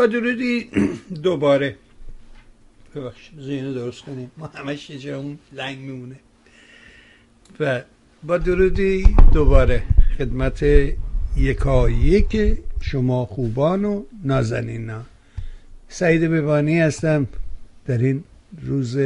[0.00, 0.70] با درودی
[1.22, 1.76] دوباره.
[2.94, 4.30] ببخشید زینو درست کنیم.
[4.36, 6.16] ما همش یه اون لنگ میمونه.
[7.60, 7.82] و
[8.22, 9.82] با درودی دوباره
[10.18, 10.64] خدمت
[11.36, 12.26] یکایی
[12.80, 15.02] شما خوبان و نازنینا.
[15.88, 17.28] سعید ببانی هستم
[17.86, 18.24] در این
[18.62, 18.98] روز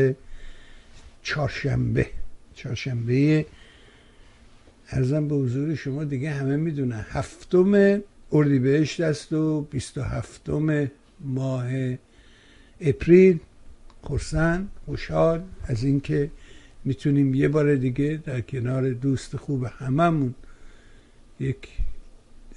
[1.23, 2.07] چهارشنبه.
[2.55, 3.47] چهارشنبه.
[4.91, 7.07] ارزم به حضور شما دیگه همه می‌دونن.
[7.11, 8.03] هفتم
[8.33, 10.51] اردیبهشت است و 27
[11.21, 11.97] ماه
[12.81, 13.39] اپریل.
[14.03, 16.31] خرسن خوشحال از اینکه
[16.85, 20.35] می‌تونیم یه بار دیگه در کنار دوست خوب هممون
[21.41, 21.69] یک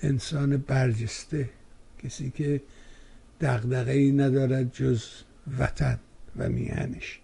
[0.02, 1.50] انسان برجسته
[2.04, 2.62] کسی که
[3.42, 5.04] دغدغه ای ندارد جز
[5.60, 6.00] وطن
[6.38, 7.20] و میهنش.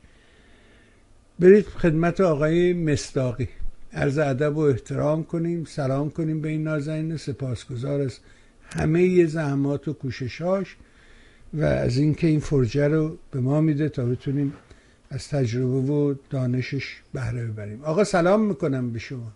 [1.39, 3.49] برید خدمت آقای مستاقی
[3.93, 8.21] عرض ادب و احترام کنیم سلام کنیم به این نازنین سپاسگزار است
[8.73, 10.75] همه زحمات و کوششاش
[11.53, 14.53] و از اینکه این فرجه رو به ما میده تا بتونیم
[15.09, 17.83] از تجربه و دانشش بهره ببریم.
[17.83, 19.31] آقا سلام می‌کنم به شما.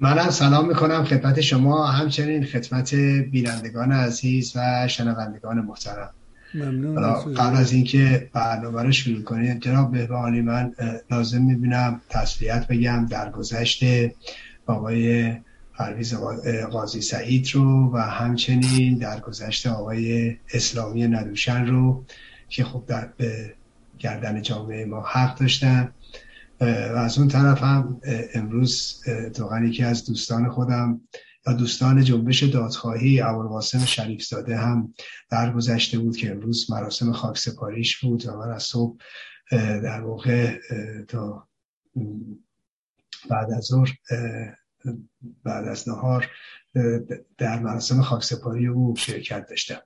[0.00, 6.10] منم سلام می‌کنم خدمت شما همچنین خدمت بینندگان عزیز و شنوندگان محترم.
[6.54, 7.34] ممنون.
[7.34, 10.72] قبل از اینکه برنامه رو شروع کنید جناب بهبانی من
[11.10, 13.06] لازم می‌بینم تسلیت بگم.
[13.06, 14.14] در گذشته
[14.66, 15.32] آقای
[15.74, 16.14] پرویز
[16.70, 22.04] قاضی سعید رو و همچنین در گذشته آقای اسلامی ندوشن رو
[22.48, 23.54] که خب در به
[23.98, 25.94] گردن جامعه ما حق داشتن.
[26.60, 26.64] و
[26.96, 28.00] از اون طرف هم
[28.34, 31.00] امروز اتفاقا یکی از دوستان خودم
[31.46, 34.94] یا دوستان جنبش دادخواهی ابوالقاسم شریف زاده هم
[35.30, 38.96] در گذشته بود که امروز مراسم خاک سپاریش بود و من از صبح
[39.82, 40.58] در واقع
[41.08, 41.48] تا
[43.30, 43.90] بعد از ظهر
[45.44, 46.30] بعد از نهار
[47.38, 49.80] در مراسم خاکسپاری او شرکت داشتم.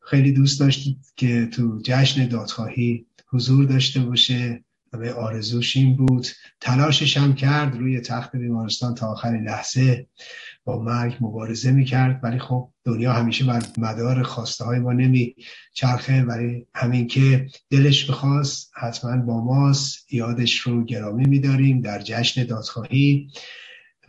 [0.00, 6.26] خیلی دوست داشت که تو جشن دادخواهی حضور داشته باشه و آرزوش این بود.
[6.60, 10.06] تلاشش هم کرد روی تخت بیمارستان تا آخرین لحظه.
[10.64, 15.34] با مرگ مبارزه می‌کرد ولی خب دنیا همیشه بر مدار خواسته های ما نمی
[15.74, 20.12] چرخه ولی همین که دلش بخواست حتما با ماست.
[20.12, 23.28] یادش رو گرامی میداریم در جشن دادخواهی.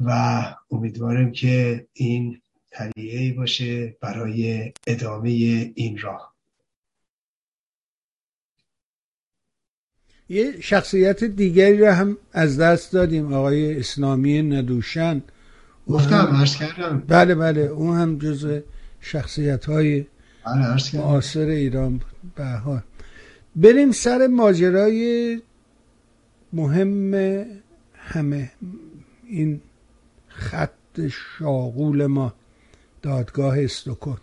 [0.05, 2.41] و امیدوارم که این
[2.71, 5.29] تلیه باشه برای ادامه
[5.75, 6.31] این راه.
[10.29, 15.21] یه شخصیت دیگری رو هم از دست دادیم آقای اسلامی ندوشن.
[15.87, 17.03] گفتم عرض کردم.
[17.07, 18.59] بله بله اون هم جزو
[18.99, 20.05] شخصیت های
[20.45, 21.97] بله معاصر ایران.
[21.97, 22.83] بود به
[23.55, 25.41] بریم سر ماجرای
[26.53, 27.13] مهم
[27.93, 28.51] همه
[29.27, 29.61] این
[30.41, 32.33] خط شاغول ما
[33.01, 34.17] دادگاه استکن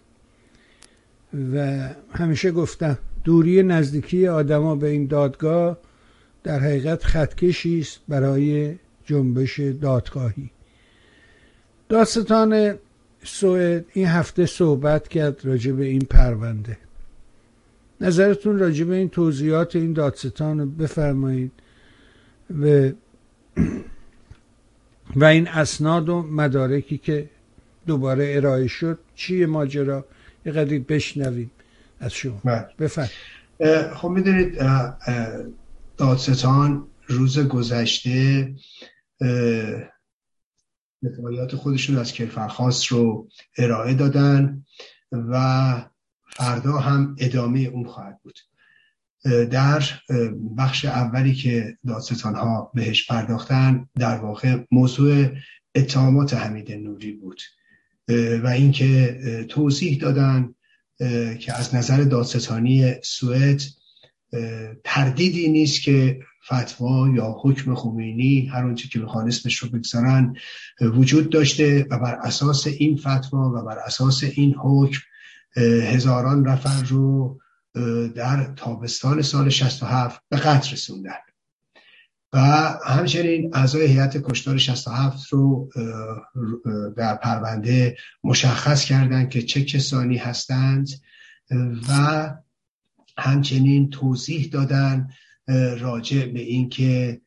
[1.52, 5.78] و همیشه گفتم دوری نزدیکی آدما به این دادگاه
[6.44, 8.74] در حقیقت خطکشی است برای
[9.04, 10.50] جنبش دادگاهی.
[11.88, 12.74] داستان
[13.24, 16.78] سوئد این هفته صحبت کرد راجع به این پرونده.
[18.00, 21.52] نظرتون راجع به این توضیحات این دادستان رو بفرمایید
[22.60, 22.90] و
[25.16, 27.30] و این اسناد و مدارکی که
[27.86, 30.04] دوباره ارائه شد چیه ماجرا؟
[30.46, 31.50] یه قدری بشنویم
[32.00, 32.40] از شما.
[32.44, 32.68] بله.
[32.78, 33.08] بفرم
[33.94, 34.58] خب می‌دونید
[35.96, 38.54] دادستان روز گذشته
[41.02, 44.64] دفاعیات خودشون از کلفرخواست رو ارائه دادن
[45.12, 45.84] و
[46.30, 48.38] فردا هم ادامه اون خواهد بود.
[49.24, 49.82] در
[50.58, 55.26] بخش اولی که دادستان ها بهش پرداختن در واقع موضوع
[55.74, 57.40] اتهامات حمید نوری بود.
[58.42, 59.18] و اینکه
[59.48, 60.54] توضیح دادن
[61.38, 63.62] که از نظر دادستانی سوئد
[64.84, 70.36] تردیدی نیست که فتوا یا حکم خمینی هر اونچه که بخوان اسمش رو بگذارن
[70.80, 75.00] وجود داشته و بر اساس این فتوا و بر اساس این حکم
[75.86, 77.38] هزاران نفر رو
[78.14, 81.18] در تابستان سال 67 به قتل رسوندن.
[82.32, 82.38] و
[82.86, 85.70] همچنین اعضای هیئت کشتار 67 رو
[86.96, 90.88] در پرونده مشخص کردند که چه کسانی هستند
[91.88, 92.34] و
[93.18, 95.08] همچنین توضیح دادن
[95.78, 97.20] راجع به اینکه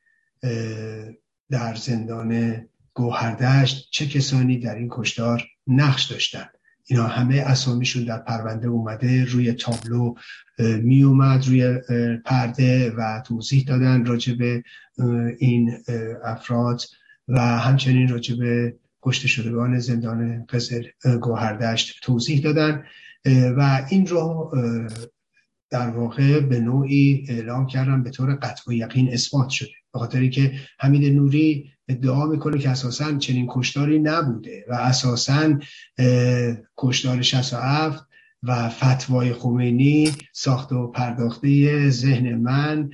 [1.50, 2.62] در زندان
[2.94, 6.50] گوهردشت چه کسانی در این کشتار نقش داشتن
[6.92, 10.14] اینا همه اسامیشون در پرونده اومده روی تابلو
[10.60, 11.80] می اومد روی
[12.26, 14.64] پرده و توضیح دادن راجع به
[15.40, 15.78] این
[16.24, 16.82] افراد
[17.28, 20.86] و همچنین راجع به کشته شدگان زندان قصر
[21.22, 22.84] گوهردشت توضیح دادن
[23.58, 24.52] و این رو
[25.70, 29.72] در واقع به نوعی اعلام کردن به طور قطع و یقین اثبات شده.
[29.94, 35.60] به خاطری که حمید نوری ادعا می‌کنه که اساسا چنین کشتاری نبوده و اساسا
[36.78, 38.04] کشتار 67
[38.44, 42.90] و فتوای خمینی ساخته و پرداخته ذهن من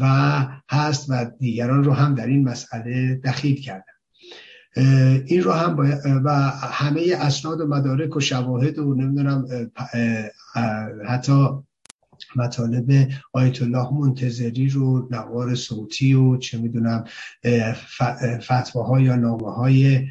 [0.00, 3.84] و هست و دیگران رو هم در این مسئله دخیل کردن.
[5.26, 5.76] این رو هم
[6.24, 9.46] و همه اسناد و مدارک و شواهد و نمی‌دونم
[11.08, 11.48] حتی
[12.36, 17.04] مطالب آیت الله منتظری رو نوار صوتی و چه می‌دونم
[18.40, 20.06] فتواها یا نامه های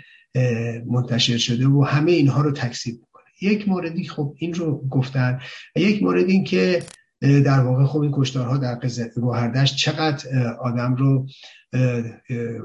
[0.86, 3.24] منتشر شده و همه اینها رو تکسیب می‌کنه.
[3.42, 5.40] یک موردی خب این رو گفتن
[5.76, 6.84] یک مورد این که
[7.24, 8.80] در واقع خب این کشتارها در
[9.16, 11.28] گوهردشت چقدر آدم رو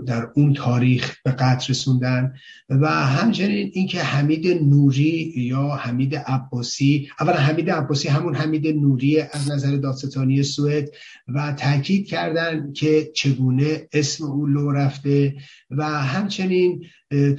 [0.06, 2.34] در اون تاریخ به قتل رسوندن
[2.68, 9.50] و همچنین اینکه حمید نوری یا حمید عباسی اولا حمید عباسی همون حمید نوری از
[9.50, 10.90] نظر دادستانی سوئد
[11.28, 15.34] و تاکید کردن که چگونه اسم او لو رفته
[15.70, 16.84] و همچنین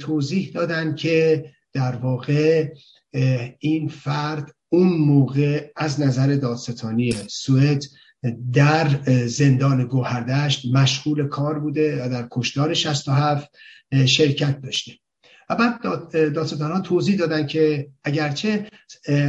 [0.00, 2.68] توضیح دادن که در واقع
[3.58, 7.82] این فرد اون موقع از نظر دادستانی سوئد
[8.52, 8.88] در
[9.26, 13.50] زندان گوهردشت مشغول کار بوده و در کشتار 67
[14.06, 14.92] شرکت داشته.
[15.50, 15.82] و بعد
[16.12, 18.66] دادستانان توضیح دادن که اگرچه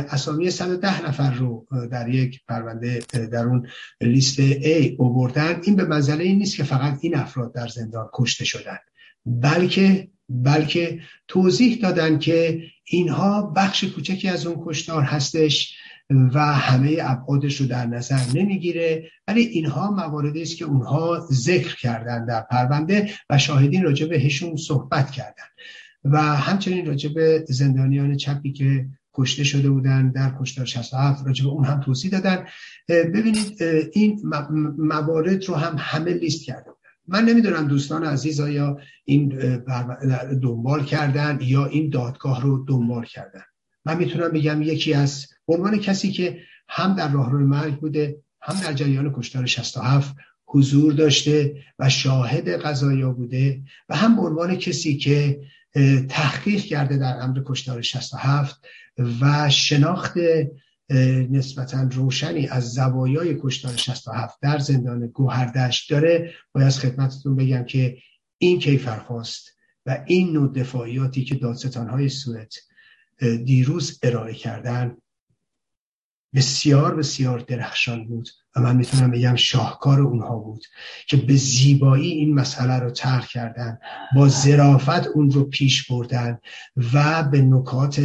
[0.10, 3.00] اسامی 110 نفر رو در یک پرونده
[3.32, 3.68] در اون
[4.02, 8.46] لیست A اووردن این به منزله این نیست که فقط این افراد در زندان کشته
[8.46, 8.78] شدن
[9.26, 10.08] بلکه
[10.44, 15.76] بلکه توضیح دادن که اینها بخش کوچکی از اون کشتار هستش
[16.34, 19.12] و همه ابعادش رو در نظر نمی‌گیره.
[19.28, 25.12] ولی اینها مواردی است که اونها ذکر کردن در پرونده و شاهدین راجع بهشون صحبت
[25.12, 25.44] کردن.
[26.04, 31.50] و همچنین راجع به زندانیان چپی که کشته شده بودن در کشتار 67 راجع به
[31.50, 32.46] اون هم توضیح دادن.
[32.90, 33.64] ببینید
[33.94, 34.22] این
[34.78, 36.72] موارد رو هم همه لیست کرده
[37.12, 39.28] من نمی‌دونم دوستان عزیز آیا این
[40.44, 43.44] دنبال کردن یا این دادگاه رو دنبال کردن.
[43.86, 48.74] من می‌تونم بگم یکی از عنوان کسی که هم در راهروی مرگ بوده هم در
[48.74, 50.16] جریان کشتار 67
[50.46, 55.42] حضور داشته و شاهد قضایا بوده و هم به عنوان کسی که
[56.10, 58.66] تحقیق کرده در امر کشتار 67
[59.22, 60.14] و شناخت
[61.32, 66.34] نسبتا روشنی از زوایای کشتار 67 در زندان گوهردشت داره.
[66.54, 67.98] باید خدمتتون بگم که
[68.38, 69.50] این کیفرخواست
[69.86, 72.54] و این نوع دفاعیاتی که دادستان های سوئد
[73.46, 74.98] دیروز ارائه کردن
[76.36, 80.64] بسیار بسیار درخشان بود و من می‌تونم بگم شاهکار اونها بود
[81.08, 83.80] که به زیبایی این مسئله رو طرح کردن
[84.16, 86.40] با ظرافت اون رو پیش بردن
[86.94, 88.02] و به نکات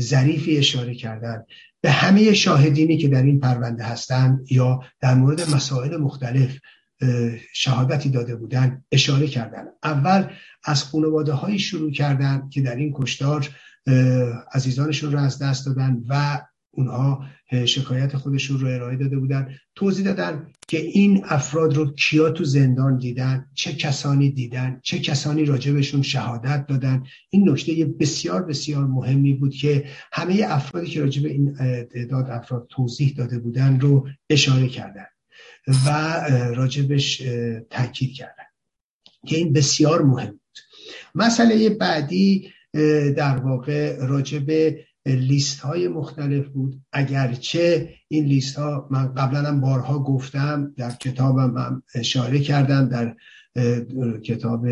[0.00, 1.44] ظریفی اشاره کردن.
[1.80, 6.58] به همه شاهدینی که در این پرونده هستند یا در مورد مسائل مختلف
[7.52, 9.64] شهادتی داده بودن اشاره کردن.
[9.82, 10.30] اول
[10.64, 13.48] از خانواده هایی شروع کردن که در این کشتار
[14.52, 16.40] عزیزانشون رو از دست دادن و
[16.78, 17.24] اونها
[17.66, 19.54] شکایت خودشون رو ارائه داده بودن.
[19.74, 25.44] توضیح دادن که این افراد رو کیا تو زندان دیدن چه کسانی دیدن چه کسانی
[25.44, 27.04] راجبشون شهادت دادن.
[27.30, 31.54] این نکته بسیار بسیار مهمی بود که همه افرادی که راجب این
[31.84, 35.06] تعداد افراد توضیح داده بودن رو اشاره کردن
[35.86, 35.90] و
[36.54, 37.22] راجبش
[37.70, 38.44] تاکید کردن
[39.26, 40.40] که این بسیار مهم بود.
[41.14, 42.50] مسئله بعدی
[43.16, 44.74] در واقع راجب
[45.16, 46.80] لیست های مختلف بود.
[46.92, 53.16] اگرچه این لیست ها من قبلا هم بارها گفتم در کتابم هم اشاره کردم در
[54.20, 54.66] کتاب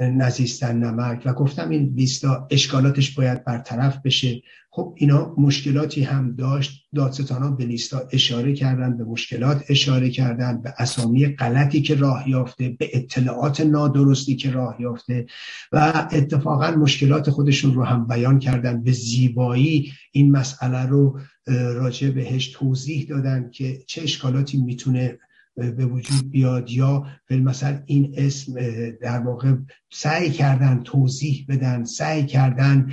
[0.00, 4.42] نزیستن نمک و گفتم این لیستا اشکالاتش باید برطرف بشه.
[4.70, 6.86] خب اینا مشکلاتی هم داشت.
[6.94, 12.68] دادستان به لیستا اشاره کردن به مشکلات اشاره کردن به اسامی غلطی که راه یافته
[12.68, 15.26] به اطلاعات نادرستی که راه یافته
[15.72, 18.82] و اتفاقا مشکلات خودشون رو هم بیان کردن.
[18.82, 25.18] به زیبایی این مسئله رو راجع بهش توضیح دادن که چه اشکالاتی می‌تونه
[25.54, 28.54] به وجود بیاد یا مثلا این اسم
[29.02, 29.54] در واقع
[29.92, 32.92] سعی کردن توضیح بدن سعی کردن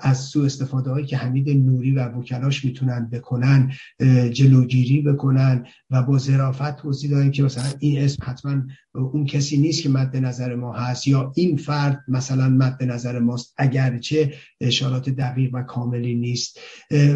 [0.00, 3.72] از سو استفاده هایی که حمید نوری و وکلاش می‌تونن بکنن
[4.32, 8.62] جلوگیری بکنن و با ظرافت توضیح دادن که مثلا این اسم حتما
[8.94, 13.54] اون کسی نیست که مد نظر ما هست یا این فرد مثلا مد نظر ماست
[13.56, 16.60] اگرچه اشارات دقیق و کاملی نیست.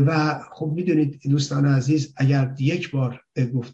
[0.06, 3.20] و خب می‌دونید دوستان عزیز اگر یک بار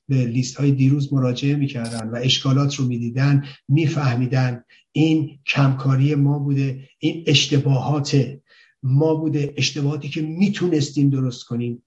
[0.09, 4.63] به لیست های دیروز مراجعه می‌کردن و اشکالات رو می‌دیدن میفهمیدن
[4.97, 8.39] این کمکاری ما بوده این اشتباهات
[8.83, 11.83] ما بوده اشتباهاتی که می‌تونستیم درست کنیم.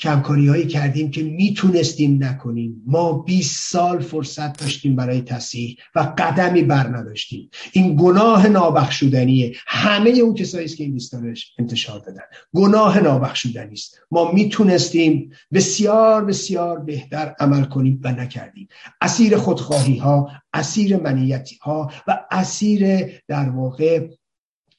[0.00, 2.82] کمکاری هایی کردیم که می‌تونستیم نکنیم.
[2.86, 7.50] ما 20 سال فرصت داشتیم برای تصحیح و قدمی بر نداشتیم.
[7.72, 9.52] این گناه نابخشودنیه.
[9.66, 12.22] همه اون کسایی که این لیستانش انتشار دادن.
[12.54, 14.00] گناه نابخشودنی است.
[14.10, 18.68] ما می‌تونستیم بسیار بسیار بهتر عمل کنیم و نکردیم.
[19.00, 24.08] اسیر خودخواهی ها اسیر منیتی ها و اسیر در واقع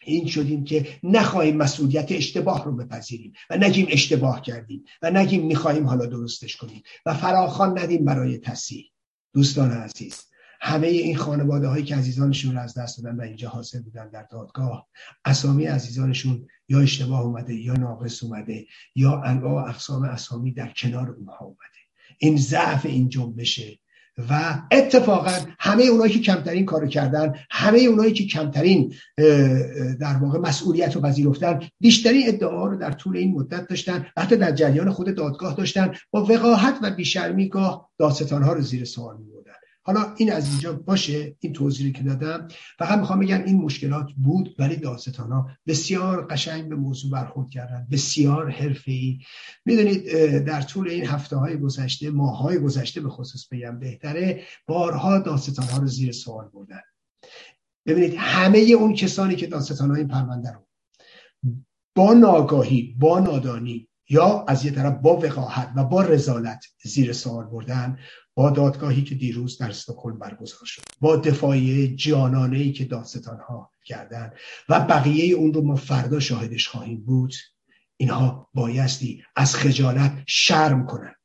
[0.05, 5.88] این شدیم که نخواهیم مسئولیت اشتباه رو بپذیریم و نگیم اشتباه کردیم و نگیم می‌خواهیم
[5.88, 8.91] حالا درستش کنیم و فراخان ندیم برای تصیح
[9.34, 10.31] دوستان عزیز
[10.62, 14.24] همه این خانواده هایی که عزیزانشون رو از دست دادن و اینجا حاضر بودن در
[14.24, 14.88] دادگاه
[15.25, 18.65] اسامی عزیزانشون یا اشتباه اومده یا ناقص اومده
[18.96, 21.79] یا انواع اقسام اسامی در کنار اونها اومده.
[22.17, 23.79] این ضعف این جنبشه
[24.29, 28.93] و اتفاقا همه اونایی که کمترین کارو کردن همه اونایی که کمترین
[29.99, 34.51] در واقع مسئولیت رو پذیرفتن بیشترین ادعا رو در طول این مدت داشتن حتی در
[34.51, 37.89] جریان خود دادگاه داشتن با وقاحت و بیشرمی گاه
[38.31, 39.30] ها رو زیر سوال می
[39.83, 42.47] حالا این از اینجا باشه این توضیحی که دادم.
[42.79, 47.88] فقط می‌خوام بگم این مشکلات بود ولی داستان ها بسیار قشنگ به موضوع برخورد کردن
[47.91, 49.19] بسیار حرفه‌ای.
[49.65, 55.19] می‌دونید در طول این هفته های گذشته ماه های گذشته به خصوص بگم بهتره بارها
[55.19, 56.81] داستان ها رو زیر سوال بردن.
[57.85, 60.67] ببینید همه اون کسانی که داستان این پرونده رو
[61.95, 67.45] با ناگاهی با نادانی یا از یه طرف با وقاحت و با رزالت زیر سوال
[67.45, 67.97] بردن
[68.35, 73.71] با دادگاهی که دیروز در استکهلم برگزار شد با دفاعی جانانه ای که دادستان ها
[73.85, 74.31] کردن
[74.69, 77.33] و بقیه اون رو ما فردا شاهدش خواهیم بود
[77.97, 81.15] اینها بایستی از خجالت شرم کنن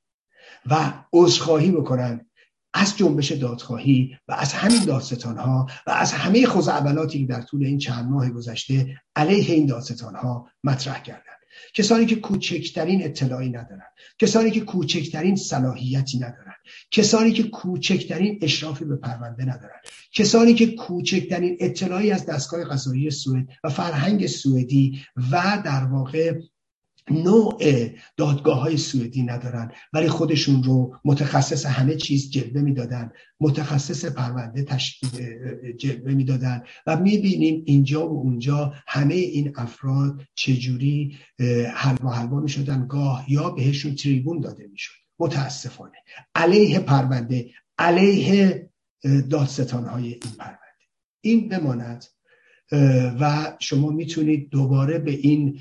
[0.67, 2.27] و عذرخواهی بکنن
[2.75, 7.65] از جنبش دادخواهی و از همین دادستان ها و از همه خوزعبلاتی که در طول
[7.65, 11.23] این چند ماه گذشته علیه این دادستان ها مطرح کردن
[11.75, 13.87] کسانی که کوچکترین اطلاعی ندارن
[14.19, 16.46] کسانی که کوچکترین صلاحیتی ندارن
[16.91, 19.81] کسانی که کوچکترین اشرافی به پرونده ندارن
[20.13, 25.01] کسانی که کوچکترین اطلاعی از دستگاه قضایی سوئد و فرهنگ سوئدی
[25.33, 26.41] و در واقع
[27.11, 27.59] نوع
[28.17, 35.11] دادگاه های سوئدی ندارن ولی خودشون رو متخصص همه چیز جلوه می‌دادن متخصص پرونده تشکیل
[35.77, 41.17] جلوه می‌دادن و می‌بینیم اینجا و اونجا همه این افراد چجوری
[41.75, 42.87] حلوا حلوا می‌شدن.
[42.87, 45.06] گاه یا بهشون تریبون داده می‌شد.
[45.19, 45.99] متاسفانه.
[46.35, 48.69] علیه پرونده علیه
[49.31, 50.57] دادستان های این پرونده.
[51.21, 52.05] این بماند
[53.21, 55.61] و شما می‌تونید دوباره به این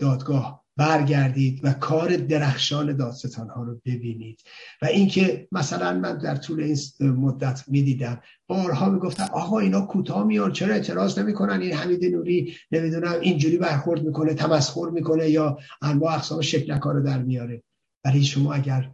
[0.00, 4.40] دادگاه برگردید و کار درخشان داستان ها رو ببینید.
[4.82, 10.52] و اینکه مثلا من در طول این مدت می‌دیدم بارها می‌گفتن آقا اینا کوتاه میان
[10.52, 16.40] چرا اعتراض نمی‌کنن؟ این حمید نوری نمی‌دونم اینجوری برخورد می‌کنه تمسخر می‌کنه یا انواع اقسام
[16.40, 17.62] شکلکا رو در میاره.
[18.04, 18.90] ولی شما اگر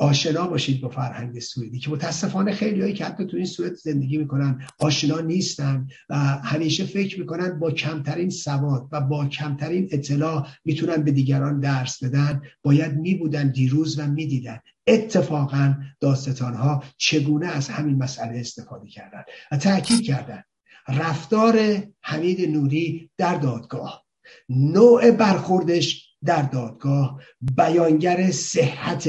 [0.00, 4.18] آشنا باشید با فرهنگ سوئدی که متاسفانه خیلی هایی که حتی تو این سوئد زندگی
[4.18, 11.02] می‌کنن آشنا نیستن و همیشه فکر می‌کنن با کمترین سواد و با کمترین اطلاع می‌تونن
[11.02, 12.42] به دیگران درس بدن.
[12.62, 14.60] باید میبودن دیروز و می‌دیدن.
[14.86, 20.42] اتفاقا داستان ها چگونه از همین مسئله استفاده کردن و تاکید کردن.
[20.88, 24.07] رفتار حمید نوری در دادگاه.
[24.48, 27.22] نوع برخوردش در دادگاه
[27.56, 29.08] بیانگر صحت.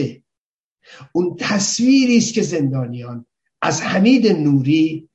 [1.11, 3.25] اون تصویری است که زندانیان
[3.61, 5.09] از حمید نوری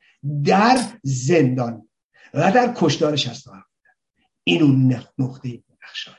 [0.44, 1.88] در زندان
[2.34, 3.64] و در کشدارش هستند
[4.44, 6.16] این اون نقطه نقشانه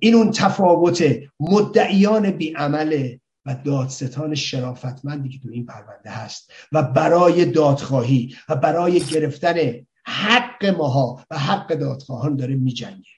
[0.00, 1.04] این اون تفاوت
[1.40, 9.00] مدعیان بیعمل و دادستان شرافتمندی که تو این پرونده هست و برای دادخواهی و برای
[9.00, 13.10] گرفتن حق ماها و حق دادخواهان داره میجنگه.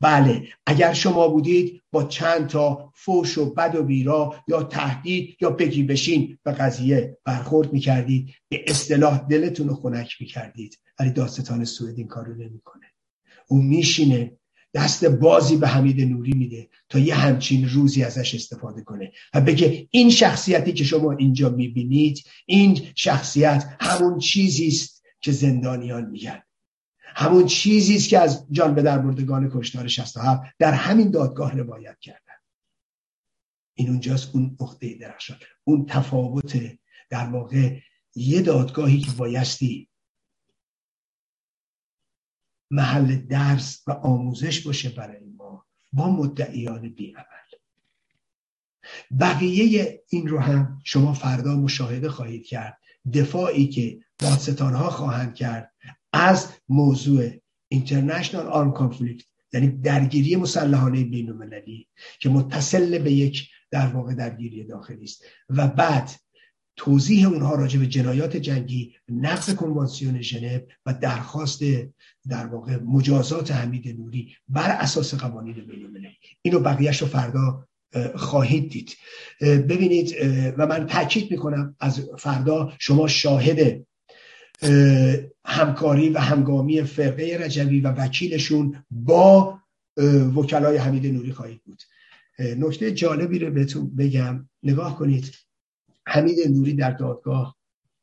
[0.00, 5.50] بله اگر شما بودید با چند تا فوش و بد و بیرا یا تهدید یا
[5.50, 10.78] بگی بشین به قضیه برخورد می‌کردید به اصطلاح دلتون رو خنک می‌کردید.
[10.98, 12.86] ولی داستان سوئد این کارو نمی‌کنه.
[13.48, 14.38] او میشینه
[14.74, 19.88] دست بازی به حمید نوری میده تا یه همچین روزی ازش استفاده کنه و بگه
[19.90, 26.42] این شخصیتی که شما اینجا می‌بینید این شخصیت همون چیزی است که زندانیان میگن.
[27.14, 31.98] همون چیزی است که از جان به در بردگان کشتار 67 در همین دادگاه روایت
[32.00, 32.18] کردن.
[33.74, 35.36] این اونجاست اون نقطه درخشان.
[35.64, 36.78] اون تفاوت
[37.10, 37.78] در واقع
[38.14, 39.88] یه دادگاهی که بایستی
[42.72, 47.24] محل درس و آموزش باشه برای ما با مدعیان بیعمل
[49.20, 52.78] بقیه این رو هم شما فردا مشاهده خواهید کرد.
[53.14, 55.72] دفاعی که دادستان ها خواهند کرد
[56.12, 57.30] از موضوع
[57.74, 61.88] International Armed Conflict یعنی درگیری مسلحانه بین المللی
[62.20, 65.24] که متصل به یک در واقع درگیری داخلی است.
[65.48, 66.10] و بعد
[66.76, 71.62] توضیح اونها راجع به جنایات جنگی نقض کنوانسیون ژنو و درخواست
[72.28, 76.06] در واقع مجازات حمید نوری بر اساس قوانین بین
[76.42, 77.68] اینو بقیهش رو فردا
[78.14, 78.96] خواهید دید.
[79.40, 80.14] ببینید
[80.58, 83.86] و من تاکید می‌کنم از فردا شما شاهد
[85.44, 89.58] همکاری و همگامی فرقه رجوی و وکیلشون با
[90.36, 91.82] وکلای حمید نوری خواهید بود.
[92.38, 94.48] نکته جالبی رو بهتون بگم.
[94.62, 95.34] نگاه کنید.
[96.06, 97.56] حمید نوری در دادگاه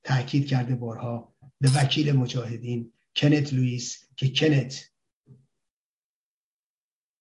[0.03, 4.89] تاکید کرده بارها به وکیل مجاهدین کنت لوئیس که کنت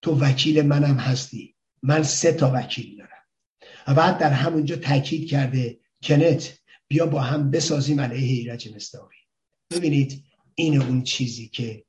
[0.02, 1.54] تو وکیل منم هستی.
[1.82, 3.24] من سه تا وکیل دارم.
[3.86, 6.58] و بعد در همونجا تاکید کرده کنت
[6.88, 9.16] بیا با هم بسازیم علیه ایرج مستاقی
[9.70, 11.84] ببینید این اون چیزی که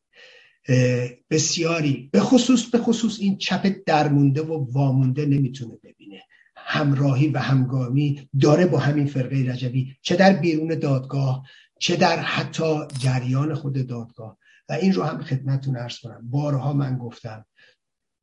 [1.30, 6.24] بسیاری به خصوص به خصوص این چپ درمونده و وامونده نمی‌تونه ببینه.
[6.72, 11.48] همراهی و همگامی داره با همین فرقه رجبی چه در بیرون دادگاه
[11.80, 14.38] چه در حتی جریان خود دادگاه.
[14.70, 16.30] و این رو هم خدمتتون ارز کنم.
[16.30, 17.46] بارها من گفتم.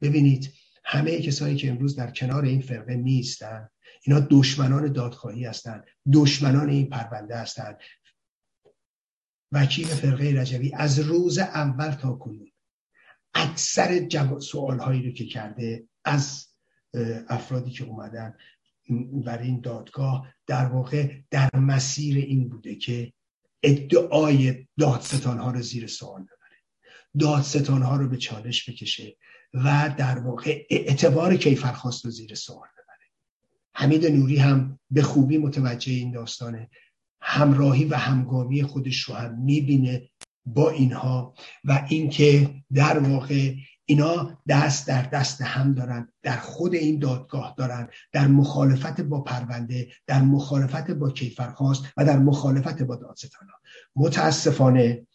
[0.00, 0.52] ببینید
[0.84, 3.68] همه کسایی که امروز در کنار این فرقه نیستن
[4.02, 7.78] اینا دشمنان دادخواهی هستند دشمنان این پرونده هستند
[9.52, 12.50] وکیل فرقه رجبی از روز اول تا کنون
[13.34, 14.08] اکثر
[14.40, 16.46] سوال هایی رو که کرده از
[17.28, 18.34] افرادی که اومدن
[19.24, 23.12] برای این دادگاه در واقع در مسیر این بوده که
[23.62, 26.36] ادعای دادستان ها رو زیر سوال ببره.
[27.18, 29.16] دادستان ها رو به چالش بکشه
[29.54, 33.10] و در واقع اعتبار کیفرخواست رو زیر سوال ببره.
[33.74, 36.70] حمید نوری هم به خوبی متوجه این داستانه.
[37.20, 40.10] همراهی و همگامی خودش رو هم می‌بینه
[40.46, 43.54] با اینها و اینکه در واقع
[43.86, 49.88] اینا دست در دست هم دارن در خود این دادگاه دارن در مخالفت با پرونده
[50.06, 53.48] در مخالفت با کیفرخواست و در مخالفت با دادستان
[53.96, 55.06] متاسفانه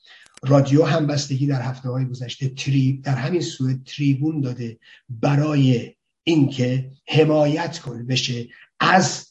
[0.43, 4.79] رادیو هم بستگی در هفته های گذشته تری در همین سوء تریبون داده
[5.09, 8.47] برای اینکه حمایت کنه بشه
[8.79, 9.27] از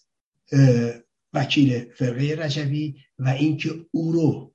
[1.35, 4.55] وکیل فرقه رجوی و اینکه او رو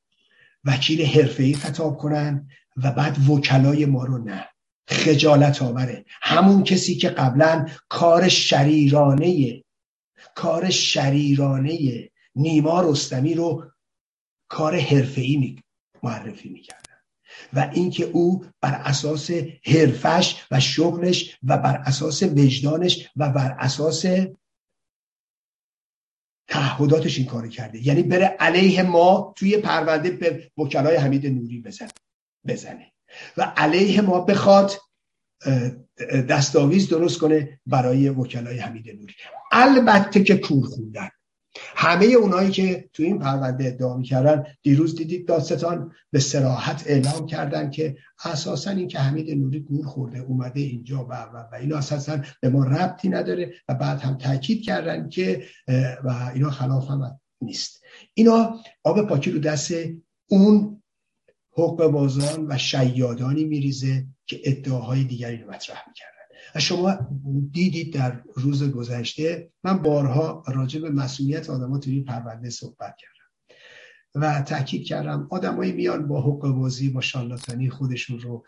[0.64, 4.48] وکیل حرفه‌ای خطاب کنن و بعد وکلای ما رو نه.
[4.88, 6.06] خجالت آوره.
[6.22, 9.64] همون کسی که قبلا کار شریرانه
[10.36, 13.72] کار شریرانه نیما رستمی رو
[14.50, 15.56] کار حرفه‌ای
[16.04, 16.96] معرفی می‌کردن
[17.54, 19.32] و اینکه او بر اساس
[19.66, 24.06] حرفش و شغلش و بر اساس وجدانش و بر اساس
[26.48, 27.88] تعهداتش این کار کرده.
[27.88, 31.88] یعنی بره علیه ما توی پرونده به وکلای حمید نوری بزن
[32.48, 32.92] بزنه.
[33.38, 34.72] و علیه ما بخواد
[36.30, 39.14] دستاویز درست کنه برای وکلای حمید نوری.
[39.52, 41.10] البته که کور خوندن.
[41.58, 47.70] همه اونایی که تو این پرونده ادعا می‌کردن دیروز دیدید داستان به سراحت اعلام کردن
[47.70, 52.20] که اساسا این که حمید نوری گور خورده اومده اینجا و و, و اینا اساسا
[52.42, 55.46] به ما ربطی نداره و بعد هم تاکید کردن که
[56.04, 57.84] و اینا خلاف هم نیست.
[58.14, 59.74] اینا آب پاکی رو دست
[60.30, 60.82] اون
[61.58, 66.12] حقوق بازان و شیادانی میریزه که ادعاهای دیگری رو مطرح می‌کردن.
[66.56, 66.98] و شما
[67.52, 73.16] دیدید در روز گذشته من بارها راجع به مسئولیت آدم توی پرونده صحبت کردم.
[74.16, 78.46] و تاکید کردم آدمایی میان با حقوق بازی با شالاتانی خودشون رو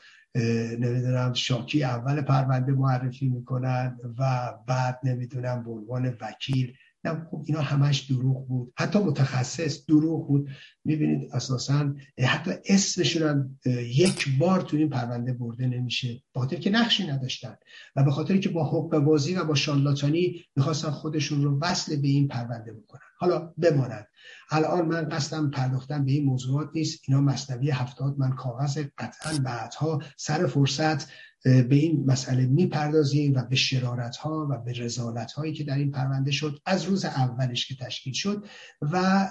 [0.80, 6.74] نمی‌دونم شاکی اول پرونده معرفی می‌کنن و بعد نمی‌دونم به عنوان وکیل
[7.06, 8.74] خب اینا همش دروغ بود.
[8.78, 10.50] حتی متخصص دروغ بود.
[10.86, 16.24] می‌بینید اساسا حتی اسمشون یک بار تو این پرونده برده نمیشه.
[16.36, 17.56] خاطر که نقشی نداشتن.
[17.96, 22.08] و به خاطر که با حق بازی و با شانلاتانی می‌خواستن خودشون رو وصل به
[22.08, 23.02] این پرونده بکنن.
[23.20, 24.08] حالا بماند
[24.52, 27.04] الان من قصدم پرداختن به این موضوعات نیست.
[27.08, 31.10] اینا مصنوی هفتاد من کاغذ قطعا بعدها سر فرصت
[31.48, 35.92] به این مسئله می‌پردازیم و به شرارت ها و به رزالت هایی که در این
[35.92, 38.46] پرونده شد از روز اولش که تشکیل شد
[38.82, 39.28] و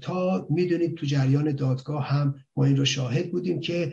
[0.00, 3.92] تا می‌دونید تو جریان دادگاه هم ما این رو شاهد بودیم که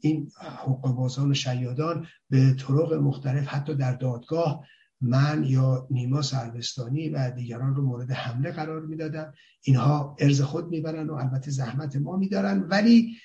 [0.00, 4.66] این حقوق بازان و شیادان به طرق مختلف حتی در دادگاه
[5.00, 9.32] من یا نیما سروستانی و دیگران رو مورد حمله قرار می‌دادن
[9.66, 12.60] اینها ارز خود می‌برن و البته زحمت ما میدارن.
[12.60, 13.16] ولی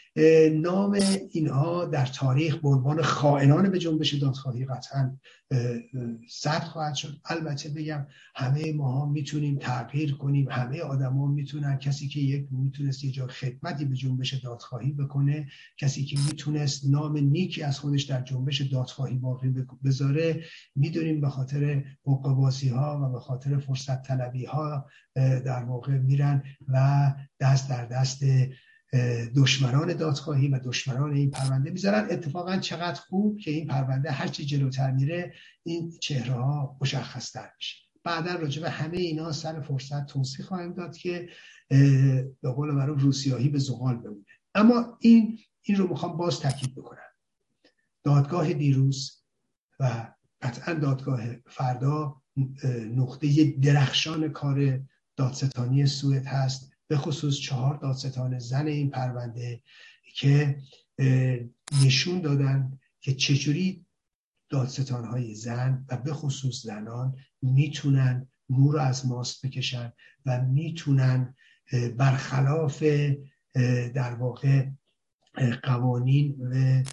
[0.54, 1.00] نام
[1.32, 5.18] اینها در تاریخ به عنوان خائنان به جنبش دادخواهی قطعا
[6.30, 7.18] ثبت خواهد شد.
[7.26, 10.50] البته بگم همه ماها می‌تونیم تغییر کنیم.
[10.50, 11.78] همه آدما می‌تونن.
[11.78, 17.18] کسی که یک می‌تونست یه جا خدمتی به جنبش دادخواهی بکنه کسی که می‌تونست نام
[17.18, 19.54] نیکی از خودش در جنبش دادخواهی باقی
[19.86, 20.44] بذاره
[20.76, 27.14] می‌دونیم به خاطر حقوق ها و به خاطر فرصت طلبی ها در واقع میرن و
[27.40, 28.24] دست در دست
[29.36, 32.08] دشمنان دادخواهی و دشمنان این پرونده می‌ذارن.
[32.10, 37.78] اتفاقا چقدر خوب که این پرونده هرچی جلوتر میره این چهره ها مشخص تر میشه.
[38.04, 41.30] بعدا راجع به همه اینا سر فرصت توضیح خواهیم داد که
[42.42, 44.26] به قول معروف روسیاهی به زغال بمونه.
[44.56, 47.00] اما این این رو می‌خوام باز تاکید بکنم.
[48.04, 49.24] دادگاه دیروز
[49.80, 52.22] و قطعا دادگاه فردا
[52.96, 54.80] نقطه درخشان کار
[55.22, 59.62] دادستانی سوئد هست به خصوص چهار دادستان زن این پرونده
[60.16, 60.58] که
[61.86, 63.86] نشون دادن که چجوری
[64.50, 69.94] دادستان های زن و به خصوص زنان می‌تونن مو رو از ماست بکشن
[70.26, 71.36] و می‌تونن
[71.98, 72.84] برخلاف
[73.94, 74.68] در واقع
[75.64, 76.84] قوانین و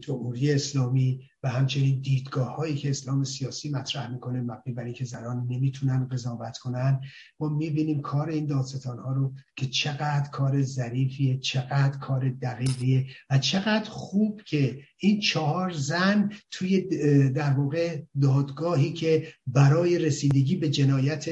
[0.00, 6.08] جمهوری اسلامی همچنین دیدگاه هایی که اسلام سیاسی مطرح می‌کنه مبنی بر که زنان نمی‌تونن
[6.08, 7.00] قضاوت کنن
[7.40, 13.38] ما می‌بینیم کار این دادستان ها رو که چقدر کار ظریفیه چقدر کار دقیقیه و
[13.38, 16.80] چقدر خوب که این چهار زن توی
[17.28, 21.28] در واقع دادگاهی که برای رسیدگی به جنایت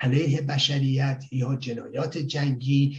[0.00, 2.98] علیه بشریت یا جنایات جنگی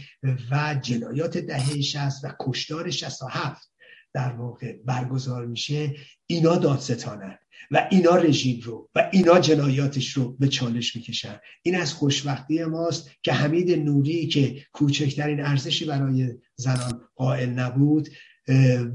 [0.50, 3.71] و جنایات دهه 60 و کشتار 67
[4.14, 5.94] در واقع برگزار میشه
[6.26, 7.38] اینا دادستانن
[7.70, 11.40] و اینا رژیم رو و اینا جنایاتش رو به چالش می‌کشن.
[11.62, 18.08] این از خوشبختی ماست که حمید نوری که کوچکترین ارزشی برای زنان قائل نبود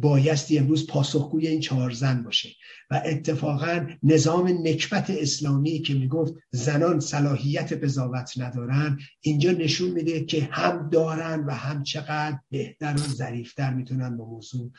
[0.02, 2.50] بایستی امروز پاسخگوی این چهار زن باشه.
[2.92, 10.50] و اتفاقا نظام نکبت اسلامی که می‌گفت زنان صلاحیت قضاوت ندارن اینجا نشون میده که
[10.52, 14.72] هم دارن و هم چقدر بهتر و ظریفتر می‌تونن با موضوع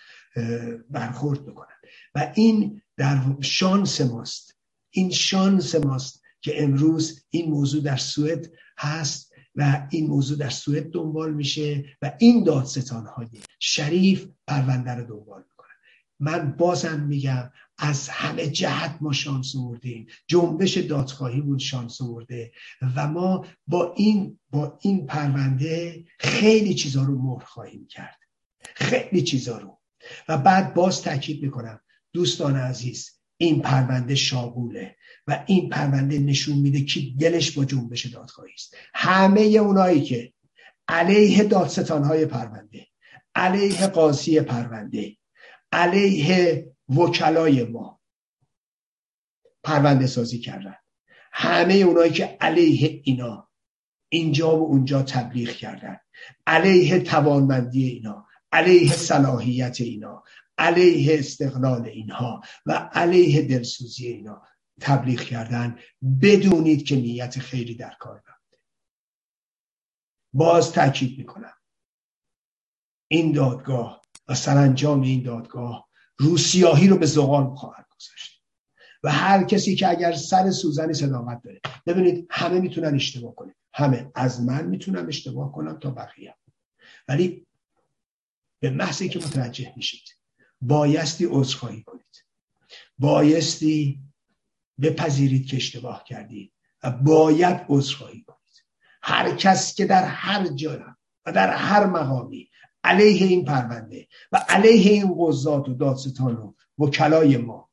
[0.90, 1.76] برخورد بکنن.
[2.14, 4.56] و این در شانس ماست.
[4.90, 9.27] این شانس ماست که امروز این موضوع در سوئد هست.
[9.58, 13.28] و این موضوع در سوئد دنبال میشه و این دادستان های
[13.60, 15.68] شریف پرونده رو دنبال می‌کنن.
[16.20, 20.06] من بازم میگم از همه جهت ما شانس آوردیم.
[20.26, 22.52] جنبش دادخواهیمون شانس آورده
[22.96, 28.18] و ما با این با این پرونده خیلی چیزا رو مهر خواهیم کرد.
[28.64, 29.80] خیلی چیزا رو.
[30.28, 31.80] و بعد باز تاکید می‌کنم
[32.12, 34.96] دوستان عزیز این پرونده شاغوله
[35.26, 38.76] و این پرونده نشون میده که دلش با جنبش دادخواهی است.
[38.94, 40.32] همه اونایی که
[40.88, 42.86] علیه دادستان های پرونده
[43.34, 45.16] علیه قاضی پرونده
[45.72, 48.00] علیه وکلای ما
[49.62, 50.76] پرونده سازی کردن.
[51.32, 53.48] همه اونایی که علیه اینا
[54.08, 55.96] اینجا و اونجا تبلیغ کردن.
[56.46, 60.24] علیه توانمندی اینا علیه صلاحیت اینا
[60.58, 64.42] علیه استقلال اینها و علیه دلسوزی اینا
[64.80, 65.78] تبلیغ کردن
[66.22, 68.62] بدونید که نیت خیلی در کار نبوده
[70.32, 71.54] باز تاکید می‌کنم.
[73.08, 78.44] این دادگاه و سرانجام این دادگاه روسیاهی رو به زغال خواهد گذاشت.
[79.02, 84.10] و هر کسی که اگر سر سوزنی صداقت داره ببینید همه می‌تونن اشتباه کنه همه.
[84.14, 86.36] از من می‌تونم اشتباه کنم تا بقیه.
[87.08, 87.46] ولی
[88.60, 90.17] به محضی که متوجه میشید
[90.60, 92.24] بایستی عذرخواهی کنید.
[92.98, 94.02] بایستی
[94.80, 98.38] بپذیرید که اشتباه کردید و باید عذرخواهی کنید.
[99.02, 102.50] هر کس که در هر جا و در هر مقامی
[102.84, 107.70] علیه این پرونده و علیه این قضات و دادستان و وکلای ما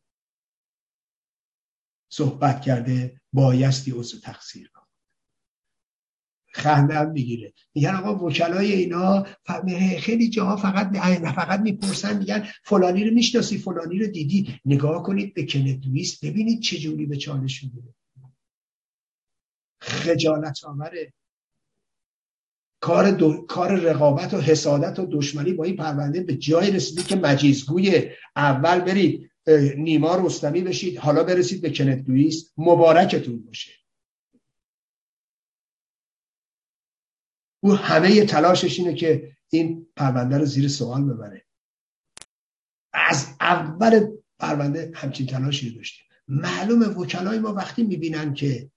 [2.09, 4.84] صحبت کرده بایستی عذر تقصیر کن
[6.55, 7.53] خنده می‌گیره.
[7.75, 9.25] میگن آقا وکلای اینا
[9.99, 10.97] خیلی جاها فقط
[11.35, 14.59] فقط می‌پرسن میگن فلانی رو می‌شناسی فلانی رو دیدی.
[14.65, 17.93] نگاه کنید به کندویست ببینید چه جوری به چالش می‌گیره.
[19.81, 21.13] خجالت آمره
[22.79, 23.45] کار, دو...
[23.47, 28.79] کار رقابت و حسادت و دشمنی با این پرونده به جای رسیده که مجیزگوی اول
[28.79, 29.31] برید
[29.77, 33.71] نیما رستمی بشید حالا برسید به کنت لوئیس مبارکتون باشه.
[37.65, 41.45] او همه تلاشش اینه که این پرونده رو زیر سوال ببره.
[42.93, 46.03] از اول پرونده همچین تلاشی داشته.
[46.27, 48.71] معلوم وکلای ما وقتی می‌بینن که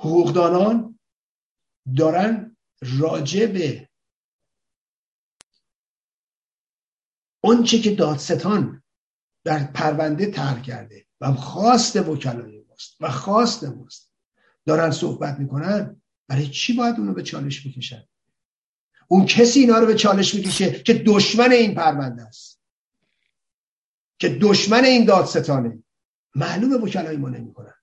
[0.00, 0.98] حقوقدانان
[1.96, 2.56] دارن
[3.00, 3.88] راجع به
[7.44, 8.82] اونچه که دادستان
[9.44, 14.09] در پرونده طرح کرده و خواست وکلای ماست و خواست ماست.
[14.70, 18.04] دارن صحبت می‌کنن برای چی باید اونو به چالش بکشن
[19.08, 22.60] اون کسی اینا رو به چالش می‌کشه که دشمن این پرونده است.
[24.18, 25.82] که دشمن این دادستانه.
[26.34, 27.74] معلومه وکلای ما نمی‌کنن.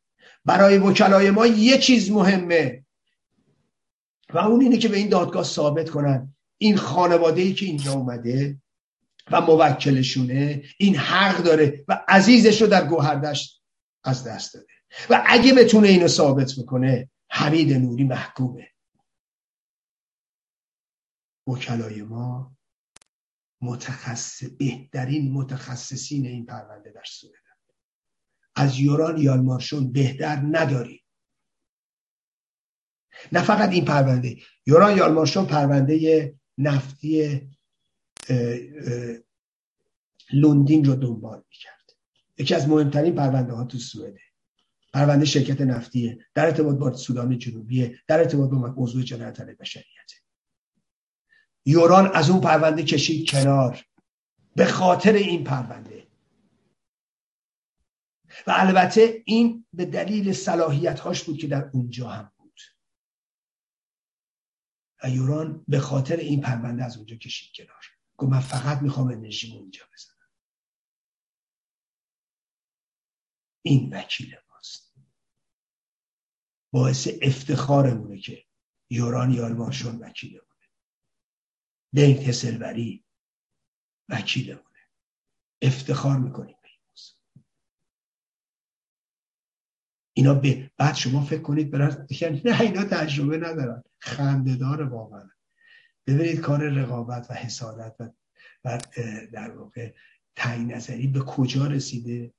[0.46, 2.86] برای وکلای ما یه چیز مهمه.
[4.34, 6.36] و اون اینه که به این دادگاه ثابت کنن.
[6.58, 8.58] این خانواده ای که اینجا اومده
[9.32, 13.62] و موکلشونه این حق داره و عزیزش رو در گوهردشت
[14.04, 14.77] از دست داده.
[15.10, 18.70] و اگه بتونه اینو ثابت بکنه حمید نوری محکومه.
[21.48, 22.58] وکلای ما
[23.62, 27.34] متخصص بهترین متخصصین این پرونده در سوئد
[28.56, 31.04] از یوران یالمارشون بهتر نداری.
[33.32, 37.42] نه فقط این پرونده یوران یالمارشون پرونده نفتی
[40.34, 41.92] لندین رو دنبال می‌کرد.
[42.38, 44.27] یکی از مهمترین پرونده ها تو سوئده
[44.98, 50.12] پرونده شرکت نفتیه در ارتباط با سودان جنوبیه در ارتباط با موضوع جنایت علیه بشریت.
[51.66, 53.86] یوران از اون پرونده کشید کنار
[54.56, 56.08] به خاطر این پرونده.
[58.48, 62.60] و البته این به دلیل صلاحیت هاش بود که در اونجا هم بود.
[65.04, 67.86] و یوران به خاطر این پرونده از اونجا کشید کنار.
[68.18, 70.30] گفت من فقط می‌خوام انرژی اونجا بزنم.
[73.62, 74.36] این وکیل
[76.72, 78.44] باعث افتخارمونه که
[78.90, 80.48] یوران یالماشون وکیلمونه
[81.94, 83.06] بینک هسلوری
[84.10, 84.64] وکیلمونه
[85.62, 86.58] افتخار می‌کنیم
[90.18, 92.08] اینا به بعد شما فکر کنید برن
[92.46, 93.84] نه اینا تجربه ندارن.
[94.00, 95.30] خندهدار واقعا.
[96.08, 97.96] ببینید کار رقابت و حسادت
[98.66, 98.80] و
[99.32, 99.94] در واقع
[100.36, 102.34] تعیین نظری به کجا رسیده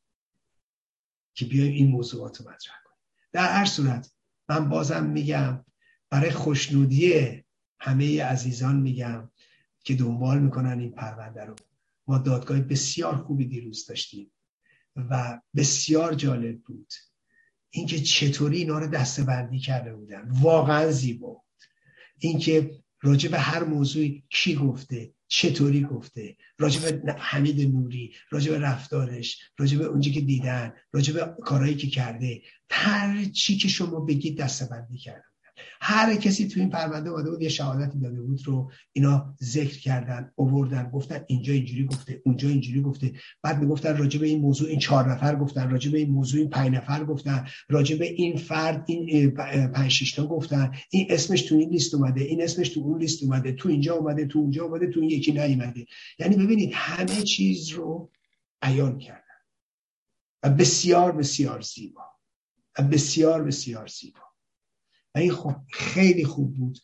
[1.34, 2.98] که بیایم این موضوعات رو مطرح کنیم.
[3.32, 4.12] در هر صورت
[4.48, 5.64] من بازم میگم
[6.10, 7.42] برای خوشنودی
[7.80, 9.30] همه عزیزان میگم
[9.84, 11.54] که دنبال می‌کنن این پرونده رو.
[12.06, 14.32] ما دادگاه بسیار خوبی دیروز داشتیم
[14.96, 16.92] و بسیار جالب بود.
[17.70, 20.28] اینکه چطوری اینا رو دستبندی کرده بودن.
[20.30, 21.42] واقعا زیبا بود.
[22.18, 28.58] اینکه راجع به هر موضوعی کی گفته چطوری گفته؟ راجع به حمید نوری راجع به
[28.58, 34.00] رفتارش راجع به اونجا که دیدن راجع به کارهایی که کرده هر چی که شما
[34.00, 35.24] بگید دستبندی کرده
[35.80, 40.32] هر کسی تو این پرونده اومده بود یه شهادتی داده بود رو اینا ذکر کردن
[40.34, 43.12] اووردن گفتن اینجا اینجوری گفته اونجا اینجوری گفته.
[43.42, 46.50] بعد می‌گفتن راجع به این موضوع این چهار نفر گفتن راجع به این موضوع این
[46.50, 49.30] پنج نفر گفتن راجع به این فرد این
[49.74, 50.72] پنج شش تا گفتن.
[50.90, 54.26] این اسمش تو این لیست اومده این اسمش تو اون لیست اومده تو اینجا اومده
[54.26, 55.86] تو اونجا اومده تو این یکی نیومده.
[56.18, 58.10] یعنی ببینید همه چیز رو
[58.62, 59.22] عیان کردن.
[60.42, 62.02] و بسیار بسیار زیبا.
[62.78, 64.27] و بسیار بسیار زیبا.
[65.18, 66.78] این خب خیلی خوب بود.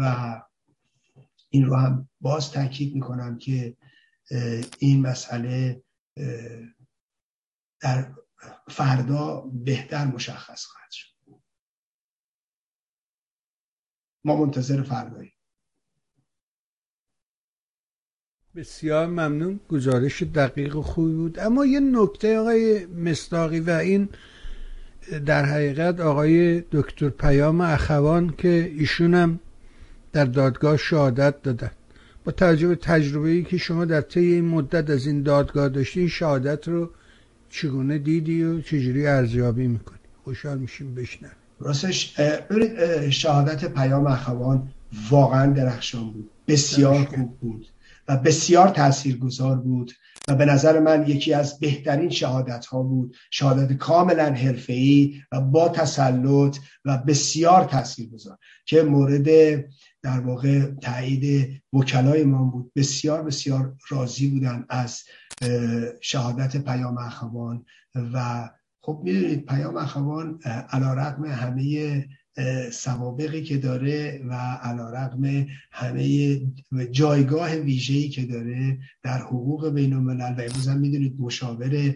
[0.00, 0.42] و
[1.50, 3.76] این رو هم باز تاکید می‌کنم که
[4.78, 5.82] این مسئله
[7.80, 8.14] در
[8.70, 11.06] فردا بهتر مشخص خواهد شد.
[14.24, 15.32] ما منتظر فردایی
[18.54, 19.60] بسیار ممنون.
[19.68, 21.38] گزارش دقیق و خوبی بود.
[21.38, 24.08] اما یه نکته آقای مستاقی و این
[25.26, 29.40] در حقیقت آقای دکتر پیام اخوان که ایشون هم
[30.12, 31.70] در دادگاه شهادت دادن.
[32.24, 36.08] با توجه به تجربه ای که شما در طی این مدت از این دادگاه داشتی
[36.08, 36.90] شهادت رو
[37.50, 42.20] چگونه دیدی و چجوری ارزیابی می‌کنی؟ خوشحال میشیم بشنن راستش
[43.10, 44.68] شهادت پیام اخوان
[45.10, 46.30] واقعا درخشان بود.
[46.48, 47.66] بسیار خوب بود
[48.08, 49.92] و بسیار تاثیرگذار بود.
[50.28, 53.16] و به نظر من یکی از بهترین شهادت ها بود.
[53.30, 59.26] شهادت کاملا حرفه‌ای و با تسلط و بسیار تاثیرگذار که مورد
[60.02, 62.72] در واقع تایید وکلای ما بود.
[62.76, 65.02] بسیار بسیار راضی بودن از
[66.00, 67.64] شهادت پیام اخوان
[68.12, 68.48] و
[68.80, 72.06] خب می‌دونید پیام اخوان علا رقم همه
[72.72, 76.40] سوابقی که داره و علا رقم همه
[76.90, 81.94] جایگاه ویژه‌ای که داره در حقوق بین الملل و امروز هم می‌دونید مشاور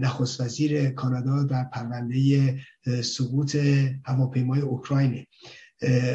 [0.00, 2.54] نخست وزیر کانادا در پرونده
[3.02, 3.56] سقوط
[4.04, 5.26] هواپیمای اوکراینه.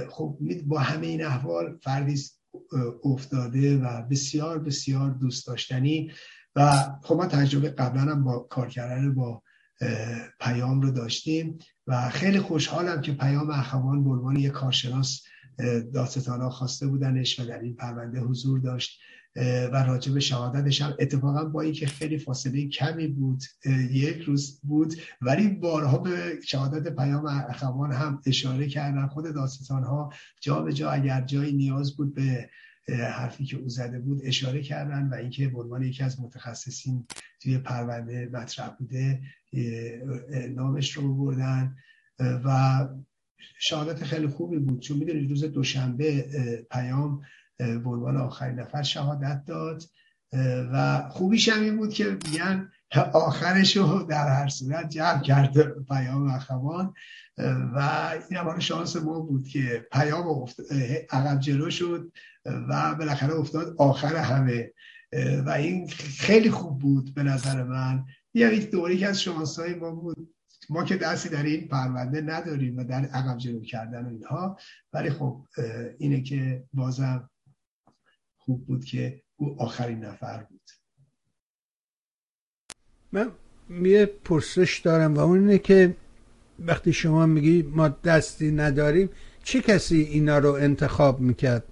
[0.10, 2.20] خب با همه این احوال فردی
[3.04, 6.12] افتاده و بسیار بسیار دوست داشتنی.
[6.56, 9.42] و خب ما تجربه قبلا هم با کار کردن با
[10.40, 15.24] پیام رو داشتیم و خیلی خوشحالم که پیام اخوان به عنوان یک کارشناس
[15.94, 19.00] داستانا خواسته بودنش و در این پرونده حضور داشت
[19.72, 20.94] و راجع به شهادتش هم.
[21.00, 23.44] اتفاقا با اینکه خیلی فاصله کمی بود
[23.92, 30.14] یک روز بود ولی بارها به شهادت پیام اخوان هم اشاره کردن خود داستان ها
[30.42, 32.50] جا به جا اگر جایی نیاز بود به
[32.90, 37.08] حرفی که او زده بود اشاره کردن و اینکه به عنوان یکی از متخصصین
[37.42, 39.22] توی پرونده مطرح بوده
[40.56, 41.76] نامش رو بردن.
[42.20, 42.88] و
[43.60, 44.80] شهادت خیلی خوبی بود.
[44.80, 46.22] چون می‌دونید روز دوشنبه
[46.72, 47.22] پیام
[47.58, 49.84] به عنوان آخرین نفر شهادت داد.
[50.74, 52.72] و خوبیش هم این بود که میگن
[53.14, 56.94] آخرش رو در هر صورت جمع کرد پیام اخوان.
[57.76, 60.46] و این هم شانس ما بود که پیام
[61.12, 62.12] عقب جلو شد.
[62.46, 64.74] و بالاخره افتاد آخر همه.
[65.46, 68.06] و این خیلی خوب بود به نظر من.
[68.34, 70.36] یعنی دوری که از شانس های ما بود.
[70.70, 74.58] ما که دستی در این پرونده نداریم و در عقب جلو کردن و اینها.
[74.94, 75.46] ولی خب
[75.98, 77.30] اینه که بازم
[78.38, 80.62] خوب بود که او آخرین نفر بود.
[83.12, 83.32] من
[83.70, 85.98] یه پرسش دارم و اون اینه که
[86.60, 89.10] وقتی شما میگی ما دستی نداریم
[89.44, 91.64] چه کسی اینا رو انتخاب می‌کرد؟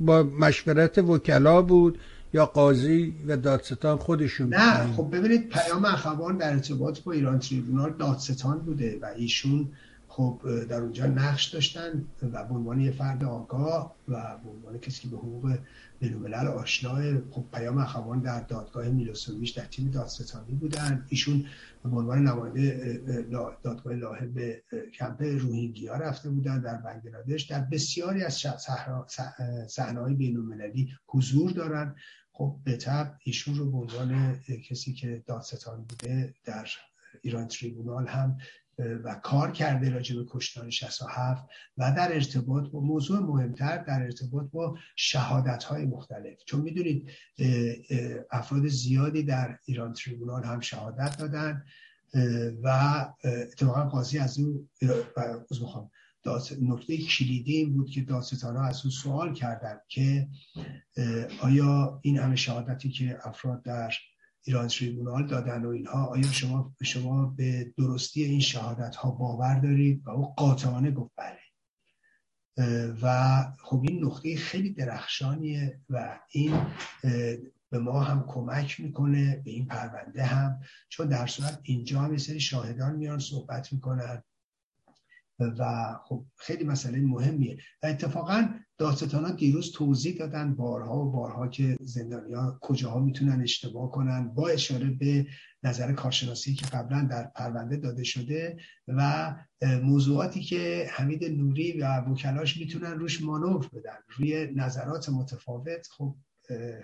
[0.00, 1.98] با مشورت وکلا بود
[2.32, 7.94] یا قاضی و دادستان خودشون نه خب ببینید پیام اخوان در ارتباط با ایران تریبونال
[7.98, 9.68] دادستان بوده و ایشون
[10.08, 14.12] خب در اونجا نقش داشتن و به عنوان یه فرد آگاه و
[14.44, 15.58] به عنوان کسی که به حقوق
[16.00, 21.04] بین‌الملل آشنای خب پیام اخوان در دادگاه میلوسوویچ در تیم دادستانی بودن.
[21.08, 21.44] ایشون
[21.90, 23.02] به عنوان نماینده
[23.62, 24.62] دادگاه لاهه به
[24.94, 27.42] کمپ روهینگیا رفته بودن در بنگلادش.
[27.42, 28.42] در بسیاری از
[29.68, 31.96] صحنه‌های بین‌المللی حضور دارن.
[32.32, 32.78] خب به
[33.24, 36.68] ایشون رو به عنوان کسی که دادستان بوده در
[37.22, 38.38] ایران تریبونال هم
[38.78, 41.46] و کار کرده راجع به کشتار 67
[41.78, 46.44] و در ارتباط با موضوع مهمتر در ارتباط با شهادت های مختلف.
[46.46, 47.10] چون می‌دونید
[48.30, 51.64] افراد زیادی در ایران تریبونال هم شهادت دادن
[52.62, 52.68] و
[53.24, 54.68] اتفاقا قاضی از اون
[55.60, 55.90] می‌خوام
[56.60, 60.28] نکته کلیدی این بود که دادستانا از اون سوال کردن که
[61.42, 63.92] آیا این همه شهادتی که افراد در
[64.46, 70.02] ایران تریبونال دادن و اینها آیا شما شما به درستی این شهادت ها باور دارید؟
[70.06, 71.38] و او قاطعانه گفت بله.
[73.02, 76.66] و خب این نقطه خیلی درخشانیه و این
[77.70, 82.40] به ما هم کمک می‌کنه به این پرونده هم چون در صورت اینجا هم سری
[82.40, 84.22] شاهدان میان صحبت می‌کنن.
[85.38, 87.58] و خب خیلی مسئله مهمیه.
[87.82, 94.28] و اتفاقا داستان دیروز توضیح دادن بارها و بارها که زندانیا کجاها می‌تونن اشتباه کنن
[94.34, 95.26] با اشاره به
[95.62, 98.56] نظر کارشناسی که قبلا در پرونده داده شده
[98.88, 103.98] و موضوعاتی که حمید نوری و وکلاش می‌تونن روش مانور بدن.
[104.16, 106.16] روی نظرات متفاوت خب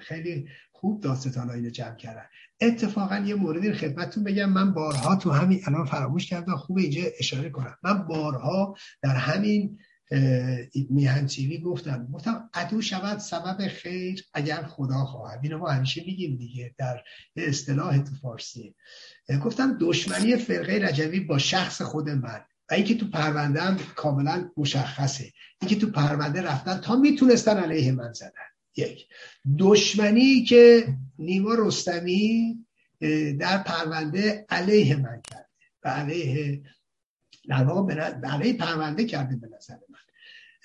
[0.00, 2.24] خیلی خوب داستان اینو جمع کردن.
[2.60, 4.52] اتفاقا یه موردی خدمتتون بگم.
[4.52, 6.56] من بارها تو همین الان فراموش کردم.
[6.56, 7.76] خوب اینجا اشاره کنم.
[7.82, 9.78] من بارها در همین
[10.90, 12.08] میهن تیوی گفتم.
[12.12, 15.40] گفتم عدو شود سبب خیر اگر خدا خواهد.
[15.42, 17.02] اینو ما همیشه میگیم دیگه در
[17.36, 18.74] اصطلاح تو فارسی.
[19.44, 25.32] گفتم دشمنی فرقه رجوی با شخص خود من و اینکه تو پرونده هم کاملا مشخصه.
[25.60, 28.51] اینکه تو پرونده رفتن تا می‌تونستن علیه من زدن.
[28.76, 29.06] یک.
[29.58, 30.86] دشمنی که
[31.18, 32.58] نیما رستمی
[33.40, 35.46] در پرونده علیه من کرده.
[35.84, 36.62] و علیه
[37.48, 39.98] در واقع علیه پرونده کرده به نظر من.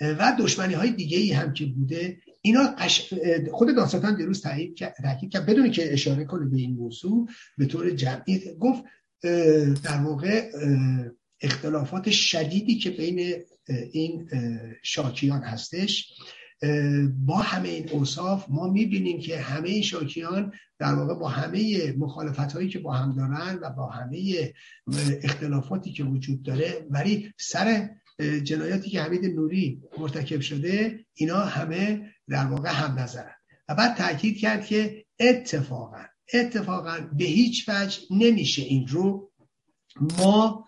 [0.01, 2.17] و دشمنی های دیگه ای هم که بوده.
[2.41, 2.75] اینا
[3.51, 5.45] خود داستان دیروز تاکید کرد.
[5.45, 8.83] بدون که اشاره کنه به این موضوع به طور جمعی گفت
[9.83, 10.51] در واقع
[11.41, 13.35] اختلافات شدیدی که بین
[13.91, 14.29] این
[14.83, 16.13] شاکیان هستش.
[17.25, 22.69] با همه این اوصاف ما می‌بینیم که همه شاکیان در واقع با همه مخالفت هایی
[22.69, 24.53] که با هم دارن و با همه
[25.23, 27.89] اختلافاتی که وجود داره ولی سر
[28.43, 33.33] جنایاتی که حمید نوری مرتکب شده اینا همه در واقع هم نظرن.
[33.69, 36.03] و بعد تاکید کرد که اتفاقا
[36.33, 39.31] اتفاقا به هیچ وجه نمیشه این رو
[40.17, 40.65] ما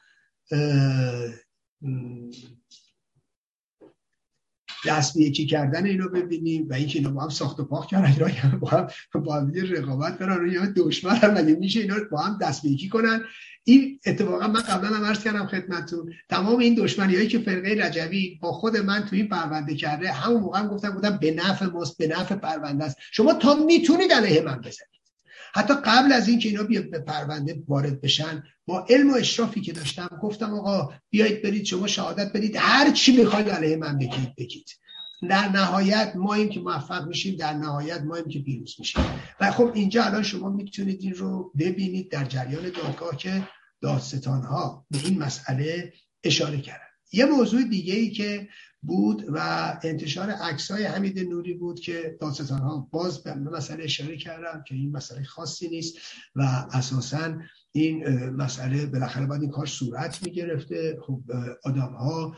[4.86, 8.26] دست به یکی کردن اینو ببینیم و اینکه اینا با هم ساخت و پاک کردن
[8.28, 8.88] اینا با هم
[9.26, 12.90] با هم رقابت کنن یا دشمن هم مگه میشه اینا با هم دست به یکی
[12.90, 13.24] کنن؟
[13.64, 18.40] این اتفاقا من قبلا هم عرض کردم خدمتتون تمام این دشمنی هایی که فرقه رجوی
[18.42, 21.98] با خود من تو این پرونده کرده همون موقع هم گفتم بودم به نفع ماست
[21.98, 22.98] به نفع پرونده است.
[23.12, 24.99] شما تا می‌تونید علیه من بزنید.
[25.54, 29.74] حتی قبل از اینکه اینا بیا به پرونده وارد بشن با علم و اشرافی که
[29.74, 34.70] داشتم گفتم آقا بیایید برید شما شهادت بدید هر چی می‌خواید علیه من بگید بگید.
[35.30, 39.02] در نهایت ما این که موفق میشیم در نهایت ما این که پیروز میشیم.
[39.40, 43.48] و خب اینجا الان شما می‌تونید این رو ببینید در جریان دادگاه که
[43.82, 45.94] دادستان ها به این مسئله
[46.24, 46.84] اشاره کردن.
[47.12, 48.48] یه موضوع دیگه ای که
[48.82, 49.40] بود و
[49.84, 54.76] انتشار عکس های حمید نوری بود که دادستان ها باز به مسئله اشاره کردم که
[54.76, 55.98] این مسئله خاصی نیست
[56.36, 57.40] و اساسا
[57.72, 61.00] این مسئله بالاخره باید این کار صورت می‌گرفته.
[61.02, 61.24] خب
[61.64, 62.36] آدم ها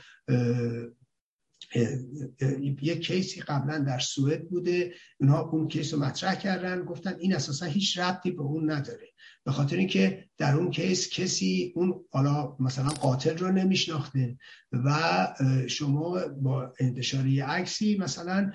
[2.82, 4.94] یک کیسی قبلا در سوئد بوده.
[5.20, 6.86] اونها اون کیس رو مطرح کردن.
[6.86, 9.11] گفتن این اساسا هیچ ربطی به اون نداره.
[9.46, 14.38] به خاطر اینکه در اون کیس کسی اون حالا مثلا قاتل رو نمیشناخته
[14.72, 15.28] و
[15.68, 18.52] شما با انتشار عکسی مثلا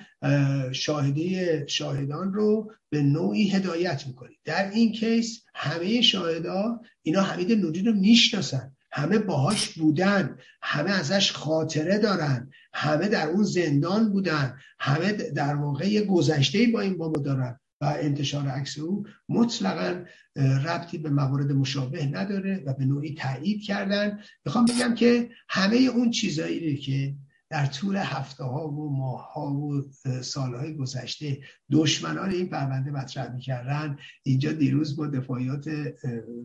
[0.72, 4.38] شاهده شاهدان رو به نوعی هدایت می‌کنید.
[4.44, 8.72] در این کیس همه شاهدا اینا حمید نوری رو می‌شناسن.
[8.92, 10.38] همه باهاش بودن.
[10.62, 12.50] همه ازش خاطره دارن.
[12.72, 14.58] همه در اون زندان بودن.
[14.78, 17.60] همه در واقع یه گذشته با این بابا دارن.
[17.80, 20.04] و انتشار عکس او مطلقا
[20.36, 24.18] ربطی به موارد مشابه نداره و به نوعی تایید کردن.
[24.46, 27.14] می‌خوام بگم که همه اون چیزایی که
[27.50, 29.82] در طول هفته ها و ماه ها و
[30.22, 31.38] سالهای گذشته
[31.70, 35.68] دشمنان این پرونده مطرح می‌کردن اینجا دیروز با دفاعیات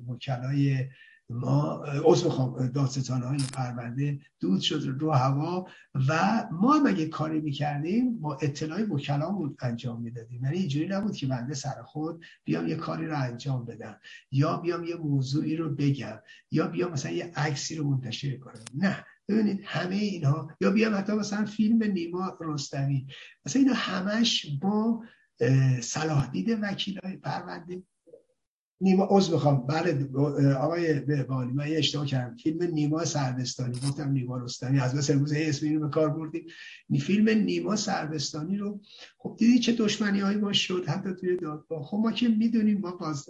[0.08, 0.86] وکلای
[1.32, 5.68] ما عضو بخوام دادستان های پرونده دود شد رو هوا
[6.10, 10.44] و ما هم اگه کاری می‌کردیم با اطلاع وکلامون انجام می‌دادیم.
[10.46, 14.00] یعنی اینجوری نبود که بنده سر خود بیام یه کاری رو انجام بدم
[14.32, 16.20] یا بیام یه موضوعی رو بگم
[16.52, 18.64] یا بیام مثلا یه عکسی رو منتشر کنم.
[18.74, 19.06] نه.
[19.30, 23.08] ببینید همه اینها یا بیام حتی مثلا فیلم نیما رستمی.
[23.46, 25.04] مثلا اینا همش با
[25.82, 27.84] صلاح دید وکیل های پرونده
[28.82, 30.10] نیما عضو بخوام بله
[30.54, 32.36] آقای بهبانی من اشتباه کردم.
[32.36, 34.80] فیلم نیما سربستانی گفتم نیما رستمی.
[34.80, 36.46] از بس امروز اسم اینو به کار بردیم.
[37.00, 38.82] فیلم نیما سربستانی رو
[39.18, 41.84] خب دیدی چه دشمنی هایی ما شد حتی توی دادگاه.
[41.84, 43.30] خب ما که می‌دونیم ما باز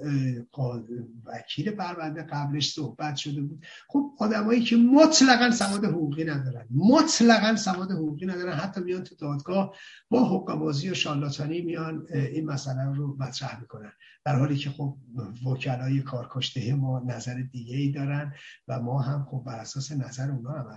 [1.25, 3.65] وکیل پرونده قبلش صحبت شده بود.
[3.87, 6.65] خب آدمایی که مطلقا سواد حقوقی ندارن.
[6.75, 8.53] مطلقا سواد حقوقی ندارن.
[8.53, 9.75] حتی میان تو دادگاه
[10.09, 13.91] با حقوق‌بازی و شالاتانی میان این مسئله رو مطرح می‌کنن.
[14.25, 14.97] در حالی که خب
[15.45, 18.33] وکلای کارکشته ما نظر دیگه ای دارن
[18.67, 20.75] و ما هم خب بر اساس نظر اونا عمل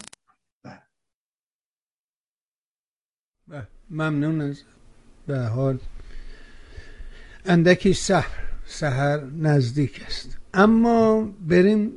[0.64, 0.82] بله.
[3.48, 3.68] بله.
[3.90, 4.62] ممنون از
[5.26, 5.78] به حال.
[7.44, 10.38] اندکی سهر سهر نزدیک است.
[10.54, 11.92] اما بریم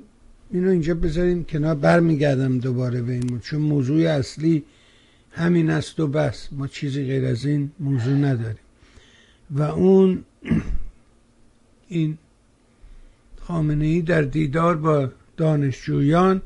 [0.51, 1.75] اینو اینجا بذاریم کنار.
[1.75, 4.65] برمیگردم دوباره به این چون موضوع اصلی
[5.31, 6.49] همین است و بس.
[6.51, 8.63] ما چیزی غیر از این موضوع نداریم.
[9.51, 10.25] و اون
[11.87, 12.17] این
[13.47, 16.41] خامنه ای در دیدار با دانشجویان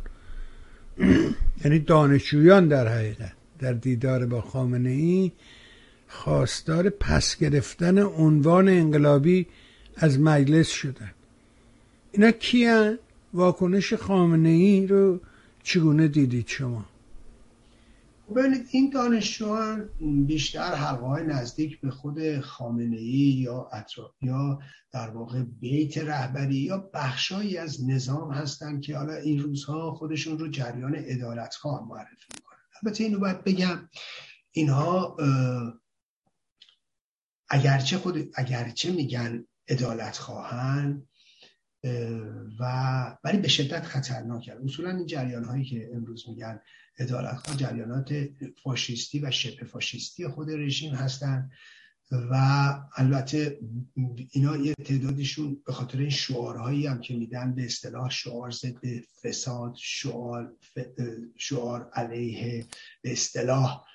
[1.65, 5.31] یعنی دانشجویان در حقیقت در دیدار با خامنه ای
[6.07, 9.47] خواستار پس گرفتن عنوان انقلابی
[9.95, 11.11] از مجلس شدن.
[12.11, 12.99] اینا کیان؟
[13.33, 15.19] واکنش خامنه ای رو
[15.63, 16.85] چگونه دیدید شما؟
[18.33, 19.89] ببینید این دانشجویان
[20.25, 24.59] بیشتر حلقه نزدیک به خود خامنه ای یا اطراف یا
[24.91, 30.47] در واقع بیت رهبری یا بخشایی از نظام هستند که حالا این روزها خودشون رو
[30.47, 32.59] جریان ادالت خواه معرفی می‌کنن.
[32.83, 33.89] البته اینو باید بگم
[34.51, 35.17] اینها
[37.49, 41.07] اگرچه خود اگرچه میگن ادالت خواهن
[42.59, 46.61] و ولی به شدت خطرناک اصولا این جریان هایی که امروز میگن
[46.99, 48.13] ادالت خواه جریانات
[48.63, 51.51] فاشیستی و شبه فاشیستی خود رژیم هستند
[52.11, 52.35] و
[52.95, 53.59] البته
[54.31, 58.79] اینا یه تعدادشون به خاطر این شعارهایی هم که میدن به اصطلاح شعار ضد
[59.23, 60.57] فساد شعار
[61.37, 62.65] شعار علیه
[63.01, 63.85] به اصطلاح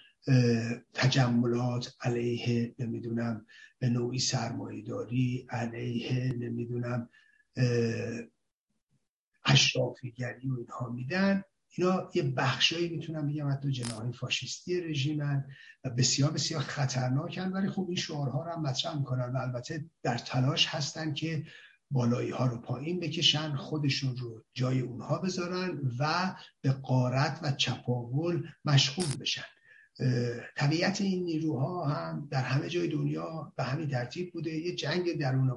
[0.94, 3.46] تجملات علیه نمی‌دونم
[3.78, 7.08] به نوعی سرمایهداری علیه نمی‌دونم
[9.44, 11.42] اشرافیگری و اینها میدن.
[11.78, 15.44] اینا یه بخشایی می‌تونم بگم حتی جناهای فاشیستی رژیمن
[15.84, 20.18] و بسیار بسیار خطرناکن ولی خب این شعارها رو هم مطرح می‌کنن و البته در
[20.18, 21.44] تلاش هستن که
[21.90, 28.48] بالایی ها رو پایین بکشن خودشون رو جای اونها بذارن و به قارت و چپاول
[28.64, 29.44] مشغول بشن.
[30.56, 34.50] طبیعت این نیروها هم در همه جای دنیا به همین ترتیب بوده.
[34.50, 35.52] یه جنگ درون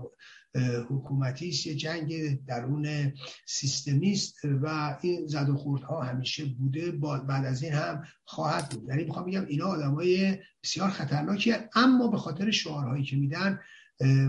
[0.89, 3.13] حکومتی است یه جنگ درون
[3.45, 6.91] سیستمیست و این زد و خوردها همیشه بوده.
[7.27, 8.89] بعد از این هم خواهد بود.
[8.89, 13.59] یعنی می‌خوام بگم اینا آدمای بسیار خطرناکی اما به خاطر شعارهایی که میدن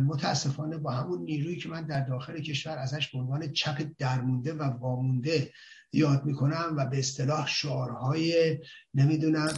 [0.06, 4.62] متاسفانه با همون نیرویی که من در داخل کشور ازش به عنوان چپ درمونده و
[4.62, 5.52] وامونده
[5.92, 8.58] یاد می‌کنم و به اصطلاح شعارهای
[8.94, 9.54] نمی‌دونم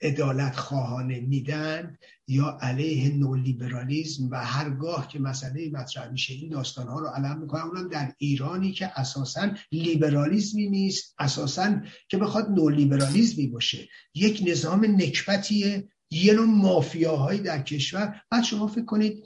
[0.00, 1.98] ادالت خواهانه میدن
[2.28, 7.68] یا علیه نولیبرالیزم و هرگاه که مسئله مطرح میشه این داستان ها رو علم می‌کنم.
[7.68, 13.88] اونم در ایرانی که اساسا لیبرالیزمی نیست اساسا که بخواد نولیبرالیزمی باشه.
[14.14, 18.22] یک نظام نکبتیه یه نوع مافیاهایی در کشور.
[18.30, 19.24] بعد شما فکر کنید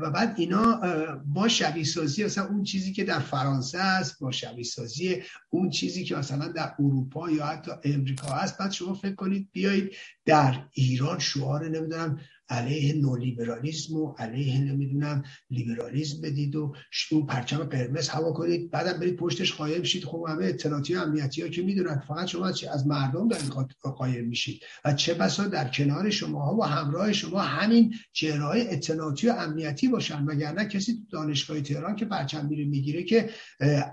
[0.00, 0.80] و بعد اینا
[1.26, 6.04] با شبیه سازی مثلا اون چیزی که در فرانسه است با شبیه سازی اون چیزی
[6.04, 8.58] که مثلا در اروپا یا حتی امریکا هست.
[8.58, 9.92] بعد شما فکر کنید بیایید
[10.24, 16.74] در ایران شعار نمی‌دونم علیه نولیبرالیزم و علیه نمی‌دونم لیبرالیزم بدید و
[17.12, 18.70] اون پرچم قرمز هوا کنید.
[18.70, 20.04] بعدم برید پشتش قایم شید.
[20.04, 22.02] خب همه اطلاعاتی و امنیتی ها که می‌دونن.
[22.08, 24.62] فقط شما از مردم دارید قایم میشید.
[24.84, 29.88] و چه بسا در کنار شما ها و همراه شما همین چهره اطلاعاتی و امنیتی
[29.88, 30.24] باشن.
[30.24, 33.30] وگرنه کسی تو دانشگاه تهران که پرچم میره می‌گیره که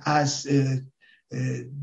[0.06, 0.48] از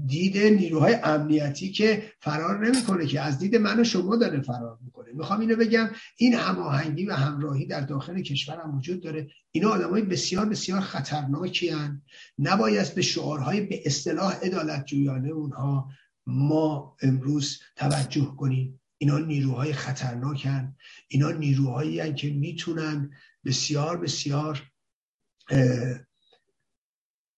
[0.06, 5.12] دید نیروهای امنیتی که فرار نمی‌کنه که از دید من و شما داره فرار می‌کنه.
[5.12, 9.30] می‌خوام اینو بگم این هماهنگی و همراهی در داخل کشور هم وجود داره.
[9.50, 12.02] اینا آدمای بسیار بسیار خطرناکی هن.
[12.38, 15.88] نباید به شعارهای به اصطلاح عدالت جویانه اونها
[16.26, 18.80] ما امروز توجه کنیم.
[18.98, 20.76] اینا نیروهای خطرناکن
[21.08, 23.10] اینا نیروهایی هن که می‌تونن
[23.44, 24.62] بسیار بسیار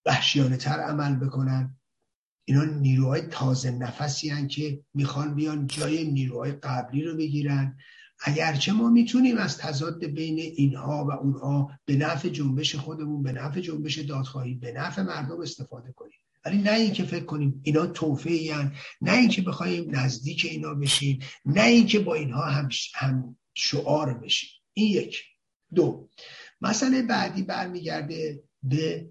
[0.07, 1.77] وحشیانه تر عمل بکنن.
[2.45, 7.77] اینا نیروهای تازه نفسی هن که می‌خوان بیان جای نیروهای قبلی رو بگیرن.
[8.25, 13.61] اگرچه ما می‌تونیم از تضاد بین اینها و اونها به نفع جنبش خودمون به نفع
[13.61, 16.19] جنبش دادخواهی به نفع مردم استفاده کنیم.
[16.45, 21.99] ولی نه اینکه فکر کنیم اینا توفیه نه اینکه بخوایم نزدیک اینا بشیم نه اینکه
[21.99, 24.51] با اینها هم, هم شعار بشیم.
[24.73, 25.23] این یک.
[25.75, 26.09] دو.
[26.61, 29.09] مسئله بعدی برمیگرده به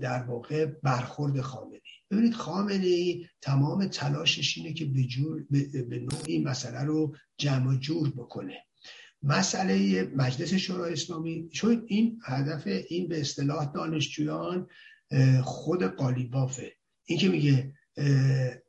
[0.00, 1.79] در واقع برخورد خامنه
[2.10, 5.46] ببینید خامنه ای تمام تلاشش اینه که به, جور
[5.88, 8.64] به نوعی مسئله رو جمع جور بکنه.
[9.22, 14.66] مسئله مجلس شورای اسلامی چون این هدف این به اصطلاح دانشجویان
[15.42, 16.72] خود قالیبافه.
[17.04, 17.74] این که میگه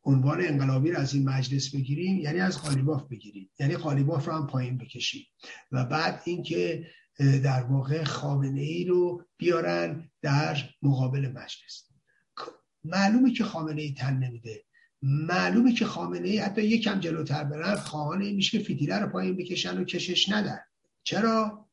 [0.04, 3.50] عنوان انقلابی رو از این مجلس بگیریم یعنی از قالیباف بگیریم.
[3.60, 5.26] یعنی قالیباف رو هم پایین بکشیم.
[5.72, 6.88] و بعد اینکه
[7.20, 11.91] در واقع خامنه ای رو بیارن در مقابل مجلس.
[12.84, 14.64] معلومه که خامنه ای تن نمیده.
[15.02, 19.78] معلومه که خامنه ای حتی یکم جلوتر برن خواهان میشه که فتیله رو پایین بکشن
[19.78, 20.60] و کشش ندن.
[21.04, 21.66] چرا؟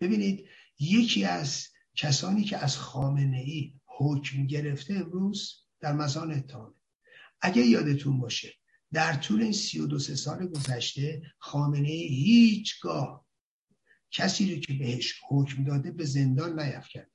[0.00, 0.46] ببینید
[0.78, 6.74] یکی از کسانی که از خامنه ای حکم گرفته امروز در مزان اتهامه
[7.40, 8.54] اگه یادتون باشه
[8.92, 13.26] در طول این سی و دو سال گذشته خامنه ای هیچگاه
[14.10, 17.08] کسی رو که بهش حکم داده به زندان نیفکنده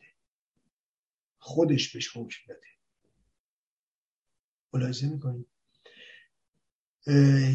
[1.38, 2.68] خودش بهش حکم داده.
[4.74, 5.45] ملاحظه می‌کنید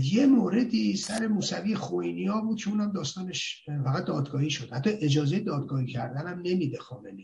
[0.03, 4.73] یه موردی سر موسوی خوینی ها بود که اونم داستانش فقط دادگاهی شد.
[4.73, 7.23] حتی اجازه دادگاهی کردن هم نمیده خامنه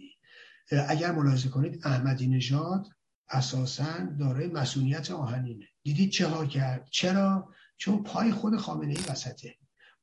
[0.88, 2.86] اگر ملاحظه کنید احمدی نژاد
[3.28, 5.66] اساسا دارای مسئولیت آهنینه.
[5.82, 9.55] دیدید چه ها کرد؟ چرا؟ چون پای خود خامنه ای وسطه.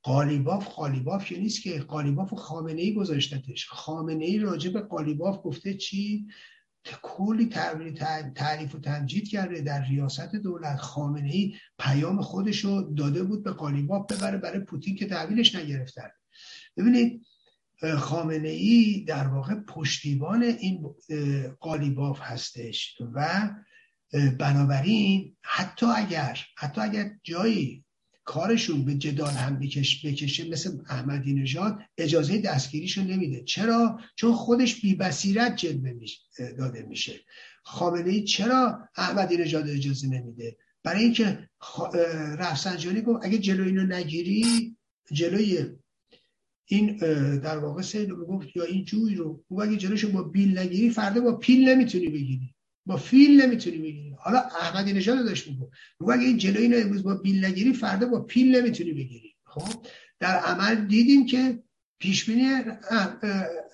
[0.03, 3.67] قالیباف قالیباف که نیست که قالیباف و خامنه ای گذاشتتش.
[3.67, 6.27] خامنه ای راجع قالیباف گفته چی؟
[7.01, 7.45] کلی
[8.35, 10.77] تعریف و تمجید کرده در ریاست دولت.
[10.77, 16.09] خامنه ای پیام خودش رو داده بود به قالیباف ببره برای پوتین که تحویلش نگرفتن
[16.77, 17.25] ببینید
[17.97, 20.95] خامنه ای در واقع پشتیبان این
[21.59, 23.49] قالیباف هستش و
[24.39, 27.85] بنابراین حتی اگر حتی اگر جایی
[28.27, 33.43] کارشون به جدال هم بکش بکشه مثل احمدی نژاد اجازه دستگیریشو نمیده.
[33.43, 35.91] چرا؟ چون خودش بی بصیرت جلوه
[36.57, 37.13] داده میشه.
[37.63, 41.49] خامنه ای چرا احمدی نژاد اجازه نمیده؟ برای اینکه
[42.37, 44.75] رفسنجانی گفت اگه جلوی اینو نگیری
[45.11, 45.65] جلوی
[46.65, 46.97] این
[47.37, 51.21] در واقع رو گفت یا این جوی رو او اگه جلوشو با بیل نگیری فردا
[51.21, 52.55] با پیل نمی‌تونی بگیری.
[52.87, 54.15] با فیل نمی‌تونی بگیری.
[54.19, 55.69] حالا احمدی نژاد داشت میگه
[55.99, 59.35] میگه اگه این جلوی اینو امروز با بیل نگیری فردا با پیل نمی‌تونی بگیری.
[59.45, 59.85] خب؟
[60.19, 61.63] در عمل دیدیم که
[61.99, 62.49] پیش بینی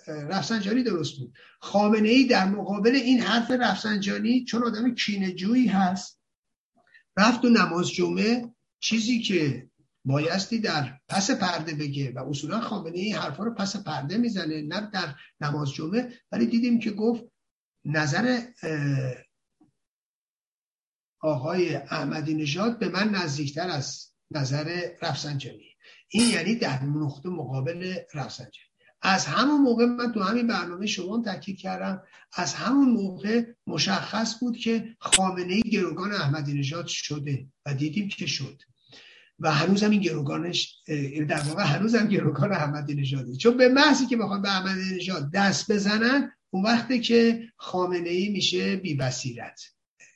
[0.07, 1.34] رفسنجانی درست بود.
[1.59, 6.20] خامنه ای در مقابل این حرف رفسنجانی چون آدم کینه جویی هست
[7.18, 8.53] رفت و نماز جمعه.
[8.80, 9.70] چیزی که
[10.05, 14.89] بایستی در پس پرده بگه و اصولا خامنه این حرفا رو پس پرده می‌زنه نه
[14.93, 16.14] در نماز جمعه.
[16.32, 17.24] ولی دیدیم که گفت
[17.86, 18.41] نظر
[21.21, 25.75] آقای احمدی نژاد به من نزدیکتر از نظر رفسنجانی.
[26.09, 28.67] این یعنی در نقطه مقابل رفسنجانی.
[29.01, 32.03] از همون موقع من تو همین برنامه شما تاکید کردم
[32.34, 38.25] از همون موقع مشخص بود که خامنه ای گروگان احمدی نژاد شده و دیدیم که
[38.25, 38.61] شد.
[39.39, 40.84] و هنوز هم این گروگانش
[41.29, 43.36] در واقع هنوز هم گروگان احمدی نژاده.
[43.36, 48.30] چون به محضی که بخواد به احمدی نژاد دست بزنن اون وقتی که خامنه ای
[48.30, 49.62] میشه بی بصیرت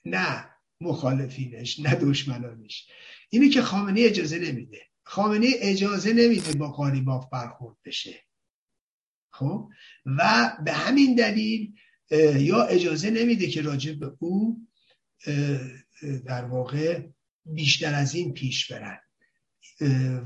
[0.06, 0.50] نه
[0.82, 2.88] مخالفینش نه دشمنانش.
[3.30, 4.82] اینه که خامنه اجازه نمیده.
[5.04, 8.16] خامنه اجازه نمیده با قالیباف برخورد بشه.
[9.30, 9.70] خب؟
[10.06, 11.74] و به همین دلیل
[12.38, 14.68] یا اجازه نمیده که راجع به او
[16.26, 17.02] در واقع
[17.46, 19.00] بیشتر از این پیش برن.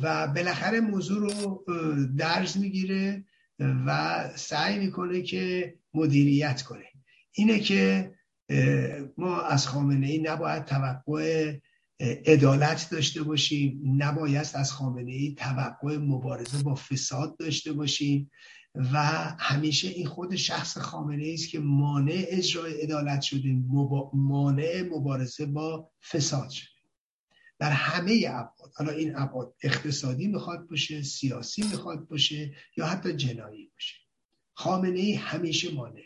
[0.02, 1.66] و بالاخره موضوع رو
[2.18, 3.26] درز می‌گیره
[3.60, 6.86] و سعی می‌کنه که مدیریت کنه.
[7.32, 8.14] اینه که
[9.18, 11.58] ما از خامنه ای نباید توقع
[12.26, 13.82] عدالت داشته باشیم.
[13.98, 18.32] نباید از خامنه ای توقع مبارزه با فساد داشته باشیم.
[18.76, 18.98] و
[19.40, 23.58] همیشه این خود شخص خامنه است که مانع اجرای عدالت شده
[24.14, 26.70] مانع مبارزه با فساد شده.
[27.60, 33.72] در همه ابعاد حالا این ابعاد اقتصادی می‌خواد باشه سیاسی می‌خواد باشه یا حتی جنایی
[33.74, 33.96] باشه.
[34.62, 36.04] خامنه ای همیشه مانع.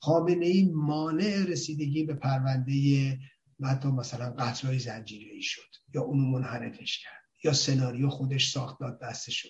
[0.00, 3.18] خامنه ای مانع رسیدگی به پرونده
[3.64, 9.32] حتی مثلا قتلهای زنجیری شد یا اونو منحرفش کرد یا سناریو خودش ساخت داد دسته
[9.32, 9.48] شد.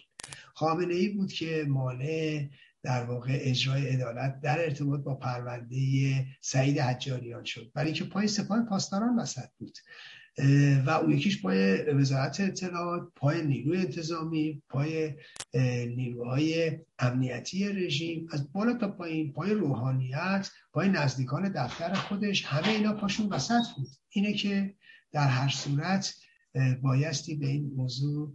[0.54, 2.48] خامنه ای بود که مانع
[2.82, 7.72] در واقع اجرای عدالت در ارتباط با پرونده سعید حجاریان شد.
[7.74, 9.78] برای اینکه پای سپاه پاسداران وسط بود.
[10.86, 15.14] و اون یکیش پای وزارت اطلاعات پای نیروی انتظامی پای
[15.96, 22.92] نیروهای امنیتی رژیم از بالا تا پایین پای روحانیت پای نزدیکان دفتر خودش همه اینا
[22.92, 23.88] پاشون وسط بود.
[24.08, 24.74] اینه که
[25.12, 26.14] در هر صورت
[26.82, 28.32] بایستی به این موضوع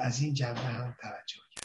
[0.00, 1.64] از این جنبه هم توجه کرد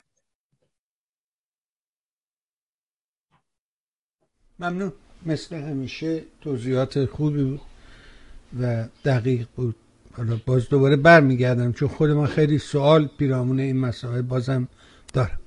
[4.60, 4.94] ممنون.
[5.26, 7.62] مثل همیشه توضیحات خوبی بود.
[8.62, 9.76] و دقیق بود.
[10.14, 14.68] حالا باز دوباره برمیگردم چون خود من خیلی سوال پیرامون این مسائل بازم
[15.14, 15.40] دارم.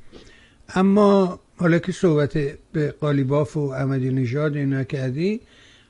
[0.75, 2.33] اما حالا که صحبت
[2.73, 5.41] به قالیباف و احمدی نژاد اینا کردی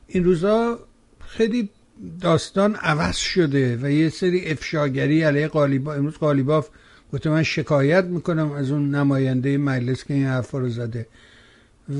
[0.06, 0.78] این روزا
[1.26, 1.68] خیلی
[2.20, 6.68] داستان عوض شده و یه سری افشاگری علیه قالیباف امروز قالیباف
[7.12, 11.06] گفته من شکایت می‌کنم از اون نماینده مجلس که این حرفا رو زده.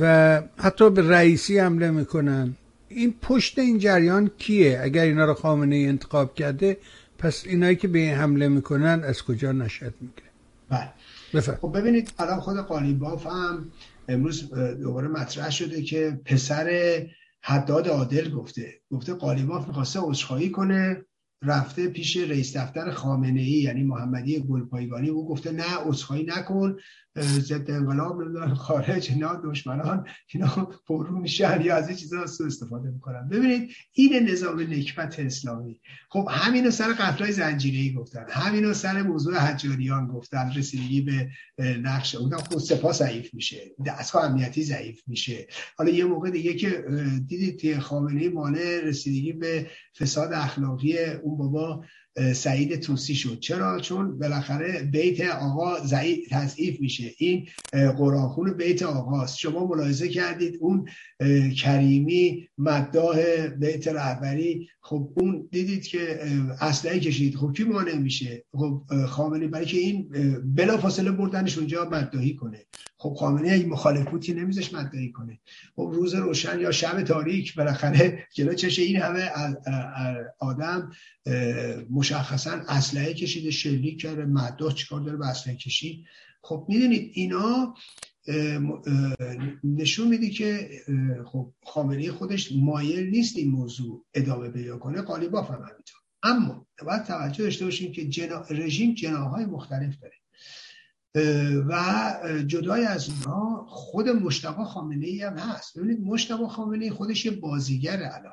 [0.01, 2.55] و حتی به رئیسی حمله می‌کنن.
[2.95, 6.77] این پشت این جریان کیه؟ اگر اینا رو خامنه ای انتخاب کرده
[7.19, 10.29] پس اینایی که به این حمله می‌کنن از کجا نشد می‌گیره؟
[10.69, 11.41] بله.
[11.41, 13.73] خب ببینید الان خود قالیباف هم
[14.09, 16.99] امروز دوباره مطرح شده که پسر
[17.43, 18.81] حداد عادل گفته.
[18.91, 21.05] گفته قالیباف می‌خواسته عذرخواهی کنه
[21.45, 25.09] رفته پیش رئیس دفتر خامنه ای یعنی محمدی گلپایگانی.
[25.09, 26.77] او گفته نه عذرخواهی نکن.
[27.21, 33.29] ضد انقلاب خارج اینا دشمنان اینا پرو میشن یا از این چیزا سو استفاده می‌کنن.
[33.29, 35.81] ببینید این نظام نکبت اسلامی.
[36.09, 41.29] خب همینو سر قتلای زنجیره‌ای گفتن همینو سر موضوع حجاریان گفتن رسیدگی به
[41.83, 45.47] نقش اونم خود سپاه ضعیف میشه دستگاه امنیتی ضعیف میشه.
[45.77, 46.85] حالا یه موقع دیگه که
[47.27, 49.67] دیدید خامنه ای مانع رسیدگی به
[49.99, 51.85] فساد اخلاقی اون بابا
[52.35, 53.39] سعید توسی شد.
[53.41, 55.77] چرا؟ چون بالاخره بیت آقا
[56.31, 57.11] تضعیف میشه.
[57.19, 59.39] این قرآن بیت آقاست.
[59.39, 60.89] شما ملاحظه کردید اون
[61.57, 64.69] کریمی مداح بیت رهبری.
[64.81, 66.21] خب اون دیدید که
[66.61, 67.37] اسلحه کشید.
[67.37, 70.09] خب کی مانع میشه؟ خب خامنه برای که این
[70.55, 72.67] بلا فاصله بردنش اونجا مداهی کنه.
[73.03, 75.39] خب خامنه اگه مخالف بود که نمیزش مداهی کنه.
[75.77, 79.31] خب روز روشن یا شب تاریک بالاخره جلو چش این همه
[80.39, 80.93] آدم
[81.91, 86.05] مشخصا اسلحه کشیده شلیک کرده مداح چیکار داره به اسلحه کشید؟
[86.43, 87.75] خب می‌دونید اینا
[89.65, 90.71] نشون میده که
[91.27, 96.01] خب خامنه خودش مایل نیست این موضوع ادامه پیدا کنه قالیباف هم همینطور.
[96.23, 98.45] اما باید توجه داشته باشیم که جنا...
[98.51, 100.15] رژیم جناهای مختلف داره.
[101.69, 105.79] و جدای از اونها خود مشتبه خامنه ای هم هست.
[105.79, 108.33] ببینید مشتبه خامنه ای خودش یه بازیگر الان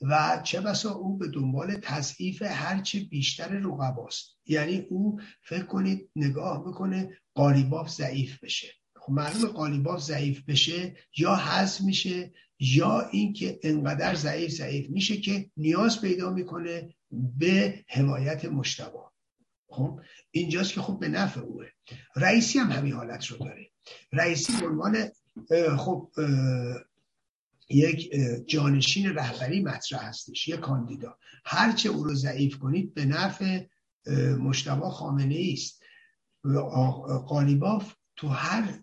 [0.00, 4.38] و چه بسا او به دنبال تضعیف هرچه بیشتر رقباست.
[4.46, 8.68] یعنی او فکر کنید نگاه بکنه قالیباف ضعیف بشه.
[8.96, 15.50] خب معلوم قالیباف ضعیف بشه یا حذف میشه یا اینکه انقدر ضعیف ضعیف میشه که
[15.56, 18.98] نیاز پیدا می‌کنه به حمایت مشتبه.
[19.74, 20.00] خب؟
[20.30, 21.66] اینجاست که خب به نفع اوه.
[22.16, 23.70] رئیسی هم همین حالت رو داره.
[24.12, 25.08] رئیسی به عنوان
[25.76, 26.10] خب
[27.68, 28.10] یک
[28.46, 31.18] جانشین رهبری مطرح هستش یک کاندیدا.
[31.44, 33.60] هرچه او رو ضعیف کنید به نفع
[34.38, 35.82] مشتبه خامنه است.
[37.26, 38.78] قالیباف تو هر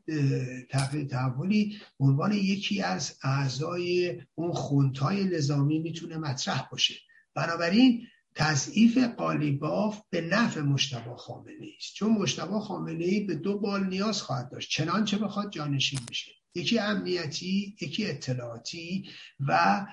[0.69, 6.95] تحقیق تحولی عنوان یکی از اعضای اون خونتای نظامی می‌تونه مطرح باشه.
[7.35, 8.07] بنابراین
[8.41, 11.93] تضعیف قالیباف به نفع مشتبه خامنه است.
[11.95, 14.69] چون مشتبه خامنه ای به دو بال نیاز خواهد داشت.
[14.71, 16.31] چنانچه بخواد جانشین بشه.
[16.55, 19.85] یکی امنیتی یکی اطلاعاتی و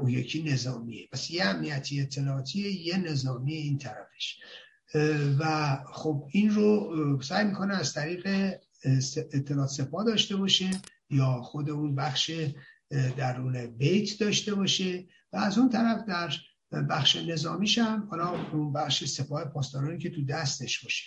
[0.00, 1.08] او یکی نظامیه.
[1.12, 4.38] پس یه امنیتی اطلاعاتی یه نظامی این طرفش.
[5.38, 8.54] و خب این رو سعی می‌کنه از طریق
[9.32, 10.70] اطلاعات سپاه داشته باشه
[11.10, 12.30] یا خود اون بخش
[13.16, 16.32] درون بیت داشته باشه و از اون طرف در
[16.72, 21.04] بخش نظامیش هم حالا اون بخش سپاه پاسدارانی که تو دستش باشه.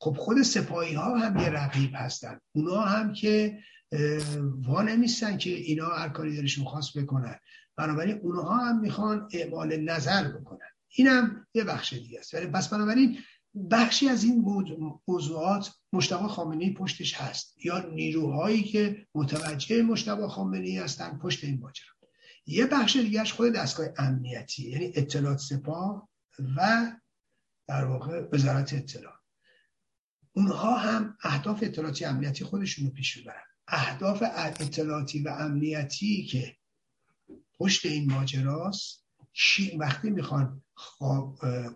[0.00, 2.38] خب خود سپاهی ها هم یه رقیب هستن.
[2.52, 3.58] اونا هم که
[4.62, 7.38] وا نمیستن که اینا هر کاری دلشون خواست بکنن.
[7.76, 10.68] بنابراین اونها هم می‌خوان اعمال نظر بکنن.
[10.88, 12.34] اینم یه بخش دیگه است.
[12.34, 13.18] ولی پس بنابراین
[13.70, 14.44] بخشی از این
[15.08, 17.64] موضوعات مشتبه خامنه‌ای پشتش هست.
[17.64, 22.01] یا نیروهایی که متوجه مشتبه خامنه‌ای هستن پشت این ماجرا.
[22.46, 26.08] یه بخش دیگهش خود دستگاه امنیتی یعنی اطلاعات سپاه
[26.56, 26.92] و
[27.66, 29.18] در واقع وزارت اطلاعات
[30.32, 33.42] اونها هم اهداف اطلاعاتی امنیتی خودشون رو پیش می‌برن.
[33.68, 34.22] اهداف
[34.60, 36.56] اطلاعاتی و امنیتی که
[37.58, 39.06] پشت این ماجراست
[39.78, 40.62] وقتی می‌خوان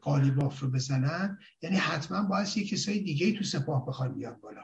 [0.03, 4.63] قالیباف رو بزنن یعنی حتما باید یه کسای دیگه تو سپاه بخوان بیان بالا.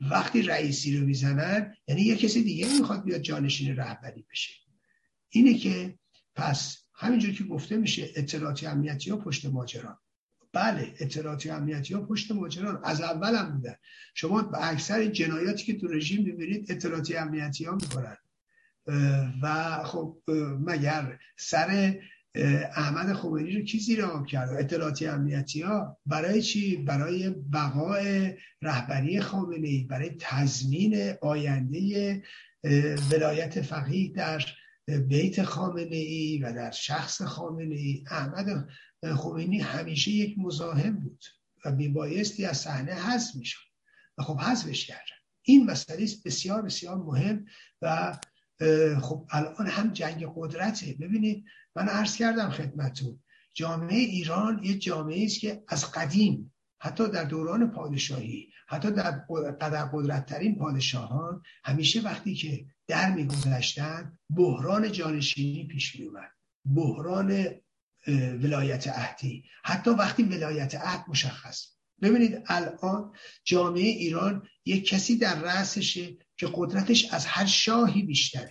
[0.00, 4.65] وقتی رئیسی رو می‌زنن یعنی یه کسی دیگه می‌خواد بیاد جانشین رهبری بشه.
[5.28, 5.98] اینه که
[6.34, 9.98] پس همینجور که گفته میشه اطلاعاتی امنیتی ها پشت ماجران.
[10.52, 12.80] بله اطلاعاتی امنیتی ها پشت ماجران.
[12.84, 13.74] از اول هم بودن
[14.14, 18.16] شما به اکثر جنایاتی که تو رژیم ببینید اطلاعاتی امنیتی ها می‌کنن
[19.42, 20.18] و خب
[20.66, 21.98] مگر سر
[22.76, 29.20] احمد خمینی رو کی زیر آب کرد؟ اطلاعاتی امنیتی ها برای چی؟ برای بقای رهبری
[29.20, 32.22] خامنه ای برای تضمین آینده
[33.10, 34.44] ولایت فقیه در
[34.88, 38.68] بیت خامنه ای و در شخص خامنه ای احمد
[39.16, 41.24] خمینی همیشه یک مزاحم بود
[41.64, 43.66] و میبایستی از صحنه حذف می‌شد
[44.18, 45.16] و خب حذفش کردن.
[45.42, 47.44] این مسئله بسیار بسیار مهم
[47.82, 48.18] و
[49.00, 50.96] خب الان هم جنگ قدرته.
[51.00, 51.44] ببینید
[51.76, 53.22] من عرض کردم خدمتون
[53.54, 59.10] جامعه ایران یه جامعه است که از قدیم حتی در دوران پادشاهی حتی در
[59.60, 66.10] قدر قدرتترین پادشاهان همیشه وقتی که در میگذشتن بحران جانشینی پیش می
[66.74, 67.54] بحران
[68.42, 69.44] ولایت عهدی.
[69.64, 73.12] حتی وقتی ولایت عهد مشخص ببینید الان
[73.44, 78.50] جامعه ایران یک کسی در رأسشه که قدرتش از هر شاهی بیشتره.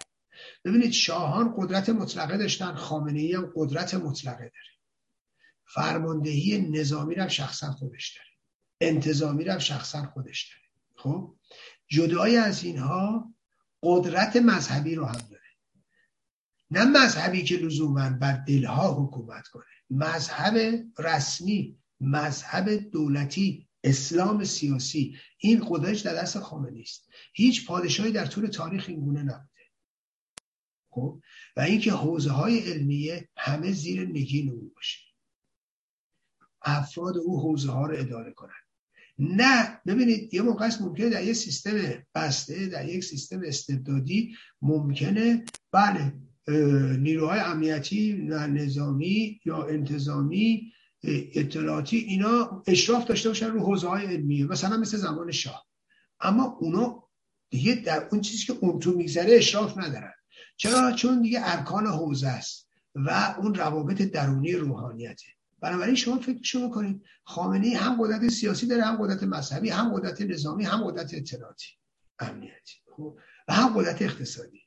[0.65, 4.75] ببینید شاهان قدرت مطلقه داشتن خامنه ای هم قدرت مطلقه داره.
[5.65, 8.29] فرماندهی نظامی رو شخصا خودش داره.
[8.81, 10.65] انتظامی رو شخصا خودش داره.
[10.95, 11.35] خب؟
[11.87, 13.34] جدای از اینها
[13.85, 15.41] قدرت مذهبی رو هم داره.
[16.71, 19.65] نه مذهبی که لزوما بر دلها حکومت کنه.
[19.89, 25.17] مذهب رسمی مذهب دولتی اسلام سیاسی.
[25.37, 29.49] این قدرتش در دست خامنه است هیچ پادشاهی در طول تاریخ این گونه نبوده.
[30.89, 31.21] خب؟
[31.57, 34.99] و اینکه حوزه های علمیه همه زیر نگین او باشه.
[36.61, 38.64] افراد او حوزه ها رو اداره کنن.
[39.19, 46.13] نه ببینید یه موقع ممکنه در یه سیستم بسته در یک سیستم استبدادی ممکنه بله
[46.97, 50.71] نیروهای امنیتی و نظامی یا انتظامی
[51.35, 55.65] اطلاعاتی اینا اشراف داشته باشن رو حوزه های علمیه مثلا مثل زمان شاه.
[56.19, 57.03] اما اونا
[57.49, 60.13] دیگه در اون چیزی که اون تو میگذره اشراف ندارن.
[60.57, 65.27] چرا؟ چون دیگه ارکان حوزه است و اون روابط درونی روحانیته.
[65.61, 70.21] بنابراین شما فکر شما کنید خامنه هم قدرت سیاسی داره هم قدرت مذهبی هم قدرت
[70.21, 71.67] نظامی هم قدرت اطلاعاتی
[72.19, 72.75] امنیتی.
[72.95, 74.61] خب، و هم قدرت اقتصادی.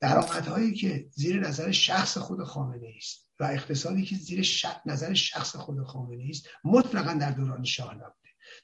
[0.00, 4.46] درآمدهایی که زیر نظر شخص خود خامنه است و اقتصادی که زیر
[4.86, 8.12] نظر شخص خود خامنه است مطلقا در دوران شاه نبوده.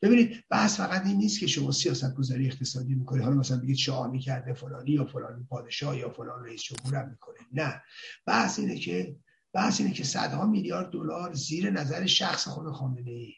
[0.02, 3.22] ببینید بحث فقط این نیست که شما سیاست گذاری اقتصادی می‌کنید.
[3.22, 7.38] حالا مثلا بگید شاه می‌کرده فلانی یا فلانی پادشاه یا فلان رئیس جمهور می‌کنه.
[7.52, 7.82] نه.
[8.26, 9.16] بحث اینه که
[9.52, 13.34] بحث اینه که صدها میلیارد دلار زیر نظر شخص خود خامنه ای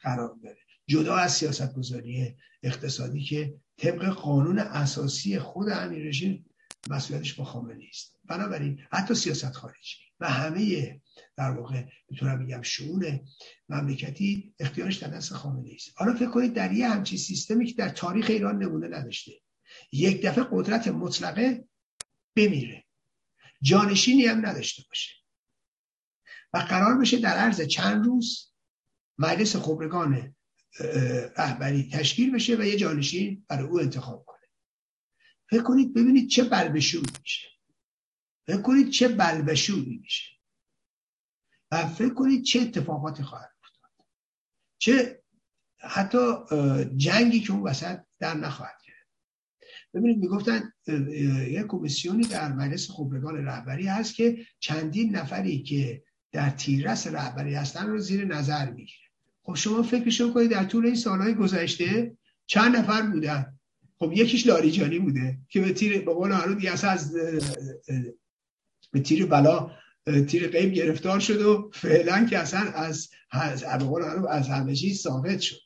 [0.00, 0.58] قرار داره.
[0.86, 6.46] جدا از سیاست گذاری اقتصادی که طبق قانون اساسی خود همین رژیم
[6.90, 8.16] مسئولیتش با خامنه است.
[8.24, 11.00] بنابراین حتی سیاست خارجی و همه
[11.36, 13.20] در واقع می‌تونم بگم شعون
[13.68, 15.92] مملکتی اختیارش در دست خامنه است.
[15.94, 19.32] حالا فکر کنید در یه همچین سیستمی که در تاریخ ایران نمونه نداشته
[19.92, 21.64] یک دفعه قدرت مطلقه
[22.36, 22.84] بمیره.
[23.62, 25.12] جانشینی هم نداشته باشه.
[26.52, 28.52] و قرار بشه در عرض چند روز
[29.18, 30.36] مجلس خبرگان
[31.36, 34.48] رهبری تشکیل بشه و یه جانشین برای او انتخاب کنه.
[35.50, 37.48] فکر کنید ببینید چه بلبشوری میشه.
[38.46, 40.36] فکر کنید چه بلبشوری میشه.
[41.70, 44.06] و فکر کنید چه اتفاقاتی خواهد افتاد.
[44.78, 45.22] چه
[45.78, 46.18] حتی
[46.96, 48.81] جنگی که اون وسط در نخواهد
[49.94, 50.72] ببینید می‌گفتن
[51.48, 57.86] یک کمیسیونی در مجلس خبرگان رهبری هست که چندین نفری که در تیررس رهبری هستن
[57.86, 59.08] رو زیر نظر می‌گیره.
[59.42, 62.16] خب شما فکرشون کنید در طول این سالهای گذشته
[62.46, 63.58] چند نفر بودن؟
[63.98, 67.12] خب یکیش لاریجانی بوده که به تیر به قول معروف از
[68.92, 69.70] به تیر بلا
[70.28, 73.64] تیر قیب گرفتار شد و فعلا که اصلا از از
[74.28, 75.60] از همه چیز ثابت شد.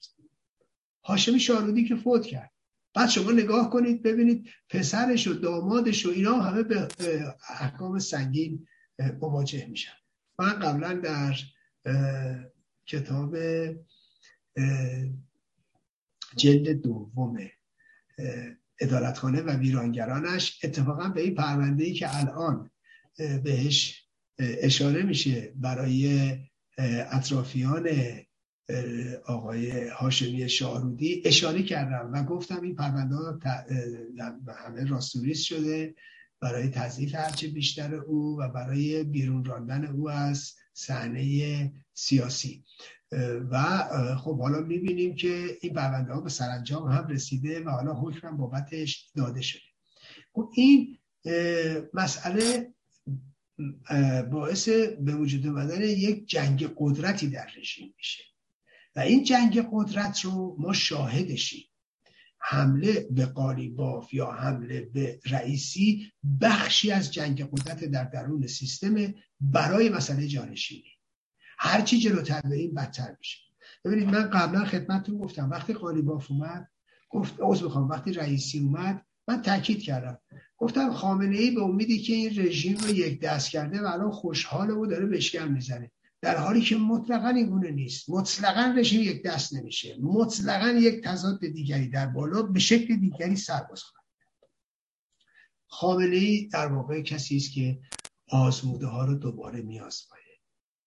[1.05, 2.53] هاشمی شارودی که فوت کرد.
[2.97, 6.89] بعد شما نگاه کنید ببینید پسرش و دامادش و اینا همه به
[7.49, 8.67] احکام سنگین
[9.21, 9.93] مواجه میشن.
[10.39, 11.37] من قبلا در
[12.87, 13.37] کتاب
[16.37, 17.37] جلد دوم
[18.81, 22.71] ادارتخانه و ویرانگرانش اتفاقا به این پرونده ای که الان
[23.45, 26.31] بهش اشاره میشه برای
[27.11, 27.89] اطرافیان
[29.27, 33.17] آقای هاشمی شارودی اشاره کردم و گفتم این پرونده
[34.53, 35.95] همه راستوریس شده
[36.41, 42.65] برای تضعیف هرچه بیشتر او و برای بیرون راندن او از صحنه سیاسی.
[43.51, 43.85] و
[44.17, 49.11] خب حالا می‌بینیم که این پرونده ها به سرانجام هم رسیده و حالا حکم بابتش
[49.17, 49.61] داده شده.
[50.33, 50.99] خب این
[51.95, 52.75] مسئله
[54.31, 54.69] باعث
[55.01, 58.25] به وجود آمدن یک جنگ قدرتی در رژیم میشه.
[58.97, 61.65] و این جنگ قدرت رو ما شاهدشیم.
[62.39, 69.89] حمله به قالیباف یا حمله به رئیسی بخشی از جنگ قدرت در درون سیستم برای
[69.89, 70.91] مسئله جانشینی.
[71.59, 73.39] هرچی جلوتر به این بدتر میشه.
[73.85, 76.69] ببینید من قبلا خدمتتون گفتم وقتی قالیباف اومد
[77.09, 80.19] گفت عذر بخوام وقتی رئیسی اومد من تاکید کردم.
[80.57, 84.75] گفتم خامنه ای به امیدی که این رژیم رو یک دست کرده و الان خوشحاله
[84.75, 85.91] و داره بشکم می‌زنه.
[86.27, 88.11] در حالی که مطلقا این گونه نیست.
[88.11, 89.97] مطلقا رژیم یک دست نمیشه.
[90.01, 94.07] مطلقا یک تضاد دیگری در بالا به شکل دیگری سرباز خواهد
[95.67, 97.81] خامنه ای در واقع کسی است که
[98.29, 100.41] آزموده ها رو دوباره میآزماید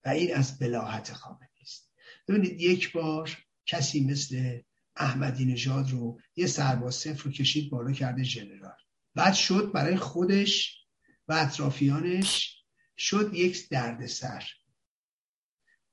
[0.05, 1.91] و این از بلاحت خامنه است.
[2.27, 4.59] ببینید یک بار کسی مثل
[4.95, 8.77] احمدی نژاد رو یه سرباز صفر رو کشید بالا کرده ژنرال
[9.15, 10.85] بعد شد برای خودش
[11.27, 12.63] و اطرافیانش
[12.97, 14.43] شد یک دردسر.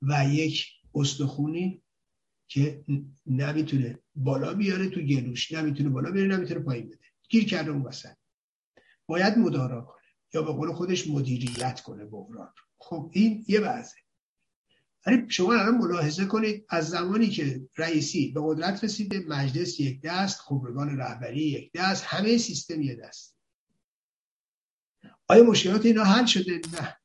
[0.01, 1.83] و یک استخونی
[2.47, 2.85] که
[3.25, 6.99] نمی‌تونه بالا بیاره تو گلوش نمی‌تونه بالا بیاره نمی‌تونه پایین بده.
[7.29, 8.15] گیر کرده اون وسط.
[9.05, 14.01] باید مدارا کنه یا به قول خودش مدیریت کنه بحران خب این یه وضعه.
[15.07, 20.39] ولی شما الان ملاحظه کنید از زمانی که رئیسی به قدرت رسیده مجلس یک دست
[20.39, 23.37] خبرگان رهبری یک دست همه سیستم یک دست.
[25.27, 26.97] آیا مشکلات اینا حل شده؟ نه.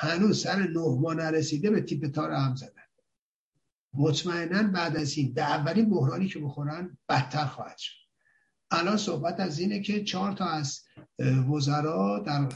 [0.00, 2.82] هنوز سر نه ماه نرسیده به تیپ تار هم زدن.
[3.94, 7.98] مطمئنا بعد از این به اولین بحرانی که بخورن بدتر خواهد شد.
[8.70, 10.80] الان صحبت از اینه که چهار تا از
[11.50, 12.48] وزرا در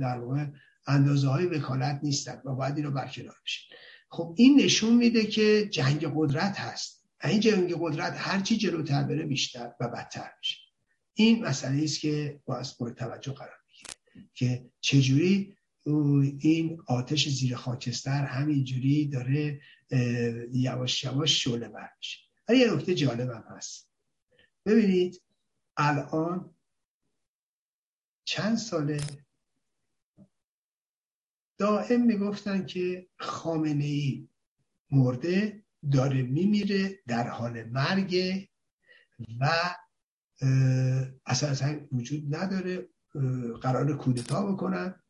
[0.00, 0.46] در واقع
[0.86, 3.60] اندازه های وکالت نیستن و باید این رو برکنار بشه.
[4.08, 7.04] خب این نشون میده که جنگ قدرت هست.
[7.24, 10.56] این جنگ قدرت هرچی جلوتر بره بیشتر و بدتر میشه.
[11.14, 15.56] این مسئله است که باید مورد توجه قرار بگیره که چجوری
[15.86, 19.60] این آتش زیر خاکستر همینجوری داره
[20.52, 22.18] یواش یواش شعله بر میشه.
[22.48, 23.90] ولی یه نکته جالب هم هست.
[24.66, 25.22] ببینید
[25.76, 26.54] الان
[28.24, 29.00] چند ساله
[31.58, 34.28] دائم می‌گفتن که خامنه ای
[34.90, 38.46] مرده داره میمیره در حال مرگ
[39.40, 39.50] و
[41.26, 42.88] اصلا وجود نداره
[43.62, 45.01] قرار کودتا بکنن.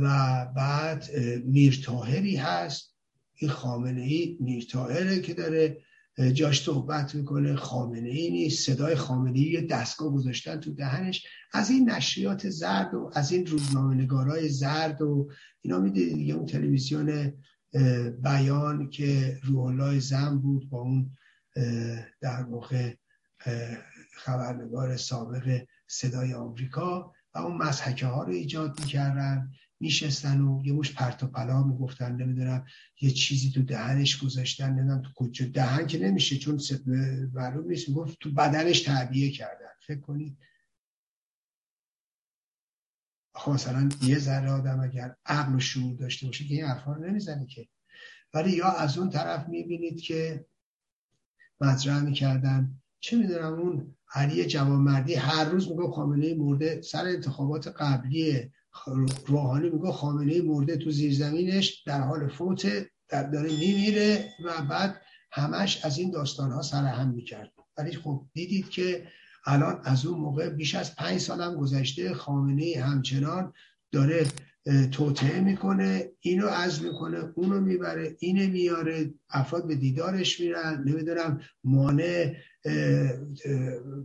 [0.00, 1.10] و بعد
[1.44, 2.96] میرتاهری هست.
[3.34, 5.82] این خامنه ای میرتاهره که داره
[6.32, 7.56] جاش صحبت می‌کنه.
[7.56, 8.66] خامنه ای نیست.
[8.66, 11.26] صدای خامنه ای دستگاه گذاشتن تو دهنش.
[11.52, 15.30] از این نشریات زرد و از این روزنامه زرد و
[15.60, 16.34] اینا می‌دید دیگه.
[16.34, 17.32] اون تلویزیون
[18.22, 21.10] بیان که روح الله زن بود با اون
[22.20, 22.94] در واقع
[24.16, 29.50] خبرنگار سابق صدای آمریکا و اون مسحکه ها رو ایجاد می‌کردن.
[29.80, 32.66] میشستن و یه مش پرت و پلا می‌گفتن نمی‌دونم
[33.00, 35.46] یه چیزی تو دهنش گذاشتن نمی‌دونم تو کجا.
[35.46, 36.60] دهن که نمیشه چون
[37.34, 37.88] معلوم نیست.
[37.88, 39.68] می‌گفت تو بدنش تعبیه کردن.
[39.86, 40.38] فکر کنید.
[43.34, 47.04] خب مثلا یه ذره آدم اگر عقل و شعور داشته باشه که این حرفا رو
[47.04, 47.68] نمی‌زنه که.
[48.34, 50.46] ولی یا از اون طرف می‌بینید که
[51.60, 52.82] مطرح می‌کردن.
[53.00, 58.50] چه می‌دونم اون علی جوانمردی هر روز میگه خامنه مرده سر انتخابات قبلی
[59.26, 65.02] روحانی میگه خامنه مرده تو زیرزمینش در حال فوت در داره میمیره و بعد
[65.32, 67.52] همش از این داستان ها سر هم می‌کرد.
[67.78, 69.06] ولی خب دیدید که
[69.46, 73.52] الان از اون موقع بیش از پنج سالم گذشته خامنه همچنان
[73.92, 74.26] داره
[74.92, 82.36] توطعه می‌کنه اینو از می‌کنه اونو می‌بره اینه میاره افراد به دیدارش میرن نمی‌دونم مانع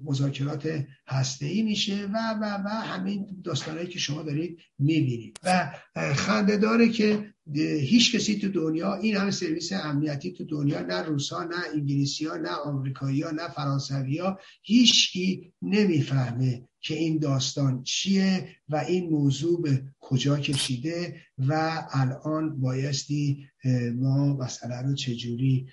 [0.04, 5.38] مذاکرات هسته میشه و و و همین داستانهایی که شما دارید می‌بینید.
[5.44, 5.72] و
[6.16, 7.34] خنده داره که
[7.80, 12.38] هیچ کسی تو دنیا این همه سرویس امنیتی تو دنیا نه روسا نه انگلیسی ها
[12.38, 16.68] نه آمریکایی ها نه فرانسوی ها هیچکی نمی‌فهمه.
[16.82, 23.48] که این داستان چیه و این موضوع به کجا کشیده و الان بایستی
[23.96, 25.68] ما مسئله رو چجوری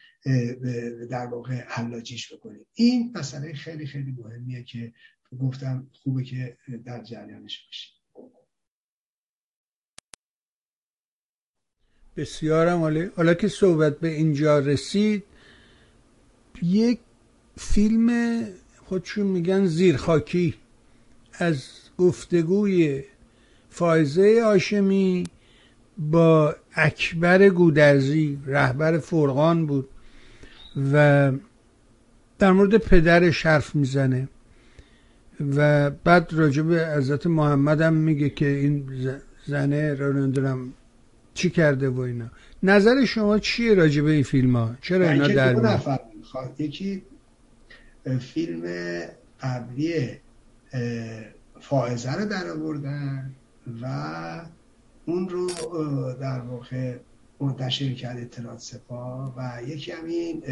[1.11, 2.67] در واقع حلاجیش بکنیم.
[2.75, 4.93] این مسئله خیلی خیلی مهمیه که
[5.41, 7.93] گفتم خوبه که در جریانش باشیم.
[12.17, 15.25] بسیارم حالا حالا که صحبت به اینجا رسید
[16.63, 17.01] یک
[17.57, 18.39] فیلم
[18.85, 20.55] خودشون میگن زیرخاکی.
[21.39, 21.64] از
[21.99, 23.03] گفتگوی
[23.70, 25.24] فائزه آشمی
[25.99, 29.89] با اکبر گودرزی رهبر فرقان بود
[30.93, 31.32] و
[32.39, 34.28] در مورد پدرش حرف می‌زنه
[35.57, 38.84] و بعد راجب حضرت محمد هم میگه که این
[39.47, 40.72] زنه را نمی‌دونم
[41.34, 42.30] چی کرده و اینا.
[42.62, 46.01] نظر شما چیه راجب این فیلم ها؟ چرا اینا در
[46.59, 47.03] یکی
[48.20, 48.62] فیلم
[49.41, 50.18] قبلی
[51.61, 53.35] فائزه رو در آوردن
[53.83, 54.47] و
[55.07, 55.47] اون رو
[56.21, 56.99] در واقع
[57.41, 60.43] منتشر کرد اطلاعات سپاه و یکی همین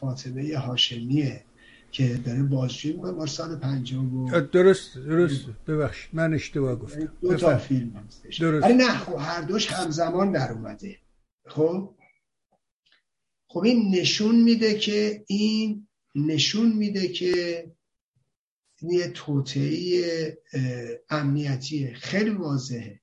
[0.00, 1.44] فاطمه هاشمیه
[1.90, 5.46] که داره بازجویی می‌کنه بار سال پنجم درست درست.
[5.66, 7.12] ببخشید من اشتباه گفتم.
[7.20, 8.40] دو تا فیلم هستش.
[8.40, 8.64] درست.
[8.64, 10.98] ولی نه خب هر دوش همزمان در اومده.
[11.46, 11.94] خب؟
[13.48, 17.66] خب این نشون میده که این نشون میده که
[18.82, 20.38] یه توطعه
[21.10, 21.94] امنیتی.
[21.94, 23.00] خیلی واضحه.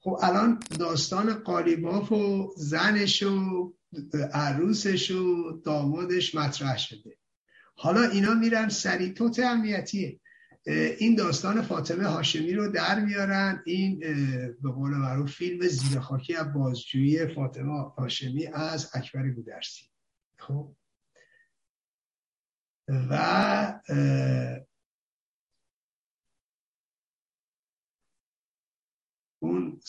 [0.00, 3.72] خب الان داستان قالیباف و زنش و
[4.32, 7.16] عروسش و دامادش مطرح شده.
[7.74, 10.20] حالا اینا میرن سریع توت امنیتیه.
[10.98, 13.62] این داستان فاطمه هاشمی رو در میارن.
[13.66, 13.98] این
[14.62, 19.84] به قول معروف فیلم زیر خاکی از بازجویی فاطمه هاشمی از اکبر گودرسی.
[20.38, 20.74] خب؟
[22.88, 23.80] و
[29.42, 29.80] اون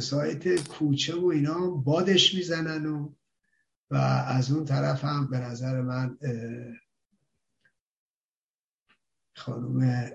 [0.00, 3.14] سایت کوچه و اینا بادش می‌زنن و
[3.90, 3.96] و
[4.26, 6.18] از اون طرف هم به نظر من
[9.36, 10.10] خانوم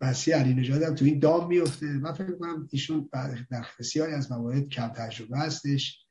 [0.00, 3.08] بسی علی نجاد هم تو این دام میفته من فکر کنم ایشون
[3.50, 6.06] در بسیاری از موارد کم تجربه هستش.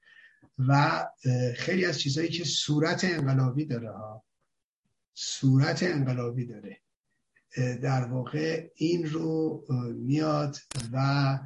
[0.67, 1.05] و
[1.55, 4.23] خیلی از چیزهایی که صورت انقلابی داره ها
[5.13, 6.81] صورت انقلابی داره.
[7.57, 10.57] در واقع این رو میاد
[10.93, 11.39] و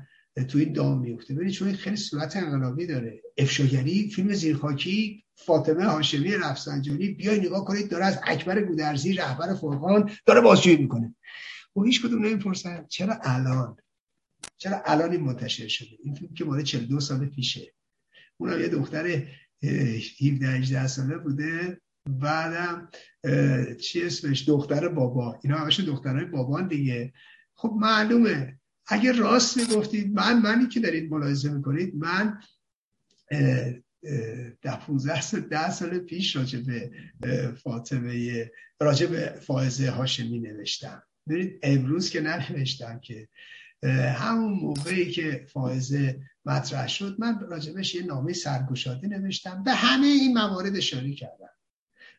[0.49, 1.33] تو این دام میفته.
[1.33, 3.21] ببینید چون خیلی صورت انقلابی داره.
[3.37, 10.11] افشاگری فیلم زیرخاکی فاطمه هاشمی رفسنجانی بیای نگاه کنید داره از اکبر گودرزی رهبر فرقان
[10.25, 11.15] داره بازجویی می‌کنه.
[11.75, 13.77] و هیچ کدوم نمی‌پرسن چرا الان
[14.57, 17.73] چرا الان این منتشر شده؟ این فیلم که مال 42 سال پیشه.
[18.37, 19.23] اونم یه دختر
[20.21, 21.81] 17 18 ساله بوده.
[22.09, 22.89] بعدم
[23.81, 25.39] چی اسمش؟ دختر بابا.
[25.43, 27.13] اینا همش دخترای بابان دیگه.
[27.55, 28.59] خب معلومه.
[28.87, 32.39] اگه راست می‌گفتید من منی که دارید ملاحظه می‌کنید من
[34.61, 36.59] ده 15 سال ده سال پیش راجع
[37.19, 41.03] به فاطمه راجع به فائزه هاشمی نوشتم.
[41.29, 43.27] ببینید امروز که ننوشتم که
[43.89, 50.33] همون موقعی که فائزه مطرح شد من راجبش یه نامه سرگشاده نوشتم به همه این
[50.33, 51.49] موارد اشاره کردم.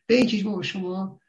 [0.07, 1.19] به اینکه با شما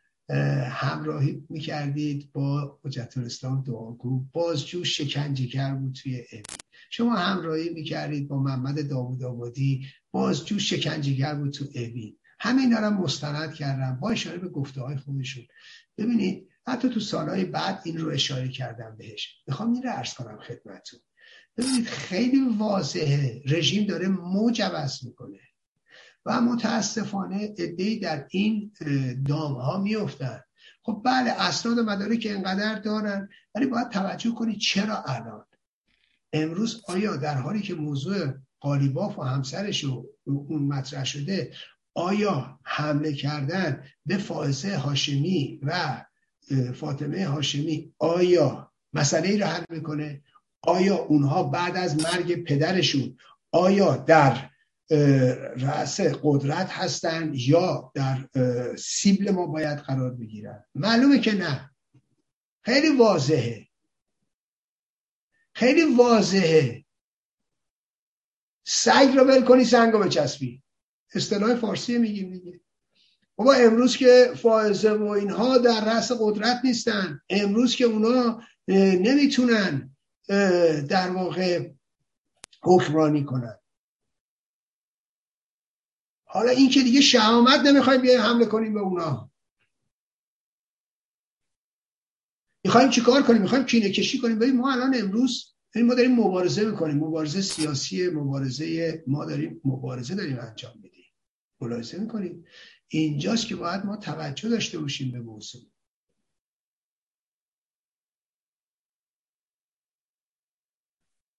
[0.71, 6.43] همراهی می‌کردید با حجت الاسلام دعاگو بازجو شکنجهگر بود توی ابی.
[6.91, 12.91] شما همراهی می‌کردید با محمد داوود آبادی بازجو شکنجهگر بود تو اوین همه اینا رو
[12.91, 15.45] مستند کردم با اشاره به گفته های خودشون.
[15.99, 19.37] ببینید حتی تو سالهای بعد این رو اشاره کردم بهش.
[19.47, 21.01] می‌خوام این رو ارز کنم خدمتتون.
[21.57, 23.43] ببینید خیلی واضحه.
[23.47, 25.39] رژیم داره موج عوض می‌کنه.
[26.27, 28.73] و متاسفانه ادهی در این
[29.29, 30.41] دام ها میفتن
[30.83, 35.45] خب بله اسناد مداره که انقدر دارن ولی باید توجه کنید چرا الان؟
[36.33, 41.53] امروز آیا در حالی که موضوع قالیباف و همسرش رو اون مطرح شده
[41.95, 46.05] آیا حمله کردن به فائزه هاشمی و
[46.75, 50.23] فاطمه هاشمی آیا مسئله رو حل می‌کنه؟
[50.63, 53.19] آیا اونها بعد از مرگ پدرشون
[53.53, 54.51] آیا در
[55.57, 58.29] رأس قدرت هستند یا در
[58.77, 61.71] سیبل ما باید قرار بگیرن؟ معلومه که نه.
[62.63, 63.69] خیلی واضحه.
[65.55, 66.85] خیلی واضحه.
[68.65, 70.63] سگ رو ول کنی سنگ رو بچسبی.
[71.15, 72.61] اصطلاح فارسی میگیم دیگه.
[73.37, 77.21] بابا امروز که فائزه و اینها در رأس قدرت نیستن.
[77.31, 79.97] امروز که اونا نمی‌تونن
[80.89, 81.71] در واقع
[82.63, 83.59] حکمرانی کنن.
[86.25, 89.31] حالا این که دیگه شهامت نمی‌خوایم بیایم حمله کنیم به اونا.
[92.65, 96.97] می‌خوایم چیکار کنیم؟ می‌خوایم کینه کشی کنیم؟ ببین ما الان امروز ما داریم مبارزه می‌کنیم.
[96.97, 101.05] مبارزه سیاسی مبارزه ما داریم مبارزه داریم انجام میدیم.
[101.61, 102.45] ملاحظه می‌کنیم
[102.89, 105.63] اینجاست که باید ما توجه داشته باشیم به موضوع.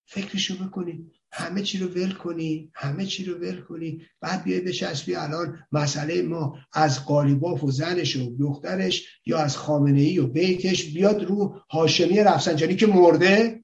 [0.05, 4.01] فکرشو بکنید همه چی رو ول کنی همه چی رو ول کنی.
[4.21, 10.01] بعد بیای بچسبی الان مسئله ما از قالیباف و زنش و دخترش یا از خامنه
[10.01, 13.63] ای و بیتش بیاد رو هاشمی رفسنجانی که مرده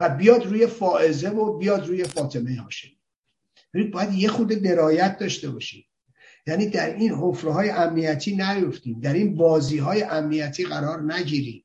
[0.00, 2.98] و بیاد روی فائزه و بیاد روی فاطمه هاشمی.
[3.92, 5.84] باید یه خود درایت داشته باشیم.
[6.48, 11.64] یعنی در این حفره های امنیتی نیفتیم در این بازی های امنیتی قرار نگیریم.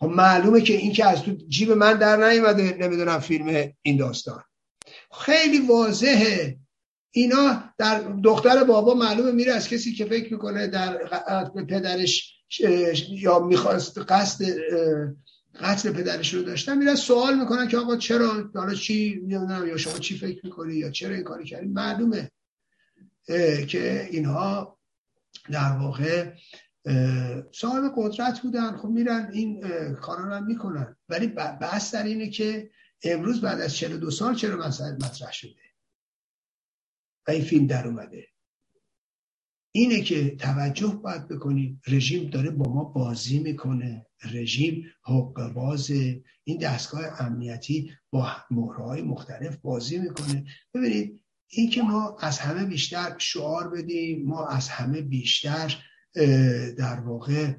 [0.00, 4.42] خب معلومه که این که از تو جیب من در نیومده نمی‌دونم فیلم این داستان.
[5.20, 6.58] خیلی واضحه.
[7.10, 10.98] اینا در دختر بابا معلومه میره از کسی که فکر می‌کنه در
[11.68, 12.34] پدرش
[13.08, 14.44] یا می‌خواست قصد
[15.60, 19.98] قتل پدرش رو داشتن میره سوال می‌کنن که آقا چرا حالا چی نمی‌دونم یا شما
[19.98, 22.30] چی فکر می‌کنی یا چرا این کاری کردی؟ معلومه.
[23.68, 24.78] که اینها
[25.50, 26.32] در واقع
[27.52, 28.76] صاحب قدرت بودن.
[28.76, 29.60] خب میرن این
[29.94, 30.96] کارا رو می‌کنن.
[31.08, 31.26] ولی
[31.60, 32.70] بحث در اینه که
[33.02, 35.60] امروز بعد از 42 سال چرا مسئله مطرح شده؟
[37.28, 38.26] و این فیلم در اومده.
[39.72, 44.06] اینه که توجه باید بکنید رژیم داره با ما بازی می‌کنه.
[44.32, 45.90] رژیم حق باز
[46.44, 50.44] این دستگاه امنیتی با مهرهای مختلف بازی می‌کنه.
[50.74, 55.84] ببینید این که ما از همه بیشتر شعار بدیم ما از همه بیشتر
[56.78, 57.52] در واقع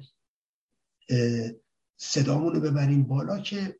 [1.96, 3.76] صدامون رو ببریم بالا که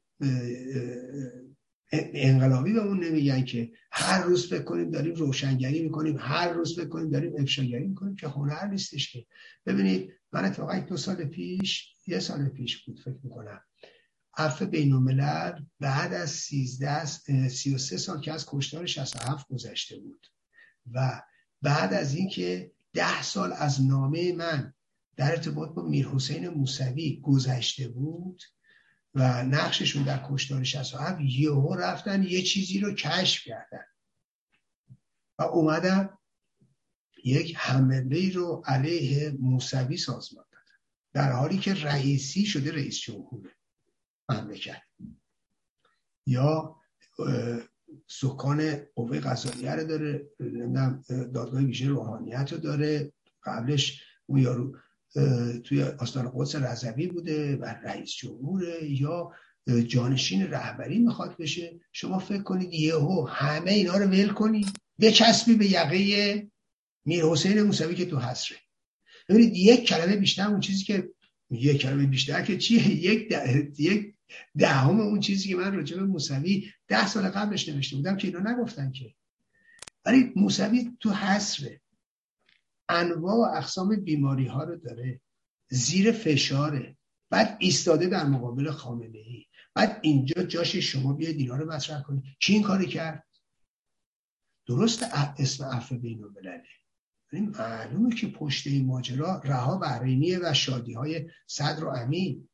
[1.93, 7.11] انقلابی بهمون نمیگن که هر روز فکر کنیم داریم روشنگری می‌کنیم هر روز فکر کنیم
[7.11, 9.27] داریم افشاگری می‌کنیم که هنر نیستش که.
[9.67, 13.61] ببینید من اتفاقا دو سال پیش یه سال پیش بود فکر می‌کنم.
[14.37, 14.93] عفو بین
[15.80, 17.05] بعد از 13
[17.49, 20.26] 33 سال که از کشتار 67 گذشته بود
[20.93, 21.22] و
[21.62, 24.74] بعد از اینکه ده سال از نامه من
[25.16, 28.43] در ارتباط با میر حسین موسوی گذشته بود
[29.14, 33.84] و نقششون در کشتار 67 یهو رفتن یه چیزی رو کشف کردن
[35.39, 36.09] و اومدن
[37.24, 40.78] یک حمله رو علیه موسوی سازمان دادن
[41.12, 42.97] در حالی که رئیسی شده رئیس
[44.28, 44.82] مملکت.
[46.27, 46.77] یا
[48.07, 50.31] سکان قوه قضاییه رو داره
[51.09, 53.12] دادگاه ویژه روحانیت رو داره.
[53.43, 54.77] قبلش اون یارو
[55.65, 59.32] توی آستان قدس رضوی بوده و رئیس جمهوره یا
[59.86, 61.81] جانشین رهبری می‌خواد بشه.
[61.93, 64.66] شما فکر کنید یهو همه اینا رو ول کنید.
[65.01, 66.51] بچسبی به یقه
[67.05, 68.59] میر حسین موسوی که تو حسره
[69.28, 71.11] ببینید یک کلمه بیشتر اون چیزی که
[71.51, 73.32] یک کلمه بیشتر که چیه؟ یک.
[73.78, 74.15] یک
[74.59, 78.53] دهم اون چیزی که من راجع به موسوی ده سال قبلش نوشته بودم که اینا
[78.53, 79.15] نگفتن که.
[80.05, 81.81] ولی موسوی تو حسره
[82.89, 85.20] انواع و اقسام بیماری ها رو داره.
[85.69, 86.97] زیر فشاره.
[87.31, 92.24] بعد ایستاده در مقابل خامنه ای بعد اینجا جاش شما بیاید اینا رو مطرح کنید.
[92.40, 93.27] کی این کاری کرد؟
[94.66, 95.03] درست
[95.39, 96.62] اسم عفو بین الملله
[97.32, 102.48] معلومه که پشت این ماجرا رها بحرینیه و شادی های صدر و امین.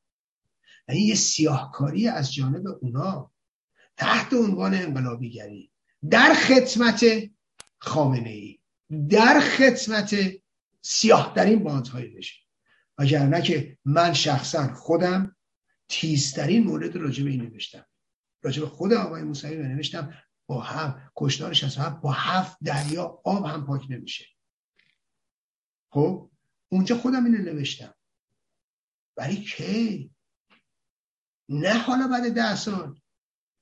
[0.88, 3.32] یعنی یه سیاهکاری از جانب اونا
[3.96, 5.72] تحت عنوان انقلابیگری
[6.10, 7.04] در خدمت
[7.78, 8.58] خامنه ای
[9.08, 10.16] در خدمت
[10.82, 12.34] سیاه این باندهای بشه
[12.98, 15.36] وگرنه که من شخصا خودم
[15.88, 17.86] تیزترین مورد راجع به این نوشتم.
[18.42, 20.14] راجع به خود آقای موسوی نوشتم
[20.46, 24.24] با هم کشتار 67 با هفت دریا آب هم پاک نمیشه.
[25.90, 26.30] خب؟
[26.68, 27.94] اونجا خودم اینو نوشتم.
[29.16, 30.10] ولی کی؟
[31.48, 33.00] نه حالا بعد ده سال.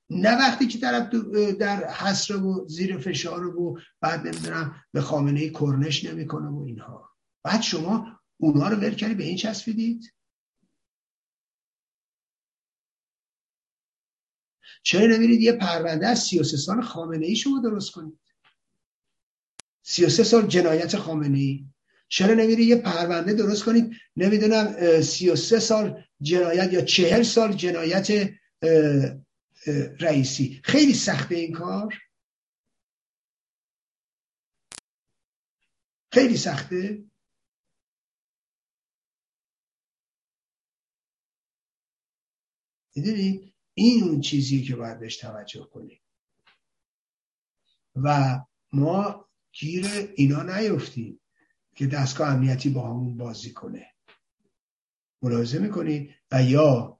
[0.09, 1.13] نه وقتی که طرف
[1.59, 7.09] در حسر و زیر فشار و بعد نمی‌دونم به خامنه کرنش نمی‌کنه و اینها.
[7.43, 10.13] بعد شما اونها رو ول کردی به این چسبیدید؟
[14.83, 18.19] چرا نمیرید یه پرونده از 33 سال خامنه ای شما درست کنید؟
[19.83, 21.65] 33 سال جنایت خامنه ای.
[22.11, 28.29] چرا نمیرید یه پرونده درست کنید نمی‌دونم 33 سال جنایت یا 40 سال جنایت
[29.99, 30.61] رئیسی.
[30.63, 31.93] خیلی سخته این کار.
[36.13, 37.03] خیلی سخته.
[42.95, 46.01] می‌دونی؟ این اون چیزی که باید بهش توجه کنیم
[47.95, 48.39] و
[48.73, 49.85] ما گیر
[50.15, 51.20] اینا نیفتیم.
[51.81, 53.85] که دستگاه امنیتی با همون بازی کنه.
[55.21, 56.99] ملاحظه می‌کنید؟ و یا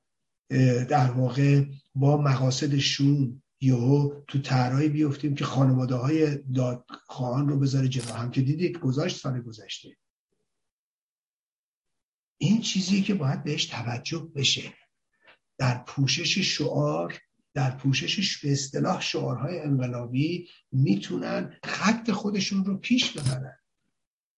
[0.89, 8.13] در واقع با مقاصدشون یهو تو طرحی بیفتیم که خانواده های دادخواهان رو بذاره جلو.
[8.13, 9.97] هم که دیدید گذاشت سال گذشته.
[12.37, 14.73] این چیزی که باید بهش توجه بشه.
[15.57, 17.19] در پوشش شعار
[17.53, 23.60] در پوششش به اصطلاح شعارهای انقلابی می‌تونن خط خودشون رو پیش ببرن.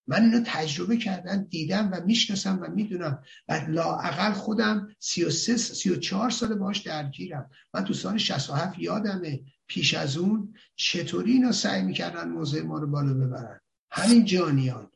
[0.08, 3.24] من اینو تجربه کردم دیدم و می‌شناسم و می‌دونم.
[3.50, 7.50] و لاعقل خودم 33 34 سال باش درگیرم.
[7.74, 12.88] من تو سال 67 یادمه پیش از اون چطوری اینا سعی می‌کردن موضع ما رو
[12.88, 13.60] بالا ببرن.
[13.92, 14.92] همین جانیان.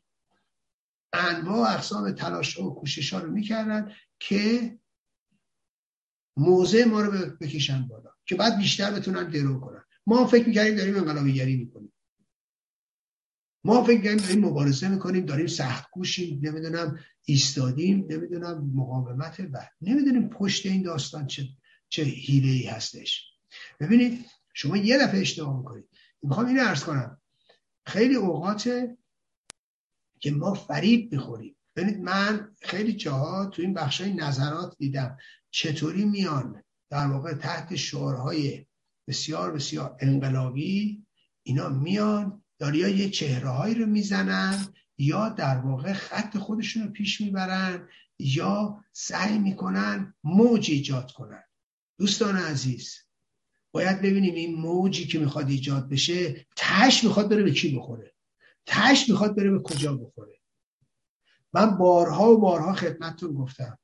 [1.12, 4.78] انواع اقسام تلاش و کوشش ها رو می‌کردن که
[6.36, 9.84] موضع ما رو بکشن بالا که بعد بیشتر بتونن درو کنن.
[10.06, 11.92] ما فکر می‌کردیم داریم انقلابیگری می‌کنیم.
[13.64, 20.66] ما فکر داریم مبارزه می‌کنیم داریم سخت گوشیم نمی‌دونم ایستادیم نمی‌دونم مقاومت و نمی‌دونیم پشت
[20.66, 21.48] این داستان چه
[21.88, 23.24] چه حیله ای هستش.
[23.80, 25.88] ببینید شما یه دفعه اشتباه می‌کنید.
[26.22, 27.20] می‌خوام این ارز کنم.
[27.86, 28.70] خیلی اوقات
[30.20, 31.56] که ما فریب می‌خوریم.
[31.76, 35.16] ببینید من خیلی جاها تو این بخشای نظرات دیدم
[35.50, 38.66] چطوری میان در واقع تحت شعارهای
[39.08, 41.06] بسیار بسیار انقلابی
[41.42, 44.66] اینا میان یا یه چهره هایی رو می‌زنن
[44.98, 51.42] یا در واقع خط خودشون رو پیش می‌برن یا سعی می‌کنن موج ایجاد کنن.
[51.98, 52.96] دوستان عزیز
[53.72, 58.14] باید ببینیم این موجی که می‌خواد ایجاد بشه تش می‌خواد بره به کی بخوره؟
[58.66, 60.34] تش می‌خواد بره به کجا بخوره؟
[61.52, 63.78] من بارها و بارها خدمتتون گفتم.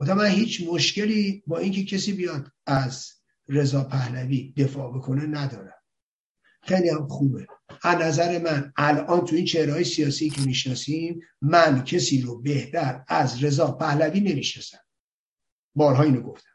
[0.00, 3.12] گفتم من هیچ مشکلی با اینکه کسی بیاد از
[3.48, 5.82] رضا پهلوی دفاع بکنه ندارم.
[6.62, 7.46] خیلی هم خوبه.
[7.82, 13.44] از نظر من الان تو این چهرهای سیاسی که می‌شناسیم من کسی رو بهتر از
[13.44, 14.78] رضا پهلوی نمی‌شناسم.
[15.74, 16.48] بارها اینو گفتم.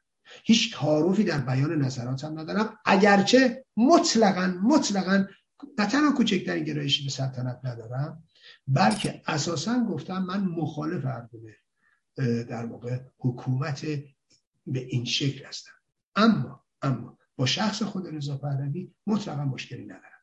[0.44, 2.77] هیچ تعارفی در بیان نظراتم ندارم.
[2.85, 5.26] اگرچه مطلقا مطلقا
[5.80, 8.23] نه تنها کوچکترین گرایشی به سلطنت ندارم
[8.68, 11.56] بلکه اساسا گفتم من مخالف ارگونه
[12.44, 13.85] در واقع حکومت
[14.68, 15.72] به این شکل هستم.
[16.15, 20.16] اما اما با شخص خود رضا پهلوی مطلقا مشکلی ندارم.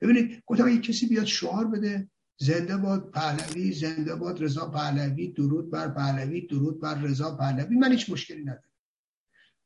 [0.00, 2.10] ببینید گفتم اگه کسی بیاد شعار بده.
[2.38, 7.76] زنده باد پهلوی زنده باد رضا پهلوی درود بر پهلوی درود بر رضا پهلوی.
[7.76, 8.70] من هیچ مشکلی ندارم.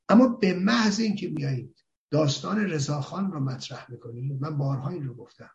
[0.09, 5.51] اما به محض اینکه بیایید داستان رضاخان رو مطرح می‌کنید من بارها این رو گفتم.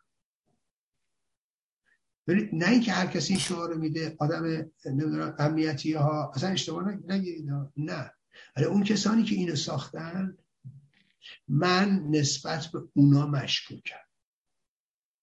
[2.26, 4.44] ببینید نه اینکه هر کسی این شعار رو میده آدم
[4.86, 7.50] نمی‌دونم امنیتی ها اصلا اشتباه نگیرید.
[7.76, 8.12] نه.
[8.56, 10.38] ولی اون کسانی که اینو ساختن
[11.48, 14.05] من نسبت به اونا مشکوکم.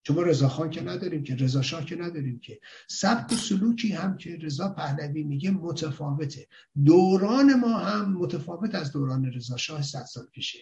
[0.03, 2.59] چون ما رضاخان که نداریم که رضا شاه که نداریم که.
[2.87, 6.47] سبک و سلوکی هم که رضا پهلوی میگه متفاوته.
[6.85, 10.59] دوران ما هم متفاوت از دوران رضا شاه صد سال پیشه.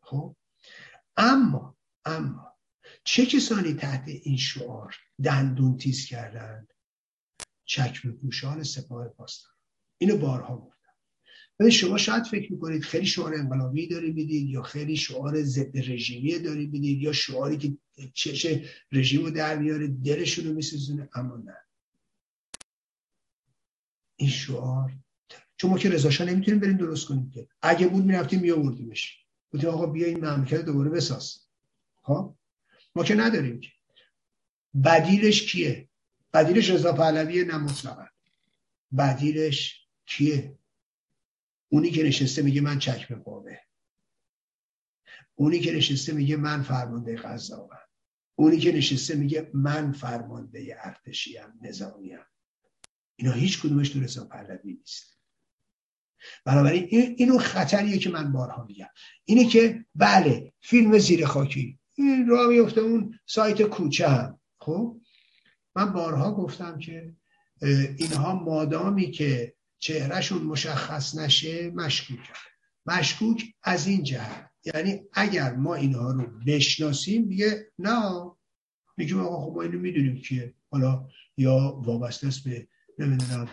[0.00, 0.36] خب؟
[1.16, 2.52] اما اما
[3.04, 6.72] چه کسانی تحت این شعار دندون تیز کردند
[7.64, 9.58] چکم پوشان سپاه پاسداران.
[9.98, 10.71] اینو بارها
[11.70, 16.66] شما شاید فکر می‌کنید خیلی شعار انقلابی داری می‌دید یا خیلی شعار ضد رژیمی داری
[16.66, 17.76] می‌دید یا شعاری که
[18.14, 18.46] چش
[18.92, 21.56] رژیم رو در میاره دلشون رو میسوزونه؟ اما نه.
[24.16, 24.92] این شعار
[25.56, 27.48] چون ما که رضاشاه نمی‌تونیم بریم درست کنیم که.
[27.62, 29.18] اگه بود می‌رفتیم میآوردیمش.
[29.54, 31.40] گفتیم آقا بیا این مملکت دوباره بساز.
[32.04, 32.34] ها خب؟
[32.94, 33.68] ما که نداریم که.
[34.84, 35.88] بدیلش کیه؟
[36.32, 37.66] بدیلش رضا پهلوی نه
[38.98, 40.58] بدیلش کیه؟
[41.72, 43.58] اونی که نشسته میگه من چکمه قوه
[45.34, 47.78] اونی که نشسته میگه من فرمانده قضاوم.
[48.34, 52.18] اونی که نشسته میگه من فرمانده ارتشیم نظامیم.
[53.16, 55.18] اینا هیچ کدومش تو رضا پهلوی نیست.
[56.44, 56.88] بنابراین
[57.18, 58.88] اینو خطریه که من بارها میگم.
[59.24, 61.78] اینه که بله فیلم زیر خاکی.
[61.94, 64.40] این را میفته اون سایت کوچه هم.
[64.60, 65.00] خب؟
[65.76, 67.12] من بارها گفتم که
[67.98, 72.18] اینها مادامی که چهرهشون مشخص نشه مشکوک.
[72.86, 74.50] مشکوک از این جهت.
[74.64, 78.30] یعنی اگر ما اینها رو بشناسیم دیگه نه.
[78.96, 82.68] میگیم آقا خب ما اینو می‌دونیم که حالا یا وابسته است به
[82.98, 83.48] نمی‌دونم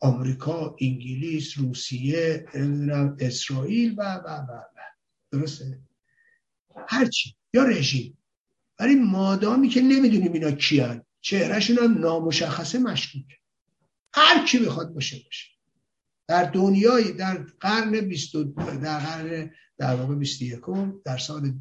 [0.00, 4.80] آمریکا انگلیس روسیه نمی‌دونم اسرائیل و و و و.
[5.30, 5.80] درسته؟
[6.88, 8.18] هرچی یا رژیم.
[8.78, 11.04] ولی مادامی که نمی‌دونیم اینا کیان.
[11.20, 13.41] چهرهشون هم نامشخصه مشکوکه.
[14.14, 15.52] هر کی بخواد باشه باشه.
[16.28, 20.60] در دنیای در قرن 20 در قرن در واقع 21
[21.04, 21.58] در سال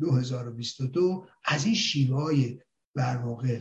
[0.00, 2.60] 2022 از این شیوه های
[2.94, 3.60] در واقع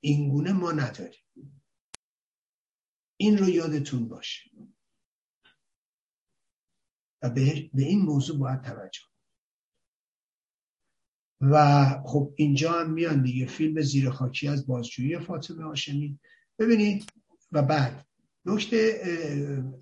[0.00, 1.20] اینگونه ما نداریم.
[3.16, 4.50] این رو یادتون باشه.
[7.22, 9.00] و به, این موضوع باید توجه
[11.40, 13.46] و خب اینجا هم میان دیگه.
[13.46, 16.18] فیلم زیر خاکی از بازجویی فاطمه هاشمی.
[16.62, 17.12] ببینید
[17.52, 18.04] و بعد
[18.44, 19.00] نکته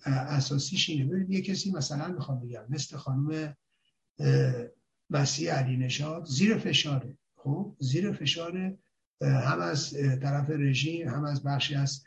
[0.07, 1.05] اساسیش اینه.
[1.05, 3.57] ببینید یه کسی مثلا می‌خوام بگم مثل خانم
[5.11, 7.19] مسیح علی نشاد زیر فشاره.
[7.37, 8.79] خب زیر فشاره.
[9.23, 9.93] هم از
[10.23, 12.05] طرف رژیم هم از بخشی از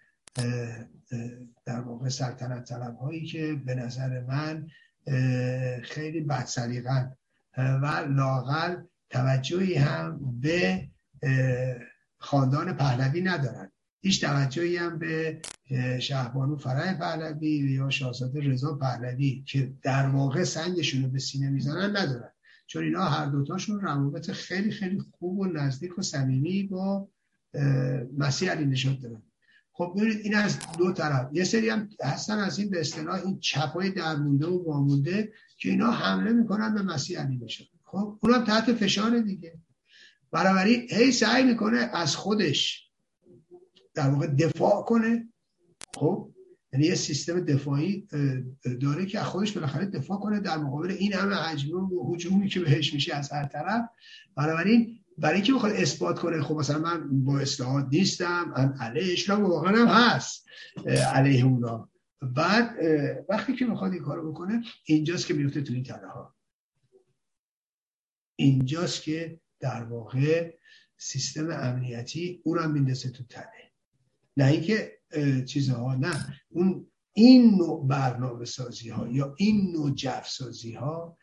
[1.66, 4.68] در واقع سلطنت طلب هایی که به نظر من
[5.84, 6.48] خیلی بد
[7.58, 8.76] و لاقل
[9.10, 10.88] توجهی هم به
[12.18, 13.72] خاندان پهلوی ندارن.
[14.06, 15.42] هیچ توجهی هم به
[16.00, 21.98] شهبانو فرای پهلوی یا شاهزاده رضا پهلوی که در واقع سنگشون رو به سینه می‌زنن
[21.98, 22.30] ندارن.
[22.68, 27.08] چون اینا هر دوتاشون روابط خیلی خیلی خوب و نزدیک و صمیمی با
[28.18, 29.22] مسیح علی نشاد دارن.
[29.72, 31.30] خب ببینید این از دو طرف.
[31.34, 35.92] یه سری هم هستن از این به اصطلاح این چپای درمونده و وامونده که اینا
[35.92, 39.54] حمله می‌کنن به مسیح علی نشاد خب اونم تحت فشار دیگه.
[40.32, 42.83] بنابراین هی سعی می‌کنه از خودش
[43.94, 45.30] در واقع دفاع کنه.
[45.96, 46.34] خب؟
[46.74, 48.08] یعنی یه سیستم دفاعی
[48.82, 52.94] داره که خودش بالاخره دفاع کنه در مقابل این همه حجم و هجومی که بهش
[52.94, 53.90] میشه از هر طرف.
[54.36, 59.50] بنابراین برای اینکه بخواد اثبات کنه خب مثلا من با اصلاحات نیستم من علیهش را
[59.50, 60.46] واقعا هم هست
[60.88, 61.90] علیه اونا.
[62.22, 62.78] بعد
[63.30, 66.36] وقتی که می‌خواد این کارو بکنه اینجاست که میفته تو این تله ها
[68.36, 70.58] اینجاست که در واقع
[70.98, 73.73] سیستم امنیتی او را میندازه تو تله
[74.38, 74.92] نه اینکه
[75.46, 76.40] چیزها نه.
[76.50, 81.18] اون این نوع برنامه سازی ها یا این نوع جف سازی ها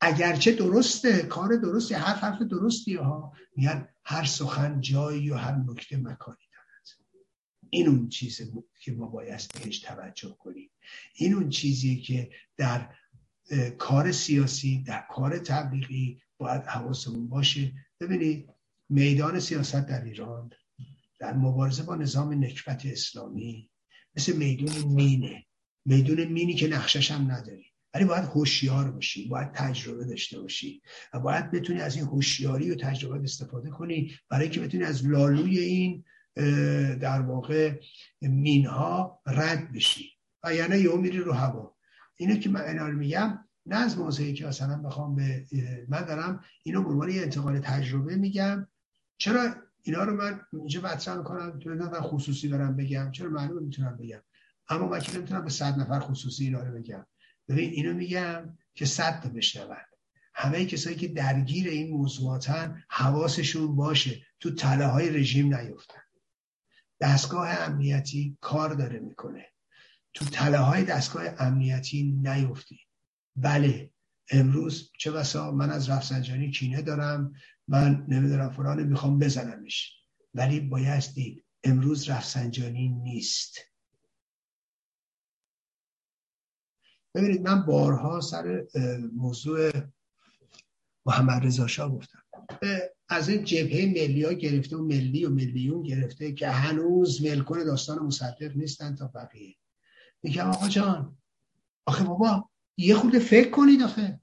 [0.00, 5.96] اگرچه درسته کار درستی هر حرف درستی ها میگن هر سخن جایی و هر نکته
[5.96, 6.88] مکانی دارد.
[7.70, 10.70] این اون چیزی که ما باید بهش توجه کنیم.
[11.14, 12.88] این اون چیزیه که در
[13.78, 17.72] کار سیاسی در کار تبلیغی باید حواسمون باشه.
[18.00, 18.48] ببینید
[18.88, 20.50] میدان سیاست در ایران
[21.24, 23.70] در مبارزه با نظام نکبت اسلامی
[24.16, 25.44] مثل میدون مینه.
[25.84, 27.64] میدون مینی که نقشش هم نداری.
[27.94, 30.82] ولی باید هوشیار باشی باید تجربه داشته باشی
[31.14, 35.58] و باید بتونی از این هوشیاری و تجربه استفاده کنی برای که بتونی از لالوی
[35.58, 36.04] این
[36.98, 37.80] در واقع
[38.20, 40.10] مینها رد بشی.
[40.42, 41.76] و یعنی یه میری رو هوا.
[42.16, 45.46] اینو که من اینا میگم نه از موضعی که مثلا بخوام به
[45.88, 48.68] من دارم اینو به عنوان انتقال تجربه میگم.
[49.18, 49.54] چرا
[49.86, 54.22] اینا رو من اینجا مطرح می‌کنم تو نفر خصوصی دارم بگم چرا معلومه می‌تونم بگم.
[54.68, 57.06] اما من که نمی‌تونم به صد نفر خصوصی اینا رو بگم.
[57.48, 59.76] ببین اینو میگم که صد تا بشنون.
[60.34, 66.00] همه کسایی که درگیر این موضوعاتن حواسشون باشه تو تله های رژیم نیفتن.
[67.00, 69.46] دستگاه امنیتی کار داره می‌کنه.
[70.14, 72.80] تو تله های دستگاه امنیتی نیفتی.
[73.36, 73.90] بله
[74.30, 77.32] امروز چه بسا من از رفسنجانی کینه دارم.
[77.68, 79.92] من نمی‌دونم فلان می‌خوام بزنمش.
[80.34, 83.58] ولی باید دید امروز رفسنجانی نیست.
[87.14, 88.66] ببینید من بارها سر
[89.16, 89.70] موضوع
[91.06, 92.22] محمد رضا شاه گفتم.
[93.08, 97.98] از این جبهه ملی ها گرفته و ملی و ملیون گرفته که هنوز ملکون داستان
[97.98, 99.56] مصدق نیستن تا بقیه.
[100.22, 101.18] میگم آقا جان
[101.86, 104.20] آخه بابا یه خود فکر کنید آخه.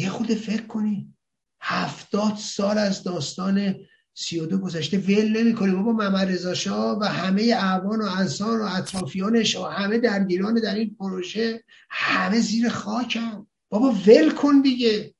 [0.00, 1.14] یه خود فکر کنید
[1.60, 3.74] هفتاد سال از داستان
[4.14, 4.98] سی و دو گذشته.
[4.98, 10.54] ول نمی‌کنیم بابا محمد رضا و همه اعوان و انصار و اطرافیانش و همه درگیران
[10.54, 15.14] در این پروژه همه زیر خاکم بابا ول کن دیگه.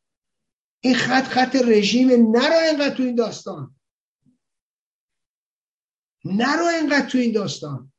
[0.80, 3.74] این خط خط رژیم نرو اینقدر تو این داستان.
[6.24, 7.92] نرو اینقدر تو این داستان.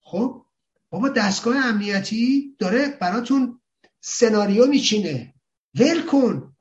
[0.00, 0.46] خب؟
[0.90, 3.60] بابا دستگاه امنیتی داره براتون
[4.00, 5.34] سناریو میچینه.
[5.74, 6.56] ول کن.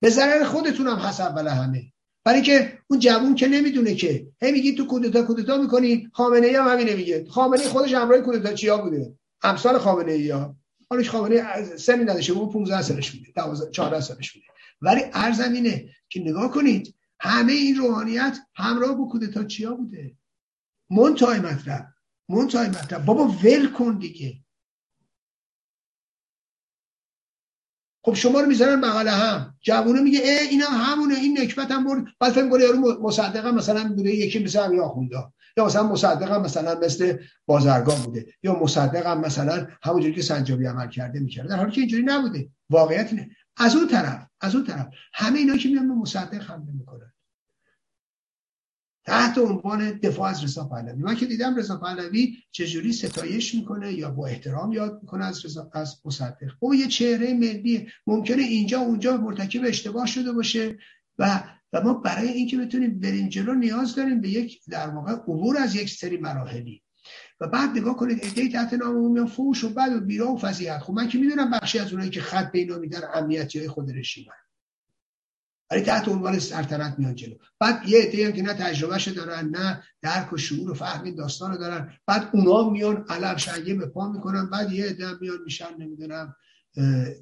[0.00, 1.92] به ضرر خودتونم هست اول همه.
[2.24, 4.26] برای که اون جوون که نمی‌دونه که.
[4.42, 7.26] هی میگی تو کودتا کودتا می‌کنی خامنه ای هم همینه میگه.
[7.30, 10.56] خامنه خودش همراه کودتا چیا بوده؟ امثال خامنه ای ها
[10.90, 13.32] حالش خامنه سنی نداشته اون 15 سالش بوده
[13.70, 14.46] 14 سالش بوده.
[14.80, 20.16] ولی ارزم اینه که نگاه کنید همه این روحانیت همراه با کودتا چیا بوده؟
[20.90, 21.86] منتهای مطلب
[22.28, 23.04] منتهای مطلب.
[23.04, 24.40] بابا ول کن دیگه.
[28.08, 29.54] خب شما رو می‌ذارن بغل هم.
[29.60, 32.04] جوونه میگه ای اینا همونه این نکبت هم برد.
[32.20, 34.80] بعد فکر کنه یارو مصدقه مثلا بوده یکی مثل همین
[35.56, 37.16] یا مثلا مصدقه مثلا مثل
[37.46, 38.26] بازرگان بوده.
[38.42, 41.48] یا مصدقه مثلا همونجوری که سنجابی عمل کرده می‌کرده.
[41.48, 42.48] در حالی که اینجوری نبوده.
[42.70, 46.72] واقعیت نه از اون طرف از اون طرف همه اینا که میان به مصدق حمله
[46.72, 47.12] می‌کنن.
[49.08, 51.02] تحت عنوان دفاع از رضا پهلوی.
[51.02, 55.70] من که دیدم رضا پهلوی چجوری ستایش می‌کنه یا با احترام یاد می‌کنه از رضا
[55.74, 56.52] از مصدق.
[56.60, 57.88] او یه چهره ملی.
[58.06, 60.78] ممکنه اینجا اونجا مرتکب اشتباه شده باشه
[61.18, 65.56] و و ما برای اینکه بتونیم بریم جلو نیاز داریم به یک در واقع عبور
[65.58, 66.82] از یک سری مراحلی.
[67.40, 70.80] و بعد نگاه کنید ایده تحت نام میان فوش و بعد و بیرا و فضیحت.
[70.80, 73.90] خب من که می‌دونم بخشی از اونایی که خط به اینا میدن امنیتی های خود
[73.90, 74.26] رژیم
[75.70, 77.34] ولی تحت عنوان سلطنت میان جلو.
[77.60, 81.58] بعد یه عده که نه تجربهش دارن نه درک و شعور و فهم داستان رو
[81.58, 81.92] دارن.
[82.06, 84.50] بعد اونا میان علم شنگه به پا می‌کنن.
[84.50, 86.34] بعد یه عده میان میشن نمی‌دونم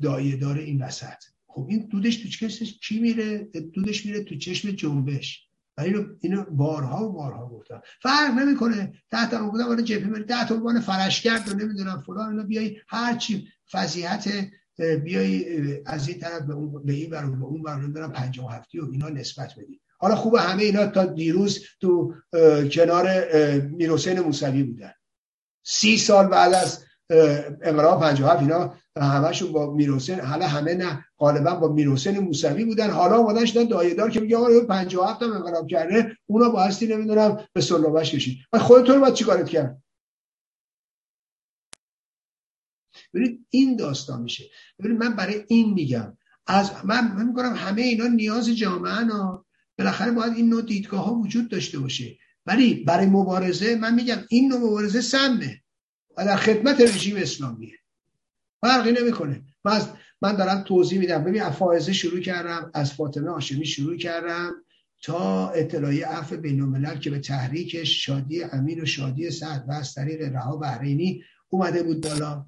[0.02, 1.24] دایه داره این وسط.
[1.46, 3.38] خب این دودش تو چشمش کی میره؟
[3.74, 5.42] دودش میره تو چشم جنبش.
[5.78, 8.92] و اینو اینو بارها و بارها گفتم فرق نمی‌کنه.
[9.10, 14.28] تحت عنوان جبهه تحت عنوان فرشگرد و نمی‌دونم فلان اینا بیای هر چی فضیحت
[14.78, 15.44] بیای
[15.86, 19.08] از این طرف به اون به این برون به اون برون دارم 57 و اینا
[19.08, 22.14] نسبت بدی حالا خوبه همه اینا تا دیروز تو
[22.72, 23.30] کنار
[23.60, 24.92] میرحسین موسوی بودن.
[25.64, 26.84] سی سال بعد از
[27.62, 32.90] انقلاب 57 اینا همشون با میرحسین حالا همه نه غالبا با میرحسین موسوی بودن.
[32.90, 37.38] حالا اومدن شدن دایدار که میگه آقا 57 هم انقلاب کرده اونا با هستی نمی‌دونم
[37.52, 38.38] به سلوبش کشید.
[38.52, 39.82] خودتون باید چیکارت کرد؟
[43.14, 44.44] ببینید این داستان میشه.
[44.78, 46.16] ببینید من برای این میگم.
[46.46, 49.44] از من من میگم همه اینا نیاز جامعه نا
[49.78, 52.18] بالاخره باید این نوع دیدگاه ها وجود داشته باشه.
[52.46, 55.62] ولی برای مبارزه من میگم این نوع مبارزه سمه
[56.16, 57.74] و در خدمت رژیم اسلامیه.
[58.60, 59.42] فرقی نمی‌کنه.
[59.64, 59.80] من
[60.22, 61.24] من دارم توضیح میدم.
[61.24, 64.52] ببین از شروع کردم از فاطمه هاشمی شروع کردم
[65.02, 70.22] تا اطلاعیه عفو بین که به تحریکش شادی امین و شادی سعد و از طریق
[70.22, 72.46] رها بحرینی اومده بود بالا.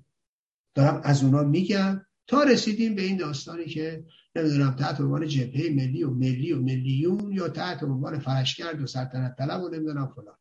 [0.79, 4.05] دارم از اونا میگم تا رسیدیم به این داستانی که
[4.37, 9.37] نمی‌دونم تحت عنوان جبهه ملی و ملی و ملیون یا تحت عنوان فرشگرد و سلطنت
[9.37, 10.37] طلب و نمی‌دونم فلان.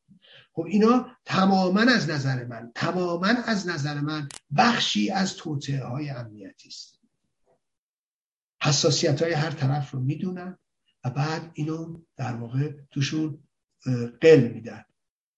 [0.51, 4.27] خب اینا تماما از نظر من تماما از نظر من
[4.57, 6.99] بخشی از توطعه های امنیتی است.
[8.63, 10.57] حساسیت های هر طرف رو می‌دونن
[11.05, 13.43] و بعد اینو در واقع توشون
[14.21, 14.83] قل میدن.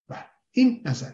[0.10, 1.12] و بله، این نظر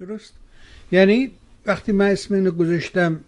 [0.00, 0.32] درست؟
[0.92, 1.30] یعنی
[1.66, 3.20] وقتی من اسم اینو گذاشتم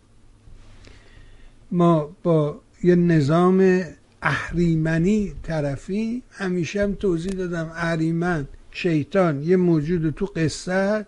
[1.71, 3.83] ما با یه نظام
[4.23, 11.07] اهریمنی طرفی همیشه هم توضیح دادم اهریمن شیطان یه موجود تو قصه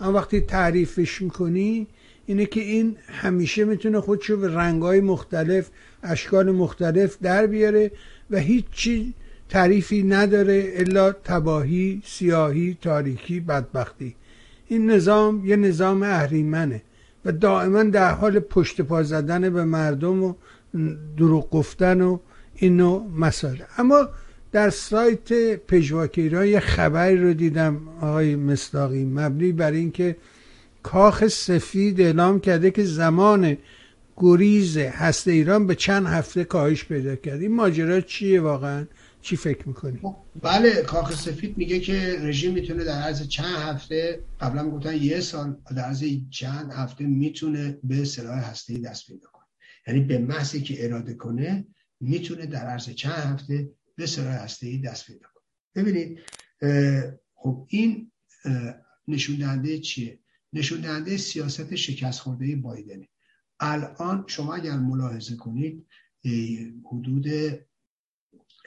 [0.00, 1.86] اما وقتی تعریفش می‌کنی
[2.26, 5.70] اینه که این همیشه می‌تونه خودشو به رنگای مختلف
[6.02, 7.90] اشکال مختلف در بیاره
[8.30, 9.14] و هیچی
[9.48, 14.16] تعریفی نداره الا تباهی سیاهی تاریکی بدبختی.
[14.70, 16.82] این نظام یه نظام اهریمنه
[17.24, 20.34] و دائما در حال پشت پا زدن به مردم و
[21.16, 22.18] دروغ گفتن و
[22.54, 23.56] این نوع مسائل.
[23.78, 24.08] اما
[24.52, 30.16] در سایت پژواک ایران یه خبری رو دیدم آقای مصداقی مبنی بر اینکه
[30.82, 33.56] کاخ سفید اعلام کرده که زمان
[34.16, 37.40] گریز هست ایران به چند هفته کاهش پیدا کرد.
[37.40, 38.84] این ماجرا چیه واقعا؟
[39.22, 44.24] چی فکر می‌کنی؟ خب، بله کاخ سفید میگه که رژیم می‌تونه در عرض چند هفته
[44.40, 49.46] قبلا گفتن یه سال در عرض چند هفته می‌تونه به سلاح هسته دست پیدا کنه.
[49.86, 51.66] یعنی به محضی که اراده کنه
[52.00, 55.44] می‌تونه در عرض چند هفته به سلاح هسته دست پیدا کنه.
[55.74, 56.18] ببینید
[57.34, 58.10] خب این
[59.08, 60.18] نشون دهنده چیه؟
[60.52, 63.08] نشون دهنده سیاست شکست خورده بایدنه.
[63.60, 65.86] الان شما اگر ملاحظه کنید
[66.84, 67.26] حدود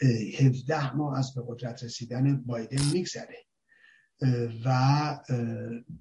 [0.04, 3.38] 17 ماه از به قدرت رسیدن بایدن میگذره.
[4.66, 5.20] و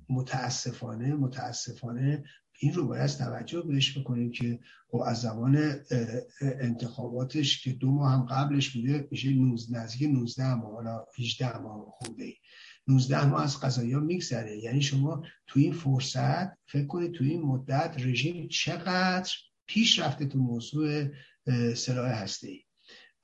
[0.09, 2.25] متاسفانه متاسفانه
[2.59, 5.81] این رو باید توجه بهش بکنیم که خب از زمان
[6.41, 9.31] انتخاباتش که دو ماه هم قبلش بوده میشه
[9.71, 12.25] نزدیک 19 ماه حالا 18 ماه خورده.
[12.25, 12.35] ای
[12.89, 14.59] 19 ماه از قضایی ها میگذره.
[14.59, 19.33] یعنی شما تو این فرصت فکر کنید تو این مدت رژیم چقدر
[19.67, 21.05] پیش رفته تو موضوع
[21.75, 22.61] سلاح هسته ای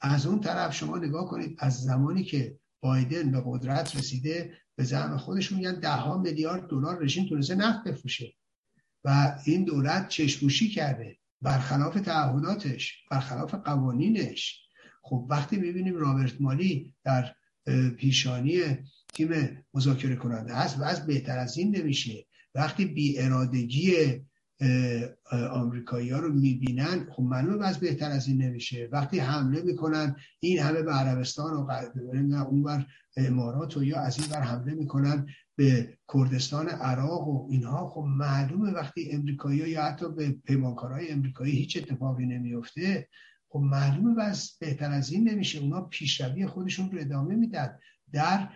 [0.01, 5.17] از اون طرف شما نگاه کنید از زمانی که بایدن به قدرت رسیده به زعم
[5.17, 8.33] خودش میگن ده ها میلیارد دلار رژیم تونسته نفت بفروشه.
[9.05, 14.63] و این دولت چشموشی کرده برخلاف تعهداتش برخلاف قوانینش.
[15.03, 17.35] خب وقتی می‌بینیم رابرت مالی در
[17.97, 18.61] پیشانی
[19.15, 22.27] تیم مذاکره کننده هست و از بهتر از این نمیشه.
[22.55, 23.95] وقتی بی ارادگی
[25.51, 28.89] آمریکایی ها رو می‌بینن خب معلومه از بهتر از این نمیشه.
[28.93, 31.71] وقتی حمله می‌کنن این همه به عربستان و
[32.35, 32.87] اون بر
[33.17, 35.27] امارات و یا از این بر حمله می‌کنن
[35.57, 37.89] به کردستان عراق و اینها.
[37.89, 43.09] خب معلومه وقتی امریکایی یا حتی به پیمانکارهای امریکایی هیچ اتفاقی نمیفته
[43.49, 45.59] خب معلومه بس بهتر از این نمیشه.
[45.59, 47.79] اونا پیشروی خودشون رو ادامه میدن.
[48.13, 48.49] در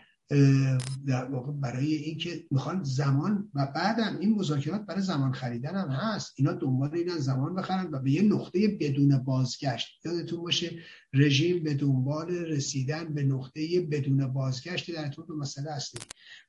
[1.06, 6.32] در واقع برای اینکه می‌خوان زمان و بعدم این مذاکرات برای زمان خریدن هم هست.
[6.36, 10.06] اینا دنبال اینن زمان بخرن و به یه نقطه بدون بازگشت.
[10.06, 10.78] یادتون باشه
[11.12, 15.98] رژیم به دنبال رسیدن به نقطه بدون بازگشت در طول مسئله هستی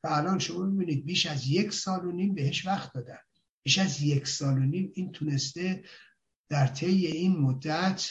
[0.04, 3.18] و الان شما می‌بینید بیش از یک سال و نیم بهش وقت دادن.
[3.64, 5.84] بیش از یک سال و نیم این تونسته
[6.50, 8.10] در طی این مدت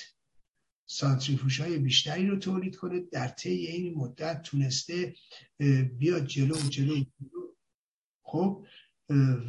[0.93, 3.01] سانتریفوش های بیشتری رو تولید کنه.
[3.01, 5.15] در طی این مدت تونسته
[5.99, 7.05] بیاد جلو جلو جلو.
[8.23, 8.67] خب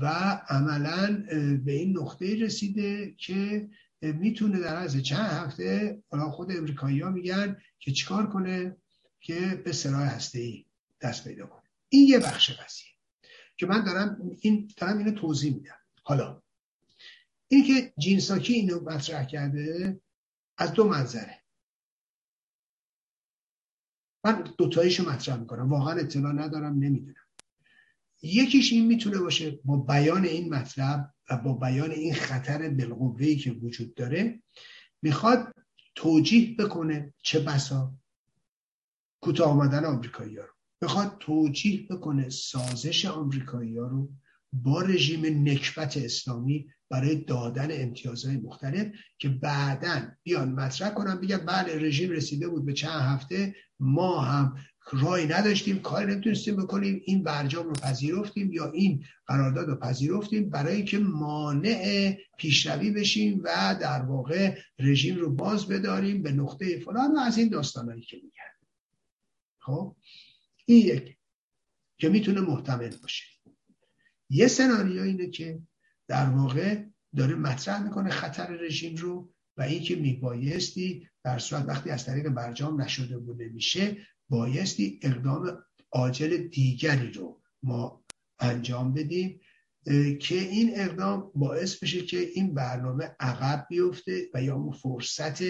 [0.02, 0.06] و
[0.50, 1.26] عملا
[1.66, 3.70] به این نقطه رسیده که
[4.02, 6.02] می‌تونه در از چند هفته
[6.32, 8.78] خود امریکایی ها میگن که چیکار کنه
[9.20, 10.66] که به سراح هسته ای
[11.02, 11.70] دست پیدا کنه.
[11.90, 12.88] این یه بخش قضیه
[13.58, 15.78] که من دارم این دارم اینو توضیح میدم.
[16.04, 16.42] حالا
[17.48, 20.00] این که جینساکی اینو مطرح کرده
[20.58, 21.40] از دو منظره.
[24.26, 25.70] من دوتاییشو مطرح می‌کنم.
[25.70, 27.16] واقعا اطلاع ندارم نمی‌دونم.
[28.22, 33.52] یکیش این می‌تونه باشه با بیان این مطلب و با بیان این خطر بالقوهی که
[33.52, 34.42] وجود داره
[35.02, 35.56] می‌خواد
[35.96, 37.94] توجیه بکنه چه بسا
[39.22, 40.54] کوتاه آمدن آمریکایی ها رو.
[40.82, 44.10] می‌خواد توجیه بکنه سازش آمریکایی ها رو
[44.54, 48.88] با رژیم نکبت اسلامی برای دادن امتیازهای مختلف
[49.20, 54.56] که بعدا بیان مطرح کنن بگن بله رژیم رسیده بود به چند هفته ما هم
[54.92, 60.84] رای نداشتیم کاری نمی‌تونستیم بکنیم این برجام رو پذیرفتیم یا این قرارداد رو پذیرفتیم برای
[60.84, 67.20] که مانع پیشروی بشیم و در واقع رژیم رو باز بداریم به نقطه فلان و
[67.20, 68.68] از این داستانهایی که میگن
[69.60, 69.96] خب؟
[70.66, 71.18] این یک
[71.98, 73.33] که می‌تونه محتمل باشه.
[74.34, 75.60] یه سناریو اینه که
[76.08, 76.84] در واقع
[77.16, 82.82] داره مطرح می‌کنه خطر رژیم رو و اینکه میبایستی در صورت وقتی از طریق برجام
[82.82, 83.98] نشده بوده میشه
[84.30, 88.04] بایستی اقدام عاجل دیگری رو ما
[88.40, 89.40] انجام بدیم
[90.20, 95.44] که این اقدام باعث بشه که این برنامه عقب بیفته و یا فرصت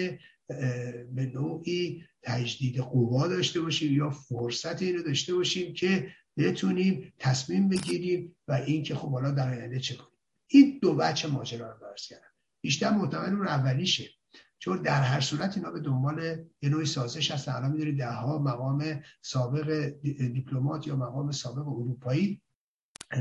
[1.14, 8.36] به نوعی تجدید قوا داشته باشیم یا فرصت اینو داشته باشیم که بتونیم تصمیم بگیریم
[8.48, 10.18] و اینکه خب حالا در آینده چه کنیم.
[10.46, 12.26] این دو بچه ماجرا رو درست کردن
[12.60, 14.10] بیشتر محتمل اون اولیشه.
[14.58, 17.52] چون در هر صورت اینا به دنبال یه نوعی سازش هستن.
[17.52, 19.88] الان می‌دونید ده ها مقام سابق
[20.32, 22.42] دیپلمات یا مقام سابق اروپایی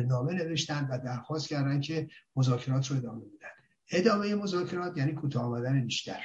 [0.08, 3.50] نامه نوشتن و درخواست کردن که مذاکرات رو ادامه بدن.
[3.92, 6.22] ادامه مذاکرات یعنی کوتاه آمدن بیشتر.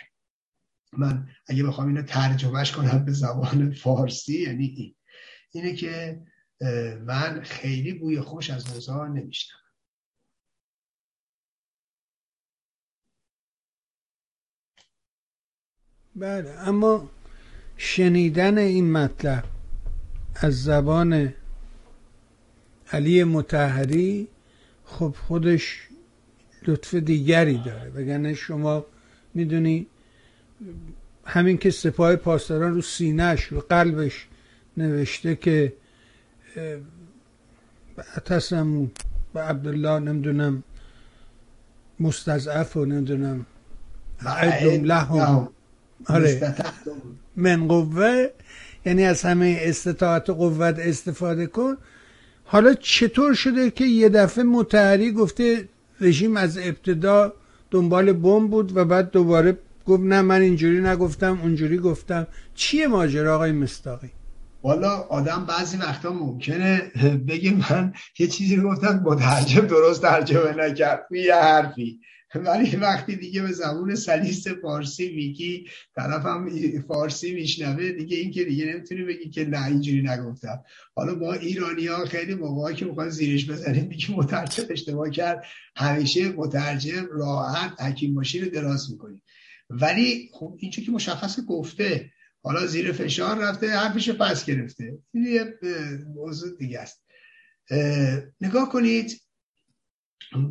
[0.93, 4.95] من اگه بخوام اینو ترجمهش کنم به زبان فارسی یعنی این.
[5.53, 6.23] اینه که
[7.07, 9.59] من خیلی بوی خوش از اوضاع نمیشتم
[16.17, 17.11] بله اما
[17.77, 19.45] شنیدن این مطلب
[20.35, 21.35] از زبان
[22.93, 24.29] علی متحری
[24.85, 25.89] خب خودش
[26.67, 27.91] لطف دیگری داره.
[27.91, 28.87] وگرنه شما
[29.35, 29.87] می‌دونی
[31.25, 34.27] همین که سپاه پاسداران رو سینهش و قلبش
[34.77, 35.73] نوشته که
[38.17, 38.91] اتسم
[39.35, 40.63] به عبدالله نمی‌دونم
[42.01, 43.47] مستضعف و نمی‌دونم
[44.27, 45.49] عدم لهم
[46.07, 46.55] آره.
[47.37, 48.27] من قوه
[48.87, 51.77] یعنی از همه استطاعت قوت استفاده کن.
[52.45, 55.69] حالا چطور شده که یه دفعه متحری گفته
[56.01, 57.33] رژیم از ابتدا
[57.71, 62.27] دنبال بمب بود و بعد دوباره گفت نه من اینجوری نگفتم اونجوری گفتم.
[62.55, 64.11] چیه ماجرا آقای مستاقی؟
[64.63, 66.93] والا آدم بعضی وقتا ممکنه
[67.29, 71.07] بگه من یه چیزی گفتم مترجم درست ترجمه نکرد.
[71.11, 72.01] یه حرفی.
[72.35, 75.65] ولی وقتی دیگه به زبون سلیس فارسی میگی
[75.97, 76.49] طرفم
[76.89, 80.65] فارسی میشنوه دیگه این که دیگه نمی‌تونی بگی که نه اینجوری نگفتم.
[80.95, 85.45] حالا با ایرانی ها خیلی موقعی که می‌خوان زیرش بزنیم میگه مترجم اشتباه کرد.
[85.77, 89.21] همیشه مترجم راحت حکیم ماشین رو دراز می‌کنی.
[89.71, 92.11] ولی خب اینجا که مشخص گفته
[92.43, 94.99] حالا زیر فشار رفته حرفش پس گرفته.
[95.13, 95.59] این یه
[96.15, 97.05] موضوع دیگه است.
[98.41, 99.21] نگاه کنید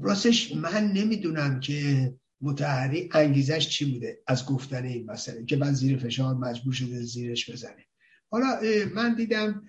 [0.01, 5.97] راستش من نمی‌دونم که متحری انگیزش چی بوده از گفتن این مسئله که من زیر
[5.97, 7.85] فشار مجبور شده زیرش بزنه.
[8.29, 8.59] حالا
[8.93, 9.63] من دیدم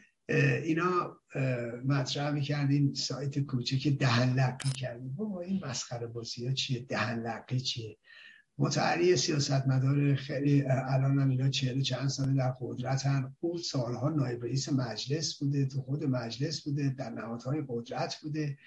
[0.64, 1.20] اینا
[1.84, 7.60] مطرح می‌کردیم سایت کوچه دهن لقی کردیم بابا این مسخره بازی ها چیه؟ دهن لقی
[7.60, 7.98] چیه؟
[8.60, 14.44] متحری سیاست مدار خیلی الان هم اینا چهل چند ساله در قدرتن او سالها نایب
[14.44, 18.58] رئیس مجلس بوده تو خود مجلس بوده در نهادهای قدرت بوده.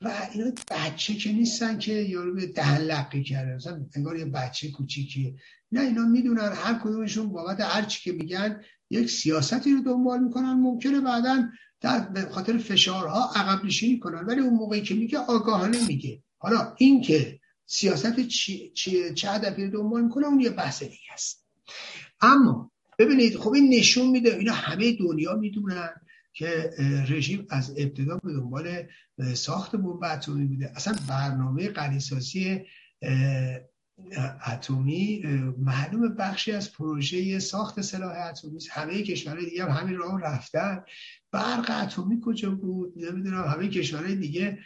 [0.00, 3.54] و اینا بچه که نیستن که یارو به دهن لقی کرده.
[3.54, 5.36] مثلا انگار یه بچه کوچیکی
[5.72, 8.60] نه اینا می‌دونن هر کدومشون بابت هر چی که میگن
[8.90, 10.52] یک سیاستی رو دنبال می‌کنن.
[10.52, 11.48] ممکنه بعدا
[11.80, 14.26] در خاطر فشارها عقب نشینی کنن.
[14.26, 16.22] ولی اون موقعی که میگه آگاهانه میگه.
[16.38, 17.37] حالا این که
[17.70, 18.72] سیاست چی،
[19.14, 21.46] چه هدفی رو دنبال می‌کنه اون یه بحث دیگه است.
[22.20, 25.90] اما ببینید خب این نشون میده اینا همه دنیا می‌دونن
[26.32, 26.70] که
[27.08, 28.82] رژیم از ابتدا به دنبال
[29.34, 30.72] ساخت بمب اتمی بوده.
[30.76, 32.60] اصلا برنامه غنیسازی
[34.46, 35.22] اتمی
[35.58, 40.82] معلوم بخشی از پروژه ساخت سلاح اتمی همه کشورهای دیگه هم همین راه رفتن.
[41.32, 43.44] برق اتمی کجا بود؟ نمی‌دونم.
[43.44, 44.58] همه کشورهای دیگه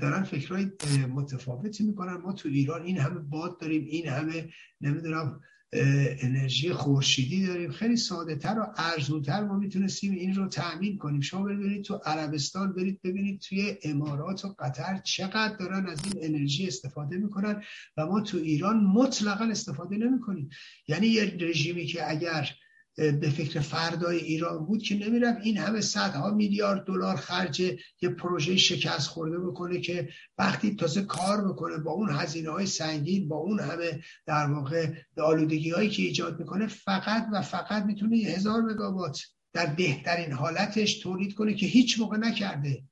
[0.00, 0.70] دارن فکرهای
[1.14, 2.16] متفاوتی می‌کنن.
[2.16, 4.48] ما تو ایران این همه باد داریم این همه
[4.80, 5.40] نمی‌دونم
[5.72, 7.72] انرژی خورشیدی داریم.
[7.72, 11.20] خیلی ساده تر و ارزونتر ما می‌تونستیم این رو تأمین کنیم.
[11.20, 16.66] شما ببینید تو عربستان برید ببینید توی امارات و قطر چقدر دارن از این انرژی
[16.66, 17.62] استفاده می‌کنن
[17.96, 20.50] و ما تو ایران مطلقا استفاده نمی‌کنیم.
[20.88, 22.50] یعنی یه رژیمی که اگر
[22.98, 27.60] به فکر فردای ایران بود که نمیرم این همه صدها میلیارد دلار خرج
[28.02, 30.08] یه پروژه شکست خورده بکنه که
[30.38, 35.70] وقتی تازه کار بکنه با اون هزینه های سنگین با اون همه در واقع آلودگی
[35.70, 39.20] هایی که ایجاد می‌کنه فقط و فقط می‌تونه هزار مگاوات
[39.52, 42.82] در بهترین حالتش تولید کنه که هیچ موقع نکرده.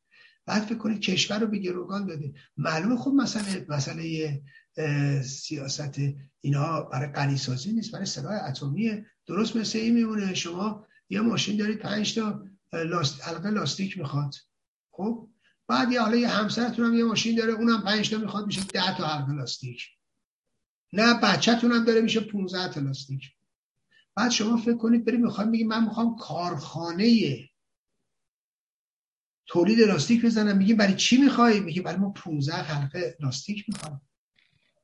[0.47, 2.33] بعد فکر کنید کشور رو به گروگان داده.
[2.57, 4.43] معلومه خب مسئله مسئله
[5.23, 6.01] سیاست.
[6.41, 10.35] اینها برای غنیسازی نیست برای سلاح اتمی درست مثل این میمونه.
[10.35, 13.29] شما یه ماشین دارید پنج تا لاست...
[13.29, 14.35] حلقه لاستیک می‌خواد.
[14.91, 15.29] خب؟
[15.69, 18.97] بعد یه حالا یه همسرتون هم یه ماشین داره اونم پنج تا می‌خواد میشه ده
[18.97, 19.83] تا حلقه لاستیک.
[20.93, 23.23] نه بچهتون هم داره میشه 15 تا لاستیک.
[24.15, 27.39] بعد شما فکر کنید بریم می‌خوام بگیم من می‌خوام کارخانه
[29.47, 30.57] تولید لاستیک بزنم.
[30.57, 34.01] میگیم برای چی می‌خوای میگه برای ما 15 حلقه لاستیک می‌خوام.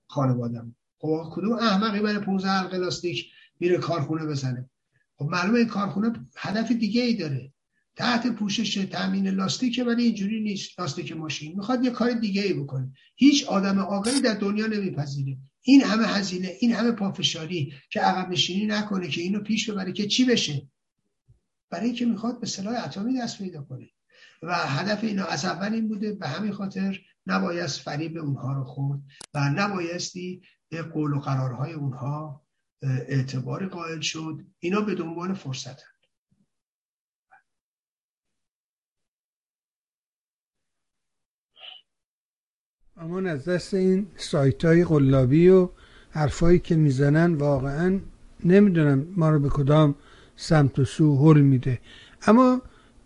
[0.07, 0.77] خانوادم.
[0.99, 3.33] خب کدوم احمقی برای 15 حلقه لاستیک؟
[3.63, 4.71] میره کارخونه بزنه.
[5.19, 7.53] خب معلومه این کارخونه هدف دیگه ای داره.
[7.97, 10.81] تحت پوشش تامین لاستیک ولی اینجوری نیست.
[10.81, 11.57] لاستیک ماشین.
[11.57, 12.93] می‌خواد یه کار دیگه ای بکنه.
[13.17, 15.39] هیچ آدم عاقلی در دنیا نمیپذیره.
[15.63, 20.07] این همه هزینه این همه پافشاری که عقب نشینی نکنه که اینو پیش ببره که
[20.07, 20.69] چی بشه.
[21.71, 23.87] برای اینکه می‌خواد به سلاح اتمی دست پیدا کنه.
[24.43, 29.01] و هدف اینا از اول این بوده به همین خاطر نبایست فریب اونها رو خورد
[29.35, 32.43] و نبایستی به قول و قرارهای اونها
[32.83, 34.41] اعتبار قائل شد.
[34.59, 35.77] اینا به دنبال فرصت
[42.97, 45.69] اما از دست این سایت های قلابی و
[46.11, 48.01] حرفایی که می‌زنن واقعا
[48.45, 49.95] نمی‌دونم ما رو به کدام
[50.37, 51.81] سمت و سو حل میده.
[52.27, 52.63] اما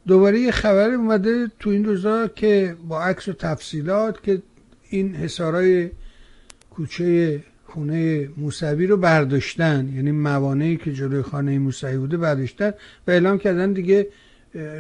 [0.07, 4.43] دوباره یه خبر اومده تو این روزا که با عکس و تفصیلات که
[4.91, 5.91] این حسارای
[6.71, 9.93] کوچه خونه موسوی رو برداشتن.
[9.95, 12.71] یعنی موانعی که جلوی خانه موسوی بوده برداشتن
[13.07, 14.09] و اعلام کردن دیگه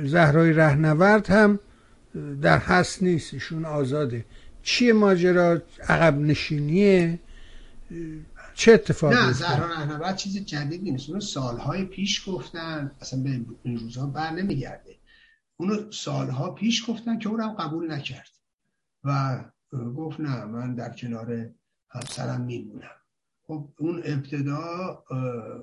[0.04, 1.58] زهرای رهنورد هم
[2.42, 3.34] در هست نیست.
[3.34, 4.24] ایشون آزاده.
[4.62, 7.18] چیه ماجرا؟ عقب نشینیه؟
[8.54, 11.08] چه اتفاقی نه زهرا رهنورد چیز جدیدی نیست.
[11.08, 12.90] اونو سالهای پیش گفتن.
[13.00, 14.96] اصلا به این روزها بر نمیگرده.
[15.56, 18.30] اونو سالها پیش گفتن که اونم قبول نکرد.
[19.04, 19.40] و
[19.96, 21.50] گفت نه من در کنار
[21.96, 22.90] همسرم میمونم.
[23.42, 25.04] خب اون ابتدا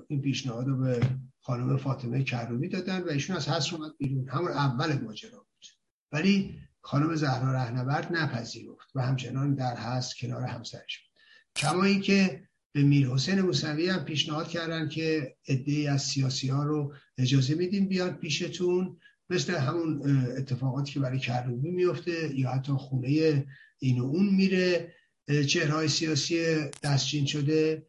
[0.08, 1.00] این پیشنهاد رو به
[1.40, 4.28] خانم فاطمه کروبی دادن و ایشون از حس اومد بیرون.
[4.28, 5.66] همون اول ماجرا بود.
[6.12, 11.14] ولی خانم زهرا رهنورد نپذیرفت و همچنان در هست کنار همسرش بود.
[11.56, 16.94] کما اینکه به میر حسین موسوی هم پیشنهاد کردن که عده از سیاسی ها رو
[17.18, 18.96] اجازه میدیم بیاد پیشتون.
[19.30, 20.02] مثل همون
[20.38, 23.46] اتفاقاتی که برای کروبی میفته یا حتی خونه
[23.78, 24.94] این و اون میره.
[25.28, 27.86] چهرهای سیاسی دستچین شده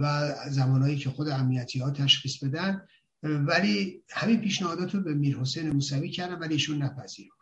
[0.00, 2.86] و زمانهایی که خود امنیتی ها تشخیص بدن.
[3.22, 7.38] ولی همین پیشنهادات رو به میر حسین موسوی کردم ولی ایشون نپذیرفت.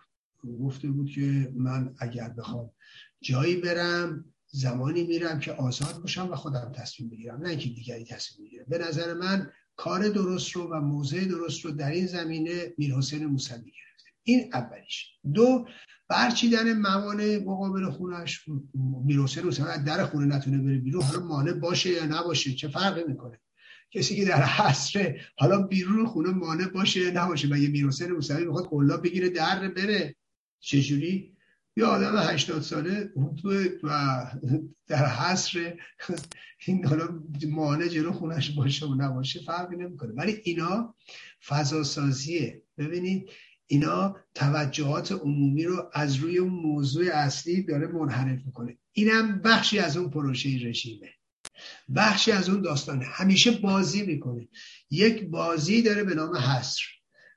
[0.61, 2.71] گفته بود که من اگر بخوام
[3.21, 7.43] جایی برم زمانی میرم که آزاد باشم و خودم تصمیم بگیرم.
[7.43, 8.65] نه اینکه دیگری تصمیم بگیره.
[8.69, 13.27] به نظر من کار درست رو و موضع درست رو در این زمینه میر حسین
[13.27, 13.73] موسوی
[14.27, 15.07] این اولیش.
[15.35, 15.69] دو
[16.09, 18.45] برچیدن موانع مقابل خونش
[19.05, 23.05] میر حسین موسوی در خونه نتونه بره بیرون حالا مانع باشه یا نباشه چه فرقی
[23.09, 23.41] می‌کنه؟
[23.91, 28.13] کسی که در حصر حالا بیرون خونه مانع باشه یا نباشه و یه میر حسین
[28.13, 30.17] موسوی می‌خواد قلا بگیره در بره
[30.61, 31.37] چجوری؟
[31.77, 33.13] یه آدم هشتاد ساله
[33.83, 34.31] و
[34.87, 35.79] در حصر
[36.67, 40.13] این حالا مانع جلو خونش باشه و نباشه فرقی نمی‌کنه.
[40.13, 40.95] ولی اینا
[41.47, 43.31] فضا سازیه ببینید
[43.67, 48.79] اینا توجهات عمومی رو از روی اون موضوع اصلی داره منحرف می‌کنه.
[48.93, 51.09] اینم بخشی از اون پروژه رژیمه.
[51.97, 53.05] بخشی از اون داستانه.
[53.05, 54.49] همیشه بازی می‌کنه.
[54.91, 56.83] یک بازی داره به نام حصر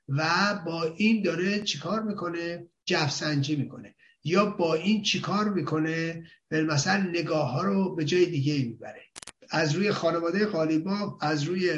[0.08, 3.94] و با این داره چیکار می‌کنه؟ جفسنجی می‌کنه.
[4.24, 9.02] یا با این چیکار می‌کنه؟ مثلا نگاه ها رو به جای دیگه می‌بره.
[9.52, 11.70] از روی خانواده قالیباف از روی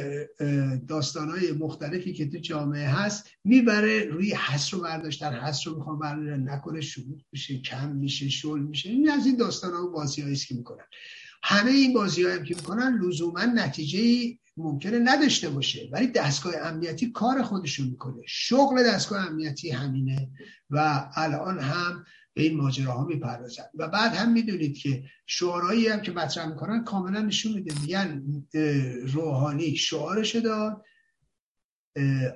[0.88, 5.32] داستان های مختلفی که تو جامعه هست می‌بره روی حس رو برداشتن.
[5.32, 8.88] حس رو می‌خوام برداره نکنه شروع میشه کم میشه شل میشه.
[8.88, 10.84] این از این داستان ها و بازی که می‌کنن.
[11.42, 15.88] همه این بازی هم که می‌کنن لزوما نتیجه ممکنه نداشته باشه.
[15.92, 18.22] ولی دستگاه امنیتی کار خودشون می‌کنه.
[18.26, 20.28] شغل دستگاه امنیتی همینه
[20.70, 22.04] و الان هم
[22.34, 23.64] به این ماجراها می‌پردازن.
[23.74, 27.80] و بعد هم می‌دونید که شعارهایی هم که مطرح می‌کنن کاملا نشون میده.
[27.80, 28.22] میگن
[29.06, 30.84] روحانی شعارش داد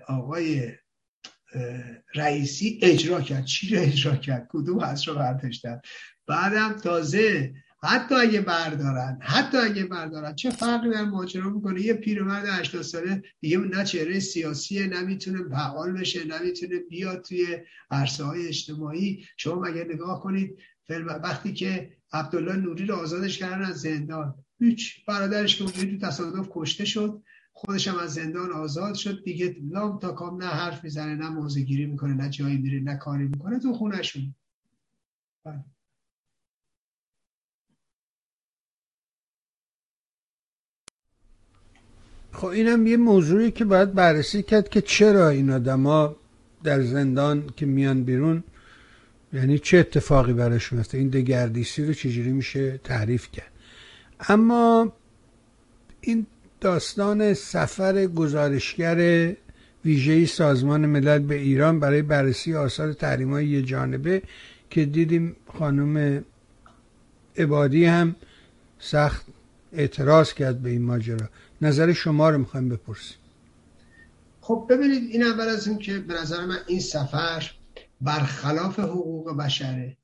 [0.08, 0.72] آقای
[2.14, 3.44] رئیسی اجرا کرد.
[3.44, 5.80] چی رو اجرا کرد؟ کدوم هست رو برداشتن؟
[6.26, 7.54] بعدم تازه
[7.86, 10.34] حتی اگه بردارن حتی اگه بردارن.
[10.34, 15.92] چه فرقی در ماجرا می‌کنه؟ یه پیرمرد 80 ساله دیگه نه چهره سیاسیه نمی‌تونه فعال
[15.92, 17.46] بشه نمی‌تونه بیاد توی
[17.90, 19.24] عرصه های اجتماعی.
[19.36, 20.58] شما مگه نگاه کنید
[21.22, 26.48] وقتی که عبدالله نوری رو آزادش کردن از زندان هیچ برادرش که اونجوری تو تصادف
[26.50, 27.22] کشته شد
[27.52, 29.24] خودش هم از زندان آزاد شد.
[29.24, 33.28] دیگه لام تا کام نه حرف می‌زنه نه موزگیری می‌کنه نه جایی میره نه کاری
[33.28, 33.58] می‌کنه.
[33.58, 34.34] تو خونهشون.
[42.32, 46.16] خب اینم یه موضوعی که باید بررسی کرد که چرا این آدما
[46.64, 48.44] در زندان که میان بیرون
[49.32, 53.50] یعنی چه اتفاقی براش میفته؟ این دگردیسی رو چجوری میشه تعریف کرد؟
[54.28, 54.92] اما
[56.00, 56.26] این
[56.60, 59.32] داستان سفر گزارشگر
[59.84, 64.22] ویژه سازمان ملل به ایران برای بررسی آثار تحریم های یه جانبه
[64.70, 66.24] که دیدیم خانم
[67.36, 68.16] عبادی هم
[68.78, 69.26] سخت
[69.72, 71.28] اعتراض کرد به این ماجرا.
[71.60, 73.16] نظر شما رو می‌خوایم بپرسیم.
[74.40, 77.50] خب ببینید این اول از این که به نظر من این سفر
[78.00, 79.96] برخلاف حقوق بشره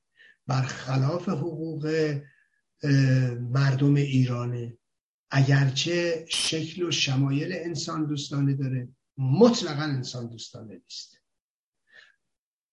[0.47, 2.15] برخلاف حقوق
[3.39, 4.77] مردم ایرانه.
[5.31, 11.17] اگرچه شکل و شمایل انسان دوستانه داره مطلقا انسان دوستانه نیست.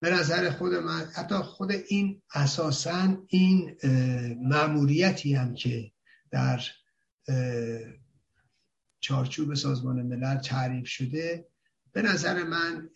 [0.00, 3.76] به نظر خود من حتی خود این اساسا این
[4.42, 5.92] معموریتی هم که
[6.30, 6.60] در
[9.00, 11.48] چارچوب سازمان ملل تعریف شده.
[11.92, 12.90] به نظر من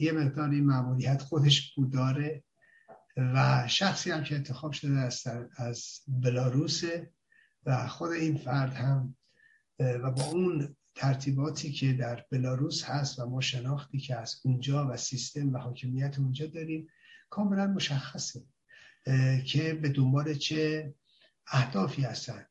[0.00, 2.44] یه مقدار این معمولیت خودش بود داره
[3.16, 5.26] و شخصی هم که انتخاب شده از,
[5.56, 7.12] از بلاروسه
[7.66, 9.16] و خود این فرد هم
[9.78, 14.96] و با اون ترتیباتی که در بلاروس هست و ما شناختی که از اونجا و
[14.96, 16.88] سیستم و حاکمیت اونجا داریم
[17.30, 18.42] کاملا مشخصه
[19.46, 20.94] که به دنبال چه
[21.46, 22.46] اهدافی هستن.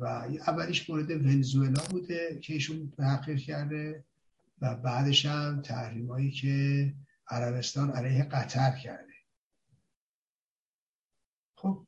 [0.00, 0.04] و
[0.46, 4.04] اولیش مورد ونزوئلا بوده که ایشون تحقیق کرده
[4.60, 6.94] و بعدش هم تحریم هایی که
[7.28, 9.12] عربستان علیه قطر کرده.
[11.54, 11.86] خب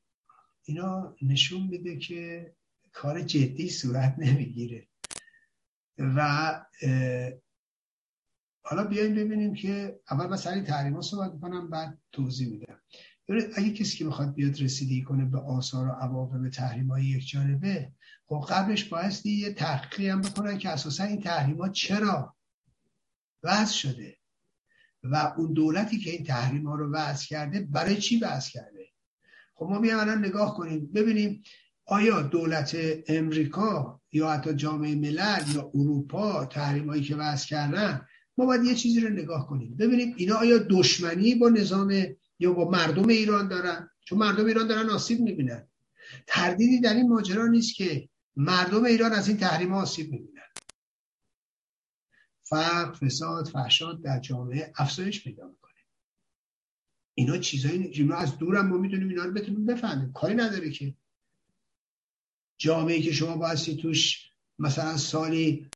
[0.64, 2.52] اینا نشون میده که
[2.92, 4.86] کار جدی صورت نمی‌گیره.
[5.98, 6.20] و
[8.62, 12.80] حالا بیایم ببینیم که اول مثلا این تحریم ها صحبت کنم بعد توضیح میدم.
[13.28, 17.92] اگه کسی که می‌خواد بیاد رسیدگی کنه به آثار و عواقب تحریم های یک جانبه
[18.26, 22.36] خب قبلش بایستی یه تحقیقی هم بکنن که اساسا این تحریم ها چرا
[23.42, 24.16] وضع شده
[25.02, 28.88] و اون دولتی که این تحریم ها رو وضع کرده برای چی وضع کرده؟
[29.54, 30.92] خب ما بیایم الان نگاه کنیم.
[30.92, 31.42] ببینیم
[31.86, 32.76] آیا دولت
[33.08, 38.06] امریکا یا حتی جامعه ملل یا اروپا تحریم هایی که وضع کردن
[38.38, 39.76] ما باید یه چیزی رو نگاه کنیم.
[39.76, 42.06] ببینیم اینا آیا دشمنی با نظام
[42.38, 45.68] یا با مردم ایران دارن؟ چون مردم ایران دارن آسیب می‌بینن.
[46.26, 50.42] تردیدی در این ماجرا نیست که مردم ایران از این تحریم آسیب می‌بینن.
[52.42, 55.72] فقر فساد فحشاد در جامعه افزایش پیدا می‌کنه.
[57.14, 60.12] اینا چیزایی اینا از دورم ما می‌دونیم اینا رو بتونیم بفهمیم.
[60.12, 60.94] کاری نداره که
[62.58, 65.68] جامعه که شما بایستی توش مثلا سالی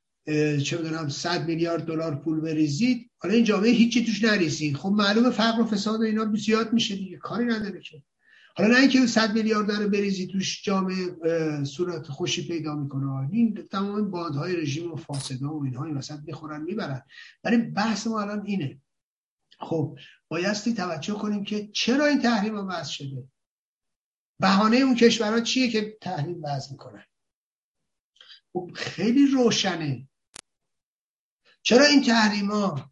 [0.64, 5.31] چه می‌دونم 100 میلیارد دلار پول بریزید حالا این جامعه هیچی توش نریزید خب معلومه
[5.31, 7.16] فقر و فساد و اینا زیاد میشه دیگه.
[7.16, 8.03] کاری نداره که.
[8.57, 13.28] حالا نه اینکه 100 میلیارد رو بریزی توش جامعه صورت خوشی پیدا می‌کنه.
[13.32, 17.03] این تمام باندهای رژیم و فاسده و اینها این وسط می‌خورن می‌برن.
[17.44, 18.81] ولی بحث ما الان اینه.
[19.59, 23.28] خب بایستی توجه کنیم که چرا این تحریم وضع شده؟
[24.40, 27.05] بهانه اون کشورها چیه که تحریم وضع می‌کنن؟
[28.53, 30.09] خب خیلی روشنه.
[31.62, 32.91] چرا این تحریم ها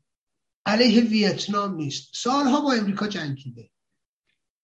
[0.71, 2.11] علیه ویتنام نیست.
[2.15, 3.71] سالها با امریکا جنگیده.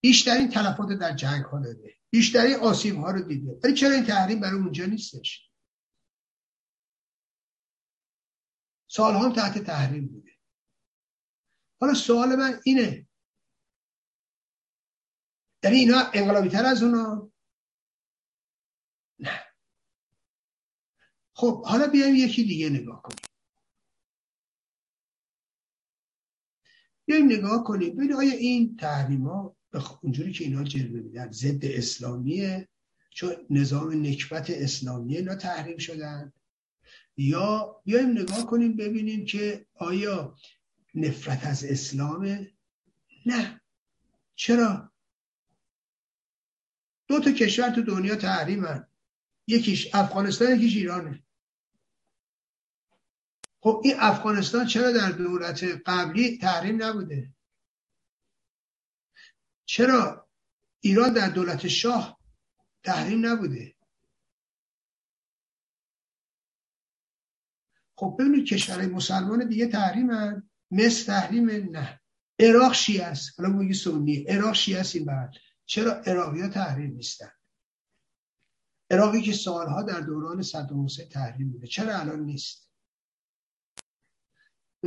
[0.01, 1.97] بیشترین تلفات در جنگ ها داده.
[2.09, 3.59] بیشترین آسیب ها رو دیده.
[3.63, 5.51] ولی چرا این تحریم برای اونجا نیستش؟
[8.87, 10.31] سالها هم تحت تحریم بوده.
[11.81, 13.07] حالا سوال من اینه.
[15.63, 17.31] یعنی اینا انقلابی تر از اونا؟
[19.19, 19.45] نه.
[21.33, 23.36] خب حالا بیایم یکی دیگه نگاه کنیم.
[27.07, 27.95] بیایم نگاه کنیم.
[27.95, 29.55] ببین آیا این تحریم ها
[30.01, 32.67] اونجوری که اینا جلوه میدن ضد اسلامیه؟
[33.09, 36.33] چون نظام نکبت اسلامی اینا تحریم شدن.
[37.17, 40.35] یا بیایم نگاه کنیم ببینیم که آیا
[40.95, 42.51] نفرت از اسلامه
[43.25, 43.61] نه.
[44.35, 44.91] چرا؟
[47.07, 48.87] دو تا کشور تو دنیا تحریمن.
[49.47, 51.23] یکیش افغانستان یکیش ایرانه.
[53.67, 57.33] خب این افغانستان چرا در دولت قبلی تحریم نبوده؟
[59.65, 60.29] چرا
[60.79, 62.19] ایران در دولت شاه
[62.83, 63.75] تحریم نبوده؟
[67.95, 70.09] خب ببینید کشورهای مسلمان دیگه تحریم
[70.71, 72.01] مصر تحریم نه.
[72.39, 73.39] عراق شیعه است.
[73.39, 74.15] حالا میگی سنی.
[74.17, 75.33] عراق شیعه است این بعد
[75.65, 77.31] چرا عراقی تحریم نیستن؟
[78.91, 81.67] عراقی که سالها در دوران صدام حسین تحریم بوده.
[81.67, 82.66] چرا الان نیست؟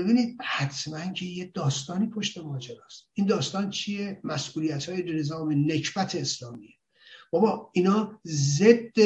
[0.03, 3.09] ببینید حتما که یه داستانی پشت ماجراست.
[3.15, 6.75] این داستان چیه؟ مسئولیت های نظام نکبت اسلامیه.
[7.31, 9.01] بابا اینا ضد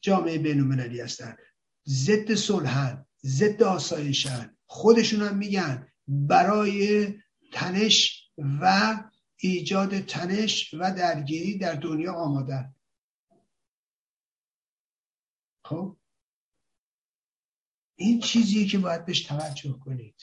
[0.00, 1.36] جامعه بین هستن
[1.88, 7.06] ضد صلحن ضد آسایشن خودشون هم میگن برای
[7.52, 8.96] تنش و
[9.36, 12.74] ایجاد تنش و درگیری در دنیا آمادن.
[15.64, 15.96] خب؟
[17.96, 20.22] این چیزیه که باید بهش توجه کنید.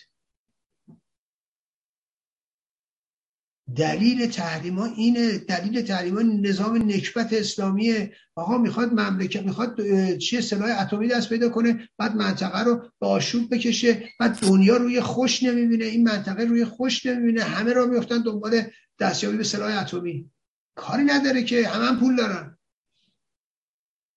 [3.76, 9.78] دلیل تحریم ها اینه دلیل تحریم ها نظام نکبت اسلامی آقا می‌خواد مملکت می‌خواد
[10.18, 15.02] چیه سلاح اتمی دست پیدا کنه بعد منطقه رو به آشوب بکشه بعد دنیا روی
[15.02, 15.86] خوش نمی‌بینه.
[15.86, 17.44] این منطقه روی خوش نمی‌بینه.
[17.44, 18.62] همه رو میفتن دنبال
[19.00, 20.32] دستیابی به سلاح اتمی.
[20.76, 22.58] کاری نداره که همه هم پول دارن.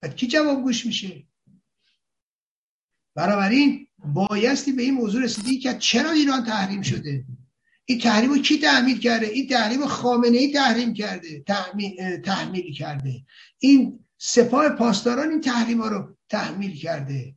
[0.03, 1.27] بعد کی جواب گوش میشه؟
[3.17, 7.25] بنابراین بایستی به این موضوع رسیدی که چرا ایران تحریم شده؟
[7.85, 13.25] این تحریم رو کی تحمیل کرده؟ این تحریم خامنه ای تحریم کرده تحمیل, تحمیل کرده.
[13.59, 17.35] این سپاه پاسداران این تحریم ها رو تحمیل کرده.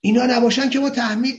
[0.00, 1.34] اینا نباشن که ما تحمیل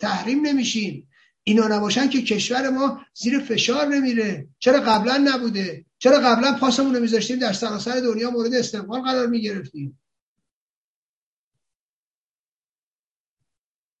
[0.00, 1.08] تحریم نمیشیم.
[1.44, 4.48] اینا نباشن که کشور ما زیر فشار نمیره.
[4.58, 10.00] چرا قبلا نبوده؟ چرا قبلا پاسمون رو میذاشتیم در سراسر دنیا مورد استقبال قرار می‌گرفتیم؟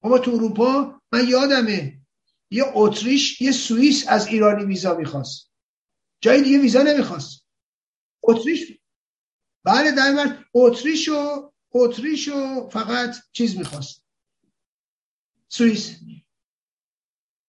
[0.02, 2.00] اما تو اروپا من یادمه
[2.50, 5.50] یه اتریش یه سوئیس از ایرانی ویزا می‌خواست.
[6.20, 7.46] جای دیگه ویزا نمی‌خواست.
[8.22, 8.78] اتریش
[9.64, 14.04] بله در اتریش و اتریش و فقط چیز می‌خواست.
[15.48, 15.96] سوئیس.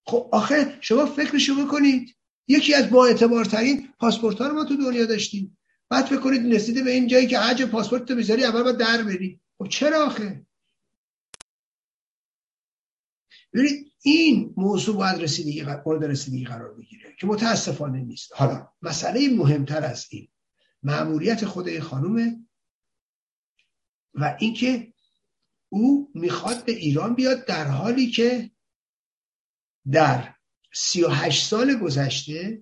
[0.07, 2.15] خب آخه شما فکرشو بکنید.
[2.47, 5.57] یکی از با اعتبارترین پاسپورت ها رو ما تو دنیا داشتیم.
[5.89, 9.03] بعد فکر کنید رسیده به این جایی که حج پاسپورت تو بذاری اول باید در
[9.03, 9.41] بری.
[9.57, 10.45] خب چرا آخه؟
[13.53, 18.31] ببینید این موضوع باید رسیدگی مورد رسیدگی قرار بگیره که متاسفانه نیست.
[18.35, 18.67] حالا.
[18.81, 20.27] مسئله مهمتر از این
[20.83, 22.45] معمولیت خود این خانومه
[24.13, 24.93] و اینکه
[25.69, 28.51] او می‌خواد به ایران بیاد در حالی که
[29.91, 30.35] در
[30.73, 32.61] 38 سال گذشته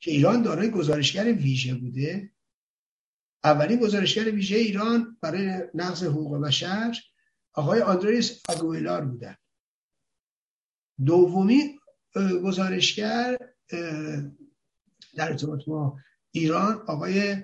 [0.00, 2.32] که ایران دارای گزارشگر ویژه بوده
[3.44, 6.96] اولین گزارشگر ویژه ایران برای نقض حقوق بشر
[7.54, 9.36] آقای آندریس آگویلار بودن.
[11.06, 11.78] دومی
[12.44, 13.38] گزارشگر
[15.14, 15.98] در ارتباط با
[16.30, 17.36] ایران آقای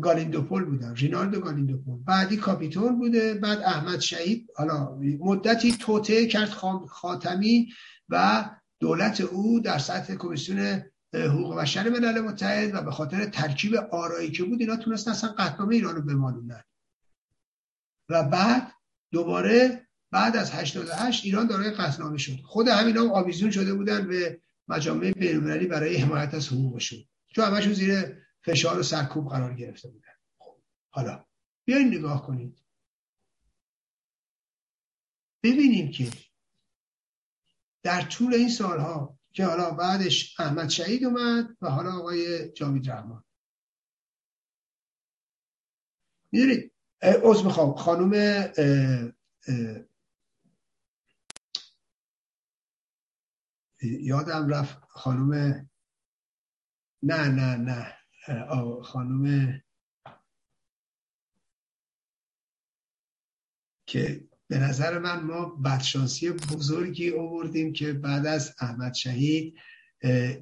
[0.00, 2.02] گالیندوپول بودن رینالدو گالیندوپول.
[2.04, 6.48] بعدی کاپیتون بوده بعد احمد شهید حالا مدتی توته کرد
[6.88, 7.68] خاتمی
[8.08, 8.44] و
[8.84, 10.82] دولت او در سطح کمیسیون
[11.14, 15.74] حقوق بشر ملل متحد و به خاطر ترکیب آرایی که بود اینا تونستن اصلا قطنامه
[15.74, 16.64] ایران رو بمانونن
[18.08, 18.72] و بعد
[19.12, 22.36] دوباره بعد از 88 ایران دارای قطنامه شد.
[22.44, 26.98] خود همین هم آویزون شده بودن به مجامع بینالمللی برای حمایت از حقوقشون.
[27.34, 30.12] چون همشون زیر فشار و سرکوب قرار گرفته بودن.
[30.38, 30.56] خب
[30.90, 31.24] حالا
[31.64, 32.58] بیاین نگاه کنید.
[35.42, 36.10] ببینیم که
[37.84, 43.24] در طول این سالها که حالا بعدش احمد شهید اومد و حالا آقای جاوید رحمان.
[46.32, 47.74] می‌دونید از می‌خوام.
[47.74, 48.12] خانوم
[53.82, 55.34] یادم رفت خانوم
[57.02, 57.94] نه نه نه
[58.82, 59.62] خانوم
[63.86, 69.54] که به نظر من ما بدشانسی بزرگی آوردیم که بعد از احمد شهید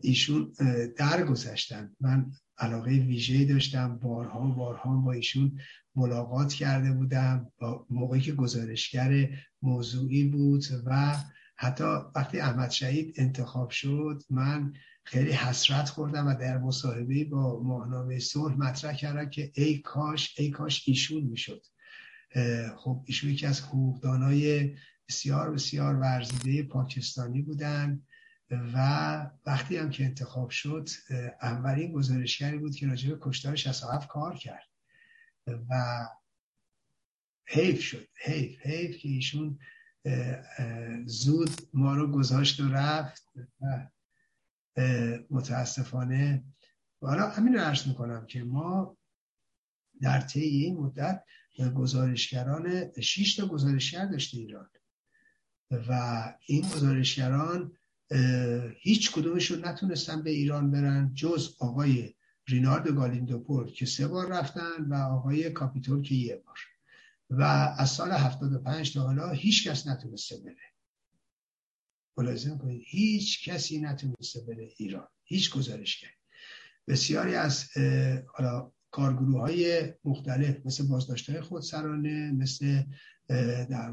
[0.00, 0.52] ایشون
[0.96, 1.96] درگذشتن.
[2.00, 5.58] من علاقه ویژه داشتم بارها بارها با ایشون
[5.94, 9.28] ملاقات کرده بودم با موقعی که گزارشگر
[9.62, 11.16] موضوعی بود و
[11.56, 11.84] حتی
[12.14, 14.72] وقتی احمد شهید انتخاب شد من
[15.04, 20.50] خیلی حسرت خوردم و در مصاحبه با ماهنامه صلح مطرح کردم که ای کاش ای
[20.50, 21.62] کاش ایشون می‌شد.
[22.76, 24.76] خب ایشون یکی از حقوقدانای
[25.08, 28.02] بسیار بسیار ورزیده پاکستانی بودن
[28.50, 28.76] و
[29.46, 30.88] وقتی هم که انتخاب شد
[31.42, 34.68] اولین گزارشگری بود که راجع به کشتار 67 کار کرد
[35.46, 36.06] و
[37.46, 39.58] حیف شد حیف حیف که ایشون
[41.06, 43.88] زود ما رو گذاشت و رفت و
[45.30, 46.44] متاسفانه
[47.00, 48.96] حالا همین رو عرض می‌کنم که ما
[50.00, 51.24] در طی این مدت
[51.58, 54.70] گزارشگران شش تا گزارشگر داشته ایران.
[55.70, 57.72] و این گزارشگران
[58.80, 62.14] هیچ کدومشون نتونستن به ایران برن جز آقای
[62.48, 66.58] رینارد گالیندوپور که سه بار رفتن و آقای کاپیتول که یه بار.
[67.30, 67.42] و
[67.78, 70.56] از سال 75 تا حالا هیچ کس نتونسته بره.
[72.16, 75.08] ملاحظه کنید هیچ کسی نتونسته بره ایران.
[75.24, 76.10] هیچ گزارشگر
[76.88, 77.68] بسیاری از
[78.92, 82.82] کارگروه های مختلف مثل بازداشت های خودسرانه مثل
[83.70, 83.92] در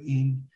[0.00, 0.48] این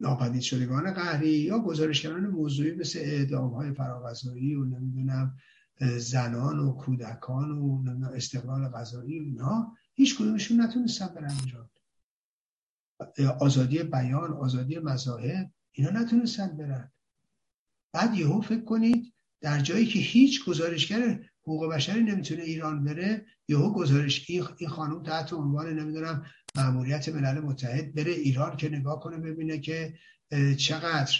[0.00, 5.36] ناپدید شدگان قهری یا گزارشگران موضوعی مثل اعدام های فراغذایی و نمی‌دونم
[5.98, 11.68] زنان و کودکان و استقلال غذایی و اینها هیچ کدومشون نتونستن برن ایران
[13.40, 16.93] آزادی بیان آزادی مذاهب اینا نتونستن برن.
[17.94, 23.72] بعد یهو فکر کنید در جایی که هیچ گزارشگر حقوق بشری نمی‌تونه ایران بره یهو
[23.72, 26.24] گزارش این خانم تحت عنوان نمی‌دونم
[26.56, 29.94] مأموریت ملل متحد بره ایران که نگاه کنه ببینه که
[30.58, 31.12] چقدر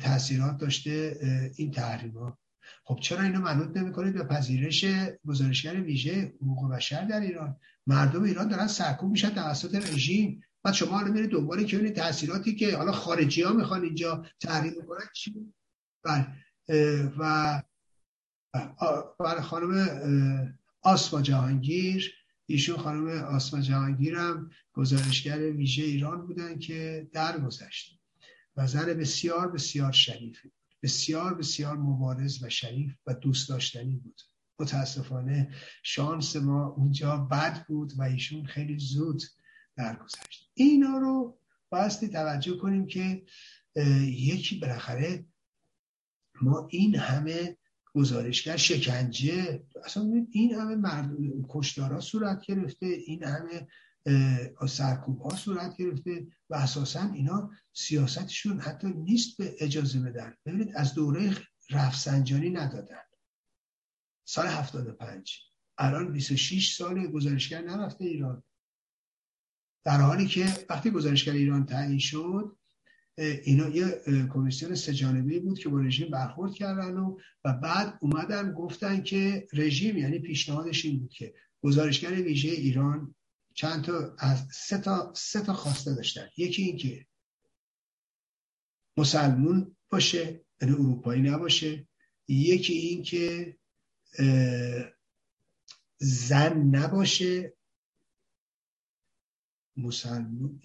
[0.00, 1.16] تاثیرات داشته
[1.56, 2.38] این تحریم ها
[2.84, 4.84] خب چرا اینو منوط نمی‌کنید به پذیرش
[5.26, 7.56] گزارشگر ویژه حقوق بشر در ایران؟
[7.86, 10.40] مردم ایران دارن سرکوب میشن توسط رژیم.
[10.62, 15.04] بعد شما حالا میرید دنبال که تاثیراتی که حالا خارجی ها می‌خوان اینجا تحریم بکنن
[15.14, 15.52] چی؟
[16.04, 16.26] بله.
[17.18, 17.62] و
[19.18, 22.14] برای خانم آسما جهانگیر.
[22.46, 28.00] ایشون خانم آسما جهانگیر هم گزارشگر ویژه ایران بودن که درگذشت
[28.56, 30.58] و زن بسیار بسیار شریفی بود.
[30.82, 34.20] بسیار بسیار مبارز و شریف و دوست داشتنی بود.
[34.58, 35.50] متاسفانه
[35.82, 39.22] شانس ما اونجا بد بود و ایشون خیلی زود
[39.76, 40.50] درگذشت.
[40.54, 41.38] اینا رو
[41.70, 43.22] بایستی توجه کنیم که
[44.06, 45.24] یکی بالاخره
[46.42, 47.56] ما این همه
[47.94, 51.10] گزارشگر شکنجه اصلا این همه مرد
[51.48, 53.68] کشدارا صورت گرفته این همه
[54.68, 60.34] سرکوب ها صورت گرفته و اساسا اینا سیاستشون حتی نیست به اجازه بدن.
[60.46, 61.36] ببینید از دوره
[61.70, 63.02] رفسنجانی ندادن.
[64.24, 65.38] سال 75
[65.78, 68.42] الان 26 سال گزارشگر نرفته ایران.
[69.84, 72.56] در حالی که وقتی گزارشگر ایران تعیین شد
[73.18, 74.02] اینا یه
[74.32, 79.98] کمیسیون سه بود که با رژیم برخورد کردن و, و بعد اومدن گفتن که رژیم
[79.98, 83.14] یعنی پیشنهادش این بود که گزارشگر ویژه ایران
[83.54, 86.28] چند تا از سه تا سه تا خواسته داشتن.
[86.36, 87.06] یکی این که
[88.96, 91.88] مسلمون باشه یعنی اروپایی نباشه.
[92.28, 93.56] یکی این که
[95.98, 97.54] زن نباشه.
[99.76, 100.60] مسلمون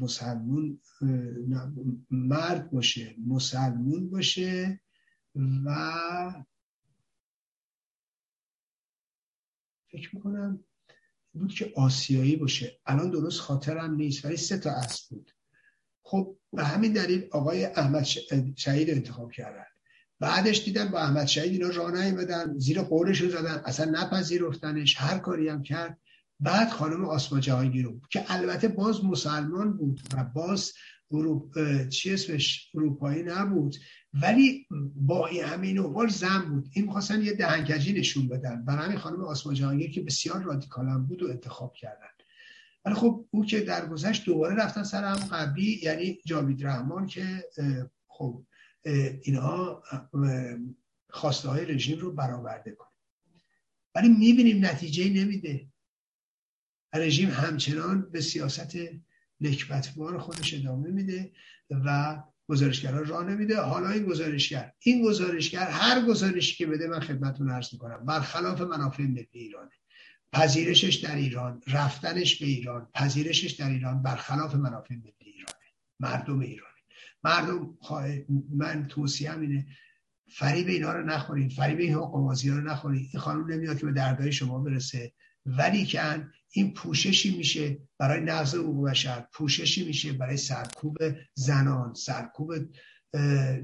[0.00, 0.80] مسلمون
[2.10, 4.80] مرد باشه مسلمون باشه
[5.64, 6.44] و
[9.90, 10.64] فکر می‌کنم
[11.32, 12.80] بود که آسیایی باشه.
[12.86, 15.30] الان درست خاطرم نیست ولی سه تا اصل بود.
[16.02, 18.04] خب به همین دلیل آقای احمد
[18.56, 19.66] شهید انتخاب کردن.
[20.20, 25.18] بعدش دیدن با احمد شهید اینا راه نیومدن زیر قولش رو زدن اصلا نپذیرفتنش هر
[25.18, 25.98] کاری هم کرد.
[26.40, 30.72] بعد خانم آسما جهانگیر که البته باز مسلمان بود و باز
[31.90, 33.76] چی اسمش؟ اروپایی نبود.
[34.12, 36.68] ولی با همین اوال زن بود.
[36.72, 38.64] این می‌خواستن یه دهنکجی نشون بدن.
[38.64, 42.08] برای همین خانم آسما جهانگیر که بسیار رادیکال بود و انتخاب کردن.
[42.84, 47.44] ولی خب او که در گذشت دوباره رفتن سر هم قبلی یعنی جاوید رحمان که
[48.08, 48.44] خب
[49.22, 49.82] اینها
[51.10, 52.88] خواسته های رژیم رو برآورده کنه.
[53.94, 55.66] ولی می‌بینیم نتیجه نمیده.
[56.98, 58.76] رژیم همچنان به سیاست
[59.40, 61.32] نکبتبار خودش ادامه میده
[61.70, 63.60] و گزارشگران راه نمیده.
[63.60, 68.06] حالا این گزارشگر این گزارشگر هر گزارشی که بده من خدمتتون عرض می‌کنم.
[68.06, 69.70] برخلاف منافع ملی ایرانه.
[70.32, 75.54] پذیرشش در ایران رفتنش به ایران پذیرشش در ایران برخلاف منافع ملی ایرانه.
[76.00, 76.72] مردم ایرانه.
[77.24, 77.78] مردم
[78.50, 79.66] من توصیه اینه
[80.28, 84.32] فریب اینا رو نخورید فریب این حقوق رو نخورید این خانم نمیاد که به دردهای
[84.32, 85.12] شما برسه.
[85.46, 90.96] ولی کن این پوششی میشه برای نقض حقوق بشر پوششی میشه برای سرکوب
[91.34, 92.54] زنان سرکوب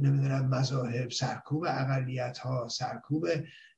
[0.01, 3.27] نمی‌دونم مذاهب سرکوب اقلیت ها سرکوب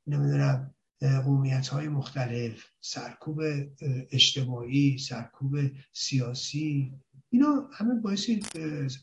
[0.07, 3.43] نمی‌دونم قومیت های مختلف سرکوب
[4.11, 5.59] اجتماعی سرکوب
[5.93, 6.93] سیاسی.
[7.31, 8.31] اینا همه باعث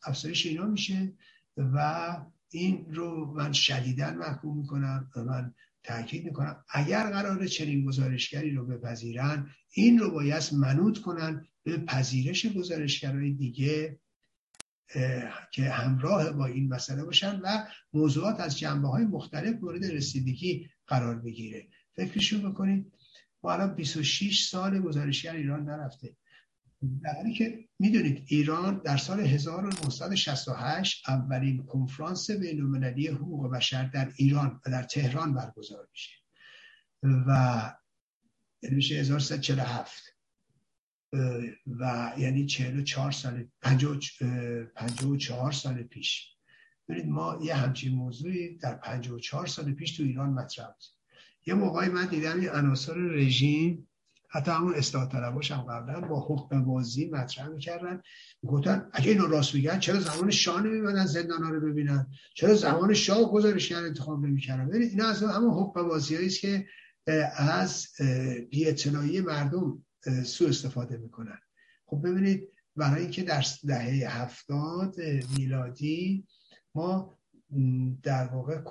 [0.05, 1.13] افزایش اینا میشه
[1.57, 2.17] و
[2.49, 6.63] این رو من شدیدن محکوم می‌کنم من تاکید می‌کنم.
[6.69, 13.99] اگر قرار چنین گزارشگری رو بپذیرن این رو باید منوط کنن به پذیرش گزارشگرهای دیگه
[15.51, 21.15] که همراه با این مسئله باشن و موضوعات از جنبه های مختلف مورد رسیدگی قرار
[21.15, 21.67] بگیره.
[21.95, 22.91] فکرشون بکنید.
[23.43, 26.15] ما الان 26 سال گزارشگر ایران نرفته.
[27.03, 34.61] در حالی که می‌دونید ایران در سال 1968 اولین کنفرانس بین‌المللی حقوق بشر در ایران
[34.65, 36.11] و در تهران برگزار میشه
[37.03, 37.73] و
[38.61, 40.03] یعنی میشه 1347
[41.79, 46.27] و یعنی 44 سال 54 سال پیش.
[46.89, 50.83] ببینید ما یه همچین موضوعی در 54 سال پیش تو ایران مطرح بود.
[51.45, 53.87] یه موقعی من دیدم این عناصر رژیم
[54.31, 58.01] حتی همون اصلاح طلباش هم قبلا با حکم بازی مطرح می‌کردن.
[58.47, 62.93] گفتن اگه اینو راست میگن چرا زمان شاه نمیمدن زندان ها رو ببینن؟ چرا زمان
[62.93, 66.67] شاه گزارشگر انتخاب نمی‌کردن؟ ببینید اینا از همون حکم بازی است که
[67.37, 67.87] از
[68.51, 69.85] بی‌اعتنایی مردم
[70.25, 71.39] سو استفاده می‌کنن.
[71.85, 74.95] خب ببینید برای اینکه در دهه هفتاد
[75.37, 76.27] میلادی
[76.75, 77.17] ما
[78.03, 78.61] در واقع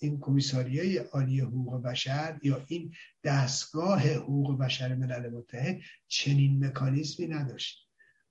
[0.00, 2.94] این کمیساریای عالی حقوق بشر یا این
[3.24, 7.88] دستگاه حقوق بشر ملل متحد چنین مکانیزمی نداشت.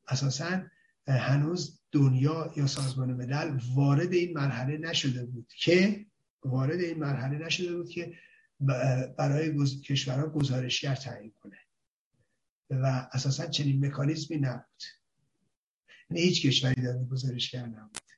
[0.08, 0.64] اساسا
[1.08, 6.06] هنوز دنیا یا سازمان ملل وارد این مرحله نشده بود که
[6.44, 8.14] وارد این مرحله نشده بود که
[9.18, 9.82] برای گز...
[9.82, 11.58] کشورها گزارشگر تعیین کنه.
[12.70, 14.84] و اساسا چنین مکانیزمی نبود.
[16.10, 18.09] یعنی هیچ کشوری در گزارشگر نبود.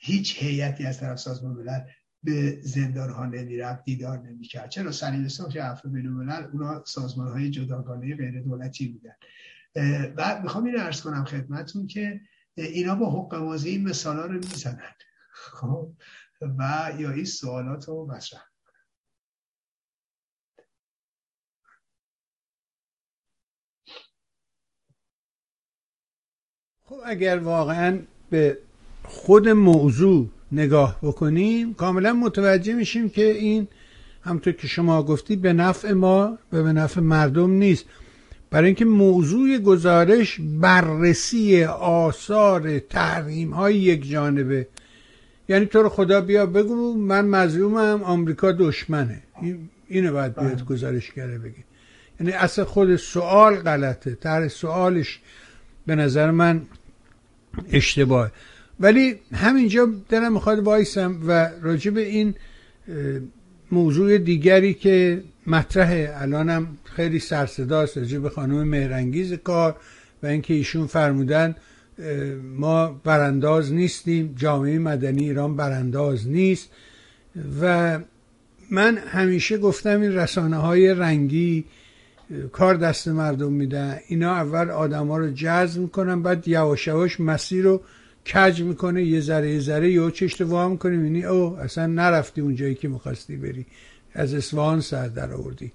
[0.00, 1.80] هیچ هیئتی از طرف سازمان ملل
[2.22, 4.70] به زندان ها نمی‌رفت دیدار نمی‌کرد.
[4.70, 9.14] چرا سلیل صلح عفو بین الملل؟ اونا سازمان های جداگانه غیر دولتی بودن
[10.16, 12.20] بعد می‌خوام این ارز کنم خدمتون که
[12.56, 14.94] اینا با حق بازی این مثال ها رو می‌زنن.
[15.32, 15.92] خب؟
[16.40, 18.44] و یا این سوالات رو مطرح
[26.82, 28.58] خب اگر واقعا به
[29.04, 33.68] خود موضوع نگاه بکنیم کاملا متوجه میشیم که این
[34.22, 37.84] همطور که شما گفتید به نفع ما و به نفع مردم نیست.
[38.50, 44.68] برای اینکه موضوع گزارش بررسی آثار تحریم های یک جانبه.
[45.48, 49.22] یعنی تو رو خدا بیا بگو من مظلومم آمریکا دشمنه.
[49.88, 50.64] اینو باید بیاد بله.
[50.64, 51.64] گزارشگره بگی
[52.20, 54.14] یعنی اصل خود سوال غلطه.
[54.14, 55.20] طرح سوالش
[55.86, 56.62] به نظر من
[57.72, 58.30] اشتباه
[58.80, 62.34] ولی همینجا دلم می‌خواد وایسم و راجع به این
[63.72, 66.12] موضوع دیگری که مطرحه.
[66.14, 69.76] الانم خیلی سرصداست راجع به خانم مهرنگیز کار
[70.22, 71.54] و اینکه ایشون فرمودن
[72.56, 76.70] ما برانداز نیستیم جامعه مدنی ایران برانداز نیست.
[77.62, 77.98] و
[78.70, 81.64] من همیشه گفتم این رسانه های رنگی
[82.52, 83.98] کار دست مردم میدن.
[84.08, 87.82] اینا اول آدما رو جذب می‌کنن بعد یواش یواش مسیر رو
[88.26, 92.74] کج می‌کنه یه ذره یه ذره یه چشت وا می‌کنه می‌بینی او اصلا نرفتی اونجایی
[92.74, 93.66] که می‌خواستی بری.
[94.12, 95.72] از اصفهان سر در آوردی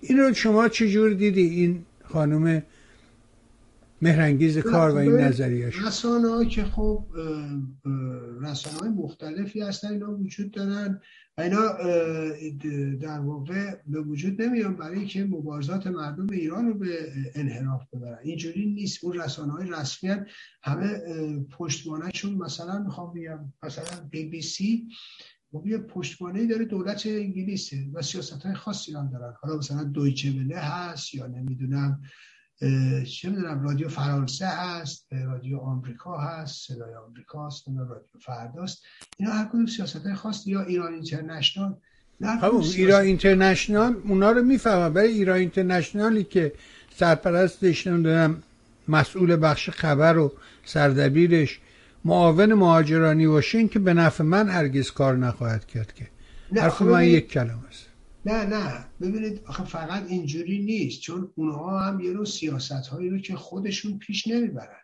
[0.00, 2.62] این رو شما چجور دیدی؟ این خانم
[4.02, 7.04] مهرنگیز کار و این نظریش رسانه ها که خب
[8.40, 11.00] رسانه های مختلفی هستن اینا وجود دارن.
[11.38, 11.72] اینا
[13.00, 18.18] در واقع به وجود نمیان برای که مبارزات مردم ایران رو به انحراف ببرن.
[18.22, 19.04] اینجوری نیست.
[19.04, 20.10] اون رسانه های رسمی
[20.62, 21.00] همه
[21.50, 24.88] پشتوانهشون مثلا می‌خوام بگم مثلا بی بی سی
[25.52, 29.34] خب یه پشتوانه داره دولت انگلیسه و سیاست های خاصی هم دارن.
[29.40, 32.02] حالا مثلا دویچه وله هست یا نمی‌دونم
[33.04, 38.82] چه می‌دونم رادیو فرانسه هست رادیو آمریکا هست صدای آمریکا هست رادیو فرداست.
[39.16, 41.74] اینا هر کدوم سیاست های خاص یا ایران اینترنشنال
[42.40, 46.52] خب ایران اینترنشنال اونا رو می‌فهمم برای ایران اینترنشنالی که
[46.96, 48.42] سرپرستش نمی‌دونم
[48.88, 50.32] مسئول بخش خبر و
[50.64, 51.60] سردبیرش
[52.04, 56.08] معاون مهاجرانی باشه این که به نفع من هرگز کار نخواهد کرد که.
[56.56, 57.81] حرف خب من یک کلمه است.
[58.26, 58.84] نه نه.
[59.00, 61.00] ببینید آخه فقط اینجوری نیست.
[61.00, 64.82] چون اونها هم یه رو سیاست هایی رو که خودشون پیش نمی‌برن.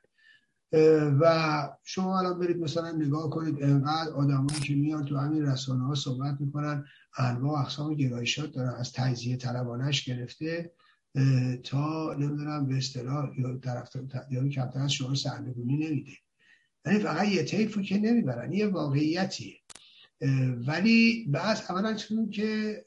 [1.21, 5.95] و شما الان برید مثلا نگاه کنید انقدر آدمایی که میان تو همین رسانه ها
[5.95, 6.85] صحبت می‌کنن
[7.19, 10.73] انواع اقسام گرایشات دارن از تجزیه طلبانش گرفته
[11.63, 13.97] تا نمی‌دونم به اصطلاح یا طرف
[14.31, 16.13] یا کمتر از شعار سرنگونی نمیده.
[16.87, 19.55] یعنی فقط یه طیفو که نمی‌برن یه واقعیتیه.
[20.67, 22.85] ولی بعض اولا چون که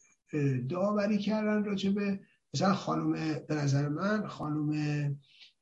[0.69, 2.19] داوری کردن راجع به
[2.53, 3.11] مثلا خانم
[3.47, 4.69] به نظر من خانم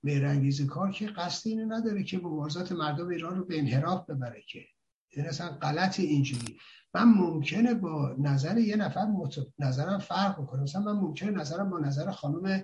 [0.04, 4.66] مهرنگیز کار که قصد اینو نداره که مبارزات مردم ایران رو به انحراف ببره که.
[5.10, 6.58] این اصلا غلط اینجوری.
[6.94, 9.36] من ممکنه با نظر یه نفر مت...
[9.60, 10.62] نظرم فرق بکنه.
[10.62, 12.64] مثلا من ممکنه نظرم با نظر خانم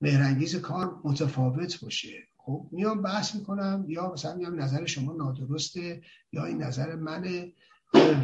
[0.00, 2.12] مهرنگیز کار متفاوت باشه.
[2.36, 6.02] خب میام بحث می‌کنم یا مثلا میام نظر شما نادرسته
[6.32, 7.52] یا این نظر منه.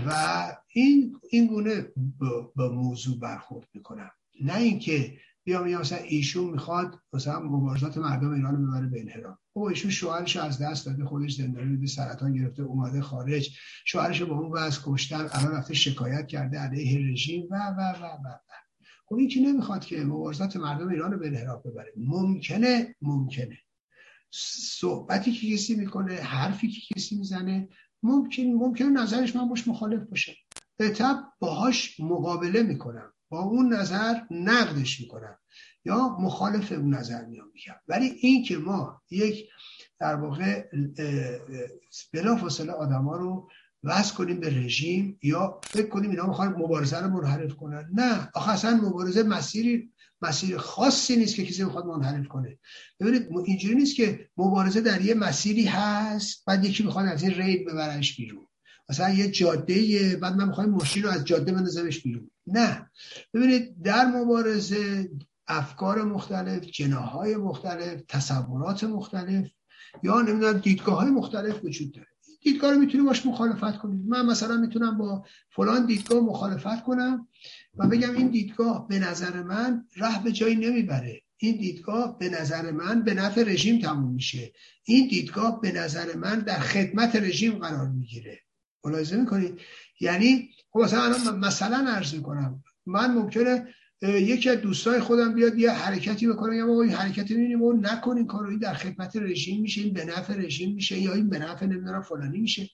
[0.07, 0.13] و
[0.69, 1.87] این این گونه
[2.57, 4.11] با موضوع برخورد می‌کنم.
[4.41, 9.39] نه اینکه بیا میگم مثلا ایشون می‌خواد مثلا مبارزات مردم ایران رو ببره به انحراف.
[9.53, 13.57] او ایشون شوهرش از دست داده خودش زندانی به سرطان گرفته اومده خارج.
[13.85, 18.29] شوهرش با اون وضع کشتن الان رفته شکایت کرده علیه رژیم و و و و,
[18.29, 18.39] و.
[19.07, 21.93] خب این که نمی‌خواد که مبارزات مردم ایران رو به انحراف ببره.
[21.97, 23.59] ممکنه؟ ممکنه.
[24.81, 27.69] صحبتی که کسی می‌کنه حرفی که کسی می‌زنه
[28.03, 30.37] ممکن ممکن نظرش من باش مخالف باشه.
[30.79, 33.13] تب باهاش مقابله می‌کنم.
[33.29, 35.39] با اون نظر نقدش می‌کنم.
[35.85, 37.75] یا مخالف اون نظر میام میگم.
[37.89, 39.49] ولی این که ما یک
[40.01, 40.65] در واقع
[42.13, 43.49] بلا فاصله آدما رو
[43.85, 47.91] وضع کنیم به رژیم یا فکر کنیم اینا می‌خوان مبارزه رو منحرف کنن.
[47.95, 48.31] نه.
[48.35, 49.93] آخه اصلا مبارزه مسیری
[50.23, 52.59] مسیر خاصی نیست که کسی بخواد منحرف کنه.
[53.01, 57.67] ببینید اینجوری نیست که مبارزه در یه مسیری هست بعد یکی می‌خواد از این رید
[57.67, 58.47] ببرنش بیرون.
[58.89, 62.31] مثلا یه جاده بعد من می‌خوایم ماشین رو از جاده بندازمش بیرون.
[62.47, 62.91] نه.
[63.35, 65.11] ببینید در مبارزه
[65.49, 69.51] افکار مختلف جناهای مختلف تصورات مختلف
[70.03, 72.10] یا نمی‌دونم دیدگاه های مختلف وجود داره.
[72.41, 77.29] دیدگاه رو می‌تونیم باش مخالفت کنیم من مثلا می‌تونم با فلان دیدگاه مخالفت کنم
[77.77, 81.23] و بگم این دیدگاه به نظر من راه به جایی نمی‌بره.
[81.37, 84.53] این دیدگاه به نظر من به نفع رژیم تموم میشه.
[84.85, 88.41] این دیدگاه به نظر من در خدمت رژیم قرار می‌گیره.
[88.85, 89.61] ملاحظه می‌کنید؟
[90.01, 92.65] یعنی خب مثلا مثلا عرض می‌کنم.
[92.87, 97.87] من ممکنه یکی از دوستای خودم بیاد یه حرکتی بکنه یا این حرکتی می‌بینیم اون
[97.87, 101.67] نکنین کارو در خدمت رژیم میشه این به نفع رژیم میشه یا این به نفع
[101.67, 102.71] نمی‌دونم فلانی میشه.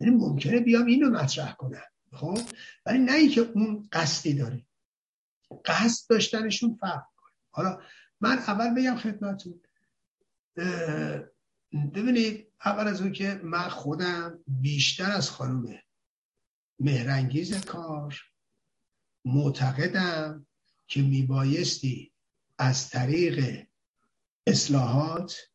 [0.00, 2.38] یعنی ممکنه بیام اینو مطرح کنم خب؟
[2.86, 4.66] ولی نه اینکه اون قصدی داره.
[5.64, 7.80] قصد داشتنشون فرق کنه حالا
[8.20, 9.60] من اول بگم خدمتتون.
[11.94, 15.78] ببینید اول از اون که من خودم بیشتر از خانم
[16.80, 18.20] مهرنگیز کار
[19.26, 20.46] معتقدم
[20.86, 22.12] که میبایستی
[22.58, 23.66] از طریق
[24.46, 25.50] اصلاحات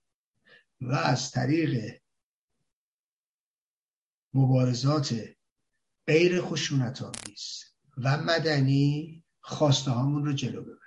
[0.81, 2.01] و از طریق
[4.33, 5.35] مبارزات
[6.07, 7.63] غیر خشونت آمیز
[7.97, 10.77] و مدنی خواسته هامون رو جلو ببریم.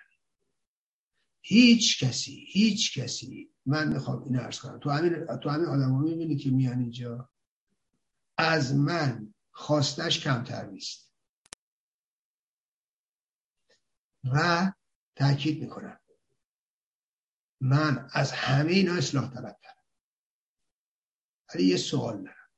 [1.40, 4.78] هیچ کسی هیچ کسی من می‌خوام این ارز کنم.
[4.78, 7.30] تو همین تو همین آدم می‌بینی که میان اینجا.
[8.38, 11.03] از من خواستش کمتر نیست.
[14.32, 14.72] و
[15.16, 16.00] تاکید می‌کنم.
[17.60, 19.84] من از همه اینا اصلاح طلب دارم.
[21.54, 22.48] ولی یه سوال دارم.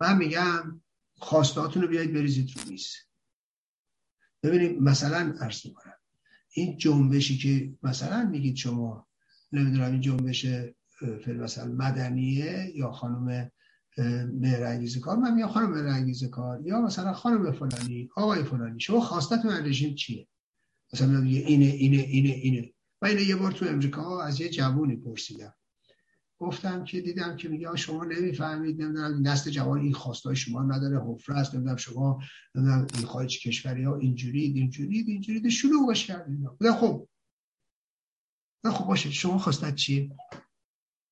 [0.00, 0.82] من میگم
[1.18, 2.96] خواستاتون رو بیایید بریزید رو میز.
[4.42, 5.98] ببینیم مثلا عرض می‌کنم.
[6.50, 9.08] این جنبشی که مثلا میگید شما
[9.52, 10.46] نمی‌دونم این جنبش
[11.26, 13.52] مثلا مدنیه یا خانم
[14.32, 19.50] مهرنگیز کار من میگم خانم مهرنگیز کار یا مثلا خانم فلانی آقای فلانی شما خواستتون
[19.50, 20.28] از رژیم چیه؟
[20.92, 22.72] مثلا اینه اینه اینه اینه.
[23.02, 25.54] من اینه یه بار تو امریکا از یه جوونی پرسیدم.
[26.38, 31.36] گفتم که دیدم که میگه شما نمی‌فهمید نمی‌دونم نسل جوان این خواستای شما نداره حفره
[31.36, 32.22] است نمی‌دونم شما
[32.54, 36.48] نمی‌دونم این خارج کشوری ها اینجوری اینجوری اینجوری شلوغش کردین.
[36.80, 37.08] خب.
[38.64, 40.10] خب باشه شما خواستت چیه؟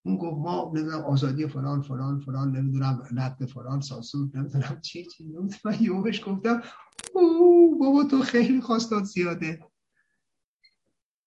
[0.07, 5.25] اون گفت ما نمی‌دونم آزادی فلان فلان فلان نمی‌دونم نقد فلان ساسود نمی‌دونم چی چی
[5.65, 6.63] من یوهش گفتم
[7.15, 9.61] او بابا تو خیلی خواستات زیاده.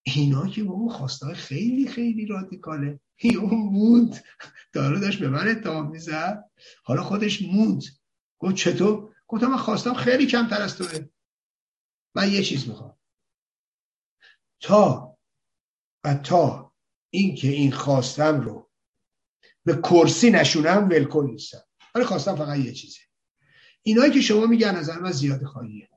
[0.04, 2.99] اینا که بابا خواستای خیلی خیلی رادیکاله.
[3.24, 4.24] اون موند.
[4.74, 6.49] داره داشت به من اتهام می‌زد.
[6.84, 7.84] حالا خودش موند.
[8.40, 11.10] گفت چطور؟ گفتم من خواستم خیلی کمتر از توه.
[12.16, 12.98] من یه چیز می‌خوام.
[14.60, 15.18] تا
[16.04, 16.74] و تا
[17.10, 18.66] اینکه این خواستم رو
[19.68, 21.64] به کرسی نشونم ولکن نیستم
[21.95, 22.99] ولی خواستم فقط یه چیزه.
[23.84, 25.89] اینایی که شما میگن از من زیاد خواهیه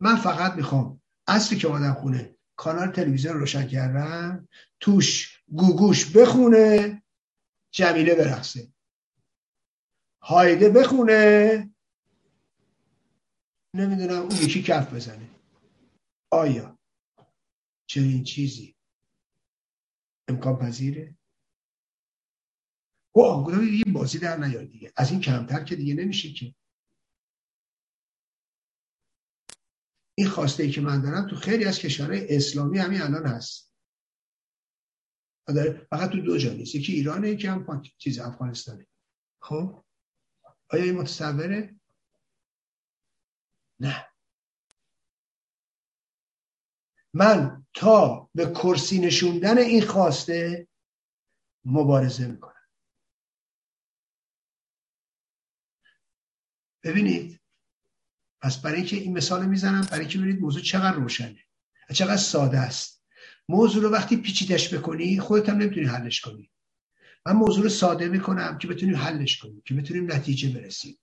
[0.00, 4.48] من فقط می‌خوام اصلی که آدم خونه کانال تلویزیون روشن کردم
[4.80, 7.02] توش گوگوش بخونه
[7.70, 8.72] جمیله برقصه.
[10.22, 11.70] هایده بخونه.
[13.74, 15.30] نمی‌دونم اون یکی کف بزنه.
[16.30, 16.78] آیا
[17.86, 18.76] چنین چیزی
[20.28, 21.16] امکان پذیره
[23.14, 24.92] و یه بازی در نیاد دیگه.
[24.96, 26.54] از این کمتر که دیگه نمیشه که.
[30.14, 33.72] این خواسته ای که من دارم تو خیلی از کشورهای اسلامی همین الان هست.
[35.90, 36.74] فقط تو دو جا نیست.
[36.74, 38.86] یکی ایرانه یکی هم چیز افغانستانه.
[39.40, 39.84] خب؟
[40.68, 41.80] آیا این متصوره؟
[43.80, 44.08] نه.
[47.14, 50.68] من تا به کرسی نشوندن این خواسته
[51.64, 52.61] مبارزه می‌کنم.
[56.84, 57.40] ببینید
[58.40, 61.44] پس برای اینکه این مثال می‌زنم برای اینکه ببینید موضوع چقدر روشنه
[61.92, 63.02] چقدر ساده است.
[63.48, 66.50] موضوع رو وقتی پیچیدش بکنی خودت هم نمی‌تونی حلش کنی.
[67.26, 70.98] من موضوع رو ساده می‌کنم که بتونیم حلش کنیم که بتونیم نتیجه برسیم.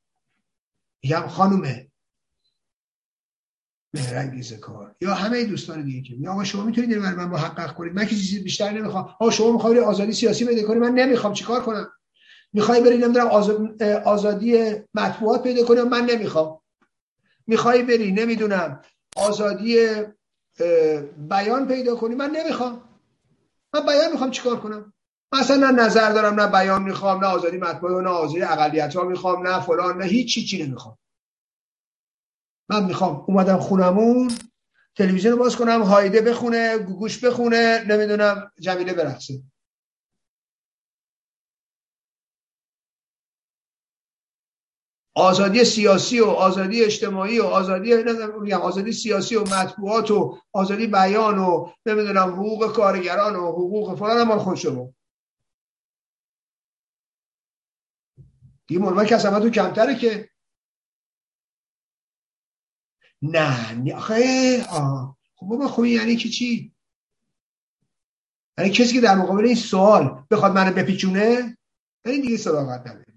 [1.04, 1.92] میگم خانومه
[3.94, 4.96] مهرنگیز کار.
[5.02, 7.94] یا همه دوستان دیگه که آقا شما می‌تونید من من محقق کنید.
[7.94, 9.04] من که چیزی بیشتر نمی‌خوام.
[9.04, 11.34] آقا شما می‌خواید آزادی سیاسی پیدا کنید من نمی‌خوام.
[11.34, 11.92] چیکار کنم؟
[12.54, 13.28] می‌خوای بری نمی‌دونم
[14.06, 16.62] آزادی مطبوعات پیدا کنی من نمی‌خوام؟
[17.48, 18.82] می‌خوای بری نمی‌دونم
[19.16, 19.96] آزادی
[21.30, 22.82] بیان پیدا کنی من نمی‌خوام.
[23.74, 24.94] من بیان می‌خوام چیکار کنم؟
[25.32, 29.60] مثلا نظر دارم نه بیان می‌خوام نه آزادی مطبوعات نه آزادی اقلیت ها می‌خوام نه
[29.60, 30.98] فلان نه هیچ چی چی نمی‌خوام.
[32.70, 34.32] من می‌خوام اومدم خونمون
[34.96, 39.34] تلویزیون باز کنم هایده بخونه گوگوش بخونه نمی‌دونم جمیله برقصه.
[45.20, 51.40] آزادی سیاسی و آزادی اجتماعی و آزادی نمی‌دونم آزادی سیاسی و مطبوعات و آزادی بیان
[51.40, 54.94] و نمی‌دونم حقوق کارگران و حقوق فلان مال خود شما.
[58.68, 60.30] دیگه ملمه که تو کمتره که.
[63.22, 64.64] نه آخه
[65.36, 66.74] خب بابا خب یعنی که چی؟
[68.58, 71.58] یعنی کسی که در مقابل این سوال بخواد منو بپیچونه؟
[72.06, 73.09] یعنی دیگه صداقت نداره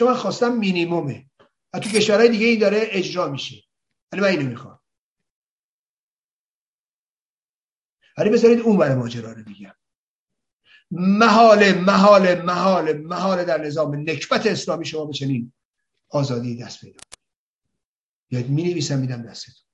[0.00, 1.26] چون من خواستم مینیمومه.
[1.72, 3.64] و تو کشورهای دیگه این داره اجرا میشه.
[4.12, 4.80] ولی من اینو می‌خوام.
[8.18, 9.74] ولی بذارید اون برای ماجرا رو بگم.
[10.90, 15.52] محال محال محال محال در نظام نکبت اسلامی شما به چنین
[16.08, 17.00] آزادی دست پیدا
[18.30, 19.66] یاد می نویسم میدم دستتون.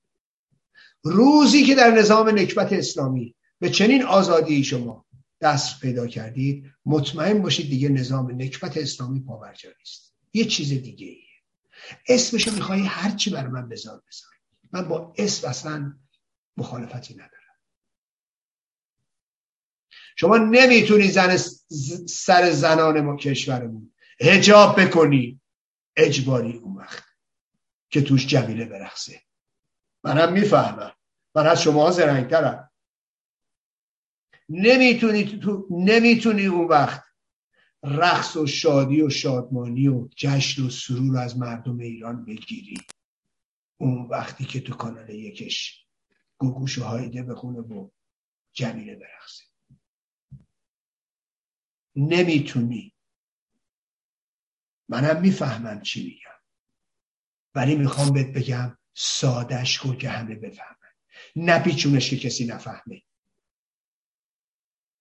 [1.03, 5.05] روزی که در نظام نکبت اسلامی به چنین آزادی شما
[5.41, 10.06] دست پیدا کردید مطمئن باشید دیگه نظام نکبت اسلامی پاورجا نیست.
[10.37, 11.23] یه چیز دیگه ایه.
[12.07, 14.31] اسمشو میخوایی هرچی بر من بذار بذار.
[14.71, 15.93] من با اسم اصلا
[16.57, 17.31] مخالفتی ندارم.
[20.15, 21.37] شما نمی‌تونی زن
[22.07, 25.41] سر زنان ما کشورمون هجاب بکنی.
[25.95, 27.03] اجباری اون وقت
[27.89, 29.21] که توش جمیله برخصه
[30.03, 30.93] منم می‌فهمم.
[31.35, 32.71] من از شما زرنگترم.
[34.49, 37.06] نمی‌تونی تو نمی‌تونی اون وقت
[37.89, 42.77] رقص و شادی و شادمانی و جشن و سرور از مردم ایران بگیری.
[43.77, 45.85] اون وقتی که تو کانال یکش
[46.37, 47.89] گوگوش و هایده بخونه و
[48.53, 49.43] جمیله برقصه.
[51.95, 52.93] نمی‌تونی.
[54.89, 56.39] منم می‌فهمم چی میگم.
[57.55, 60.77] ولی می‌خوام بهت بگم سادش کن که همه بفهمن.
[61.35, 63.03] نپیچونش که کسی نفهمه.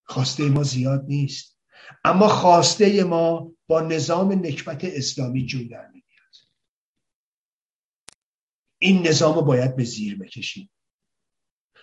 [0.04, 1.55] خواسته ما زیاد نیست.
[2.04, 6.06] اما خواسته ما با نظام نکبت اسلامی جون در میاد
[8.78, 10.70] این نظام رو باید به زیر بکشیم.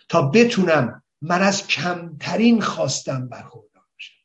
[0.09, 4.15] تا بتونم من از کمترین خواستم برخوردار باشم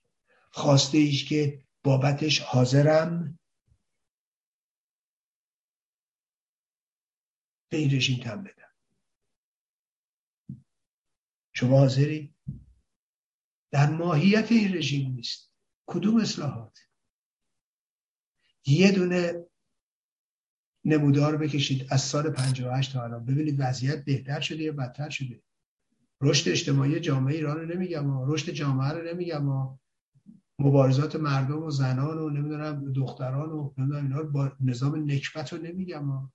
[0.50, 3.38] خواسته ایش که بابتش حاضرم.
[7.70, 8.72] به این رژیم تم بدم.
[11.52, 12.34] شما حاضری؟
[13.70, 15.47] در ماهیت این رژیم نیست.
[15.90, 16.78] کدوم اصلاحات؟
[18.66, 19.44] یه دونه
[20.84, 23.24] نمودار بکشید از سال 58 تا الان.
[23.24, 25.42] ببینید وضعیت بهتر شده یا بدتر شده.
[26.20, 29.78] رشد اجتماعی جامعه ایران رو نمیگم رشد جامعه رو نمیگم
[30.58, 36.32] مبارزات مردم و زنان و نمی‌دونم دختران و نمی‌دونم اینا با نظام نکبت رو نمیگم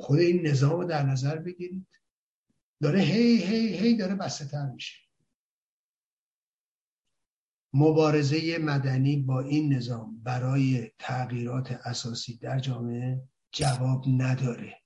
[0.00, 1.86] خود این نظام رو در نظر بگیرید.
[2.82, 5.09] داره هی هی هی داره بسته تر میشه.
[7.72, 13.22] مبارزه مدنی با این نظام برای تغییرات اساسی در جامعه
[13.52, 14.76] جواب نداره.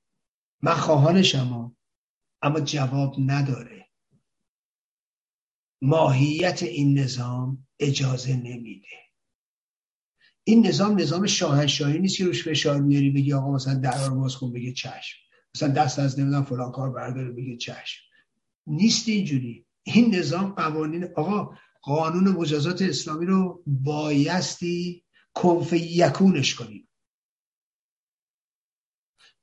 [0.63, 1.77] من خواهانشم
[2.43, 3.89] اما جواب نداره.
[5.83, 8.87] ماهیت این نظام اجازه نمیده.
[10.45, 14.53] این نظام نظام شاهنشاهی نیست که روش فشار میاری بگی آقا مثلا درار باز کن
[14.53, 15.19] بگه چشم.
[15.55, 18.03] مثلا دست از نمی‌دونم فلان کار برداره بگه چشم.
[18.67, 19.67] نیست اینجوری.
[19.83, 25.05] این نظام قوانین آقا قانون مجازات اسلامی رو بایستی
[25.35, 26.89] کنف یکونش کنیم.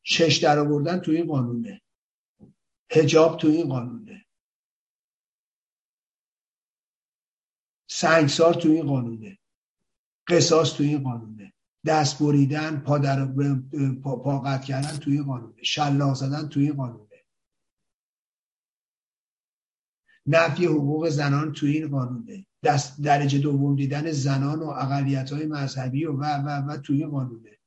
[0.03, 1.81] شش در آوردن تو این قانونه.
[2.91, 4.25] هجاب تو این قانونه.
[7.89, 9.39] سنگسار تو این قانونه.
[10.27, 11.53] قصاص تو این قانونه.
[11.85, 13.25] دست بریدن پا, در
[14.03, 15.63] پا, قطع کردن تو این قانونه.
[15.63, 17.10] شلاق زدن تو این قانونه.
[20.25, 26.05] نفی حقوق زنان تو این قانونه دست درجه دوم دیدن زنان و اقلیت های مذهبی
[26.05, 27.57] و و و, و توی این قانونه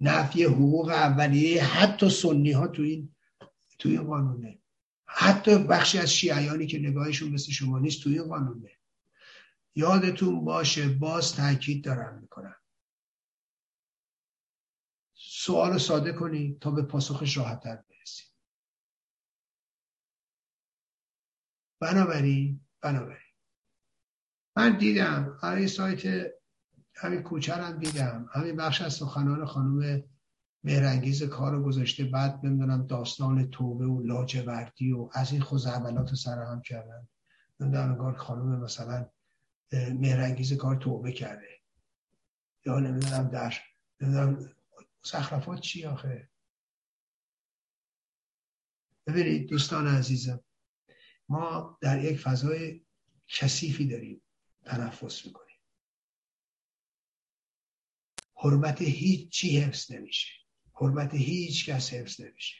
[0.00, 3.14] نفی حقوق اولیه حتی سنی ها تو این
[3.78, 4.58] تو این قانونه
[5.06, 8.70] حتی بخشی از شیعیانی که نگاهشون مثل شما نیست تو این قانونه
[9.74, 12.19] یادتون باشه باز تاکید دارم.
[15.44, 18.32] سوال ساده کنید تا به پاسخش راحتتر برسید
[21.80, 23.30] بنابراین بنابراین.
[24.56, 26.32] من دیدم همین سایت
[26.94, 28.28] همین کوچرم دیدم.
[28.32, 30.04] همین بخش از سخنان خانم
[30.64, 32.04] مهرنگیز کار رو گذاشته.
[32.04, 37.08] بعد نمی‌دونم داستان توبه و لاجوردی و از این خوزعبلات رو سرهم کردن.
[37.60, 39.08] نمی‌دونم انگار خانم مثلا
[39.72, 41.60] مهرنگیز کار توبه کرده.
[42.66, 43.54] یا نمی‌دونم در
[44.00, 44.50] نمی‌دونم
[45.02, 46.28] سخرفات چی آخه؟
[49.06, 50.44] ببینید دوستان عزیزم
[51.28, 52.82] ما در یک فضای
[53.28, 54.22] کثیفی داریم
[54.64, 55.56] تنفس می‌کنیم.
[58.36, 60.28] حرمت هیچ چی حفظ نمیشه.
[60.74, 62.56] حرمت هیچ کس حفظ نمیشه.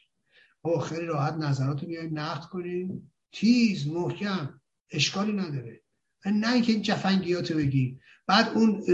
[0.65, 3.13] ما خیلی راحت نظرات رو بیایم نقد کنیم.
[3.33, 4.61] تیز محکم
[4.91, 5.83] اشکالی نداره.
[6.27, 8.85] نه اینکه این جفنگیات رو بگی بعد اون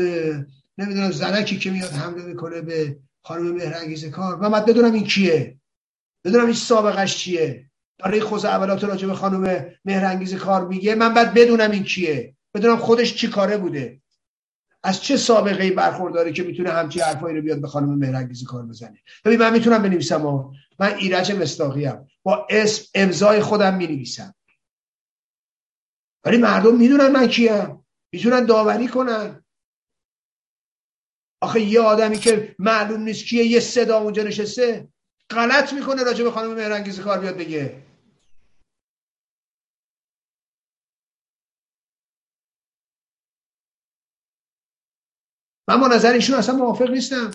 [0.78, 4.36] نمی‌دونم زرکی که میاد حمله می‌کنه به خانم مهرنگیز کار.
[4.36, 5.58] من بدونم این کیه.
[6.24, 7.70] بدونم این سابقش چیه.
[7.98, 10.94] داره خوز اولات راجع به خانم مهرنگیز کار میگه.
[10.94, 12.36] من باید بدونم این کیه.
[12.54, 14.02] بدونم خودش چی کاره بوده.
[14.82, 18.66] از چه سابقه ای برخورداره که می‌تونه همچی حرفایی رو بیاد به خانم مهرنگیز کار
[18.66, 21.92] بزنه؟ ببین من می‌تونم بنویسم و من ایرج مستاقی.
[22.22, 24.34] با اسم امضای خودم می‌نویسم.
[26.24, 27.86] ولی مردم می‌دونن من کیم.
[28.12, 29.44] می‌تونن داوری کنن.
[31.40, 34.88] آخه یه آدمی که معلوم نیست کیه یه صدا اونجا نشسته
[35.30, 37.82] غلط می‌کنه راجع به خانم مهرنگیز کار بیاد بگه.
[45.68, 47.30] من با نظر ایشون اصلا موافق نیستم.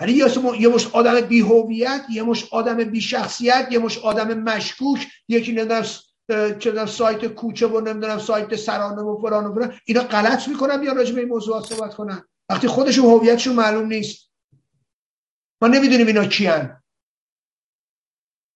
[0.00, 0.12] ولی
[0.58, 5.52] یه مش آدم بی هویت یه مش آدم بی شخصیت یه مش آدم مشکوک یکی
[5.52, 5.84] نمی‌دونم
[6.58, 9.78] چه سایت کوچه و نمی‌دونم سایت سرانه و فلان و فلان.
[9.84, 12.24] اینا غلط می‌کنن بیا راجع به این موضوعات صحبت کنن.
[12.48, 14.30] وقتی خودشون هویتشون معلوم نیست.
[15.62, 16.82] ما نمی‌دونیم اینا کیان.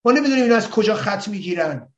[0.04, 1.92] ما نمی‌دونیم اینا از کجا خط می‌گیرن.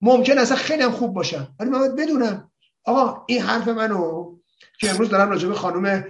[0.00, 1.48] ممکن اصلا خیلی هم خوب باشن.
[1.60, 2.52] ولی من باید بدونم.
[2.84, 4.36] آقا این حرف منو
[4.78, 6.04] که امروز دارم راجع به خانم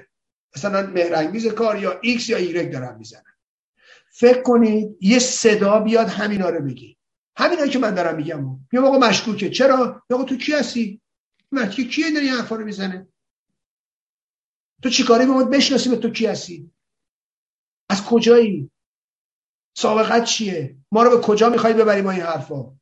[0.56, 3.34] مثلا مهرنگیز کار یا ایکس یا ایگرگ دارم می‌زنم.
[4.10, 6.98] فکر کنید یه صدا بیاد همینا رو بگی.
[7.36, 8.56] همینا که من دارم میگم.
[8.70, 9.50] بیا آقا مشکوکه.
[9.50, 11.00] چرا؟ آقا تو کی هستی؟
[11.52, 13.08] من کیه داری حرفا رو می‌زنه؟
[14.82, 16.70] تو چیکاری به ما بشناسی به تو کی هستی؟
[17.90, 18.70] از کجایی؟
[19.76, 22.76] سابقت چیه؟ ما رو به کجا می‌خوای ببری با این حرفا؟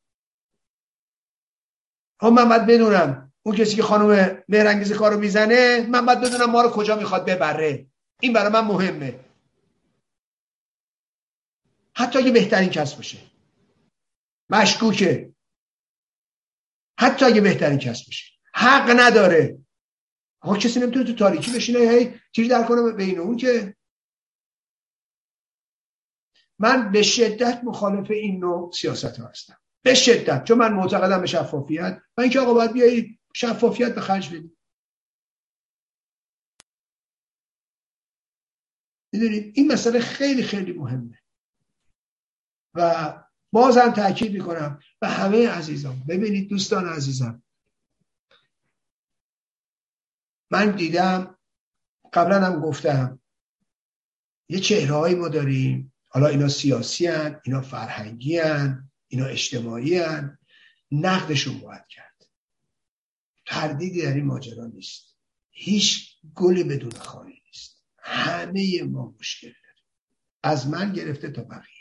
[2.21, 3.33] ها من باید بدونم.
[3.45, 7.87] اون کسی که خانم مهرنگیز کارو می‌زنه من باید بدونم ما رو کجا می‌خواد ببره.
[8.21, 9.19] این برای من مهمه.
[11.95, 13.32] حتی اگه بهترین کس باشه.
[14.49, 15.33] مشکوکه.
[16.99, 18.33] حتی اگه بهترین کس باشه.
[18.53, 19.57] حق نداره.
[20.41, 23.75] آقا کسی نمی‌تونه تو تاریکی بشینه هی تیر در کنه بین اون که.
[26.59, 29.59] من به شدت مخالف این نوع سیاست هستم.
[29.83, 30.43] به شدت.
[30.43, 32.01] چون من معتقدم به شفافیت.
[32.17, 34.57] و اینکه آقا باید بیایی شفافیت به خرج بدی.
[39.13, 41.19] می‌دونید این مسئله خیلی خیلی مهمه.
[42.73, 43.22] و
[43.53, 46.03] بازم تاکید می‌کنم به همه عزیزان.
[46.07, 47.43] ببینید دوستان عزیزم.
[50.51, 51.37] من دیدم
[52.13, 53.19] قبلا هم گفتم
[54.49, 55.93] یه چهره ما داریم.
[56.07, 60.37] حالا اینا سیاسی هن، اینا فرهنگی هن، اینا اجتماعی هن.
[60.91, 62.27] نقدشون باید کرد.
[63.45, 65.15] تردیدی در این ماجرا نیست.
[65.49, 67.83] هیچ گلی بدون خواهی نیست.
[67.97, 69.85] همه ما مشکل داریم.
[70.43, 71.72] از من گرفته تا بقیه.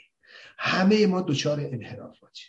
[0.65, 2.43] همه ما دچار انحرافاتی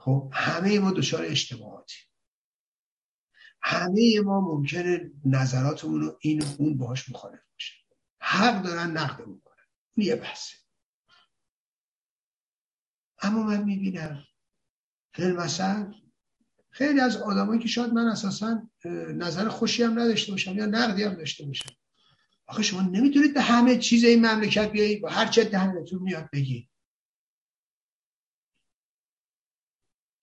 [0.00, 1.96] خب همه ما دچار اجتماعاتی
[3.62, 7.74] همه ما ممکنه نظراتمون رو این و اون باهاش مخالف باشه.
[8.20, 10.56] حق دارن نقدمون کنن این یه بحثه.
[13.22, 14.24] اما من می‌بینم
[15.18, 15.94] مثلا
[16.70, 18.70] خیلی از آدمایی که شاید من اساسا
[19.14, 21.70] نظر خوشی هم نداشته باشم یا نقدی هم داشته باشم.
[22.46, 26.68] آخه شما نمی‌تونید به همه چیز این مملکت بیایید و هر چه دهنتون میاد بگی.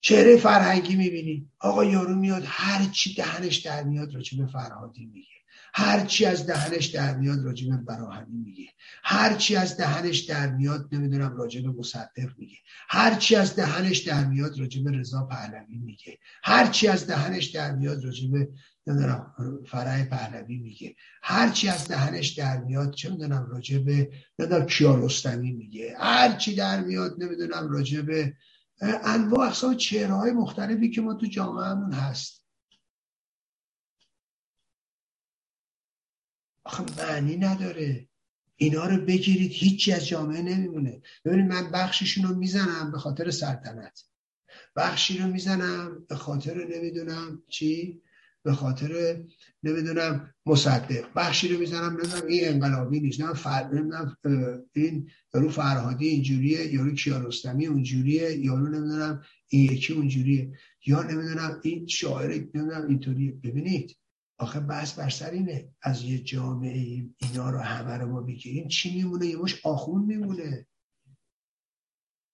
[0.00, 1.50] چهره فرهنگی می‌بینی.
[1.58, 5.28] آقا یارو میاد هر چی دهنش در میاد راجع به فرهادی میگه.
[5.74, 8.68] هر چی از دهنش در میاد راجع به براهنی میگه.
[9.02, 12.56] هر چی از دهنش در میاد نمی‌دونم راجع به مصدق میگه.
[12.88, 16.18] هر چی از دهنش در میاد راجع به رضا پهلوی میگه.
[16.42, 18.48] هر چی از دهنش در میاد راجع به
[18.86, 19.34] نمی‌دونم
[19.66, 20.96] فرح پهلوی میگه.
[21.22, 25.96] هر چی از دهنش در میاد چه می‌دونم راجع به نمی‌دونم کیارستمی میگه.
[25.98, 28.36] هر چی در میاد نمی‌دونم راجع به
[28.82, 32.44] انواع اقسام چهره های مختلفی که ما تو جامعهمون هست.
[36.64, 38.08] آخه معنی نداره.
[38.56, 41.02] اینا رو بگیرید هیچی از جامعه نمیمونه.
[41.24, 44.04] ببینید من بخششون رو می‌زنم به خاطر سلطنت.
[44.76, 48.02] بخشی رو می‌زنم به خاطر نمی‌دونم چی؟
[48.44, 49.22] به خاطر
[49.62, 51.12] نمی‌دونم مصدق.
[51.16, 53.68] بخشی رو می‌زنم نمی‌دونم این انقلابی نیست نه فر...
[53.72, 54.16] نمی‌دونم
[54.72, 60.52] این یارو فرهادی اینجوریه یارو کیارستمی اونجوریه یارو نمی‌دونم این یکی اونجوریه
[60.86, 63.32] یا نمی‌دونم این شاعر نمی‌دونم اینطوریه.
[63.32, 63.96] ببینید
[64.38, 65.68] آخه بحث بر سر اینه.
[65.82, 70.66] از یه جامعه اینا رو همه رو ما بگیریم چی میمونه؟ یه مش آخون میمونه.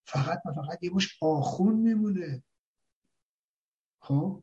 [0.07, 2.43] فقط و فقط یه مش آخون میمونه.
[4.03, 4.43] خب؟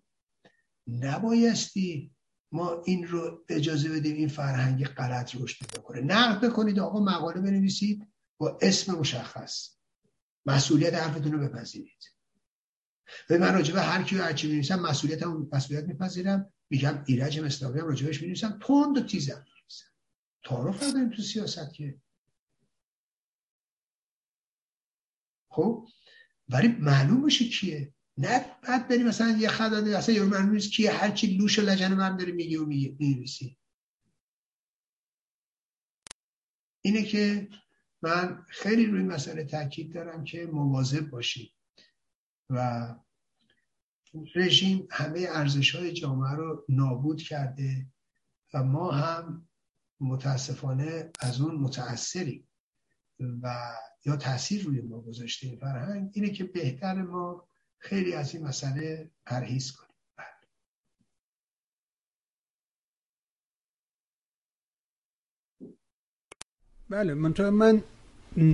[0.87, 2.15] نبایستی
[2.51, 6.01] ما این رو اجازه بدیم این فرهنگ غلط رشد بکنه.
[6.01, 8.07] نقد بکنید آقا مقاله بنویسید
[8.37, 9.77] با اسم مشخص.
[10.45, 12.03] مسئولیت حرفتون رو بپذیرید.
[13.29, 16.53] به من راجبه هر کی هرچی می‌نویسم مسئولیت هم مسئولیت میپذیرم.
[16.69, 18.59] میگم ایرج مصداقی هم راجبش می‌نویسم.
[18.61, 19.85] تند و تیزم می‌نویسم.
[20.43, 22.01] تعارف نداریم تو سیاست که.
[25.49, 25.87] خب؟
[26.49, 27.93] ولی معلوم باشه کیه.
[28.17, 32.17] نه بعد بریم مثلا یه خداده اصلا یه نیست که هر چی لوش لجن من
[32.17, 32.95] داره میگه و میگه
[36.81, 37.49] اینه که
[38.01, 41.49] من خیلی روی مسئله تاکید دارم که مواظب باشیم
[42.49, 42.95] و
[44.35, 47.85] رژیم همه ارزش های جامعه رو نابود کرده
[48.53, 49.47] و ما هم
[49.99, 52.47] متاسفانه از اون متاثریم
[53.19, 53.73] و
[54.05, 57.47] یا تاثیر روی ما گذاشته فرهنگ اینه که بهتر ما
[57.79, 59.87] خیلی از این مسئله پرهیز کنیم.
[66.89, 67.13] بله.
[67.13, 67.83] منطقه من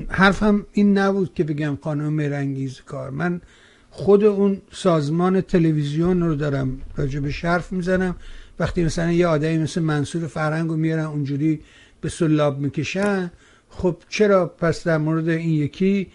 [0.10, 3.10] حرفم این نبود که بگم خانم مرنگیز کار.
[3.10, 3.41] من
[3.90, 8.16] خود اون سازمان تلویزیون رو دارم راجع به شرف می‌زنم.
[8.60, 11.62] وقتی مثلا یه آدمی مثل منصور فرهنگ رو میارن اونجوری
[12.02, 13.32] به سلاب می‌کشن
[13.70, 16.12] خب چرا پس در مورد این یکی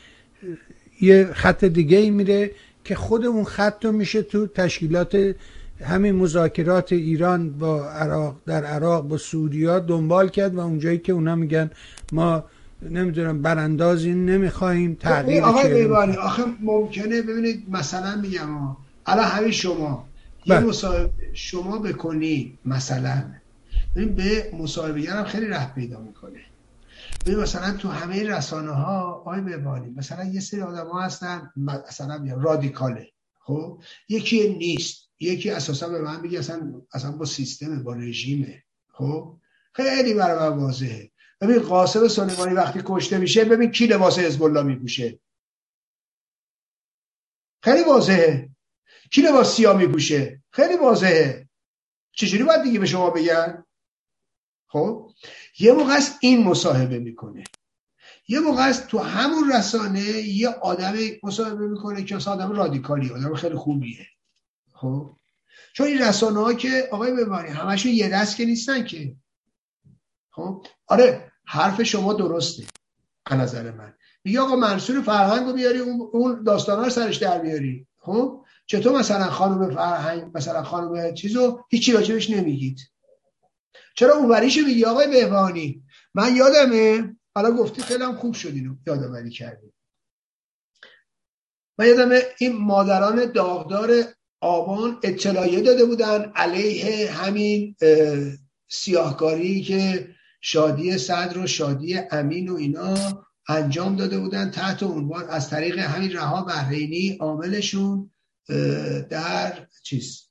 [1.01, 2.51] یه خط دیگه ای میره؟
[2.89, 5.35] که خود اون خط رو میشه تو تشکیلات
[5.85, 11.35] همین مذاکرات ایران با عراق در عراق با سعودیا دنبال کرد و اونجایی که اونا
[11.35, 11.70] میگن
[12.12, 12.44] ما
[12.82, 20.09] نمی‌دونم براندازی نمی‌خواهیم تغییر آقای بیبانی آخه ممکنه ببینید مثلا میگم الان همین شما
[20.47, 20.66] یه بله.
[20.66, 23.24] مصاحبه شما بکنی مثلا
[23.97, 26.40] ببین به مصاحبه هم خیلی رفت پیدا می‌کنه
[27.27, 33.12] مثلا تو همه رسانه ها آقای بیبانی مثلا یه سری آدم ها هستن مثلا رادیکاله
[33.40, 38.62] خب؟ یکی نیست یکی اساسا به من میگه اصلا اصلا با سیستم با رژیمه
[38.93, 39.39] خب؟
[39.73, 41.11] خیلی برای من واضحه.
[41.40, 45.20] ببین قاسم سلیمانی وقتی کشته میشه ببین کی لباس حزب الله میپوشه.
[47.62, 48.51] خیلی واضحه.
[49.11, 51.49] کی لباس سیاه میپوشه؟ خیلی واضحه.
[52.12, 53.65] چجوری باید دیگه به شما بگن؟
[54.66, 55.11] خب؟
[55.59, 57.44] یه موقع است این مصاحبه می‌کنه.
[58.28, 63.35] یه موقع است تو همون رسانه یه آدم مصاحبه می‌کنه که اصلا آدم رادیکالی آدم
[63.35, 64.06] خیلی خوبیه.
[64.72, 65.16] خب؟
[65.72, 69.16] چون این رسانه ها که آقای ببانی همشون یه دست که نیستن که.
[70.30, 72.64] خب؟ آره حرف شما درسته.
[73.26, 73.94] از نظر من.
[74.24, 77.86] میگه آقا منصور فرهنگ رو بیاری اون داستان رو سرش در بیاری.
[77.98, 82.80] خب؟ چطور مثلا خانم فرهنگ مثلا خانم چیزو هیچی راجبش نمیگید؟
[83.98, 85.84] چرا اون وریشو میگی آقای بهبانی
[86.14, 89.72] من یادمه حالا گفتی خیلی خوب شد اینو یادآوری کردی.
[91.78, 93.90] من یادمه این مادران داغدار
[94.40, 97.76] آبان اطلاعیه داده بودن علیه همین
[98.68, 100.08] سیاهکاری که
[100.40, 106.12] شادی صدر و شادی امین و اینا انجام داده بودن تحت عنوان از طریق همین
[106.12, 108.10] رها بحرینی عاملشون
[109.10, 110.28] در چیز؟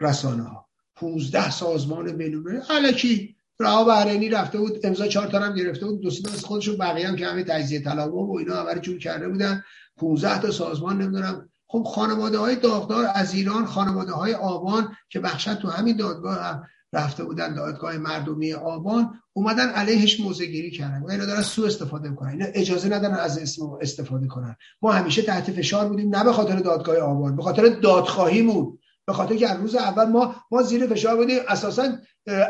[0.00, 0.69] رسانه ها
[1.00, 2.60] 15 سازمان بین‌المللی.
[2.70, 7.08] علکی رها بحرینی رفته بود امضا چهار تا هم گرفته بود دو از خودشون بقیه
[7.08, 9.64] هم که همه تجزیه طلب و اینا اول جور کرده بودن.
[9.96, 11.48] 15 تا سازمان نمی‌دونم.
[11.66, 16.62] خب خانواده های داغدار از ایران خانواده های آبان که بخشت تو همین دادگاه هم
[16.92, 21.02] رفته بودن دادگاه مردمی آبان اومدن علیهش موزه گیری کردن.
[21.02, 22.30] و اینا دارن سو استفاده می‌کنن.
[22.30, 24.56] اینا اجازه ندارن از اسم استفاده کنن.
[24.82, 28.78] ما همیشه تحت فشار بودیم نه به خاطر دادگاه آبان به خاطر دادخواهیمون.
[29.10, 31.38] به خاطر که روز اول ما ما زیر فشار بودیم.
[31.48, 31.98] اساسا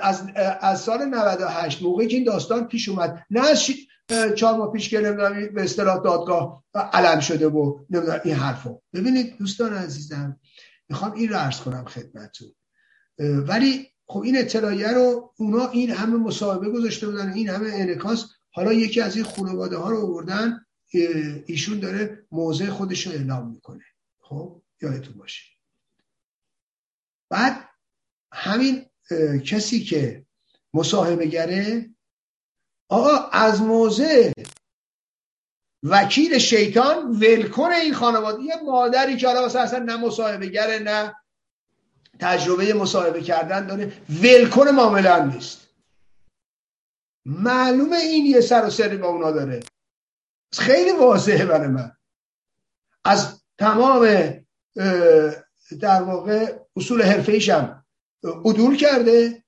[0.02, 0.22] از
[0.60, 3.66] از سال 98 موقعی که این داستان پیش اومد نه از
[4.34, 8.80] چهار ماه پیش که نمی‌دونم به اصطلاح دادگاه علم شده و نمی‌دونم این حرفو.
[8.94, 10.40] ببینید دوستان عزیزم
[10.88, 12.48] می‌خوام این رو عرض کنم خدمتتون.
[13.18, 18.72] ولی خب این اطلاعیه رو اونا این همه مصاحبه گذاشته بودن این همه انکاس حالا
[18.72, 20.60] یکی از این خانواده ها رو آوردن
[21.46, 23.84] ایشون داره موضع خودش رو اعلام می‌کنه.
[24.20, 25.49] خب یادتون باشه.
[27.30, 27.68] بعد
[28.32, 28.86] همین
[29.46, 30.26] کسی که
[30.74, 31.90] مصاحبه گره
[32.88, 34.32] آقا از موضع
[35.82, 41.16] وکیل شیطان ولکن این خانواده یه مادری که حالا اصلا نه مصاحبه گره نه
[42.20, 43.92] تجربه مصاحبه کردن داره
[44.22, 45.68] ولکن معامله نیست.
[47.26, 49.60] معلومه این یه سر و سری با اونا داره.
[50.52, 51.92] خیلی واضحه برای من.
[53.04, 54.06] از تمام
[55.80, 57.84] در واقع اصول حرفه هم
[58.44, 59.44] عدول کرده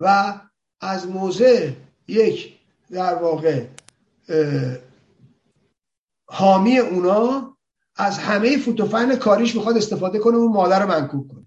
[0.00, 0.40] و
[0.80, 1.72] از موضع
[2.08, 2.58] یک
[2.90, 3.66] در واقع
[6.28, 7.56] حامی اونا
[7.96, 11.46] از همه فوتوفن کاریش می‌خواد استفاده کنه اون مادر رو منکوب کنه.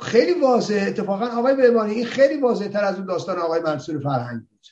[0.00, 0.84] خیلی واضح.
[0.88, 4.66] اتفاقا آقای بهبانی این خیلی واضح تر از اون داستان آقای منصور فرهنگ بود.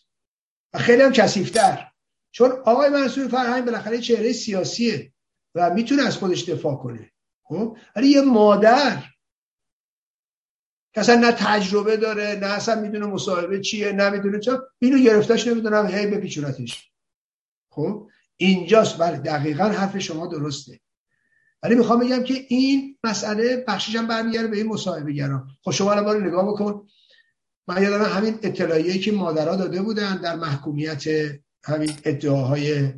[0.75, 1.93] و خیلی هم کسیفتر
[2.31, 5.13] چون آقای منصور فرهنگ بالاخره چهره سیاسیه
[5.55, 7.13] و می‌تونه از خودش دفاع کنه.
[7.97, 9.03] ولی یه مادر
[10.95, 15.47] که اصلا نه تجربه داره نه اصلا می‌دونه مصاحبه چیه نه می‌دونه چه اینو گرفتش
[15.47, 16.91] نمی‌دونم هی بپیچونتش.
[17.71, 20.81] خب؟ اینجاست بله دقیقا حرف شما درسته.
[21.63, 25.93] ولی می‌خوام بگم که این مسئله بخشش هم برمیگرده به این مصاحبه گران خب شما
[25.93, 26.89] الان رو نگاه بکن.
[27.69, 31.05] من یادم همین اطلاعیه که مادرها داده بودن در محکومیت
[31.65, 32.93] همین ادعاهای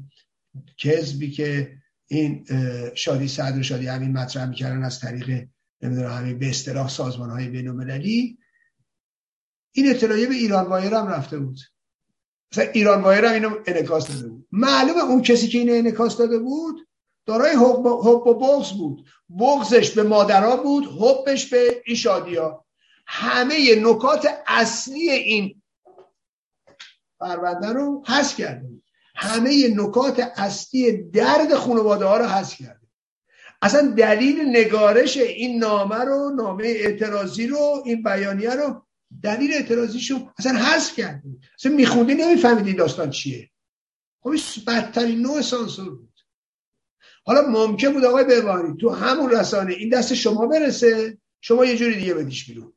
[0.79, 1.80] کذبی که
[2.13, 2.47] این
[2.95, 5.49] شادی صدر شادی همین مطرح می‌کردن از طریق
[5.83, 7.91] نمی‌دونم همین به اصطلاح سازمان های بین
[9.73, 11.59] این اطلاعیه به IranWire هم رفته بود.
[12.53, 14.47] مثلا IranWire هم اینو انعکاس داده بود.
[14.53, 16.89] معلومه اون کسی که اینو انعکاس داده بود
[17.27, 19.09] دارای حب و بغض بود.
[19.39, 22.65] بغضش به مادرها بود حبش به این شادیا
[23.07, 25.63] همه نکات اصلی این
[27.21, 28.85] پرونده رو حذف کرده بود.
[29.21, 32.87] همه نکات اصلی درد خانواده ها رو حذف کرده.
[33.63, 38.87] اصلا دلیل نگارش این نامه رو نامه اعتراضی رو این بیانیه رو
[39.23, 41.23] دلیل اعتراضیشو اصلا حذف کرده.
[41.59, 43.51] اصلا میخوندی نمیفهمیدی داستان چیه.
[44.21, 44.35] خب
[44.67, 46.21] بدترین نوع سانسور بود.
[47.25, 51.97] حالا ممکن بود آقای بهبانی تو همون رسانه این دست شما برسه شما یه جوری
[51.97, 52.73] دیگه بدیش بیرون.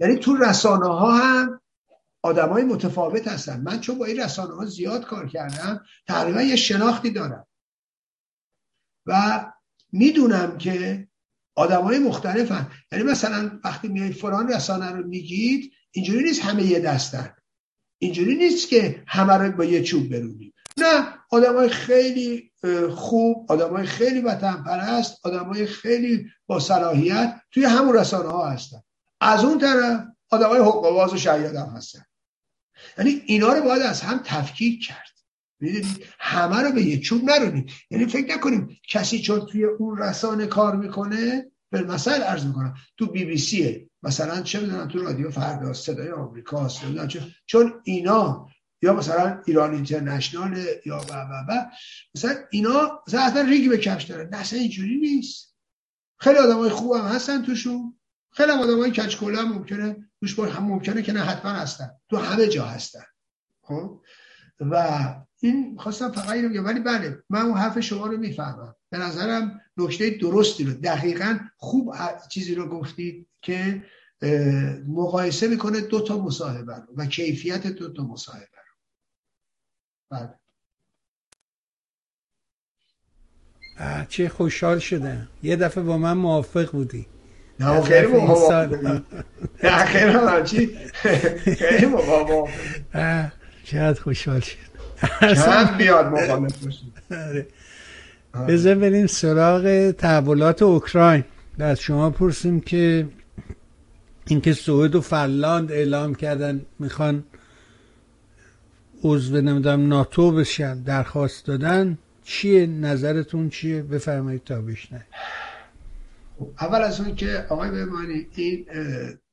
[0.00, 1.60] یعنی تو رسانه ها هم
[2.24, 3.60] های متفاوت هستن.
[3.60, 7.46] من چون با این رسانه ها زیاد کار کردم تقریبا یه شناختی دارم.
[9.06, 9.44] و
[9.92, 11.08] می‌دونم که
[11.56, 12.70] های مختلفن.
[12.92, 17.34] یعنی مثلا وقتی میای فران رسانه رو میگید اینجوری نیست همه یه دستن.
[17.98, 22.52] اینجوری نیست که همه رو با یه چوب برونیم نه های خیلی
[22.94, 28.80] خوب های خیلی وطن پرست های خیلی با صلاحیت توی همون رسانه ها هستن.
[29.20, 32.04] از اون طرف های حقوقواز و شهید هم هستن.
[32.98, 35.14] یعنی اینا رو باید از هم تفکیک کرد.
[36.18, 40.76] همه رو به یه چوب نرونیم یعنی فکر نکنیم کسی چون توی اون رسانه کار
[40.76, 45.72] می‌کنه به مثل عرض می‌کنم تو بی بی سیه مثلا چه می‌دونم تو رادیو فردا
[45.72, 46.68] صدای آمریکا
[47.46, 48.48] چون اینا
[48.82, 51.66] یا مثلا ایران اینترنشنال یا و و و
[52.14, 55.56] مثلا اینا مثلا اصلا ریگی به کفش داره نه اصلا اینجوری نیست.
[56.18, 57.98] خیلی آدم های خوب هم هستن توشون.
[58.32, 61.90] خیلی آدم های کچکوله هم ممکنه توش هم ممکنه که نه حتما هستن.
[62.10, 63.04] تو همه جا هستن.
[63.62, 64.02] خب؟
[64.60, 66.64] و این خواستم فقط اینو بگم.
[66.64, 68.74] ولی بله من اون حرف شما رو می‌فهمم.
[68.90, 71.94] به نظرم نکته درستی رو دقیقا خوب
[72.28, 73.84] چیزی رو گفتید که
[74.88, 78.74] مقایسه می‌کنه دو تا مصاحبه رو و کیفیت دو تا مصاحبه رو.
[80.10, 80.38] بله.
[84.08, 87.06] چه خوشحال شده یه دفعه با من موافق بودی.
[87.60, 89.02] نه خیلی موافق بودی
[89.62, 90.68] نه خیلی
[91.56, 92.48] خیلی موافق
[93.64, 94.56] چقدر خوشحال شد.
[95.20, 96.54] چند بیاد مخالف
[97.10, 97.46] آره.
[98.48, 101.24] بذار بریم سراغ تحولات اوکراین.
[101.58, 103.08] از شما پرسیم که
[104.26, 107.24] اینکه سوئد و فنلاند اعلام کردن می‌خوان
[109.02, 111.98] عضو نمی‌دونم ناتو بشن درخواست دادن.
[112.24, 114.62] چیه؟ نظرتون چیه؟ بفرمایید تا
[116.60, 118.66] اول از اون که آقای بمانی این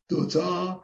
[0.09, 0.83] دوتا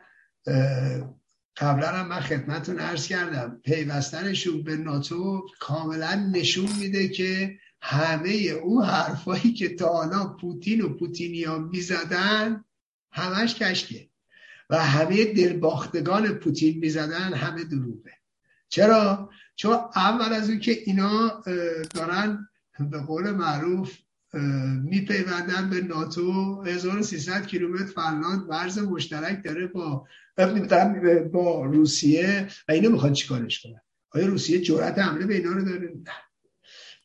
[1.57, 8.29] قبلا هم من خدمتون عرض کردم پیوستنشون به ناتو کاملا نشون میده که همه
[8.63, 12.63] اون حرفایی که تا حالا پوتین و پوتینیا می‌زدن
[13.11, 14.09] همش کشکه
[14.69, 18.13] و همه دلباختگان پوتین می‌زدن همه دروغه
[18.69, 21.43] چرا؟ چون اول از اون که اینا
[21.93, 22.47] دارن
[22.91, 23.97] به قول معروف
[24.83, 30.07] میپیوندن به ناتو 1300 کیلومتر فنلاند ورز مشترک داره با
[31.33, 32.47] با روسیه.
[32.67, 33.81] و اینو می‌خوان چیکارش کنن؟
[34.11, 36.11] آیا روسیه جرأت حمله به اینا رو داره؟ نه.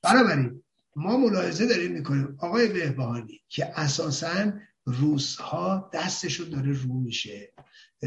[0.02, 0.62] بنابراین
[0.96, 4.52] ما ملاحظه داریم می‌کنیم آقای بهبهانی که اساسا
[4.84, 7.52] روس ها دستشون داره رو میشه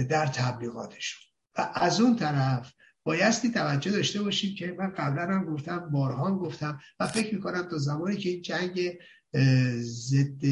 [0.10, 1.22] در تبلیغاتشون.
[1.58, 2.74] و از اون طرف
[3.06, 7.78] بایستی توجه داشته باشیم که من قبلا هم گفتم بارها گفتم و فکر می‌کنم تا
[7.78, 8.98] زمانی که این جنگ
[9.82, 10.46] ضد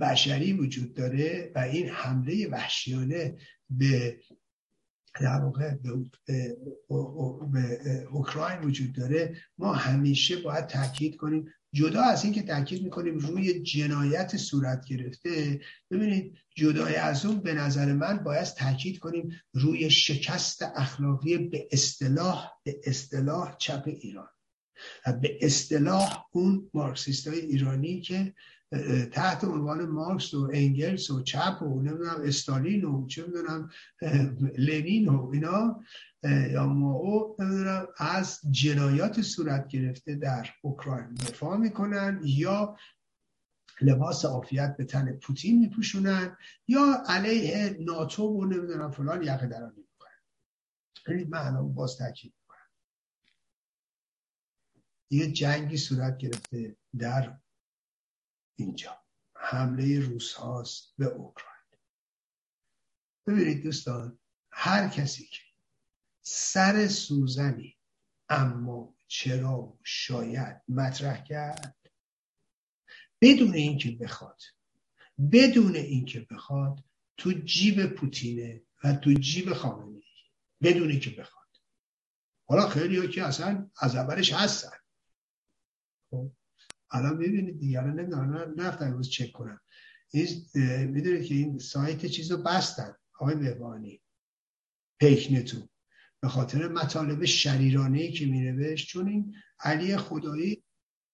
[0.00, 3.36] بشری وجود داره و این حمله وحشیانه
[3.70, 4.20] به
[5.20, 6.56] در واقع به,
[8.10, 11.52] اوکراین وجود داره ما همیشه باید تاکید کنیم.
[11.72, 17.92] جدا از اینکه تاکید می‌کنیم روی جنایت صورت گرفته ببینید جدای از اون به نظر
[17.92, 24.28] من باید تاکید کنیم روی شکست اخلاقی به اصطلاح به اصطلاح چپ ایران.
[25.06, 28.34] و به اصطلاح اون مارکسیست های ایرانی که
[29.12, 33.70] تحت عنوان مارکس و انگلس و چپ و نمی‌دونم استالین و چه می‌دونم
[34.58, 35.80] لنین و اینا
[36.52, 42.76] یا ماو نمی‌دونم از جنایات صورت گرفته در اوکراین دفاع می‌کنن یا
[43.80, 46.36] لباس عافیت به تن پوتین میپوشونن
[46.68, 50.22] یا علیه ناتو و نمی‌دونم فلان یقه درانی می‌کنن.
[51.04, 52.70] خیلی من باز تاکید می‌کنم.
[55.10, 57.38] یه جنگی صورت گرفته در
[58.56, 59.02] اینجا.
[59.34, 61.56] حمله روس هاست به اوکراین.
[63.26, 64.18] ببینید دوستان
[64.50, 65.42] هر کسی که
[66.22, 67.76] سر سوزنی
[68.28, 71.85] اما چرا شاید مطرح کرد؟
[73.20, 74.42] بدون اینکه بخواد.
[75.32, 76.84] بدون اینکه بخواد
[77.16, 80.02] تو جیب پوتینه و تو جیب خامنه
[80.62, 81.46] بدون اینکه بخواد.
[82.48, 84.76] حالا خیلی ها که اصلا از اولش هستن.
[86.10, 86.32] خب
[86.90, 89.60] الان می‌بینید دیگه الان نمی‌دونم نفتم روز چک کنم
[90.86, 94.02] می‌دونید که این سایت چیز رو بستن آقای مهبانی
[95.00, 95.68] پیک نتو
[96.20, 100.62] به خاطر مطالب شریرانه که مینوشت چون این علی خدایی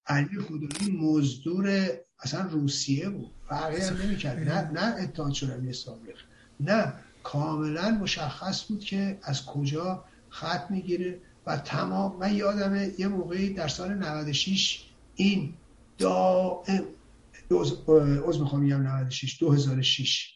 [0.07, 3.31] علی خدایی مزدور اصلا روسیه بود.
[3.49, 4.39] فرقی هم نمی‌کرد.
[4.39, 6.17] نه نه اتحاد شوروی سابق.
[6.61, 13.55] نه کاملا مشخص بود که از کجا خط می‌گیره و تمام من یادمه یه موقعی
[13.55, 15.55] در سال 96 این
[15.99, 16.85] دائم
[18.29, 20.29] از می‌خوام میگم 96 2006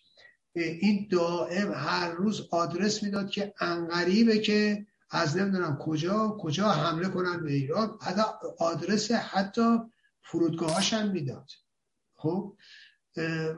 [0.55, 7.45] این دائم هر روز آدرس می‌داد که انقریبه که از نمی‌دونم کجا کجا حمله کنن
[7.45, 7.99] به ایران.
[8.03, 8.23] حتی
[8.59, 9.79] آدرس حتی
[10.23, 11.51] فرودگاهاش هم می‌داد.
[12.15, 12.57] خب؟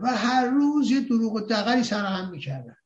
[0.03, 2.77] و هر روز یه دروغ و دقلی سر هم می‌کردن.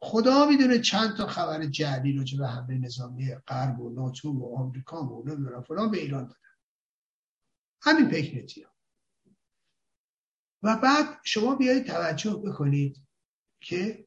[0.00, 5.06] خدا می‌دونه چند تا خبر جعلی رو به حمله نظامی غرب و ناتو و آمریکا
[5.06, 6.38] و نمی‌دونم فلان به ایران دادن.
[7.82, 8.70] همین پیکنتی ها.
[10.62, 12.96] و بعد شما بیایید توجه بکنید
[13.60, 14.06] که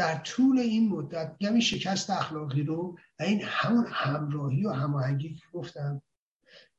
[0.00, 5.34] در طول این مدت میگم این شکست اخلاقی رو و این همون همراهی و هماهنگی
[5.34, 6.02] که گفتم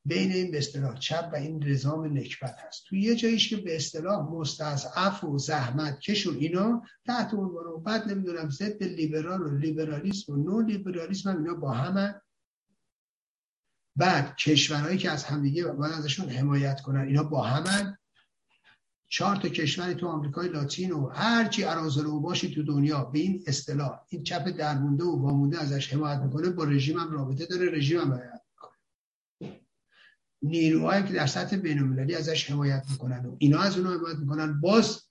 [0.06, 2.84] بین این به اصطلاح چپ و این نظام نکبت هست.
[2.88, 7.78] تو یه جاییش که به اصطلاح مستضعف و زحمت کش و اینا تحت عنوان و
[7.78, 12.22] بعد نمی‌دونم ضد لیبرال و لیبرالیسم و نو لیبرالیسم هم اینا با هم
[13.96, 17.98] بعد کشورهایی که از همدیگه باید ازشون حمایت کنن اینا با همن
[19.14, 23.44] چهار تا کشوری تو آمریکای لاتین و هرچی ارازل و باشی تو دنیا به این
[23.48, 28.00] اصطلاح این چپ درمونده و وامونده ازش حمایت می‌کنه با رژیم هم رابطه داره رژیم
[28.00, 28.78] هم حمایت می‌کنه.
[30.42, 34.62] نیروهایی که در سطح بینالمللی ازش حمایت می‌کنن و اینا از اونها حمایت می‌کنن.
[34.62, 35.04] باز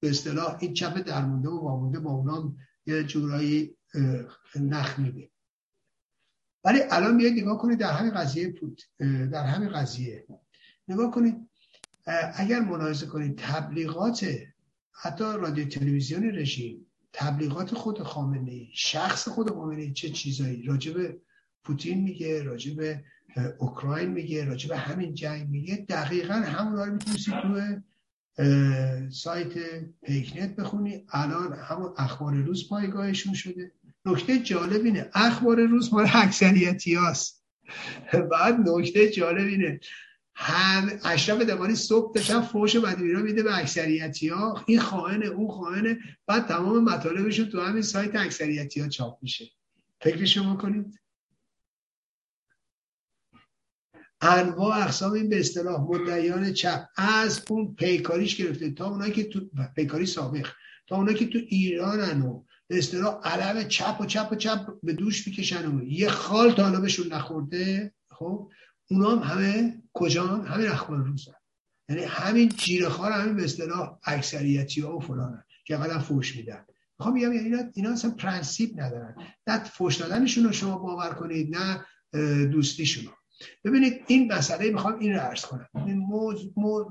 [0.00, 2.54] به اصطلاح این چپ درمونده و وامونده با اونا
[2.86, 3.76] یه جورایی
[4.60, 5.30] نخ میده.
[6.64, 8.82] ولی الان بیاید نگاه کنید در همین قضیه پوت
[9.32, 10.26] در همین قضیه.
[10.88, 11.48] نگاه کنید
[12.34, 14.26] اگر ملاحظه کنید تبلیغات
[14.92, 21.16] حتی رادیو تلویزیون رژیم تبلیغات خود خامنه ای شخص خود خامنه ای چه چیزایی؟ راجب
[21.64, 23.00] پوتین میگه راجب
[23.58, 25.86] اوکراین میگه راجب همین جنگ میگه.
[25.88, 27.80] دقیقا همون رو می‌تونستی تو
[29.10, 29.52] سایت
[30.02, 31.04] پیکنت بخونی.
[31.12, 33.72] الان همون اخبار روز پایگاهشون شده.
[34.04, 37.44] نکته جالب اینه اخبار روز مال اکثریتی هاست.
[38.32, 39.80] بعد نکته جالب اینه
[40.38, 45.48] هم اشرف دمانی صبح تا شب فوش بدویرا میده به اکثریتی ها این خائن اون
[45.48, 49.50] خائن بعد تمام مطالبشون تو همین سایت اکثریتی ها چاپ میشه.
[50.00, 51.00] فکرشو کنید
[54.20, 56.86] انواع اقسام این به اصطلاح مدعیان چپ.
[56.96, 59.40] از اون پیکاریش گرفته تا اونایی که تو
[59.76, 60.48] پیکاری سابق.
[60.86, 64.92] تا اونایی که تو ایرانن و به اصطلاح علم چپ و چپ و چپ به
[64.92, 67.94] دوش می‌کشن و یه خال طالبشون نخورده.
[68.10, 68.50] خب؟
[68.90, 71.28] اونا هم همه کجا همین اخبار روز
[71.88, 76.64] یعنی همین جیره خار همین به اصطلاح اکثریتی ها و فلان که قدم فوش میدن.
[76.98, 79.14] می‌خوام بگم یعنی اینا, اینا اصلا پرنسیپ ندارن.
[79.46, 81.84] نه فوش دادنشون رو شما باور کنید نه
[82.46, 83.04] دوستیشون
[83.64, 85.68] ببینید این مسئله می‌خوام این رو عرض کنم.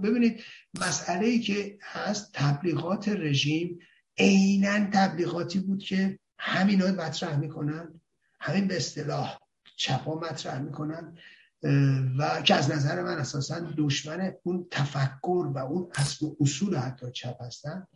[0.03, 0.41] ببینید
[0.81, 3.79] مسئله ای که هست تبلیغات رژیم
[4.17, 8.01] عینا تبلیغاتی بود که همین ها مطرح می‌کنن.
[8.39, 9.37] همین به اصطلاح
[9.77, 11.17] چپا مطرح می‌کنن.
[12.17, 17.11] و که از نظر من اساسا دشمن اون تفکر و اون اصل و اصول حتی
[17.11, 17.87] چپ هستن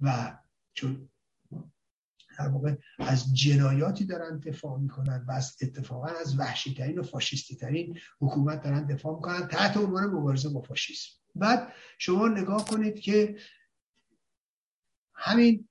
[0.00, 0.38] و
[0.74, 1.08] چون
[2.38, 7.56] در واقع از جنایاتی دارن دفاع می‌کنن و از اتفاقا از وحشی ترین و فاشیستی
[7.56, 11.10] ترین حکومت دارن دفاع می‌کنن تحت عنوان مبارزه با فاشیسم.
[11.34, 13.36] بعد شما نگاه کنید که
[15.14, 15.68] همین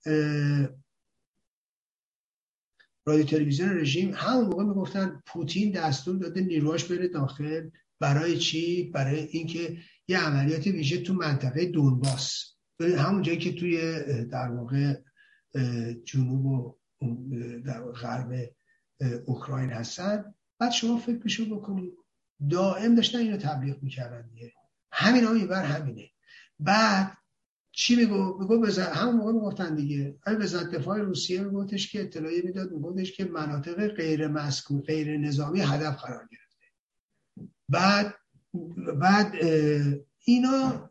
[3.06, 9.20] رادیو تلویزیون رژیم همون موقع می‌گفتن پوتین دستور داده نیروهاش بره داخل برای چی؟ برای
[9.20, 12.44] اینکه یه عملیات ویژه تو منطقه دونباس.
[12.98, 14.94] همون جایی که توی در واقع
[16.04, 16.78] جنوب و
[17.66, 18.34] در غرب
[19.26, 21.94] اوکراین هستن بعد شما فکرشو بکنید
[22.50, 24.54] دائم داشتن اینو تبلیغ می‌کردن دیگه.
[24.92, 26.10] همین هم بر همینه.
[26.60, 27.18] بعد
[27.72, 30.18] چی میگو؟ میگو بزن همون موقع می‌گفتن دیگه.
[30.28, 35.62] ای وزارت دفاع روسیه میگفتش که اطلاعی می‌داد؟ میگفتش که مناطق غیر مسکون غیر نظامی
[35.62, 36.66] هدف قرار گرفته.
[37.70, 38.16] بعد
[39.00, 39.36] بعد
[40.26, 40.90] اینا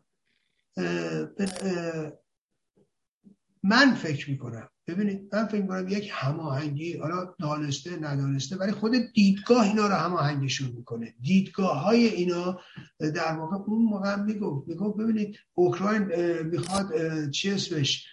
[3.62, 9.62] من فکر می‌کنم ببینید من فکر می‌کنم یک هماهنگی حالا دانسته ندانسته ولی خود دیدگاه
[9.62, 11.14] اینا رو هماهنگشون می‌کنه.
[11.22, 12.60] دیدگاه های اینا
[13.00, 16.02] در واقع اون موقع میگو میگو ببینید اوکراین
[16.42, 16.86] می‌خواد
[17.30, 18.06] چی اسمش؟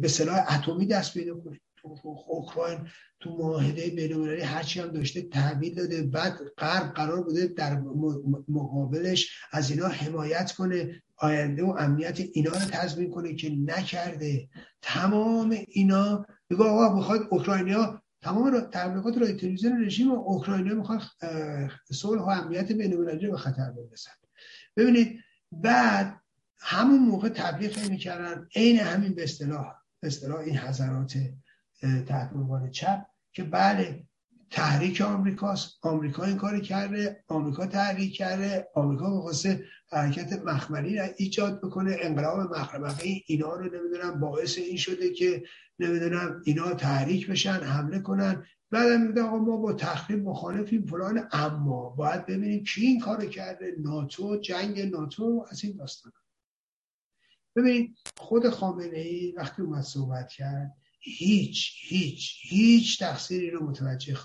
[0.00, 1.60] به سلاح اتمی دست پیدا کنه.
[2.26, 2.78] اوکراین
[3.20, 6.02] تو معاهده بین‌المللی هرچی هم داشته تحویل داده.
[6.02, 7.80] بعد غرب قرار بوده در
[8.48, 11.02] مقابلش از اینا حمایت کنه.
[11.16, 14.48] آینده و امنیت اینا رو تضمین کنه که نکرده.
[14.82, 21.02] تمام اینا بگو آقا بخواد اوکراینیا تمام تبلیغات رای تلویزیون رژیم اوکراینیا می‌خوان
[21.92, 24.10] صلح و امنیت بین المللی به خطر بندازن.
[24.76, 25.20] ببینید
[25.52, 26.20] بعد
[26.58, 28.48] همون موقع تبلیغ می‌کردن.
[28.56, 31.14] عین همین به اصطلاح اصطلاح این حضرات
[32.08, 34.06] تحت عنوان چپ که بله
[34.50, 35.78] تحریک آمریکاست.
[35.82, 41.96] آمریکا این کاری کرده آمریکا تحریک کرده آمریکا بخواسته حرکت مخملی را ایجاد بکنه.
[42.00, 45.42] انقلاب مخملی اینا رو نمی‌دونم باعث این شده که
[45.78, 48.46] نمی‌دونم اینا تحریک بشن حمله کنن.
[48.70, 53.76] بعد میگه آقا ما با تخریب مخالفیم فلان اما باید ببینیم کی این کار کرده.
[53.78, 56.12] ناتو جنگ ناتو از این داستان
[57.56, 64.18] ببینید خود خامنه ای وقتی اومد صحبت کرد هیچ هیچ هیچ تقصیری رو متوجه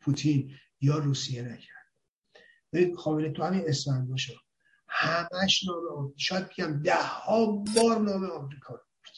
[0.00, 2.96] پوتین یا روسیه نکرد.
[2.96, 4.34] خامنه تو همین اسفند باشه.
[4.88, 9.16] همش نام شاید بگم ده ها بار نام آمریکا رو برد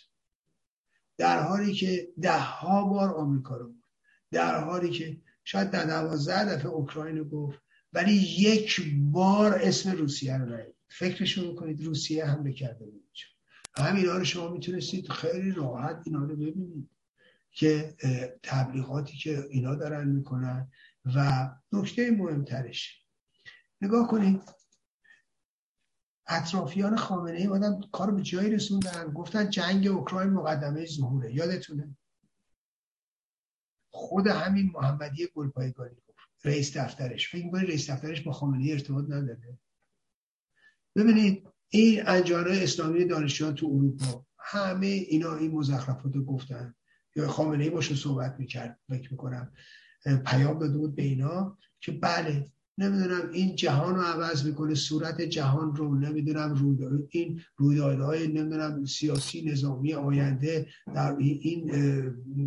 [1.18, 3.82] در حالی که ده ها بار آمریکا رو برد
[4.30, 7.58] در حالی که شاید در دوازده دفعه اوکراین رو گفت
[7.92, 13.18] ولی یک بار اسم روسیه رو نهید فکرشون کنید روسیه حمله کرده بود.
[13.76, 16.90] همین رو شما می‌تونستید خیلی راحت اینا رو ببینید
[17.50, 17.96] که
[18.42, 20.72] تبلیغاتی که اینا دارن می‌کنن
[21.04, 23.04] و نکته مهمترش.
[23.80, 24.42] نگاه کنید.
[26.26, 29.12] اطرافیان خامنه ای آدم کار به جایی رسوندن.
[29.12, 31.34] گفتن جنگ اوکراین مقدمه ظهوره.
[31.34, 31.96] یادتونه؟
[33.90, 36.18] خود همین محمدی گلپایگانی گفت.
[36.44, 37.28] رئیس دفترش.
[37.28, 39.58] فکر می‌کنید رئیس دفترش با خامنه ارتباط نداره؟
[40.96, 46.74] ببینید این انجانهای اسلامی دانشجویان تو اروپا همه اینا این مزخرفات رو گفتن.
[47.16, 49.52] یا خامنه ای باشه صحبت می‌کرد فکر می‌کنم.
[50.26, 52.46] پیام داده بود به اینا که بله
[52.78, 59.42] نمی‌دونم این جهان رو عوض می‌کنه صورت جهان رو نمی‌دونم رویداد این رویدادهای نمی‌دونم سیاسی
[59.50, 61.70] نظامی آینده در این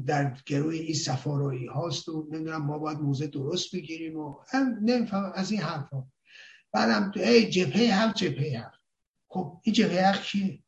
[0.05, 4.35] در گروه این سفارایی هاست و نمی‌دونم ما باید موضع درست بگیریم و
[4.81, 6.03] نمیفهم از این حرفا.
[6.71, 8.72] بعدم ای جبهه حق جبهه حق
[9.33, 10.59] خب این جبهه حق کیه؟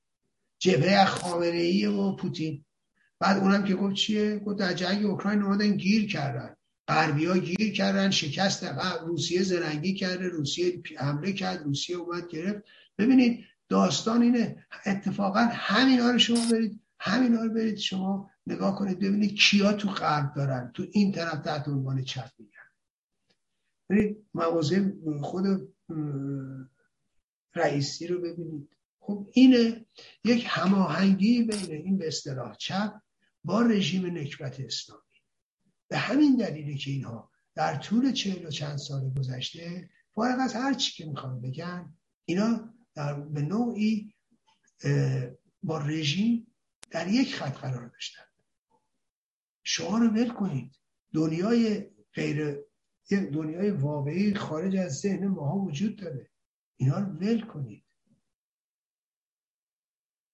[0.59, 2.65] جبهه حق خامنه ای و پوتین.
[3.19, 6.55] بعد اونم که گفت چیه؟ گفت در جنگ اوکراین اومدن گیر کردن.
[6.87, 8.63] غربی ها گیر کردن شکست
[9.05, 12.63] روسیه زرنگی کرده روسیه حمله کرد روسیه اومد گرفت.
[12.97, 18.99] ببینید داستان اینه اتفاقا همینا رو شما برید همینا رو برید شما نگاه کنید.
[18.99, 20.71] ببینید کیا تو غرب دارن.
[20.73, 22.69] تو این طرف تحت عنوان چپ میگن
[23.89, 25.45] برید موازه خود
[27.55, 28.69] رئیسی رو ببینید.
[28.99, 29.85] خب اینه
[30.25, 32.93] یک هماهنگی بین این به اصطلاح چپ
[33.43, 35.01] با رژیم نکبت اسلامی.
[35.87, 40.73] به همین دلیله که اینها در طول چهل و چند سال گذشته فارغ از هر
[40.73, 41.93] چی که می‌خوان بگن
[42.25, 44.13] اینا در به نوعی
[45.63, 46.47] با رژیم
[46.91, 48.23] در یک خط قرار داشتن.
[49.63, 50.75] شما رو ول کنید.
[51.13, 52.57] دنیای غیر
[53.09, 56.29] دنیای واقعی خارج از ذهن ماها وجود داره.
[56.77, 57.85] اینا رو ول کنید.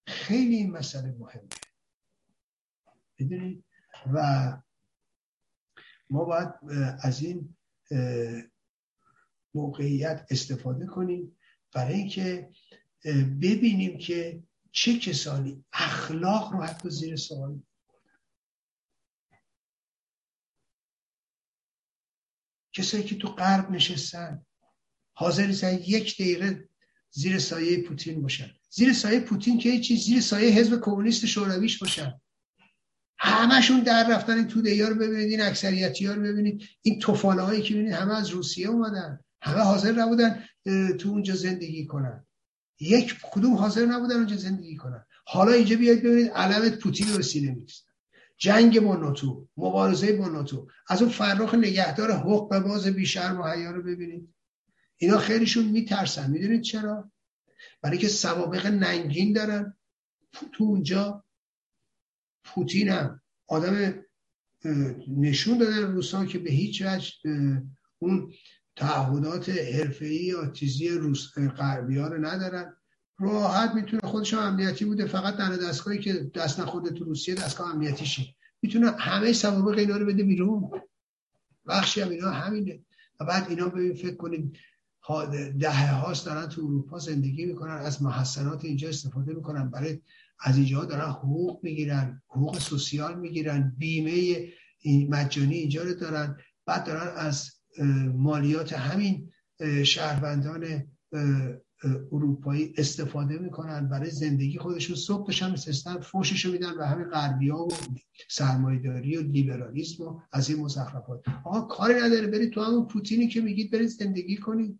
[0.07, 1.49] خیلی این مسئله مهمه.
[3.19, 3.65] بدونید؟
[4.13, 4.57] و
[6.09, 6.49] ما باید
[7.03, 7.57] از این
[9.53, 11.37] موقعیت استفاده کنیم
[11.73, 12.51] برای اینکه
[13.41, 17.61] ببینیم که چه کسانی اخلاق رو حتی زیر سوال
[22.73, 24.45] کسایی که تو غرب نشستن.
[25.21, 26.69] حاضر نیستن یک دقیقه
[27.11, 28.51] زیر سایه پوتین باشن.
[28.69, 32.13] زیر سایه پوتین که چیز زیر سایه حزب کمونیست شورویش باشن.
[33.17, 36.61] همشون در رفتن این توده رو ببینید این اکثریتی ها رو ببینید.
[36.81, 39.19] این توفاله هایی که ببینید همه از روسیه اومدن.
[39.41, 40.43] همه حاضر نبودن
[40.99, 42.25] تو اونجا زندگی کنن.
[42.79, 45.05] یک کدوم حاضر نبودن اونجا زندگی کنن.
[45.25, 47.85] حالا اینجا بیاید ببینید علمت پوتین رو سینه می‌کشن
[48.37, 50.67] جنگ با ناتو مبارزه با ناتو.
[50.87, 54.33] از اون فرخ نگهدار حقوق باز بیشرم و حیا رو ببینید.
[55.01, 56.31] اینا خیلیشون میترسن.
[56.31, 57.11] می‌دونید چرا؟
[57.81, 59.77] برای که سوابق ننگین دارن.
[60.51, 61.23] تو اونجا
[62.43, 64.03] پوتین هم آدم
[65.07, 67.11] نشون دادن روسا که به هیچ وجه
[67.99, 68.33] اون
[68.75, 72.75] تعهدات حرفه‌ای یا تیزی روس غربی ها رو ندارن.
[73.19, 75.05] راحت می‌تونه خودش امنیتی بوده.
[75.05, 79.97] فقط در دستگاهی که دست نخورده تو روسیه دستگاه امنیتی شه می‌تونه همه سوابق اینا
[79.97, 80.71] رو بده بیرون.
[81.67, 82.79] بخشی هم اینا همینه.
[83.19, 84.57] و بعد اینا ببین فکر کنید
[85.59, 89.69] دهه هاست دارن تو اروپا زندگی می‌کنن از محسنات اینجا استفاده می‌کنن.
[89.69, 89.99] برای
[90.39, 94.47] از اینجا دارن حقوق می‌گیرن حقوق سوسیال می‌گیرن بیمه
[95.09, 96.37] مجانی اینجا رو دارن.
[96.65, 97.51] بعد دارن از
[98.15, 99.29] مالیات همین
[99.83, 100.83] شهروندان
[102.11, 103.89] اروپایی استفاده می‌کنن.
[103.89, 107.71] برای زندگی خودشون صبح داشتن نشستن فوششو میدن و همین غربی ها و
[108.29, 111.23] سرمایداری و لیبرالیسم و از این مزخرفات.
[111.45, 112.27] آقا کاری نداره.
[112.27, 114.79] برید تو همون پوتینی که میگید برید زندگی کنید.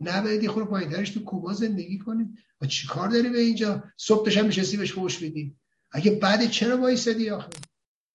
[0.00, 4.24] نه برید یه خورده تو کوبا زندگی کنید و چی کار داری به اینجا؟ صبح
[4.24, 5.56] داشتن میشستی بهش فوش میدی
[5.92, 7.48] اگه بعد چرا وایسادی آخه؟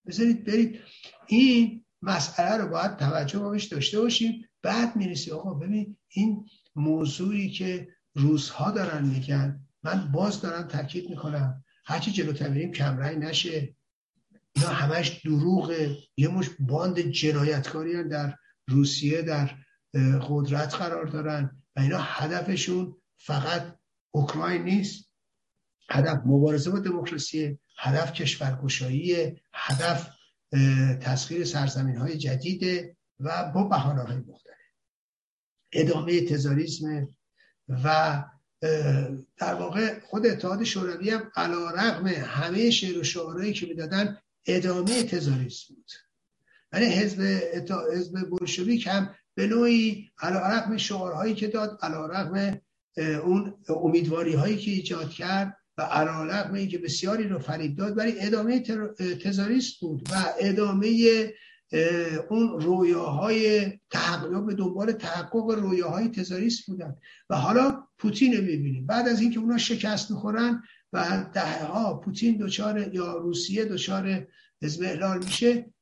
[0.07, 0.79] بذارید برید.
[1.27, 4.49] این مسئله رو باید توجه بهش داشته باشیم.
[4.61, 6.45] بعد می‌رسی آقا ببین این
[6.75, 11.63] موضوعی که روزها دارن میگن من باز دارم تاکید می‌کنم.
[11.85, 13.75] هرچی جلوتر بریم کمرنگ نشه.
[14.55, 15.97] اینا همش دروغه.
[16.17, 18.37] یه مش باند جنایتکاری در
[18.67, 19.55] روسیه در
[20.29, 21.60] قدرت قرار دارن.
[21.75, 23.79] و اینا هدفشون فقط
[24.11, 25.11] اوکراین نیست.
[25.89, 30.09] هدف مبارزه با دموکراسی هدف کشورگشایی هدف
[31.01, 34.55] تسخیر سرزمین های جدیده و با بحانه های مختلف.
[35.71, 37.07] ادامه تزاریسم
[37.69, 38.23] و
[39.37, 44.17] در واقع خود اتحاد شوروی هم علا رقم همه شعر و شعارهایی که می‌دادن
[44.47, 45.91] ادامه تزاریسم بود.
[46.71, 47.21] ولی حزب
[47.93, 52.07] حزب بولشویک هم به نوعی علا شعارهایی که داد علا
[52.97, 58.13] اون امیدواری هایی که ایجاد کرد و علا رقم که بسیاری رو فریب داد ولی
[58.19, 58.59] ادامه
[59.23, 60.87] تزاریست بود و ادامه
[62.29, 66.95] اون رویاهای تحقق به دنبال تحقق رویاهای تزاریست بودن.
[67.29, 68.85] و حالا پوتین رو می‌بینیم.
[68.85, 74.27] بعد از اینکه اونا شکست می‌خورن و ده ها پوتین دچار یا روسیه دچار
[74.61, 75.73] حزب میشه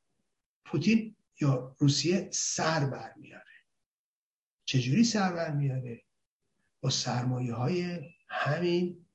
[0.65, 3.43] پوتین یا روسیه سر برمیاره.
[4.65, 6.01] چجوری سر برمیاره؟
[6.81, 9.05] با سرمایه های همین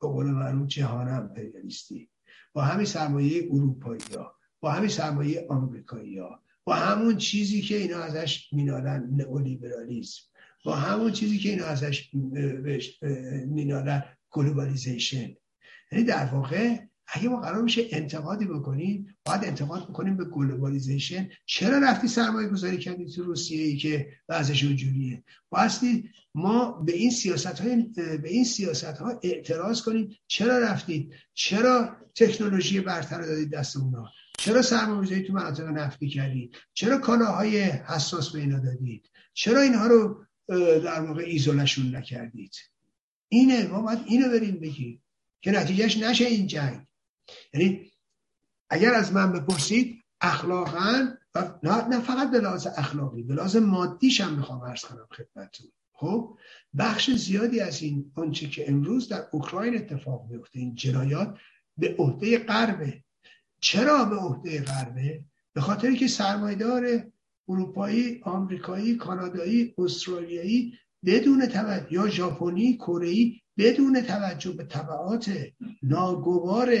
[0.00, 2.08] به قول معروف جهان امپریالیستی.
[2.52, 7.98] با همین سرمایه اروپایی ها با همین سرمایه آمریکایی ها با همون چیزی که اینا
[7.98, 10.22] ازش مینالن نئولیبرالیسم.
[10.64, 12.10] با همون چیزی که اینا ازش
[13.46, 15.34] مینالن globalization.
[15.92, 16.78] یعنی در واقع
[17.14, 22.78] اگه ما قرار میشه انتقادی بکنیم باید انتقاد بکنیم به globalization چرا رفتی سرمایه گذاری
[22.78, 28.44] کردی تو روسیه ای که وضعش اونجوریه؟ بایستی ما به این سیاست های به این
[28.44, 30.16] سیاست ها اعتراض کنیم.
[30.26, 34.08] چرا رفتید؟ چرا تکنولوژی برتر دادید دست اونا؟
[34.38, 40.24] چرا سرمایه‌گذاری تو مناطق نفتی کردید؟ چرا کالاهای حساس به اینا دادید؟ چرا اینها رو
[40.84, 42.54] در واقع ایزولشون نکردید؟
[43.28, 43.66] اینه.
[43.66, 45.02] ما باید اینو بریم بگیم
[45.40, 46.86] که نتیجهش نشه این جنگ.
[47.54, 47.90] یعنی
[48.70, 51.08] اگر از من بپرسید اخلاقا
[51.62, 55.66] نه, نه فقط به لحاظ اخلاقی به لحاظ مادیش هم می‌خوام عرض کنم خدمتتون.
[55.92, 56.38] خب
[56.78, 61.38] بخش زیادی از این آنچه که امروز در اوکراین اتفاق میفته این جنایات
[61.78, 63.04] به عهده غربه.
[63.60, 67.12] چرا به عهده غربه؟ به خاطر که سرمایدار
[67.48, 75.30] اروپایی آمریکایی کانادایی استرالیایی بدون توجه یا ژاپنی کره بدون توجه به طبعات
[75.82, 76.74] ناگوار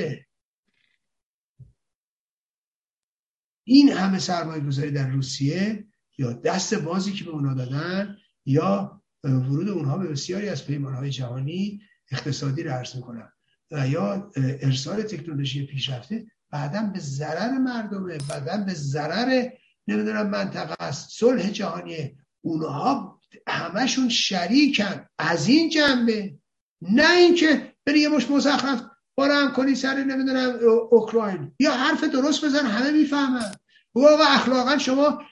[3.72, 5.86] این همه سرمایه گذاری در روسیه
[6.18, 11.80] یا دست بازی که به اونا دادن یا ورود اونها به بسیاری از پیمانهای جهانی
[12.10, 13.32] اقتصادی رو عرض می‌کنن
[13.70, 19.48] و یا ارسال تکنولوژی پیشرفته بعدا به ضرر مردمه بعدا به ضرر
[19.88, 21.10] نمی‌دونم منطقه است.
[21.10, 25.06] صلح جهانی اونها همشون شریکن.
[25.18, 26.34] از این جنبه
[26.82, 28.82] نه اینکه بری یه مش مزخرف
[29.14, 30.58] بارم کنی سر نمی‌دونم
[30.90, 31.52] اوکراین.
[31.60, 33.52] یا حرف درست بزن همه می‌فهمن.
[33.94, 35.22] آقا اخلاقا شما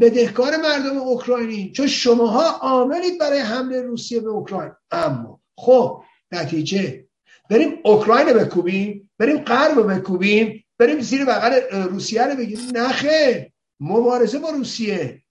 [0.00, 1.72] بدهکار مردم اوکراینی.
[1.72, 4.72] چون شماها عاملید برای حمله روسیه به اوکراین.
[4.90, 6.02] اما خب
[6.32, 7.04] نتیجه.
[7.50, 12.76] بریم اوکراین رو بکوبیم بریم غرب رو بکوبیم بریم زیر بغل روسیه رو بگیریم.
[12.76, 15.22] نخه مبارزه با روسیه.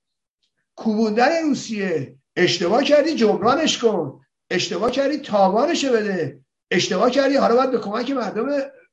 [0.75, 2.15] کوبوندن روسیه.
[2.35, 4.21] اشتباه کردی جبرانش کن.
[4.49, 6.39] اشتباه کردی تاوانش بده.
[6.71, 8.47] اشتباه کردی حالا باید به کمک مردم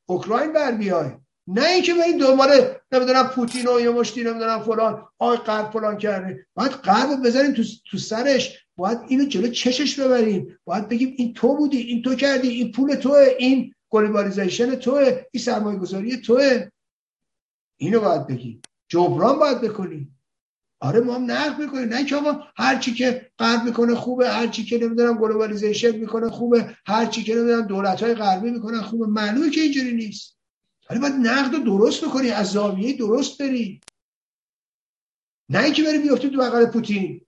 [0.07, 1.11] اوکراین بر بیای
[1.49, 6.47] نه اینکه این دوباره نمی‌دونم پوتین و یه مشتی نمی‌دونم فلان آی غرب فلان کرده.
[6.55, 8.59] باید غرب بذاریم تو, تو سرش.
[8.77, 10.59] باید اینو جلو چشش ببریم.
[10.65, 15.43] باید بگیم این تو بودی این تو کردی این پول توه این globalization توه این
[15.43, 16.69] سرمایه گذاری توه.
[17.77, 18.63] اینو باید بگیم.
[18.89, 20.19] جبران باید بکنیم.
[20.81, 21.89] آره ما هم نقد می‌کنیم.
[21.89, 26.31] نه که آقا هر چی که غرب می‌کنه خوبه هر چی که نمی‌دونم globalization می‌کنه
[26.31, 29.07] خوبه هر چی که نمی‌دونم دولت های غربی می‌کنن خوبه.
[29.07, 30.36] معلومه که اینجوری نیست.
[30.91, 33.81] ولی باید نقد رو درست بکنی از زاویه درست بری.
[35.49, 37.27] نه اینکه بری بیفتی تو بغل پوتین.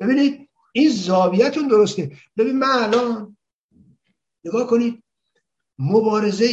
[0.00, 2.16] ببینید این زاویهتون درسته.
[2.36, 3.36] ببین من الان
[4.44, 5.02] نگاه کنید
[5.78, 6.48] مبارزه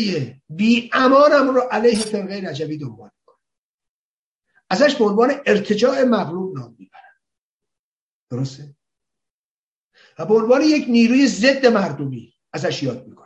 [0.50, 3.10] بی امانم رو علیه فرقه نجبی دنبال
[4.70, 7.14] ازش به عنوان ارتجاع مغلوب نام می‌برن
[8.30, 8.76] درسته؟
[10.20, 13.23] و به عنوان یک نیروی ضد مردمی ازش یاد می‌کنم.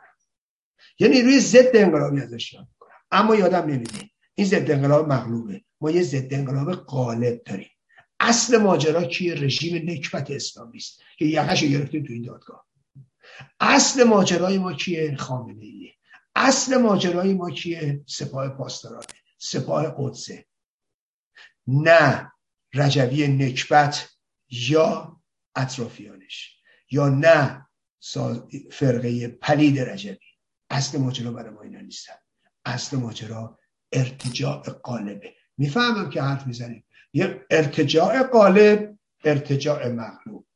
[1.00, 2.68] یه نیروی ضد انقلابی ازش یاد
[3.12, 5.62] اما یادم نمیده این ضد انقلاب مغلوبه.
[5.82, 7.70] ما یه ضد انقلاب غالب داریم.
[8.20, 12.66] اصل ماجرا کیه رژیم نکبت اسلامی است که یقش گرفتیم تو این دادگاه.
[13.60, 15.94] اصل ماجرای ما کیه خامنه ایه
[16.36, 19.06] اصل ماجرای ما کیه سپاه پاسدارانه
[19.38, 20.46] سپاه قدسه.
[21.68, 22.32] نه
[22.74, 24.10] رجوی نکبت
[24.50, 25.18] یا
[25.56, 26.58] اطرافیانش.
[26.92, 27.68] یا نه
[28.72, 30.18] فرقه پلید رجوی.
[30.70, 32.14] اصل ماجرا برای ما اینا نیستن.
[32.66, 33.60] اصل ماجرا
[33.92, 36.86] ارتجاع قالبه می‌فهمم که حرف می‌زنیم.
[37.14, 40.48] یه ارتجاع قالب ارتجاع مغلوب.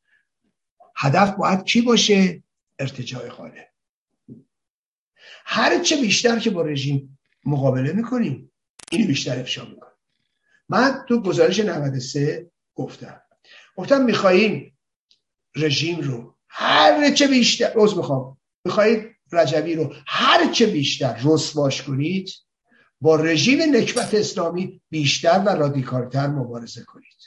[0.96, 2.44] هدف باید کی باشه؟
[2.80, 3.68] ارتجاع قالب.
[5.46, 8.52] هر چه بیشتر که با رژیم مقابله می‌کنیم
[8.92, 9.94] اینو بیشتر افشا می‌کنیم.
[10.70, 13.22] من تو گزارش 93 گفتم.
[13.76, 14.78] گفتم می‌خواهیم
[15.56, 18.38] رژیم رو هر چه بیشتر روز می‌خوام.
[18.66, 22.30] می‌خواهید رجوی رو هر چه بیشتر رسواش کنید
[23.02, 27.18] با رژیم نکبت اسلامی بیشتر و رادیکالتر مبارزه کنید.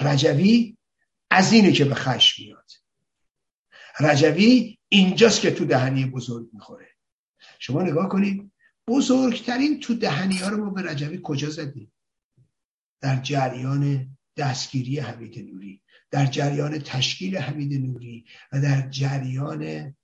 [0.00, 0.76] رجوی
[1.30, 2.70] از اینه که به خشم میاد.
[4.00, 6.88] رجوی اینجاست که تو دهنی بزرگ می‌خوره.
[7.58, 8.52] شما نگاه کنید
[8.88, 11.92] بزرگترین تو دهنی ها رو ما به رجوی کجا زدیم؟
[13.00, 19.94] در جریان دستگیری حمید نوری در جریان تشکیل حمید نوری و در جریان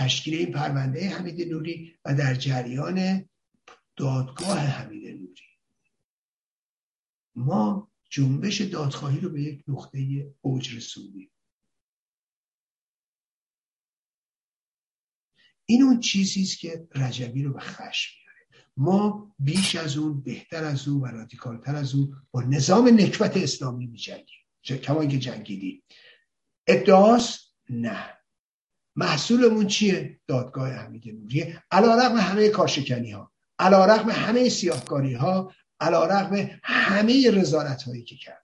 [0.00, 3.28] تشکیل این پرونده حمید نوری و در جریان
[3.96, 5.42] دادگاه حمید نوری.
[7.34, 11.30] ما جنبش دادخواهی رو به یک نقطه اوج رسوندیم.
[15.66, 18.64] این اون چیزی است که رجبی رو به خشم میاره.
[18.76, 23.86] ما بیش از اون بهتر از اون و رادیکالتر از اون با نظام نکبت اسلامی
[23.86, 24.46] میجنگیم.
[24.62, 25.82] کما که جنگیدیم.
[26.66, 28.19] ادعاست نه.
[28.96, 31.54] محصولمون چیه؟ دادگاه حمید نوری.
[31.70, 38.04] علا رقم همه کاشکنی ها علا رقم همه سیاهکاری ها علا رقم همه رزارت هایی
[38.04, 38.40] که کردن.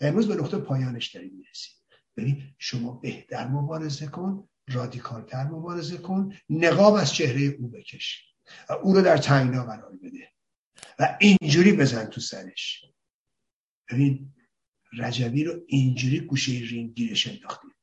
[0.00, 1.72] امروز به نقطه پایانش داریم می‌رسیم.
[2.16, 8.34] ببین شما بهتر مبارزه کن رادیکالتر مبارزه کن نقاب از چهره او بکش
[8.68, 10.32] و او رو در تنگنا قرار بده
[10.98, 12.84] و اینجوری بزن تو سرش.
[13.90, 14.34] ببین
[14.98, 17.75] رجبی رو اینجوری گوشه رینگ گیرش انداختیم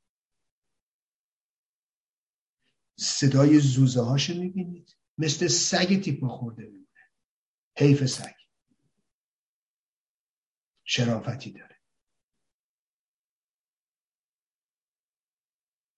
[3.04, 4.98] صدای زوزه هاشو می‌بینید.
[5.18, 6.88] مثل سگ تیپ خورده میمونه.
[7.78, 8.34] حیف سگ.
[10.84, 11.76] شرافتی داره.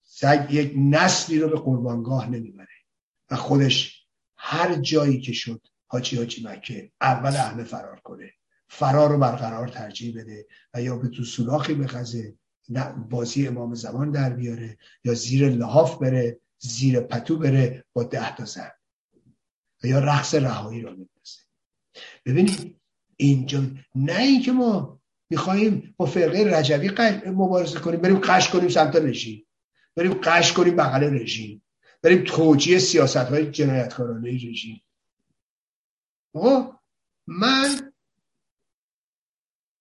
[0.03, 2.67] سگ یک نسلی رو به قربانگاه نمی‌بره.
[3.29, 8.33] و خودش هر جایی که شد حاجی حاجی مکه اول همه فرار کنه.
[8.67, 12.37] فرار رو برقرار ترجیح بده و یا به تو سولاخی بخزه
[13.09, 18.45] بازی امام زمان در بیاره یا زیر لحاف بره زیر پتو بره با ده تا
[18.45, 18.71] زن.
[19.83, 21.39] و یا رقص رهایی رو بندازه
[22.25, 22.81] ببینید
[23.17, 23.61] اینجا
[23.95, 26.91] نه اینکه ما می‌خواهیم با فرقه رجوی
[27.25, 29.47] مبارزه کنیم بریم قش کنیم سمت رژیم.
[29.95, 31.63] بریم قش کنیم بغل رژیم.
[32.01, 34.81] بریم توجیه سیاست های جنایتکارانه رژیم.
[37.27, 37.91] من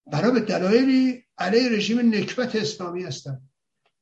[0.06, 3.42] برای به دلایلی علیه رژیم نکبت اسلامی هستم.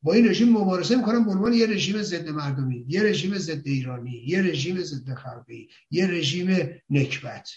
[0.02, 4.24] با این رژیم مبارزه می‌کنم به عنوان یه رژیم ضد مردمی یه رژیم ضد ایرانی
[4.26, 7.50] یه رژیم ضد خلقی یه رژیم نکبت.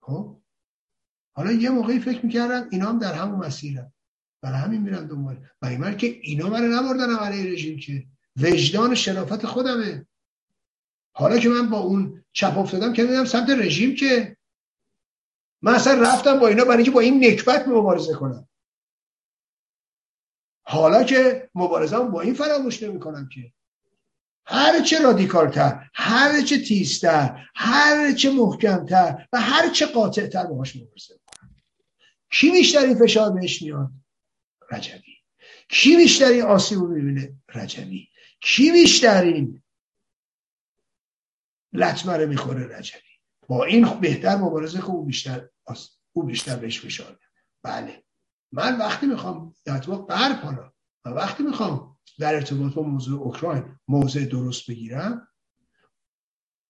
[0.00, 0.36] خب؟
[1.32, 3.92] حالا یه موقعی فکر می‌کردم اینا هم در همون مسیرن.
[4.42, 5.36] برای همین میرن دنبال.
[5.62, 8.06] من که اینا من نبردن علیه رژیم که
[8.36, 10.06] وجدان شرافت خودمه.
[11.12, 14.36] حالا که من با اون چپ افتادم که میدم سمت رژیم که
[15.62, 18.48] من اصلا رفتم با اینا برای اینکه با این نکبت مبارزه کنم.
[20.72, 23.52] حالا که مبارزه با این فراموش نمی کنم که.
[24.46, 31.14] هر چه رادیکالتر هر چه تیزتر هر چه محکمتر و هر چه قاطعتر باهاش مبارزه
[31.26, 31.54] کنم
[32.30, 33.90] کی بیشترین فشار بهش میاد؟
[34.70, 35.16] رجبی.
[35.68, 38.08] کی بیشترین آسیب رو می‌بینه؟ رجبی.
[38.40, 39.62] کی بیشترین
[41.72, 43.08] لطمه رو می‌خوره؟ رجبی.
[43.48, 45.48] با این بهتر مبارزه که او بیشتر
[46.12, 47.18] او بیشتر بهش فشار
[47.62, 48.02] بله.
[48.52, 50.72] من وقتی می‌خوام در ارتباط غرب حالا
[51.04, 55.28] و وقتی می‌خوام در ارتباط با موضوع اوکراین موضع درست بگیرم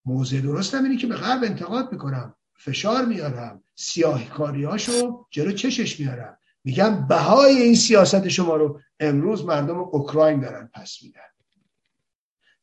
[0.05, 6.37] موضع درست اینه که به غرب انتقاد می‌کنم فشار میارم سیاه کاریاشو جلو چشش میارم.
[6.63, 11.21] میگم بهای این سیاست شما رو امروز مردم اوکراین دارن پس میدن.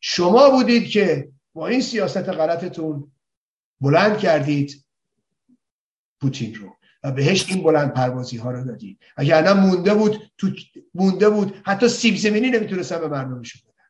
[0.00, 3.12] شما بودید که با این سیاست غلطتون
[3.80, 4.86] بلند کردید
[6.20, 6.76] پوتین رو.
[7.02, 8.98] و بهش این بلند پروازی ها رو دادی.
[9.16, 10.50] اگر مونده بود تو
[10.94, 11.62] مونده بود.
[11.64, 13.88] حتی سیب زمینی نمی‌تونستن به مردمشون بدن.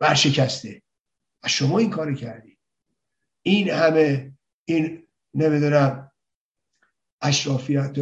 [0.00, 0.82] ورشکسته.
[1.42, 2.58] و شما این کار کردی.
[3.42, 4.32] این همه
[4.64, 6.12] این نمی‌دونم
[7.20, 7.96] اشرافیت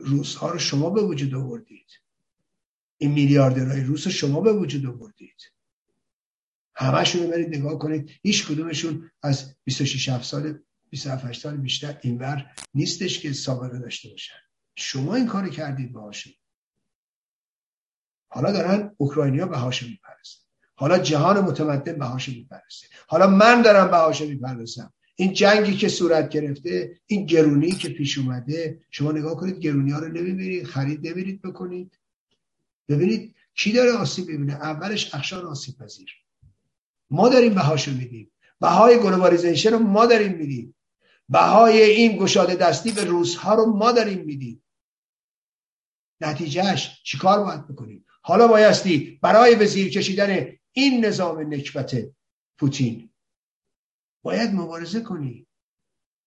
[0.00, 1.86] روس ها رو شما به وجود آوردید.
[2.98, 5.52] این میلیاردرهای روس رو شما به وجود آوردید.
[6.74, 8.10] همشون رو برید نگاه کنید.
[8.22, 10.58] هیچ کدومشون از 26 سال
[10.92, 14.34] 27 سال بیشتر اینور نیستش که سابقه داشته باشن.
[14.76, 16.32] شما این کار کردید باهاشون.
[18.28, 20.44] حالا دارن اوکراینیا بهاشو میپرستن.
[20.74, 22.86] حالا جهان متمدن بهاشو میپرسته.
[23.06, 24.92] حالا من دارم بهاشو میپرستم.
[25.16, 29.98] این جنگی که صورت گرفته این گرونی که پیش اومده شما نگاه کنید گرونی ها
[29.98, 31.98] رو نمی‌بینید خرید نمیرید بکنید.
[32.88, 36.10] ببینید کی داره آسیب ببینه اولش اقشار آسیب پذیر
[37.10, 38.30] ما داریم بهاشو میدیم.
[38.60, 40.74] بهای globalization رو ما داریم میدیم.
[41.32, 44.64] بهای این گشاده دستی به روس‌ها رو ما داریم میدیم.
[46.20, 51.96] نتیجهش چیکار باید بکنیم؟ حالا بایستی برای به کشیدن این نظام نکبت
[52.58, 53.10] پوتین
[54.24, 55.46] باید مبارزه کنی.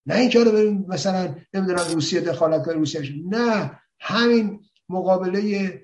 [0.06, 5.82] نه اینکه رو بریم مثلا نمی‌دونم روسیه دخالت کنه روسیه نه همین مقابله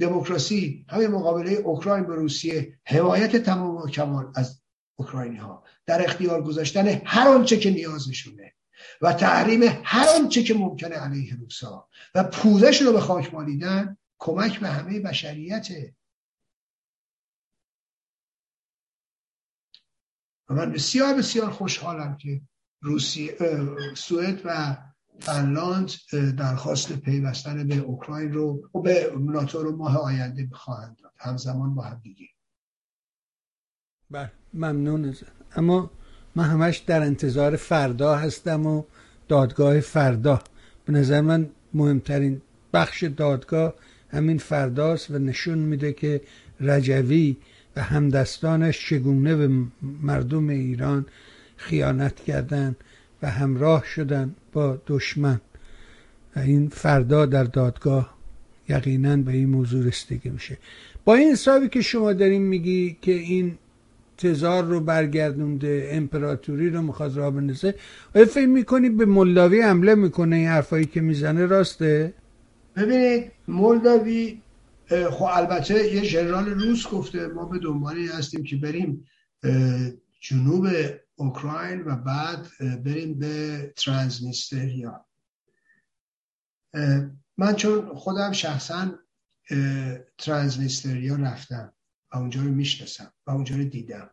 [0.00, 4.63] دموکراسی همین مقابله اوکراین به روسیه حمایت تمام و کمال از
[4.96, 5.64] اوکراینی ها.
[5.86, 8.54] در اختیار گذاشتن هر آنچه که نیازشونه
[9.00, 14.60] و تحریم هر آنچه که ممکنه علیه روسا و پوزش رو به خاک مالیدن کمک
[14.60, 15.94] به همه بشریته
[20.48, 22.40] و من بسیار بسیار خوشحالم که
[22.80, 23.36] روسیه
[23.94, 24.76] سوئد و
[25.20, 25.90] فنلاند
[26.38, 31.12] درخواست پیوستن به اوکراین رو و به ناتو رو ماه آینده بخواهند داد.
[31.18, 32.33] همزمان با هم دیگه.
[34.14, 34.30] بله.
[34.54, 35.14] ممنون
[35.56, 35.90] اما
[36.34, 38.82] من همش در انتظار فردا هستم و
[39.28, 40.42] دادگاه فردا.
[40.84, 43.74] به نظر من مهمترین بخش دادگاه
[44.10, 46.20] همین فرداست و نشون میده که
[46.60, 47.36] رجوی
[47.76, 49.50] و همدستانش چگونه به
[50.02, 51.06] مردم ایران
[51.56, 52.76] خیانت کردن
[53.22, 55.40] و همراه شدن با دشمن.
[56.36, 58.14] و این فردا در دادگاه
[58.68, 60.58] یقینا به این موضوع رسیدگی میشه.
[61.04, 63.58] با این حسابی که شما داریم میگی که این
[64.18, 67.74] تزار رو برگردونده امپراتوری رو می‌خواد را بندازه.
[68.14, 72.14] آیا فکر می‌کنی به مولداوی حمله می‌کنه این حرفایی که می‌زنه؟ راسته؟
[72.76, 74.40] ببینید مولداوی
[75.10, 79.06] خب البته یه ژنرال روس گفته ما به دنبالی هستیم که بریم
[80.20, 80.66] جنوب
[81.16, 82.46] اوکراین و بعد
[82.84, 85.04] بریم به ترانسنیستریا
[87.38, 88.98] من چون خودم شخصا
[90.18, 91.73] ترانسنیستریا رفتم.
[92.14, 94.10] و اونجا رو می‌شناسم و اونجا رو دیدم.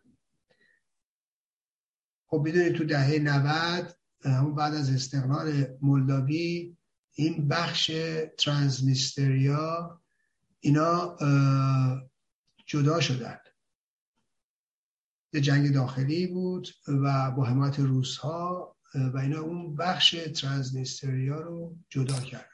[2.26, 6.78] خب می‌دونید تو دهه 90 همون بعد از استقلال مولداوی
[7.12, 7.92] این بخش
[8.38, 10.02] ترانسنیستریا
[10.60, 11.18] اینا
[12.66, 13.38] جدا شدن.
[15.34, 21.76] یه جنگ داخلی بود و با حمایت روس ها و اینا اون بخش ترانسنیستریا رو
[21.90, 22.46] جدا کردن.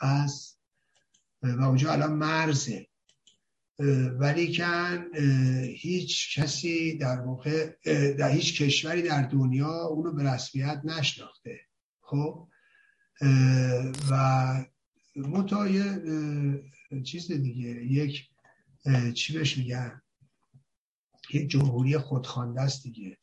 [0.00, 0.56] از
[1.42, 2.89] و اونجا الان مرزه.
[4.18, 5.04] ولی کن
[5.76, 7.72] هیچ کسی در واقع
[8.12, 11.60] در هیچ کشوری در دنیا اونو به رسمیت نشناخته.
[12.00, 12.48] خب؟
[14.10, 14.64] و
[15.16, 16.02] منتها یه
[17.04, 18.28] چیز دیگه یک
[19.14, 20.02] چی بهش میگن؟
[21.30, 23.16] یک جمهوری خودخوانده است دیگه.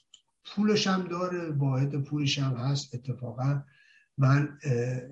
[0.45, 3.63] پولش هم داره واحد پولش هم هست اتفاقا.
[4.17, 4.59] من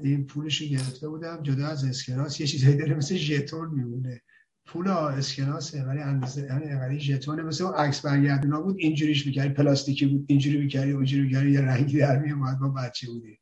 [0.04, 4.22] این پولش رو گرفته بودم جدا از اسکناس یه چیزایی داره مثل ژتون میمونه.
[4.66, 7.44] پول اسکناسه ولی اندازه یعنی ولی ژتونه.
[7.44, 11.98] مثل اون عکس برگردونا بود اینجوریش می‌کردی پلاستیکی بود اینجوری می‌کردی اونجوری می‌کردی یه رنگی
[11.98, 13.40] در میومد با بچه بودی.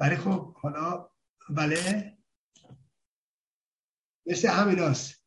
[0.00, 1.08] ولی خب حالا
[1.50, 2.12] بله.
[4.26, 5.26] مثل همیناست.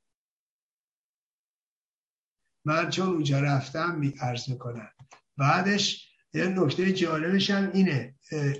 [2.66, 4.90] من چون اونجا رفتم می عرض می‌کنم.
[5.38, 8.16] بعدش یه نکته جالبش هم اینه.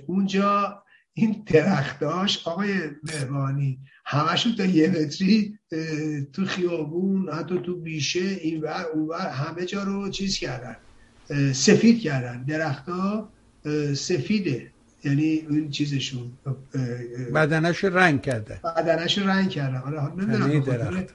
[0.06, 5.58] اونجا این درختاش آقای بهبانی همشون تا یه متری
[6.32, 10.76] تو خیابون حتی تو بیشه این ور اون ور همه جا رو چیز کردن
[11.52, 12.42] سفید کردن.
[12.42, 13.28] درختها
[13.94, 14.70] سفیده.
[15.04, 16.32] یعنی اون چیزشون
[17.34, 21.06] بدنش رنگ کرده بدنش رنگ کرده حالا نمی‌دونم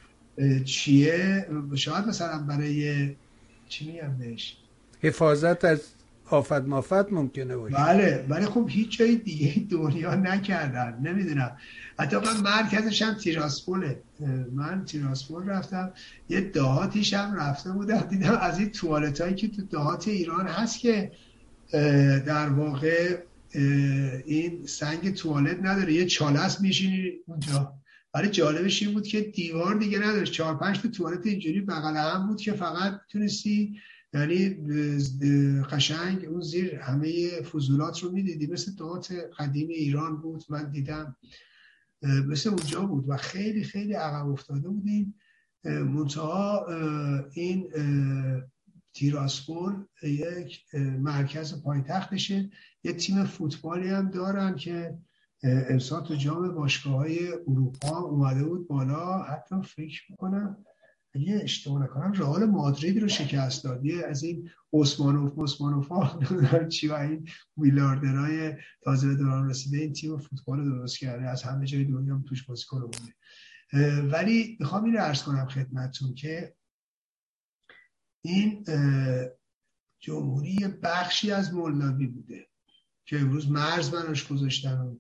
[0.66, 3.10] چیه؟ شاید مثلا برای
[3.70, 4.58] چی میگم بهش؟
[5.02, 5.82] حفاظت از
[6.30, 7.76] آفت مافت ممکنه باشه.
[7.76, 11.00] بله ولی خب هیچ جای دیگه دنیا نکردن.
[11.04, 11.58] نمی‌دونم.
[12.00, 14.02] حتی من مرکزش هم تیراسپوله
[14.54, 15.94] من تیراسپول رفتم.
[16.30, 18.00] یه دهاتیش هم رفته بودم.
[18.00, 21.12] دیدم از این توالت هایی که تو دهات ایران هست که
[22.26, 23.18] در واقع
[24.26, 25.94] این سنگ توالت نداره.
[25.94, 27.74] یه چالس میشینی اونجا.
[28.14, 30.34] برای جالبش این بود که دیوار دیگه نداشت.
[30.34, 33.76] چهار پنج تا توالت اینجوری بغل هم بود که فقط تونستی
[34.16, 34.50] یعنی
[35.64, 38.48] قشنگ اون زیر همه فضولات رو می‌دیدی.
[38.48, 40.44] مثل دهات قدیم ایران بود.
[40.50, 41.16] من دیدم
[42.02, 45.16] مثل اونجا بود و خیلی خیلی عقب افتاده بودیم.
[45.64, 46.66] منتها
[47.34, 47.68] این
[48.94, 50.66] تیراسپول یک
[51.00, 52.50] مرکز پایتختشه.
[52.84, 54.98] یه تیم فوتبالی هم دارن که
[55.44, 59.18] امسال تو جام باشگاه های اروپا اومده بود بالا.
[59.24, 60.65] حتی فکر می‌کنم
[61.16, 63.88] اگه اشتباه نکنم رئال مادرید رو شکست داد.
[64.08, 66.20] از این عثمانوف مسمانوف ها
[66.70, 67.28] چی و این
[67.58, 72.44] ویلاردرای تازه به دوران رسیده این تیم فوتبال درست کرده از همه جای دنیا توش
[72.44, 73.14] بازیکن بوده
[74.02, 76.56] ولی می‌خوام این رو عرض کنم خدمتتون که
[78.22, 78.64] این
[80.00, 82.48] جمهوری بخشی از مولداوی بوده
[83.06, 84.96] که امروز مرز براش گذاشتن و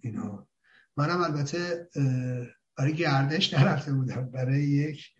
[0.00, 0.48] اینا.
[0.96, 1.88] منم البته
[2.78, 5.15] برای گردش نرفته بودم برای یک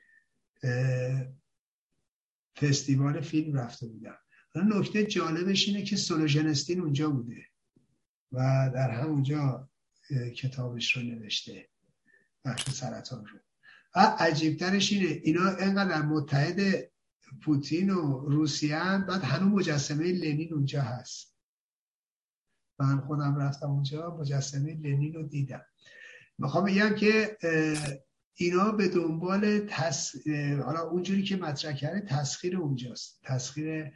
[2.57, 4.19] فستیوال فیلم رفته بودم.
[4.55, 7.47] نکته جالبش اینه که سولوژنستین اونجا بوده
[8.33, 9.69] و در همونجا
[10.37, 11.69] کتابش رو نوشته
[12.45, 13.39] بخش سرطان رو.
[13.97, 16.91] و عجیبترش اینه اینا انقدر متحد
[17.43, 21.37] پوتین و روسیه بعد هنوز مجسمه لنین اونجا هست.
[22.79, 25.65] من خودم رفتم اونجا مجسمه لنین رو دیدم.
[26.39, 27.39] می‌خوام بگم که
[28.39, 30.29] اینا به دنبال تس...
[30.65, 33.93] حالا اونجوری که مطرح کرده تسخیر اونجاست تسخیر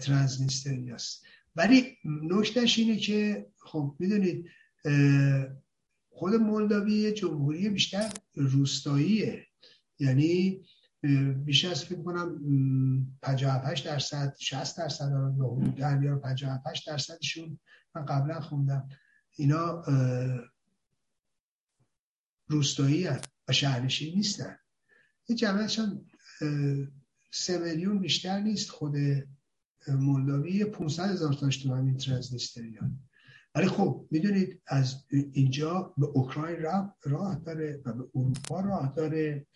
[0.00, 1.26] ترانسنیستریاست
[1.56, 4.46] ولی نکتهش اینه که خب می‌دونید
[6.08, 9.46] خود مولداوی جمهوری بیشتر روستاییه.
[9.98, 10.62] یعنی
[11.44, 12.40] بیش از فکر کنم
[13.22, 15.12] 58 درصد 60 درصد
[15.78, 17.58] در بیار 58 درصدشون
[17.94, 18.88] من قبلا خوندم.
[19.36, 19.84] اینا
[22.48, 23.08] روستایی
[23.48, 24.56] و شهرنشین نیستن.
[25.28, 26.06] یه جمعشان
[27.30, 28.96] سه میلیون بیشتر نیست خود
[29.88, 30.64] مولداوی.
[30.64, 32.98] 500 هزار تاش تو همین ترانسنیستریان
[33.54, 36.62] ولی خب می‌دونید از اینجا به اوکراین
[37.04, 39.46] راه داره و به اروپا راه داره.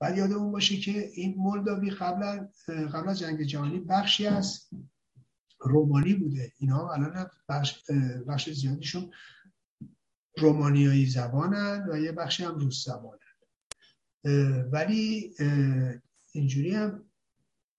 [0.00, 4.68] بعد یادمون باشه که این مولداوی قبلا قبل از جنگ جهانی بخشی از
[5.58, 6.52] رومانی بوده.
[6.58, 7.90] اینا الان بخش,
[8.28, 9.10] بخش زیادیشون
[10.38, 13.18] رومانیایی زبانن و یه بخشی هم روس زبانن.
[14.72, 15.34] ولی
[16.32, 17.04] اینجوری هم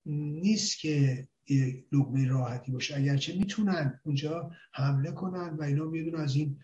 [0.06, 1.28] نیست که
[1.92, 2.96] لقمه راحتی باشه.
[2.98, 6.60] اگرچه می‌تونن اونجا حمله کنن و اینا میدون از این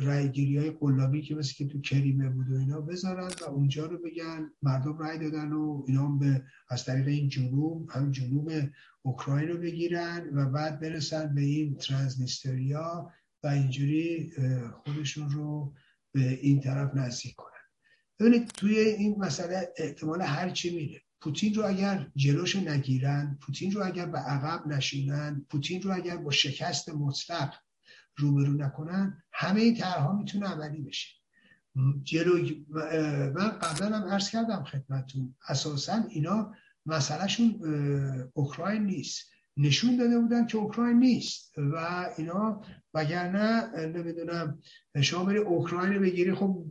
[0.00, 3.98] رایگیری های قلابی که مثل که تو کریمه بود و اینا بذارن و اونجا رو
[3.98, 8.50] بگن مردم رای دادن و اینا هم به از طریق این جنوب هم جنوب
[9.02, 14.32] اوکراین رو بگیرن و بعد برسن به این ترانسنیستریا و اینجوری
[14.84, 15.74] خودشون رو
[16.12, 17.55] به این طرف نزدیک کنن.
[18.20, 21.02] ببینید توی این مسئله احتمال هر چی میره.
[21.20, 26.30] پوتین رو اگر جلوش نگیرن پوتین رو اگر به عقب نشینن پوتین رو اگر با
[26.30, 27.54] شکست مطلق
[28.16, 31.08] روبرو نکنن همه این طرحها می‌تونه عملی بشه.
[32.02, 32.48] جلو
[33.34, 36.54] من قبلا هم عرض کردم خدمتتون اساسا اینا
[36.86, 37.60] مسئلهشون
[38.34, 39.30] اوکراین نیست.
[39.56, 41.58] نشون داده بودن که اوکراین نیست.
[41.58, 42.62] و اینا
[42.94, 44.62] وگرنه نمی‌دونم
[45.02, 46.64] شما بری اوکراین رو بگیری خب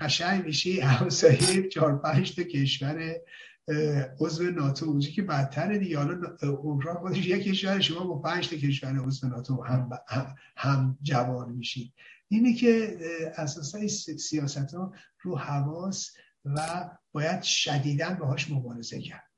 [0.00, 0.80] قشنگ میشی.
[0.80, 3.16] همسایه چهار پنج تا کشور
[4.20, 5.98] عضو ناتو اونجا که بدتره دیگه.
[5.98, 9.90] حالا اوکراین خودش یک کشور شما با پنج تا کشور عضو ناتو هم,
[10.56, 11.92] هم جوان میشید
[12.28, 12.98] اینه که
[13.36, 13.86] اساسا
[14.18, 16.10] سیاست ها رو حواس
[16.44, 19.30] و باید شدیدن باهاش مبارزه کرد.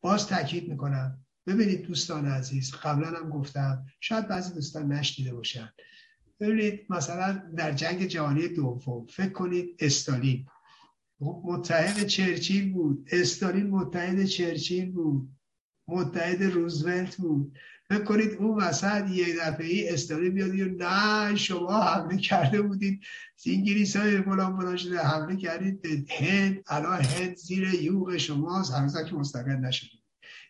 [0.00, 5.72] باز تاکید می‌کنم ببینید دوستان عزیز قبلا هم گفتم شاید بعضی دوستان نشنیده باشن.
[6.40, 10.46] ببینید مثلا در جنگ جهانی دوم فکر کنید استالین.
[11.20, 13.08] متحد چرچیل بود.
[13.12, 15.30] استالین متحد چرچیل بود.
[15.88, 17.58] متحد روزولت بود.
[17.88, 23.00] فکر کنید اون وسط یه دفعه ای استالین بیاد نه شما حمله کرده بودید.
[23.46, 26.62] انگلیس های فلان فلان شده حمله کردید هند.
[26.66, 28.72] الان هند زیر یوغ شماست.
[28.72, 29.99] هنوز که مستقل نشده.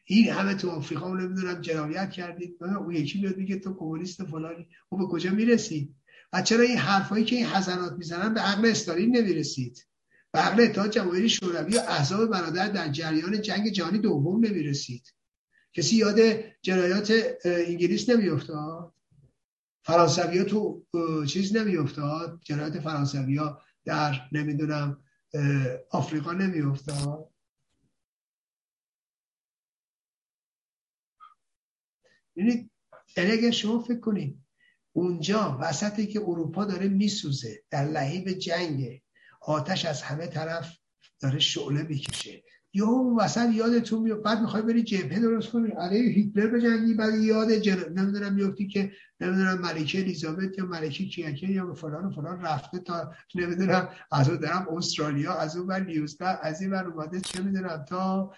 [0.05, 2.57] این همه تو آفریقا نمی‌دونم جنایت کردید.
[2.63, 4.69] اون یکی میاد میگه تو کمونیست فلانی.
[4.89, 5.95] او به کجا می‌رسید؟
[6.33, 9.87] و چرا این حرفایی که این حزنات می‌زنن به عقل استالین نمی‌رسید؟
[10.33, 15.15] به عقل اتحاد جماهیر شوروی و احزاب برادر در جریان جنگ جهانی دوم نمی‌رسید.
[15.73, 16.19] کسی یاد
[16.63, 17.13] جنایات
[17.45, 18.93] انگلیس نمیافتاد؟
[19.85, 20.87] فرانسوی تو
[21.27, 23.41] چیز نمیافتاد؟ جنایات فرانسوی
[23.85, 25.03] در نمی‌دونم
[25.91, 27.30] آفریقا نمیافتاد؟
[32.37, 32.71] یعنی
[33.17, 34.39] اگر شما فکر کنید
[34.93, 39.03] اونجا وسطی که اروپا داره میسوزه در لحیب جنگ
[39.41, 40.77] آتش از همه طرف
[41.21, 42.43] داره شعله می‌کشه.
[42.75, 45.71] یا اون وسط یادتون میاد بعد می‌خوای بری جبهه درست کنی.
[45.71, 47.93] علیه هیتلر بجنگی بعد یاد جن...
[47.93, 53.13] نمی‌دونم میفتی که نمی‌دونم ملکه الیزابت یا ملکه کیانکه یا فلان و فلان رفته تا
[53.35, 57.85] نمی‌دونم از اون دارم استرالیا از اون بر نیوزلند از این بر اومده چه می‌دونم
[57.89, 58.35] تا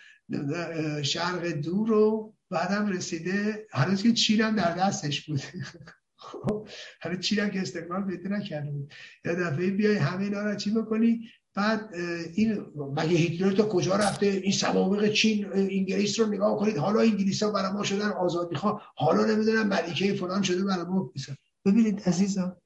[1.02, 5.40] شرق دور رو بعدم رسیده هنوز که چین هم در دستش بود
[6.16, 6.68] خب
[7.00, 8.92] هنوز چین هم که استقلال پیدا نکرده بود.
[9.24, 11.94] یا دفعه بیای همه اینا رو چی بکنی؟ بعد
[12.34, 16.76] این مگه هیتلر تا کجا رفته؟ این سوابق چین انگلیس رو نگاه کنید.
[16.76, 21.12] حالا انگلیس ها برای ما شدن آزادی خواه حالا نمی‌دونم ملیکه فلان شده برای ما
[21.64, 22.56] ببینید عزیزان.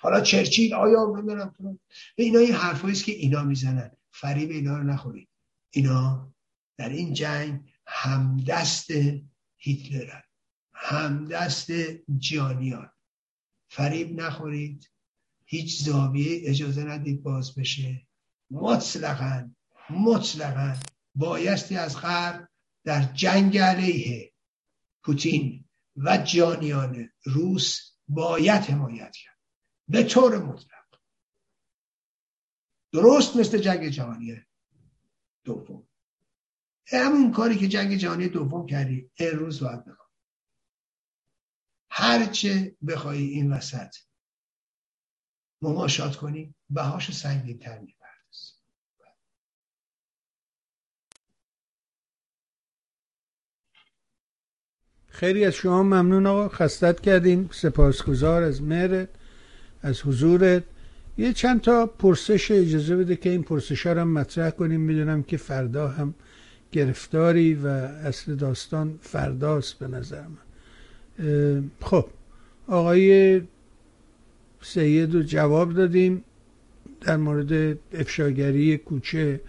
[0.00, 1.78] حالا چرچیل آیا نمی‌دونم
[2.16, 3.90] اینا این حرفایی است که اینا می‌زنن.
[4.10, 5.28] فریب اینا رو نخورید.
[5.70, 6.32] اینا
[6.78, 8.90] در این جنگ همدست
[9.56, 10.22] هیتلرن
[10.74, 11.70] همدست
[12.18, 12.90] جانیان.
[13.68, 14.90] فریب نخورید
[15.44, 18.06] هیچ زاویه اجازه ندید باز بشه.
[18.50, 19.50] مطلقا
[19.90, 20.80] مطلقا
[21.14, 22.48] بایستی از غرب
[22.84, 24.32] در جنگ علیه
[25.02, 25.64] پوتین
[25.96, 29.38] و جانیان روس باید حمایت کرد.
[29.88, 30.82] به طور مطلق.
[32.92, 34.42] درست مثل جنگ جهانی
[35.44, 35.88] دوم.
[36.86, 40.06] همون کاری که جنگ جهانی دوم کردی امروز باید بکن
[41.90, 43.96] هرچه بخوای این وسط
[45.62, 48.62] مماشات کنیم بهاش سنگین تر می‌پردازیم
[55.08, 56.48] خیلی از شما ممنون آقا.
[56.48, 57.48] خستت کردین.
[57.52, 59.08] سپاسگزار از مهرت
[59.82, 60.64] از حضورت.
[61.18, 64.80] یه چند تا پرسش اجازه بده که این پرسش ها رو مطرح کنیم.
[64.80, 66.14] می‌دونم که فردا هم
[66.72, 71.64] گرفتاری و اصل داستان فرداست به نظر من.
[71.80, 72.06] خب
[72.66, 73.42] آقای
[74.62, 76.24] سید رو جواب دادیم
[77.00, 79.40] در مورد افشاگری کوچه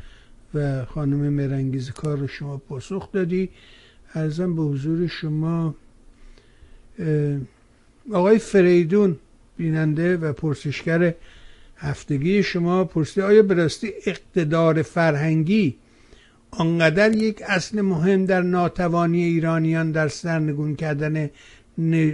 [0.53, 3.49] و خانم مرنگیز کار رو شما پاسخ دادی.
[4.13, 5.75] ارزم به حضور شما
[8.11, 9.19] آقای فریدون
[9.57, 11.13] بیننده و پرسشگر
[11.77, 13.69] هفتگی شما پرسیده آیا به
[14.05, 15.75] اقتدار فرهنگی
[16.57, 21.29] آنقدر یک اصل مهم در ناتوانی ایرانیان در سرنگون کردن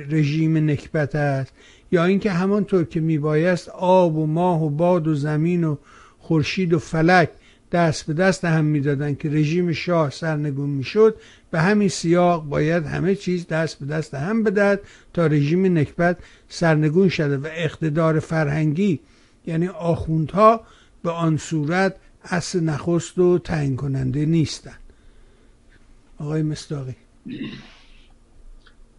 [0.10, 1.54] رژیم نکبت است.
[1.92, 5.76] یا اینکه همانطور که میبایست آب و ماه و باد و زمین و
[6.20, 7.30] خورشید و فلک
[7.72, 11.16] دست به دست هم می‌دادن که رژیم شاه سرنگون می‌شد
[11.52, 14.82] به همین سیاق باید همه چیز دست به دست هم بدهد
[15.14, 16.18] تا رژیم نکبت
[16.50, 19.00] سرنگون شده و اقتدار فرهنگی
[19.48, 20.62] یعنی آخوندها
[21.04, 24.80] به آن صورت اصل نخست و تعیین کننده نیستند
[26.18, 26.96] آقای مستاقی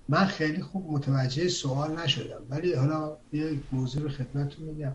[0.09, 4.95] من خیلی خوب متوجه سوال نشدم ولی حالا یک موضوع رو خدمتتون میگم.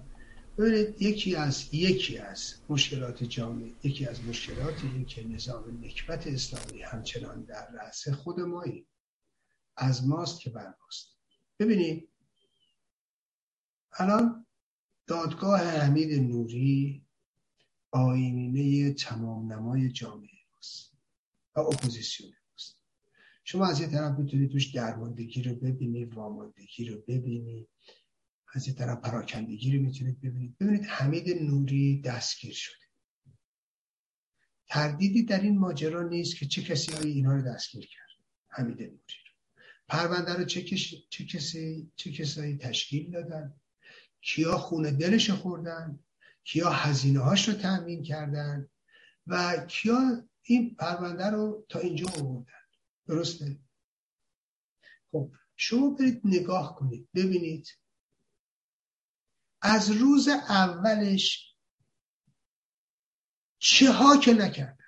[0.57, 6.81] ببینید یکی از یکی از مشکلات جامعه یکی از مشکلات این که نظام نکبت اسلامی
[6.81, 8.87] همچنان در رأس خود مایی
[9.77, 11.17] از ماست که بر ماست.
[11.59, 12.09] ببینید
[13.99, 14.45] الان
[15.07, 17.04] دادگاه حمید نوری
[17.95, 20.93] آینه تمام نمای جامعه ماست
[21.55, 22.31] و اپوزیسیون
[23.43, 27.69] شما از یه طرف می‌تونید توش درماندگی رو ببینید واماندگی رو ببینید
[28.53, 30.57] از یه طرف پراکندگی رو می‌تونید ببینید.
[30.57, 32.85] ببینید حمید نوری دستگیر شده.
[34.67, 38.91] تردیدی در این ماجرا نیست که چه کسی های اینها رو دستگیر کرد حمید نوری
[38.91, 39.33] رو.
[39.87, 40.63] پرونده رو چه,
[41.09, 43.53] چه کسی چه کسایی تشکیل دادن؟
[44.21, 45.99] کیا خونه دلش خوردن؟
[46.45, 48.69] کیا هزینه هاش رو تأمین کردن
[49.27, 52.53] و کیا این پرونده رو تا اینجا آوردن.
[53.07, 53.59] درسته؟
[55.11, 57.09] خب شما برید نگاه کنید.
[57.13, 57.67] ببینید.
[59.61, 61.55] از روز اولش
[63.57, 64.85] چه ها که نکردن؟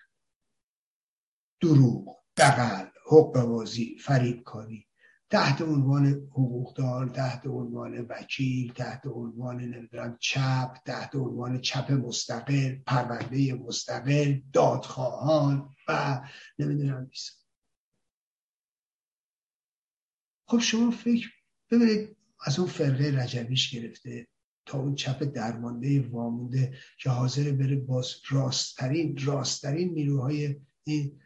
[1.61, 4.86] دروغ دقل حق بازی فریبکاری.
[5.29, 13.53] تحت عنوان حقوقدار تحت عنوان وکیل تحت عنوان نمی‌دونم چپ تحت عنوان چپ مستقل پرونده
[13.53, 16.21] مستقل دادخواهان و
[16.59, 17.33] نمی‌دونم بیسا
[20.47, 21.29] خب شما فکر
[21.71, 24.27] ببینید از اون فرقه رجبیش گرفته
[24.65, 31.19] تا اون چپ درمانده وامونده که حاضر بره باز راستترین راستترین نیروهای این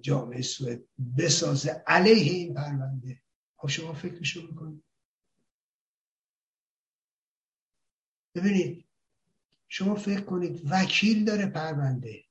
[0.00, 0.82] جامعه سوئد
[1.18, 3.22] بسازه علیه این پرونده.
[3.56, 4.84] خب شما فکرشو بکنید
[8.34, 8.84] ببینید
[9.68, 12.24] شما فکر کنید وکیل داره پرونده.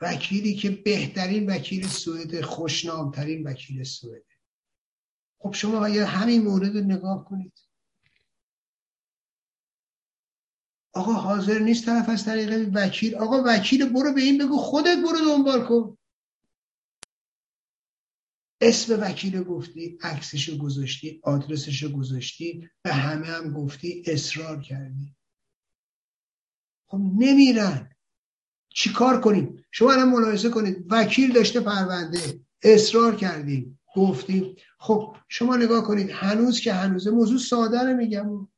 [0.00, 4.22] وکیلی که بهترین وکیل سوئد خوشنامترین وکیل سوئد.
[5.38, 7.65] خب شما اگر همین مورد رو نگاه کنید
[10.96, 13.14] آقا حاضر نیست طرف از طریق وکیل.
[13.14, 15.98] آقا وکیل برو به این بگو خودت برو دنبال کن.
[18.60, 25.14] اسم وکیل گفتی عکسشو گذاشتی آدرسشو گذاشتی به همه هم گفتی اصرار کردی.
[26.86, 27.90] خب نمیرن.
[28.68, 30.86] چیکار کنیم؟ شما الان ملاحظه کنید.
[30.90, 32.40] وکیل داشته پرونده.
[32.62, 33.80] اصرار کردیم.
[33.96, 34.56] گفتیم.
[34.78, 36.10] خب شما نگاه کنید.
[36.10, 38.48] هنوز که هنوزه موضوع ساده رو میگم.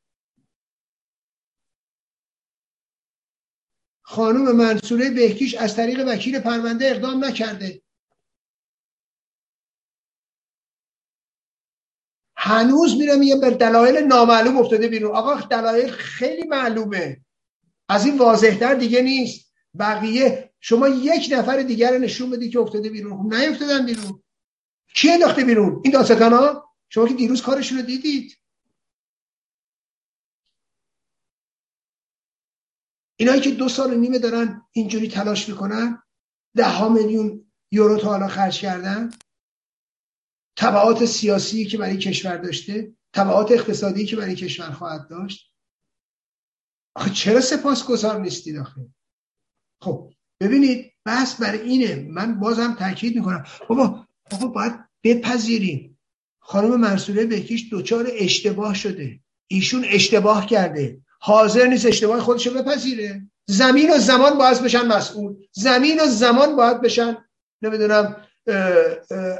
[4.09, 7.81] خانم منصوره بهکیش از طریق وکیل پرونده اقدام نکرده.
[12.35, 15.15] هنوز میرم یه بر دلایل نامعلوم افتاده بیرون.
[15.15, 17.21] آقا دلایل خیلی معلومه.
[17.89, 19.53] از این واضحتر دیگه نیست.
[19.79, 23.17] بقیه شما یک نفر دیگر نشون بدی که افتاده بیرون.
[23.17, 24.23] خب نیفتادن بیرون.
[24.95, 28.38] کی انداخته بیرون؟ این داستان ها شما که دیروز کارشون رو دیدید.
[33.19, 36.03] اینایی که دو سال و نیمه دارن اینجوری تلاش می‌کنن
[36.55, 39.09] ده ها میلیون یورو تا حالا خرج کردن؟
[40.57, 45.55] طبعات سیاسی که برای کشور داشته طبعات اقتصادی که برای کشور خواهد داشت؟
[46.95, 48.81] آخه چرا سپاسگزار نیستید آخه؟
[49.81, 51.95] خب ببینید بس بر اینه.
[51.95, 53.45] من بازم تاکید می‌کنم.
[53.67, 54.73] بابا بابا باید
[55.03, 55.99] بپذیریم.
[56.39, 59.19] خانم منصوره بکیش دوچار اشتباه شده.
[59.47, 61.01] ایشون اشتباه کرده.
[61.19, 63.21] حاضر نیست اشتباه خودش رو بپذیره.
[63.45, 65.35] زمین و زمان باید بشن مسئول.
[65.51, 67.17] زمین و زمان باید بشن
[67.61, 68.15] نمی‌دونم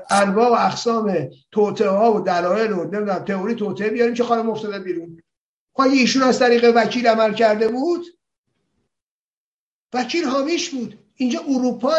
[0.10, 4.80] انواع و اقسام توطعه ها و دلایل و نمی‌دونم تئوری توطعه بیاریم که خانم افتاده
[4.80, 5.22] بیرون.
[5.74, 8.06] خب ایشون از طریق وکیل عمل کرده بود
[9.94, 11.00] وکیل حامیش بود.
[11.16, 11.94] اینجا اروپا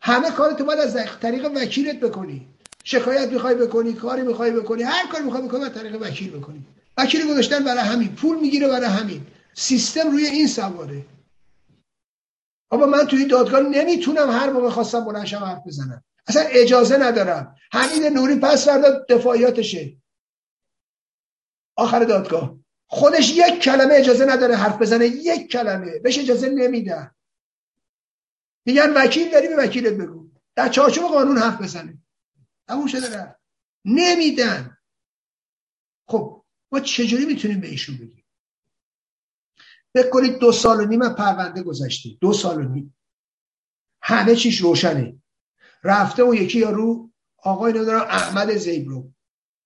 [0.00, 2.48] همه کار تو باید از طریق وکیلت بکنی.
[2.84, 6.66] شکایت می‌خوای بکنی کاری می‌خوای بکنی هر کاری می‌خوای بکنی از طریق وکیل بکنی.
[6.96, 8.14] وکیل گذاشتن برای همین.
[8.14, 9.26] پول می‌گیره برای همین.
[9.54, 11.06] سیستم روی این سواره.
[12.70, 16.04] اما من توی دادگاه نمی‌تونم هر موقع خواستم بلنشم حرف بزنم.
[16.26, 17.56] اصلا اجازه ندارم.
[17.72, 19.96] حمید نوری پس فردا دفاعیاتشه.
[21.76, 22.58] آخر دادگاه.
[22.86, 25.06] خودش یک کلمه اجازه نداره حرف بزنه.
[25.06, 25.98] یک کلمه.
[25.98, 27.10] بهش اجازه نمیدن
[28.66, 30.28] میگن وکیل داری به وکیلت بگو.
[30.56, 31.98] در چارچوب قانون حرف بزنه.
[32.68, 33.36] تموم شده
[33.84, 34.70] نمیدن.
[34.70, 34.73] خب
[36.74, 38.24] ما چجوری می‌تونیم به ایشون بگیم؟
[39.94, 42.08] فکر کنید دو سال و نیم پرونده گذشته.
[42.20, 42.96] دو سال و نیم.
[44.02, 45.16] همه چیش روشنه.
[45.84, 49.10] رفته و یکی یارو آقای نمی‌دونم احمد زیبرو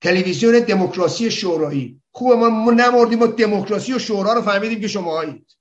[0.00, 2.02] تلویزیون دموکراسی شورایی.
[2.10, 5.56] خوبه ما نمردیم و دموکراسی و شورا رو فهمیدیم که شما هایید.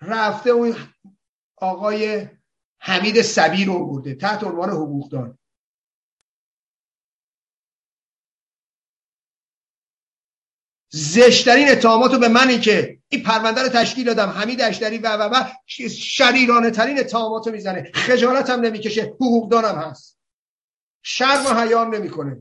[0.00, 0.76] رفته اون
[1.56, 2.28] آقای
[2.78, 5.38] حمید سبیر رو برده تحت عنوان حقوقدان.
[10.90, 14.28] زشترین اتهامات رو به منی که این پرونده رو تشکیل دادم.
[14.28, 15.44] حمید اشتری و و و
[15.88, 17.90] شریرانه ترین اتهامات رو می‌زنه.
[17.94, 19.02] خجالت هم نمی‌کشه.
[19.02, 20.18] حقوقدانم هست.
[21.02, 22.36] شرم و حیام نمی‌کنه.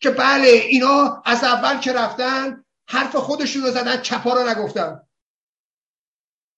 [0.00, 5.08] که بله اینا از اول که رفتن حرف خودشون رو زدن چپا رو نگفتن.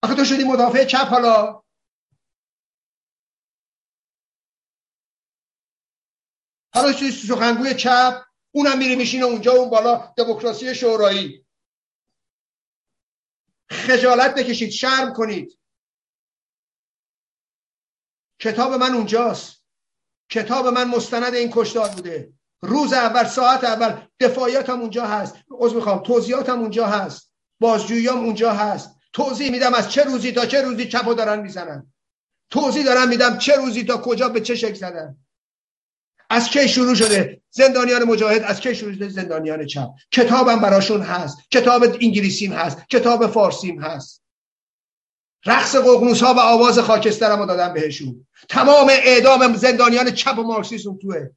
[0.03, 1.63] آخه تو شدی مدافع چپ حالا.
[6.75, 8.23] حالا سخنگوی چپ.
[8.57, 11.47] اونم میره میشینه اونجا اون بالا دموکراسی شورایی.
[13.71, 15.59] خجالت بکشید شرم کنید.
[18.41, 19.65] کتاب من اونجاست.
[20.31, 22.33] کتاب من مستند این کشتار بوده.
[22.63, 25.37] روز اول ساعت اول دفاعیاتم اونجا هست.
[25.63, 27.33] از می‌خوام توضیحاتم اونجا هست.
[27.61, 28.91] بازجوییام اونجا هست.
[29.13, 31.93] توضیح میدم از چه روزی تا چه روزی چپو دارن می‌زنن.
[32.51, 35.24] توضیح دارم میدم چه روزی تا کجا به چه شکل زدن.
[36.31, 39.89] از کی شروع شده؟ زندانیان مجاهد از کی شروع شده؟ زندانیان چپ.
[40.11, 41.39] کتابم براشون هست.
[41.51, 42.89] کتاب انگلیسیم هست.
[42.89, 44.23] کتاب فارسیم هست.
[45.47, 48.27] رقص ققنوس ها و آواز خاکسترم رو دادم بهشون.
[48.49, 51.29] تمام اعدام زندانیان چپ و مارکسیسم توه.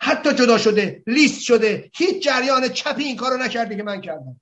[0.00, 1.90] حتی جدا شده لیست شده.
[1.94, 4.40] هیچ جریان چپی این کارو نکرده که من کردم.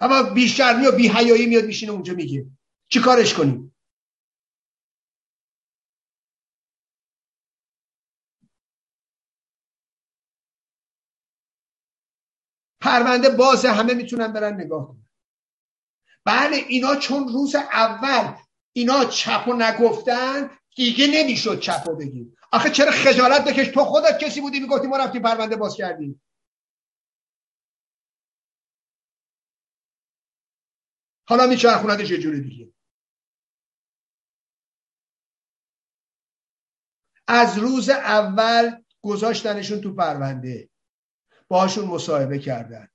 [0.00, 2.46] اما بیشرمی و بیهیایی میاد میشینه اونجا میگه.
[2.88, 3.71] چی کارش کنیم؟
[12.92, 15.08] پرونده باز همه می‌تونن برن نگاه کنن.
[16.24, 18.34] بله اینا چون روز اول
[18.72, 22.36] اینا چپ و نگفتن دیگه نمی‌شد چپ و بگیم.
[22.52, 26.22] آخه چرا خجالت بکش؟ تو خودت کسی بودی می‌گفتی ما رفتیم پرونده باز کردیم.
[31.28, 32.72] حالا میچرخوندش یه جوری دیگه.
[37.28, 40.71] از روز اول گذاشتنشون تو پرونده.
[41.52, 42.88] باشون مصاحبه کردن.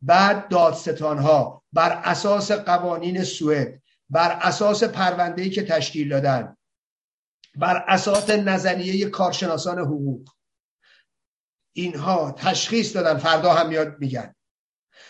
[0.00, 6.56] بعد دادستان ها بر اساس قوانین سوئد بر اساس پرونده‌ای که تشکیل دادن
[7.54, 10.28] بر اساس نظریه کارشناسان حقوق
[11.72, 14.34] اینها تشخیص دادن فردا هم میاد میگن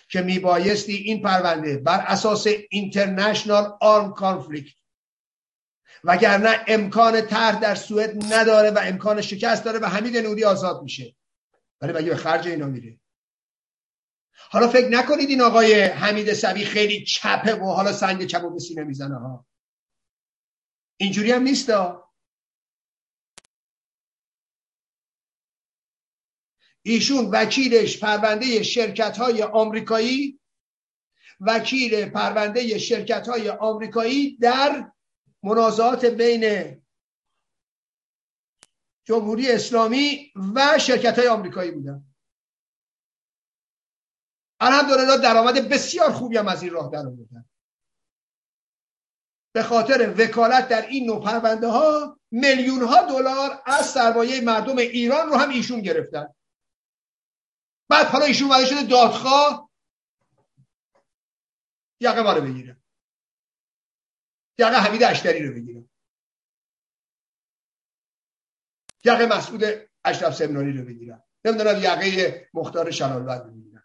[0.09, 4.75] که میبایستی این پرونده بر اساس اینترنشنال آرم کانفلیکت
[6.05, 11.15] وگرنه امکان طرح در سوئد نداره و امکان شکست داره و حمید نوری آزاد میشه.
[11.83, 13.01] ولی مگه به خرج اینا میره
[14.51, 18.85] حالا فکر نکنید این آقای حمید سبی خیلی چپه و حالا سنگ چپ به سینه
[18.85, 19.47] می‌زنه ها.
[20.97, 21.71] اینجوری هم نیست
[26.83, 30.41] ایشون وکیلش پرونده شرکت های آمریکایی
[31.41, 34.93] وکیل پرونده شرکت های آمریکایی در
[35.43, 36.82] منازعات بین
[39.05, 42.05] جمهوری اسلامی و شرکت های آمریکایی بودن.
[44.61, 47.45] الحمدلله درآمد بسیار خوبی هم از این راه در آوردن.
[49.55, 55.29] به خاطر وکالت در این نوع پرونده ها میلیون ها دلار از سرمایه مردم ایران
[55.29, 56.35] رو هم ایشون گرفتن.
[57.89, 59.71] بعد حالا ایشون اومده شده دادخواه
[62.01, 62.77] یقه ما رو بگیره.
[64.59, 65.82] یقه حمید اشتری رو بگیره.
[69.05, 69.63] یقه مسعود
[70.05, 73.83] اشرف سمنانی رو بگیرن نمی‌دونم یقه مختار شلالبد رو بگیرن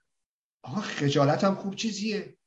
[0.64, 2.38] آقا خجالت هم خوب چیزیه.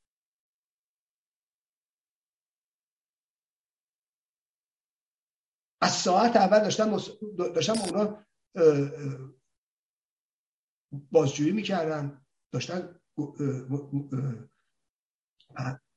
[5.83, 6.97] از ساعت اول داشتن
[7.39, 8.27] داشتم اونا
[11.13, 12.27] بازجویی می‌کردن.
[12.53, 13.01] داشتن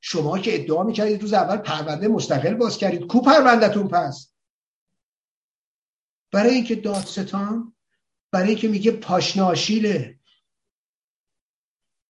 [0.01, 3.07] شما که ادعا می‌کردید روز اول پرونده مستقل باز کردید.
[3.07, 4.32] کو پروندهتون پس؟
[6.33, 7.75] برای اینکه دادستان
[8.31, 10.19] برای اینکه میگه پاشناشیله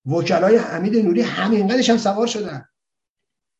[0.05, 2.69] وکلای حمید نوری همینقدرش هم سوار شدن.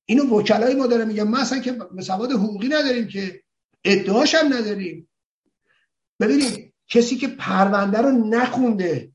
[0.06, 3.44] اینو وکلای ما داره میگن ما اصلا که سواد حقوقی نداریم که
[3.84, 5.10] ادعاش هم نداریم.
[6.20, 9.12] ببینید کسی که پرونده رو نخونده.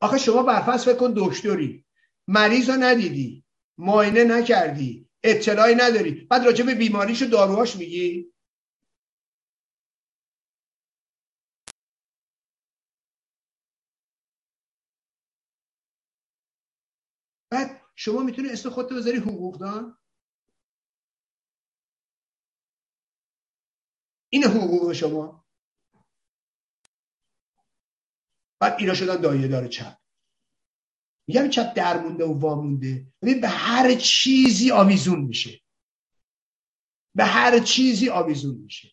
[0.00, 1.84] آخه شما برفرض فکر کن دکتری.
[2.28, 3.44] مریض رو ندیدی
[3.78, 6.10] معاینه نکردی اطلاعی نداری.
[6.10, 8.30] بعد راجع به بیماریش و داروهاش میگی
[17.50, 19.98] بعد شما می‌تونی اسم خودتو بذاری حقوقدان؟
[24.32, 25.46] این حقوق شما.
[28.60, 29.98] بعد اینا شدن دایه داره چپ.
[31.28, 35.60] میگم چپ درمونده و وامونده ببین به هر چیزی آویزون میشه.
[37.14, 38.92] به هر چیزی آویزون میشه.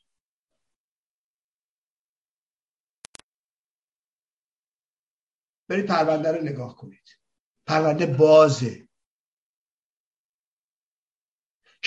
[5.70, 7.20] برید پرونده رو نگاه کنید.
[7.68, 8.87] پرونده بازه.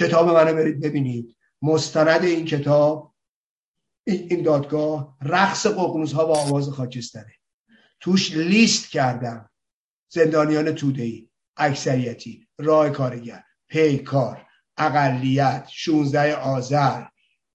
[0.00, 1.36] کتاب منو برید ببینید.
[1.62, 3.14] مستند این کتاب
[4.06, 7.34] این دادگاه رقص ققنوز ها و آواز خاکستره.
[8.00, 9.50] توش لیست کردم
[10.08, 14.46] زندانیان تودهی اکثریتی راه کارگر پیکار
[14.76, 17.04] اقلیت 16 آذر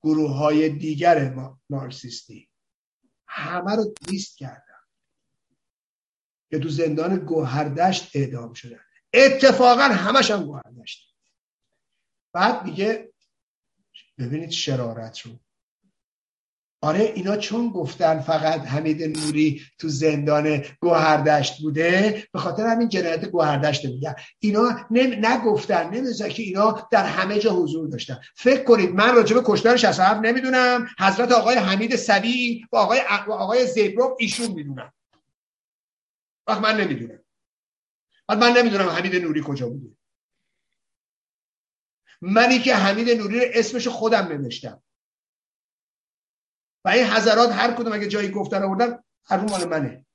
[0.03, 1.33] گروه های دیگر
[1.69, 2.49] مارکسیستی.
[3.27, 4.61] همه رو لیست کردم.
[6.49, 8.79] که تو زندان گوهردشت اعدام شدن.
[9.13, 11.14] اتفاقا همش هم گوهردشت.
[12.35, 13.13] بعد میگه
[14.17, 15.31] ببینید شرارت رو
[16.81, 23.25] آره اینا چون گفتن فقط حمید نوری تو زندان گوهردشت بوده به خاطر همین جنایت
[23.25, 24.15] گوهردشت میگن.
[24.39, 28.19] اینا نگفتن نمیزن که اینا در همه جا حضور داشتن.
[28.35, 33.67] فکر کنید من راجع به کشتار 67 نمی‌دونم حضرت آقای حمید سبی و آقای آقای
[33.67, 34.93] زیبروف ایشون می‌دونم
[36.47, 37.19] وقت من نمی‌دونم.
[38.27, 39.94] بعد من نمی‌دونم حمید نوری کجا بوده.
[42.21, 44.83] منی که حمید نوری رو اسمش خودم نوشتم.
[46.85, 50.05] و این حضرات هر کدوم اگه جایی گفتن آوردن هر مال منه.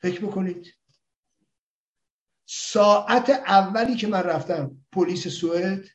[0.00, 0.74] فکر بکنید.
[2.46, 5.88] ساعت اولی که من رفتم پلیس سوئد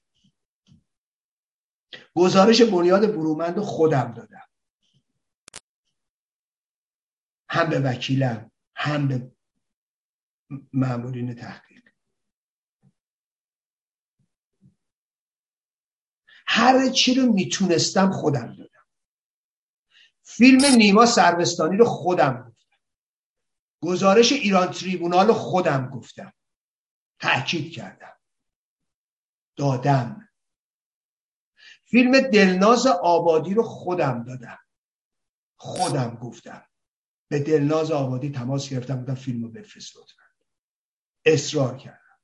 [2.15, 4.47] گزارش بنیاد برومند خودم دادم.
[7.49, 9.31] هم به وکیلم هم به
[10.73, 11.73] مامورین تحقیق.
[16.56, 18.85] هر چی رو می‌تونستم خودم دادم.
[20.23, 22.77] فیلم نیما سروستانی رو خودم گفتم.
[23.82, 26.33] گزارش ایران تریبونال رو خودم گفتم.
[27.19, 28.17] تاکید کردم.
[29.56, 30.30] دادم.
[31.85, 34.59] فیلم دلناز آبادی رو خودم دادم.
[35.56, 36.65] خودم گفتم.
[37.27, 40.23] به دلناز آبادی تماس گرفتم بودم فیلم رو بفرست لطفا.
[41.25, 42.19] اصرار کردم.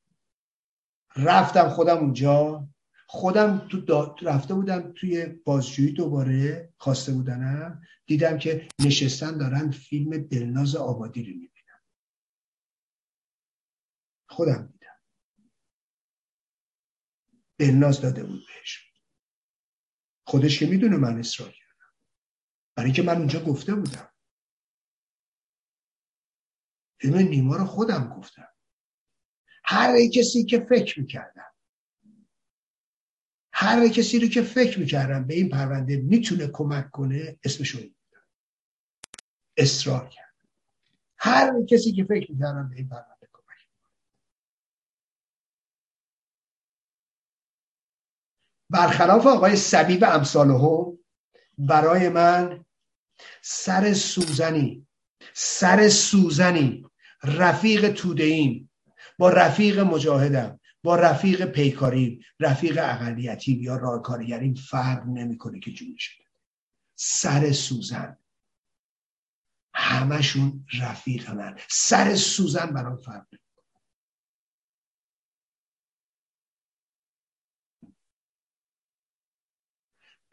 [1.15, 2.67] رفتم خودم اونجا.
[3.11, 7.81] خودم تو رفته بودم توی بازجویی دوباره خواسته بودنم.
[8.05, 11.81] دیدم که نشستن دارن فیلم دلناز آبادی رو می‌بینم
[14.29, 14.99] خودم دیدم.
[17.57, 18.93] دلناز داده بود بهش.
[20.27, 21.93] خودش که می‌دونه من اصرار کردم.
[22.75, 24.13] برای اینکه من اونجا گفته بودم.
[27.01, 28.49] فیلم نیما رو خودم گفتم.
[29.63, 31.48] هر کسی که فکر می‌کردم.
[33.61, 37.79] هر کسی رو که فکر می‌کردم به این پرونده می‌تونه کمک کنه اسمش رو
[39.57, 40.35] اصرار کرد.
[41.17, 43.57] هر کسی که فکر می‌کردم به این پرونده کمک
[48.69, 50.97] برخلاف آقای سبیب امثال هم
[51.57, 52.65] برای من
[53.41, 54.87] سر سوزنی
[55.33, 56.85] سر سوزنی
[57.23, 58.71] رفیق تودهیم
[59.17, 60.58] با رفیق مجاهدم.
[60.83, 66.23] با رفیق پیکاری رفیق اقلیتی یا راهکارگری فرق نمی‌کنه که جون شده.
[66.95, 68.17] سر سوزن.
[69.73, 73.39] همشون رفیق من سر سوزن برام فرق نمی‌کنه.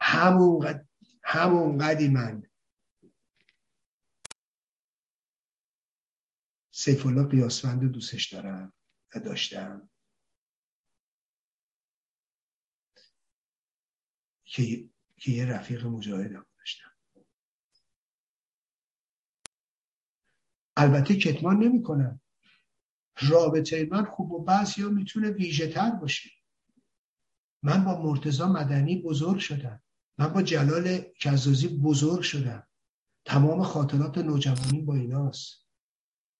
[0.01, 0.85] همون
[1.23, 2.43] همون قدی من
[6.71, 8.73] سیف الله قیاسفند دوستش دارم
[9.15, 9.89] و داشتم.
[14.57, 16.91] که که یه رفیق مجاهدم داشتم.
[20.77, 22.21] البته کتمان نمی کنم
[23.21, 26.29] رابطه من خوب و بس یا می‌تونه ویژه تر باشه.
[27.63, 29.83] من با مرتزا مدنی بزرگ شدم.
[30.17, 32.67] من با جلال کزازی بزرگ شدم.
[33.25, 35.67] تمام خاطرات نوجوانی با ایناست.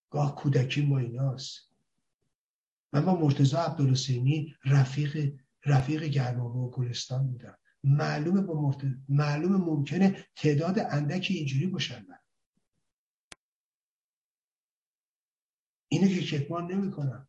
[0.09, 1.71] گاه کودکی با ایناست.
[2.93, 7.57] من با مرتزا عبدالحسینی رفیق رفیق گرمابه و گلستان بودم.
[7.83, 8.81] معلومه با مرت...
[9.09, 12.19] معلومه ممکنه تعداد اندکی اینجوری باشن من
[15.87, 17.27] اینو که کتمان نمی‌کنم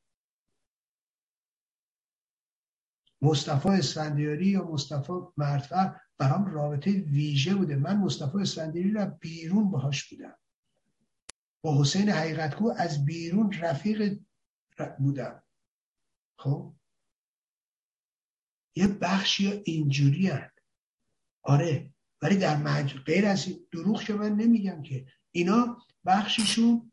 [3.23, 7.77] مصطفی اسفندیاری یا مصطفی مردفر برام رابطه ویژه بوده.
[7.77, 10.39] من مصطفی اسفندیاری را بیرون باهاش بودم.
[11.63, 14.21] با حسین حقیقتگو از بیرون رفیق
[14.99, 15.43] بودم.
[16.39, 16.78] خب؟
[18.75, 20.51] یه بخشی اینجوری هن.
[21.43, 21.91] آره
[22.23, 22.95] ولی در مج...
[22.95, 25.07] غیر از دروغ که من نمیگم که.
[25.31, 26.93] اینا بخشیشون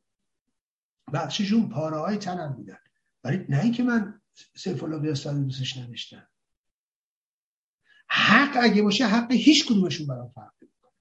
[1.13, 2.77] بخشیشون پاره های تنم بودن.
[3.23, 4.21] ولی نه اینکه من
[4.55, 6.27] سیف الله دوستش نداشتم
[8.09, 10.91] حق اگه باشه حق هیچ کدومشون برام فرق می‌کنه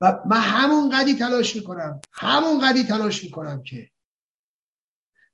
[0.00, 3.90] و من همون قدی تلاش می‌کنم همون قدی تلاش می‌کنم که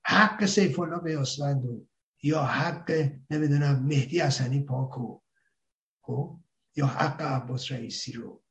[0.05, 1.63] حق سیف الله بیاستاد
[2.23, 2.91] یا حق
[3.31, 5.21] نمی‌دونم مهدی حسنی پاکو
[6.03, 6.41] خب؟
[6.77, 8.45] یا حق عباس رئیسی رو.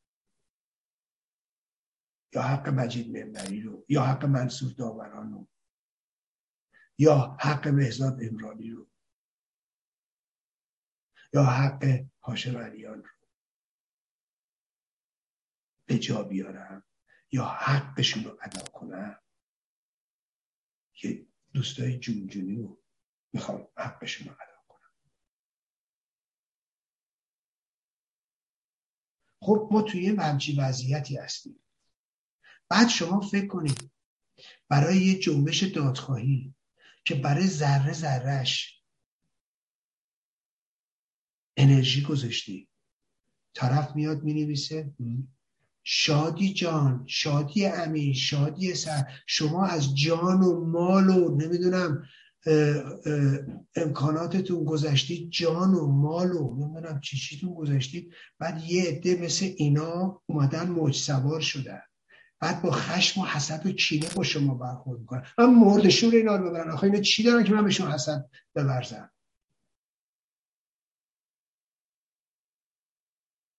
[2.33, 3.85] یا حق مجید منبری رو.
[3.89, 5.47] یا حق منصور داوران رو.
[6.97, 8.89] یا حق مهزاد امرانی رو.
[11.33, 13.09] یا حق هاشم علیان رو.
[15.85, 16.83] به جا بیارم.
[17.31, 19.21] یا حقشون رو ادا کنم.
[20.93, 22.80] که دوستای جونجونی رو
[23.33, 24.91] می‌خوام حقشون رو ادا کنم.
[29.41, 31.63] خب ما توی یه همچی وضعیتی هستیم.
[32.69, 33.91] بعد شما فکر کنید
[34.69, 36.55] برای یه جنبش دادخواهی
[37.05, 38.83] که برای ذره ذرهش
[41.57, 42.69] انرژی گذاشتی
[43.53, 44.93] طرف میاد می نویسه
[45.83, 52.07] شادی جان شادی امین شادی سر شما از جان و مال و نمی‌دونم
[53.75, 58.13] امکاناتتون گذشتید جان و مال و نمی‌دونم چی چیتون گذشتید.
[58.39, 61.81] بعد یه عده مثل اینا اومدن موج سوار شدن.
[62.39, 65.25] بعد با خشم و حسد و کینه با شما برخورد می‌کنن.
[65.37, 69.11] من مردشور اینا رو ببرن آخه اینا چی دارن که من بهشون حسد بورزم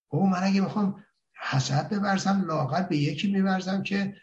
[0.09, 1.05] او من اگه بخوام
[1.35, 4.17] حسد ببرزم لاغت به یکی میورزم که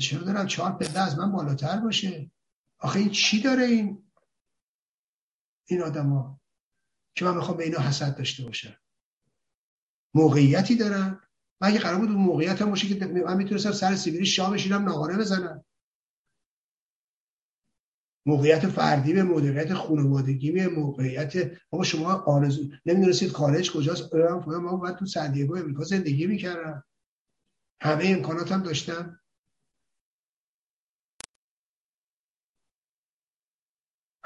[0.00, 2.30] چه دارم چهار پده از من بالاتر باشه.
[2.78, 4.02] آخه این چی داره این
[5.68, 6.40] این ها
[7.14, 8.76] که من می‌خوام به اینا حسد داشته باشم؟
[10.14, 11.20] موقعیتی دارن؟
[11.60, 14.84] من اگه قرار بود اون موقعیت هم باشه که من می‌تونستم سر سیبیلی شاه بشینم
[14.84, 15.64] ناغاره بزنم.
[18.26, 24.96] موقعیت فردی به موقعیت خانوادگی به موقعیت بابا شما آرزو نمی‌دونستید خارج کجاست؟ ما باید
[24.96, 26.84] تو سندیگو امریکا زندگی می‌کردم.
[27.80, 29.20] همه امکانات هم داشتم.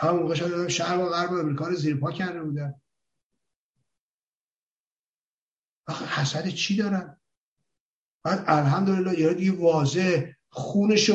[0.01, 2.75] همون موقع شاید شهر و غرب امریکا رو زیر پا کرده بودن.
[5.87, 7.17] آخه حسد چی دارن؟
[8.25, 11.11] بعد الحمدلله یه دیگه واضح خونش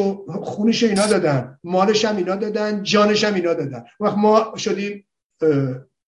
[0.84, 1.60] اینا دادن.
[1.64, 3.86] مالش هم اینا دادن جانش هم اینا دادن.
[4.00, 5.08] وقت ما شدیم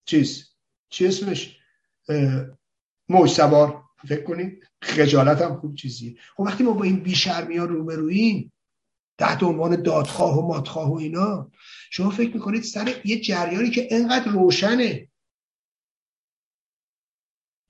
[0.05, 0.49] چیز؟
[0.89, 1.59] چی اسمش؟
[3.09, 3.83] موج سوار.
[4.07, 6.15] فکر کنید خجالت هم خوب چیزیه.
[6.35, 8.53] خب وقتی ما با این بیشرمی ها روبرویم
[9.17, 11.51] تحت عنوان دادخواه و مادخواه و اینا.
[11.91, 15.09] شما فکر می‌کنید سر یه جریانی که انقدر روشنه.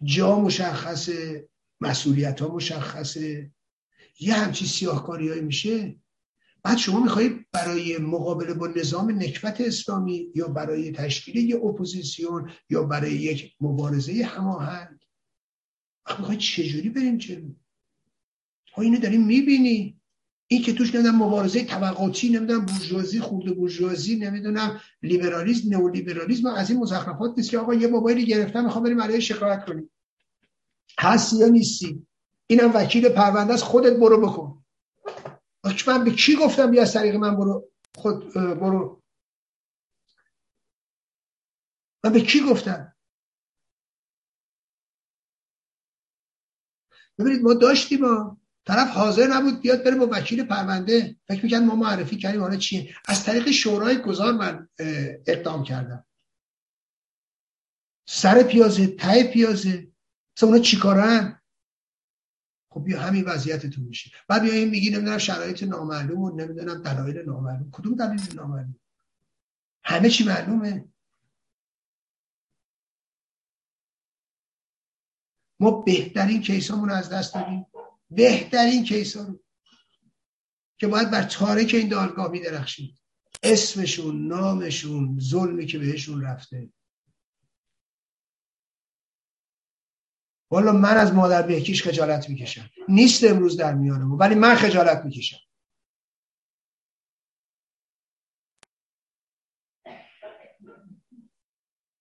[0.03, 1.49] جا مشخصه
[1.81, 3.51] مسئولیت ها مشخصه.
[4.19, 5.95] یه همچی سیاهکاری میشه.
[6.63, 12.83] بعد شما می‌خواهید برای مقابله با نظام نکبت اسلامی یا برای تشکیل یه اپوزیسیون یا
[12.83, 14.97] برای یک مبارزه هماهنگ.
[16.19, 17.49] می‌خواید چجوری بریم جلو؟
[18.73, 19.96] ها اینو داریم می‌بینی
[20.47, 26.79] این که توش نمی‌دونم مبارزه طبقاتی نمی‌دونم بورژوازی خورده بورژوازی نمی‌دونم لیبرالیسم نئولیبرالیسم از این
[26.79, 29.91] مزخرفات نیست که آقا یه موبایلی گرفتم می‌خوام بریم علیه شکایت کنیم.
[30.99, 32.07] هستی یا نیستی؟
[32.47, 34.63] اینم وکیل پرونده است خودت برو بکن.
[35.87, 39.01] من به کی گفتم بیا از طریق من برو؟ خود برو.
[42.03, 42.93] من به کی گفتم؟
[47.19, 51.15] ببینید ما داشتیم ما طرف حاضر نبود بیاد بره با وکیل پرونده.
[51.27, 52.95] فکر می‌کرد ما معرفی کردیم حالا چیه.
[53.05, 54.69] از طریق شورای گذار من
[55.27, 56.05] اقدام کردم.
[58.07, 59.87] سر پیازه ته پیازه.
[60.37, 61.41] اصلا اونا چیکارن
[62.69, 64.11] خب بیا همین وضعیتتون میشه.
[64.27, 67.71] بعد بیا این میگی نمی‌دونم شرایط نامعلوم و نمی‌دونم دلایل نامعلوم.
[67.71, 68.79] کدوم دلیل نامعلوم؟
[69.83, 70.85] همه چی معلومه.
[75.59, 77.65] ما بهترین کیسامون از دست دادیم.
[78.09, 79.39] بهترین کیسا رو
[80.79, 82.99] که باید بر تاریک این دادگاه میدرخشید.
[83.43, 86.69] اسمشون نامشون ظلمی که بهشون رفته.
[90.51, 92.69] والا من از مادر بهکیش خجالت می‌کشم.
[92.89, 95.37] نیست امروز در میانمون ولی من خجالت می‌کشم.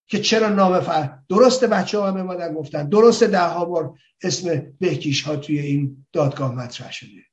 [0.07, 2.89] که چرا نام فر درست بچه ها همه مادر گفتن.
[2.89, 7.27] درست ده ها بار اسم بهکیش ها توی این دادگاه مطرح شده.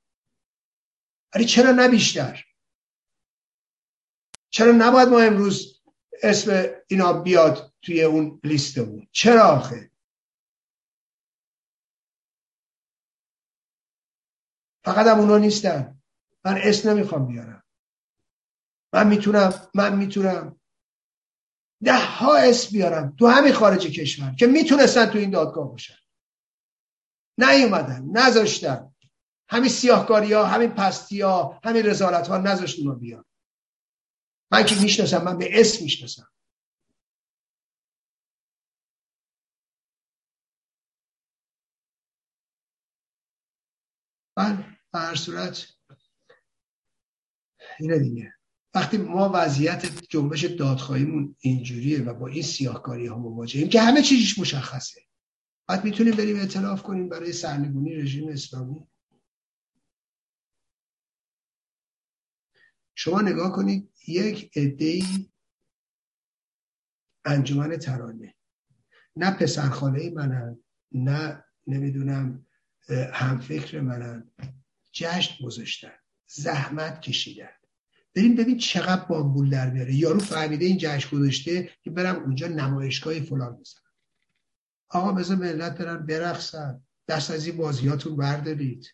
[1.35, 2.45] ولی چرا نه بیشتر؟
[4.49, 5.81] چرا نباید ما امروز
[6.23, 9.91] اسم اینا بیاد توی اون لیستمون چرا آخه؟
[14.85, 16.01] فقط هم اونا نیستن.
[16.45, 17.63] من اسم نمی‌خوام بیارم.
[18.93, 20.59] من می‌تونم من می‌تونم.
[21.85, 25.95] ده ها اسم بیارم تو همین خارج کشور که می‌تونستن تو این دادگاه باشن.
[27.37, 28.95] نیومدن نذاشتن.
[29.49, 33.25] همین سیاهکاری ها همین پستی ها همین رزالت ها نذاشت اونا بیان.
[34.51, 36.29] من که می‌شناسم من به اسم می‌شناسم.
[44.37, 45.67] من به هر صورت
[47.79, 48.33] اینه دیگه.
[48.73, 54.39] وقتی ما وضعیت جنبش دادخواهیمون اینجوریه و با این سیاهکاری ها مواجهیم که همه چیزش
[54.39, 55.01] مشخصه.
[55.67, 58.87] بعد می‌تونیم بریم اعتلاف کنیم برای سرنگونی رژیم اسلامی.
[62.95, 65.03] شما نگاه کنید یک عدهای
[67.25, 68.35] انجمن ترانه.
[69.15, 72.45] نه پسرخانه منن نه نمی‌دونم
[73.13, 74.31] همفکر منن.
[74.91, 75.93] جشن گذاشتن.
[76.27, 77.62] زحمت کشیدن.
[78.15, 79.93] بریم ببین چقدر بامبول در میاره.
[79.95, 83.83] یارو فهمیده این جشن گذاشته که برم اونجا نمایشگاه فلان بزنم.
[84.89, 86.81] آقا بذار ملت برن برقصن.
[87.07, 88.93] دست از این بازیاتون بردارید.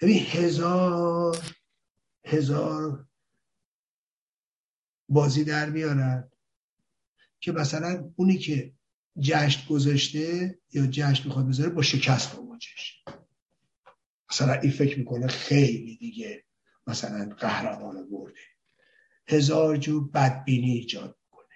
[0.00, 1.54] ببین هزار
[2.24, 3.06] هزار
[5.08, 6.30] بازی در میارن
[7.40, 8.74] که مثلا اونی که
[9.20, 12.99] جشن گذاشته یا جشن می‌خواد بذاره با شکست مواجهش
[14.30, 16.44] مثلا این فکر می‌کنه خیلی دیگه
[16.86, 18.40] مثلا قهرمان برده.
[19.28, 21.54] هزار جو بدبینی ایجاد می‌کنه.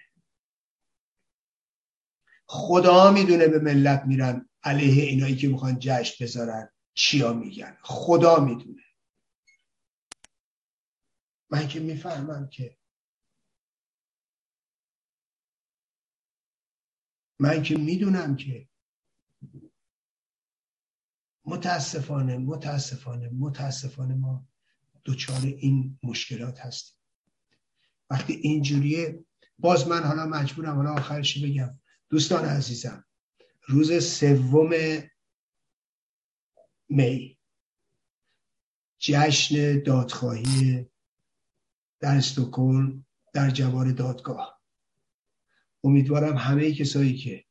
[2.45, 6.69] خدا می‌دونه به ملت میرن علیه اینایی که می‌خوان جشن بذارن.
[6.93, 8.83] چیا میگن؟ خدا می‌دونه.
[11.49, 12.77] من که می‌فهمم که
[17.39, 18.69] من که می‌دونم که
[21.45, 24.47] متاسفانه متاسفانه متاسفانه ما
[25.05, 26.95] دچار این مشکلات هستیم.
[28.09, 29.25] وقتی اینجوریه
[29.59, 31.79] باز من حالا مجبورم حالا آخرشی بگم.
[32.09, 33.05] دوستان عزیزم
[33.67, 34.69] روز سوم
[36.89, 37.37] می
[38.99, 40.89] جشن دادخواهی
[41.99, 44.61] در استکهلم در جوار دادگاه.
[45.83, 47.45] امیدوارم همه کسایی که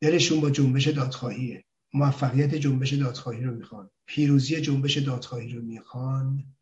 [0.00, 3.90] دلشون با جنبش دادخواهیه موفقیت جنبش دادخواهی رو می‌خوان.
[4.06, 6.54] پیروزی جنبش دادخواهی رو می‌خوان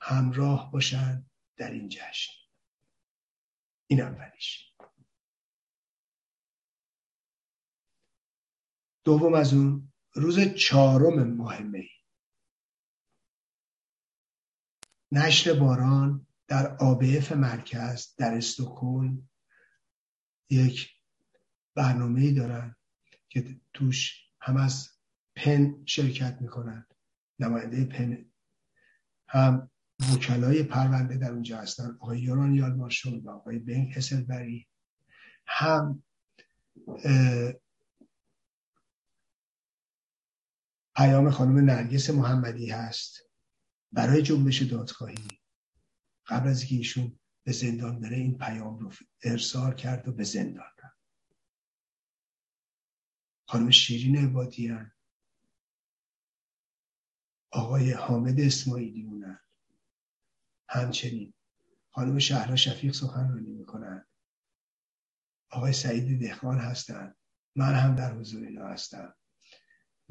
[0.00, 1.26] همراه باشن
[1.56, 2.32] در این جشن.
[3.86, 4.74] این اولیش.
[9.04, 11.90] دوم از اون روز چهارم ماه می.
[15.12, 19.28] نشر باران در آبف مرکز در استکهلم
[20.50, 20.90] یک
[21.74, 22.76] برنامه دارن
[23.28, 24.88] که توش هم از
[25.36, 26.86] پن شرکت می‌کنن
[27.38, 28.24] نماینده پن.
[29.28, 29.70] هم
[30.12, 31.96] وکلای پرونده در اونجا هستن.
[32.00, 34.68] آقای یوران یالمارشون و آقای بنک هسلبری
[35.46, 36.02] هم
[40.96, 43.18] پیام خانم نرگس محمدی هست.
[43.92, 45.28] برای جنبش دادخواهی.
[46.26, 50.77] قبل از اینکه ایشون به زندان بره این پیام رو ارسال کرد و به زندان
[53.48, 54.92] خانم شیرین عبادیان
[57.52, 59.40] آقای حامد اسماعیلیونن
[60.68, 61.34] همچنین
[61.90, 64.06] خانم شهرها شفیق سخنرانی می‌کنن.
[65.50, 67.16] آقای سعید دهقان هستند
[67.56, 69.14] من هم در حضور اینا هستم.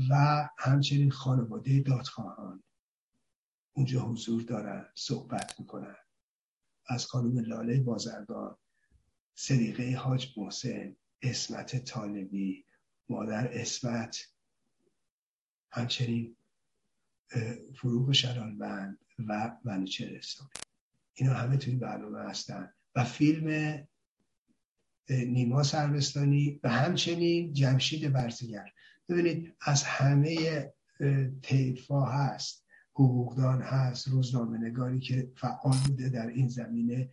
[0.09, 2.64] و همچنین خانواده دادخواهان.
[3.74, 5.95] اونجا حضور دارن صحبت می‌کنن.
[6.88, 8.57] از خانم لاله بازرگان
[9.35, 12.66] صدیقه حاج محسن اسمت طالبی
[13.10, 14.27] مادر اسمت
[15.72, 16.36] همچنین
[17.76, 20.52] فروغ شرالبند و منوچهر اسلامی
[21.14, 22.74] اینا همه توی برنامه هستن.
[22.95, 23.77] و فیلم
[25.10, 28.72] نیما سربستانی و همچنین جمشید برزگر.
[29.10, 30.74] ببینید از همه
[31.44, 37.10] تیفا هست حقوقدان هست روزنامه نگاری که فعال بوده در این زمینه.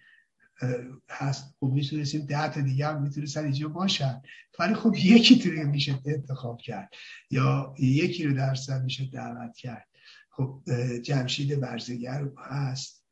[1.10, 1.54] هست.
[1.60, 4.22] خب می‌تونستیم ده تا دیگه هم می‌تونستن اینجا باشن
[4.58, 6.90] ولی خب یکی تو میشه انتخاب کرد.
[7.30, 9.88] یا یکی رو درصد میشه دعوت کرد.
[10.30, 10.62] خب
[11.02, 13.04] جمشید برزگر هست.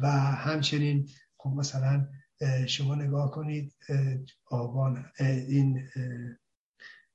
[0.00, 2.08] و همچنین خب مثلا
[2.66, 3.74] شما نگاه کنید
[4.46, 5.88] آبان این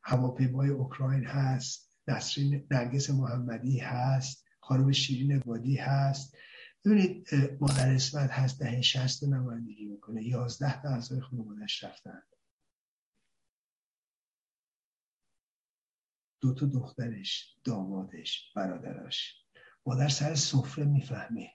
[0.04, 1.98] هواپیمای اوکراین هست.
[2.08, 4.46] نسرین نرگس محمدی هست.
[4.60, 6.38] خانم شیرین عبادی هست.
[6.86, 7.28] ببینید
[7.60, 10.24] مادر اسمت هست ده شست نمایندگی می‌کنه.
[10.24, 12.22] یازده تا اعضای خانوادش رفتن.
[16.42, 19.46] دو تا دخترش دامادش برادراش.
[19.86, 21.52] مادر سر سفره می‌فهمه.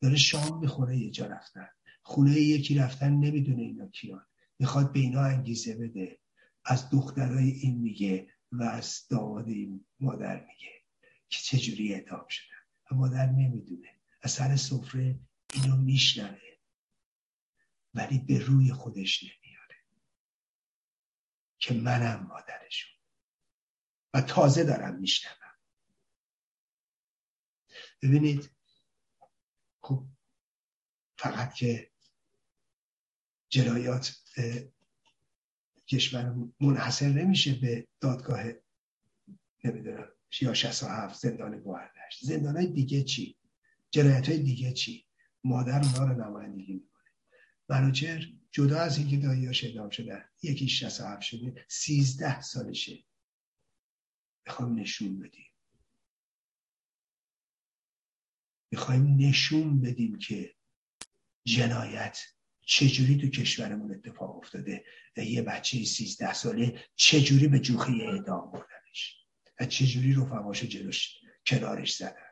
[0.00, 1.68] داره شام می‌خوره یه جا رفتن.
[2.02, 4.26] خونه یکی رفتن نمی‌دونه اینا کیان.
[4.58, 6.18] می‌خواد به اینا انگیزه بده.
[6.64, 10.72] از دخترای این میگه و از داماد این مادر میگه
[11.28, 12.96] که چجوری اعدام شدن.
[12.98, 13.95] مادر نمی‌دونه.
[14.26, 15.20] از سر سفره
[15.54, 16.56] اینو میشنوه
[17.94, 19.76] ولی به روی خودش نمیاره.
[21.58, 22.90] که منم مادرشون.
[24.14, 25.54] و تازه دارم میشنوم.
[28.02, 28.50] ببینید
[29.80, 30.06] خب
[31.18, 31.92] فقط که
[33.48, 34.16] جنایات
[35.88, 38.42] کشور منحصر نمیشه به دادگاه
[39.64, 40.08] نمی‌دونم
[40.40, 42.24] یا 67 زندان گوهردشت.
[42.24, 43.36] زندان های دیگه چی؟
[43.96, 45.06] جنایت های دیگه چی؟
[45.44, 47.10] مادر اونها رو نمایندگی می‌کنه.
[47.68, 53.04] منوچر جدا از اینکه داییاش اعدام شده یکی 67 شده 13 سالشه.
[54.46, 55.50] می‌خوایم نشون بدیم.
[58.70, 60.54] می‌خوایم نشون بدیم که
[61.44, 62.18] جنایت
[62.60, 64.84] چجوری تو کشورمون اتفاق افتاده
[65.16, 69.26] یه بچه 13 ساله چجوری به جوخی اعدام بردنش
[69.60, 71.16] و چجوری رفقاش جلوش
[71.46, 72.25] کنارش زدن.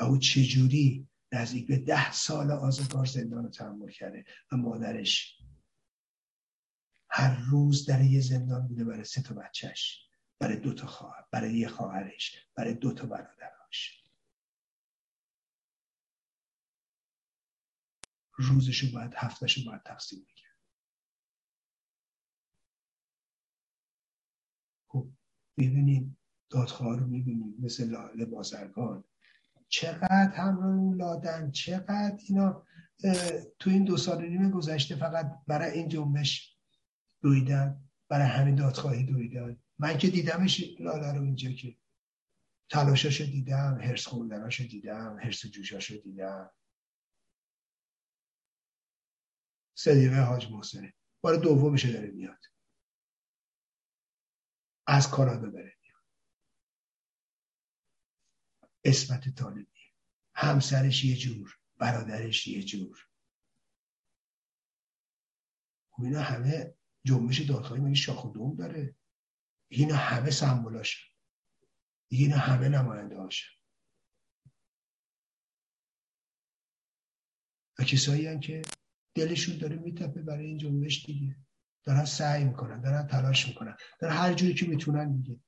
[0.00, 5.38] و او چجوری نزدیک به ده سال آزگار زندان رو تحمل کرده و مادرش
[7.10, 11.58] هر روز در یه زندان بوده برای سه تا بچهش برای دو تا خواهر برای
[11.58, 14.04] یه خواهرش برای دو تا برادراش
[18.38, 20.58] روزشو باید هفتهشو باید تقسیم می‌کرد.
[24.88, 25.08] خب
[25.56, 26.18] می‌بینیم
[26.50, 29.04] دادخواه رو می‌بینیم مثل لاله بازرگان
[29.68, 32.66] چقدر همراه اون لادن چقدر اینا
[33.58, 36.56] تو این دو سال نیم گذشته فقط برای این جنبش
[37.22, 39.62] دویدن برای همین دادخواهی دویدن.
[39.78, 41.76] من که دیدمش لاله رو اینجا که
[42.70, 46.50] تلاشاشو دیدم هرس خوندناشو دیدم هرس جوشاشو دیدم.
[49.74, 52.44] صدیقه حاج محسنه بار دومشه داره میاد.
[54.86, 56.02] از کانادا داره میاد
[58.84, 59.66] اسمت طالبی.
[60.34, 63.08] همسرش یه جور برادرش یه جور.
[65.90, 66.74] خب اینا همه
[67.04, 68.94] جنبش دادخواهی مگه شاخ و دوم داره؟
[69.68, 71.12] اینا همه سمبولاش.
[72.08, 73.52] اینا همه نماینده هاشن
[77.78, 78.62] و کسایی هم که
[79.14, 81.36] دلشون داره میتپه برای این جنبش دیگه.
[81.84, 83.76] دارن سعی می‌کنن دارن تلاش می‌کنن.
[84.00, 85.40] دارن هر جوری که می‌تونن دیگه.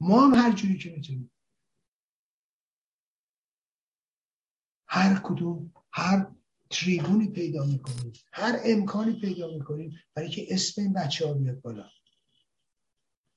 [0.00, 1.30] ما هم هر جوری که می‌تونیم.
[4.94, 6.26] هر کدوم هر
[6.70, 11.84] تریبونی پیدا می‌کنیم هر امکانی پیدا می‌کنیم برای که اسم این بچه ها بیاد بالا.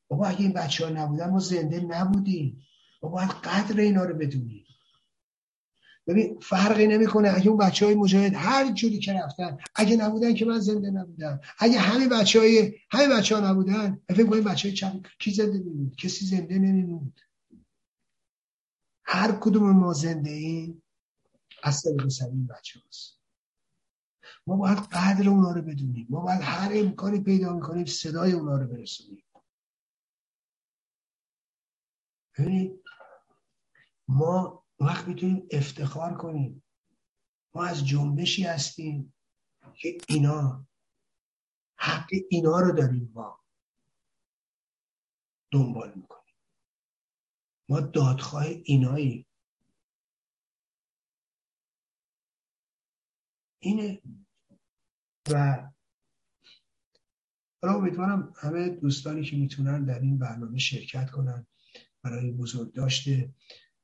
[0.08, 2.62] بابا اگه این بچه ها نبودن ما زنده نبودیم.
[3.04, 4.66] ما باید قدر اینا رو بدونیم.
[6.08, 10.46] ببین فرقی نمی‌کنه اگه اون بچه های مجاهد هر جوری که رفتن اگه نبودن که
[10.46, 11.40] من زنده نبودم.
[11.60, 15.64] اگه همه بچه های همه بچه ها نبودن فکر کنید بچه های چند کی زنده
[15.98, 17.20] کسی زنده نمیموند.
[19.06, 20.84] هر کدوم ما زنده ایم.
[21.68, 23.22] از طریق این بچه هاست
[24.48, 26.08] ما باید قدر اونا رو بدونیم.
[26.10, 29.24] ما باید هر امکانی پیدا می‌کنیم صدای اونا رو برسونیم.
[32.38, 32.84] ببینید
[34.08, 36.64] ما وقت می‌تونیم افتخار کنیم.
[37.56, 39.14] ما از جنبشی هستیم
[39.76, 40.68] که اینا
[41.76, 43.40] حق اینا رو داریم ما
[45.52, 46.36] دنبال می‌کنیم.
[47.70, 49.27] ما دادخواه اینایی.
[53.68, 54.02] اینه.
[55.30, 55.68] و
[57.62, 61.48] حالا امیدوارم همه دوستانی که می‌تونن در این برنامه شرکت کنن
[62.04, 63.34] برای بزرگ داشته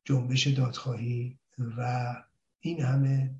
[0.06, 1.40] جنبش دادخواهی
[1.78, 2.14] و
[2.60, 3.36] این همه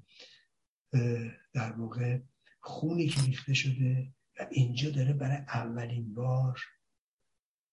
[1.54, 2.20] در واقع
[2.60, 6.60] خونی که ریخته شده و اینجا داره برای اولین بار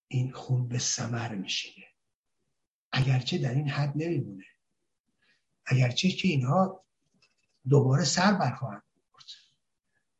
[0.08, 1.86] این خون به سمر میشینه.
[2.92, 4.44] اگرچه در این حد نمیمونه.
[5.66, 6.84] اگرچه که اینها
[7.70, 8.82] دوباره سر برخواهند
[9.12, 9.24] برد.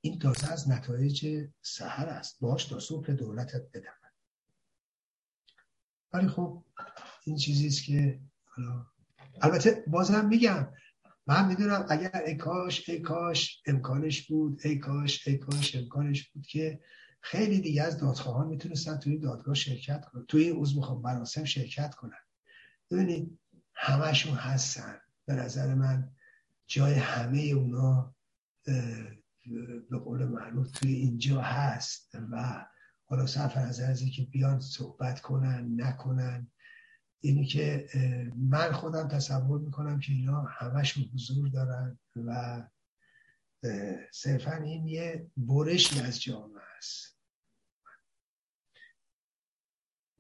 [0.00, 2.40] این تازه از نتایج سهر است.
[2.40, 3.92] باش تا صبح دولتت بدم
[6.12, 6.64] ولی خب
[7.24, 8.20] این چیزیست که
[9.42, 10.72] البته بازم میگم
[11.26, 16.46] من می‌دونم اگر ای کاش ای کاش امکانش بود ای کاش ای کاش امکانش بود
[16.46, 16.80] که
[17.20, 22.18] خیلی دیگه از دادخواهان می‌تونستن توی دادگاه شرکت کنن توی عضو می‌خوام مراسم شرکت کنن.
[22.90, 23.38] ببینید
[23.74, 25.00] همشون هستن.
[25.26, 26.10] به نظر من
[26.70, 28.15] جای همه اونا
[29.90, 32.66] به قول معروف توی اینجا هست و
[33.05, 36.50] حالا صرف نظر از که بیان صحبت کنن نکنن.
[37.20, 37.89] اینی که
[38.36, 42.62] من خودم تصور می‌کنم که اینا همشون حضور دارن و
[44.12, 47.18] صرفا این یه برشی از جامعه است.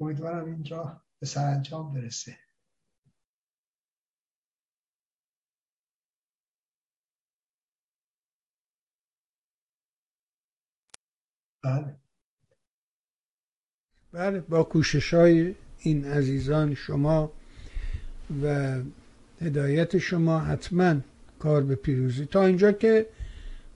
[0.00, 2.38] امیدوارم اینجا به سرانجام برسه.
[11.62, 11.96] بله.
[14.12, 17.32] بله با کوشش های این عزیزان شما
[18.42, 18.74] و
[19.40, 20.96] هدایت شما حتما
[21.38, 22.26] کار به پیروزی.
[22.26, 23.06] تا اینجا که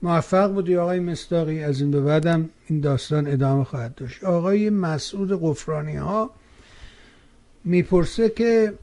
[0.01, 4.23] موفق بودی آقای مستاقی از این به بعدم این داستان ادامه خواهد داشت.
[4.23, 6.31] آقای مسعود قفرانی ها
[7.63, 8.73] می‌پرسه که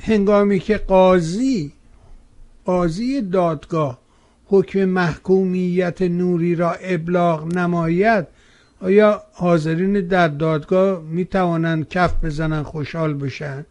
[0.00, 1.72] هنگامی که قاضی
[2.64, 4.05] قاضی دادگاه
[4.46, 8.26] حکم محکومیت نوری را ابلاغ نماید
[8.80, 13.66] آیا حاضرین در دادگاه می توانند کف بزنن خوشحال بشن؟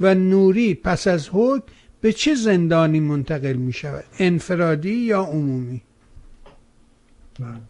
[0.00, 1.64] و نوری پس از حکم
[2.00, 5.82] به چه زندانی منتقل می شود انفرادی یا عمومی؟
[7.40, 7.60] بله.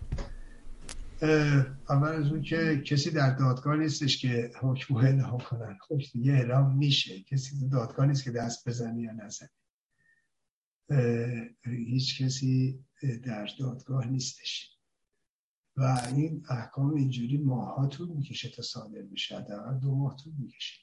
[1.90, 5.78] اول از اون که کسی در دادگاه نیستش که حکم اعلام کنن.
[5.88, 7.20] خب دیگه اعلام میشه.
[7.20, 9.48] کسی در دادگاه نیست که دست بزنی یا نزنی
[11.64, 12.84] هیچ کسی
[13.24, 14.72] در دادگاه نیستش.
[15.76, 15.82] و
[16.14, 20.80] این احکام اینجوری ماها طول می‌کشه تا صادر بشه در دو ماه طول می‌کشه.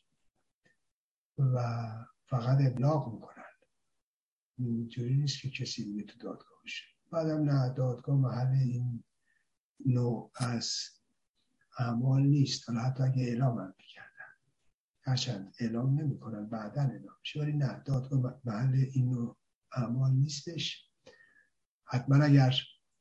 [1.38, 1.88] و
[2.25, 3.43] فقط ابلاغ می‌کنن.
[4.57, 6.85] اینجوری نیست که کسی دیگه تو دادگاه بشه.
[7.11, 9.03] بعدم نه دادگاه محل این
[9.85, 10.72] نوع از
[11.80, 12.69] اعمال نیست.
[12.69, 14.33] حالا حتی اگه اعلام هم می‌کردن.
[15.01, 17.40] هرچند اعلام نمی‌کنن بعدا اعلام میشه.
[17.41, 19.38] ولی نه دادگاه محل این نوع
[19.76, 20.90] اعمال نیستش.
[21.85, 22.56] حتما اگر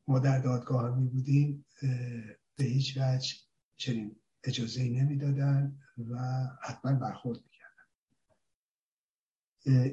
[0.09, 1.65] ما در دادگاه می بودیم
[2.57, 3.34] به هیچ وجه
[3.76, 6.18] چنین اجازه نمی‌دادن و
[6.62, 7.84] حتما برخورد می‌کردن.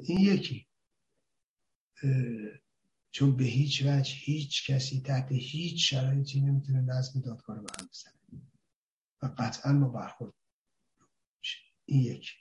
[0.04, 0.68] این یکی.
[3.12, 7.88] چون به هیچ وجه هیچ کسی تحت هیچ شرایطی نمی‌تونه نظم دادگاه رو به هم
[7.88, 8.14] بزنه.
[9.22, 10.34] و قطعا ما برخورد
[11.86, 12.34] این یکی.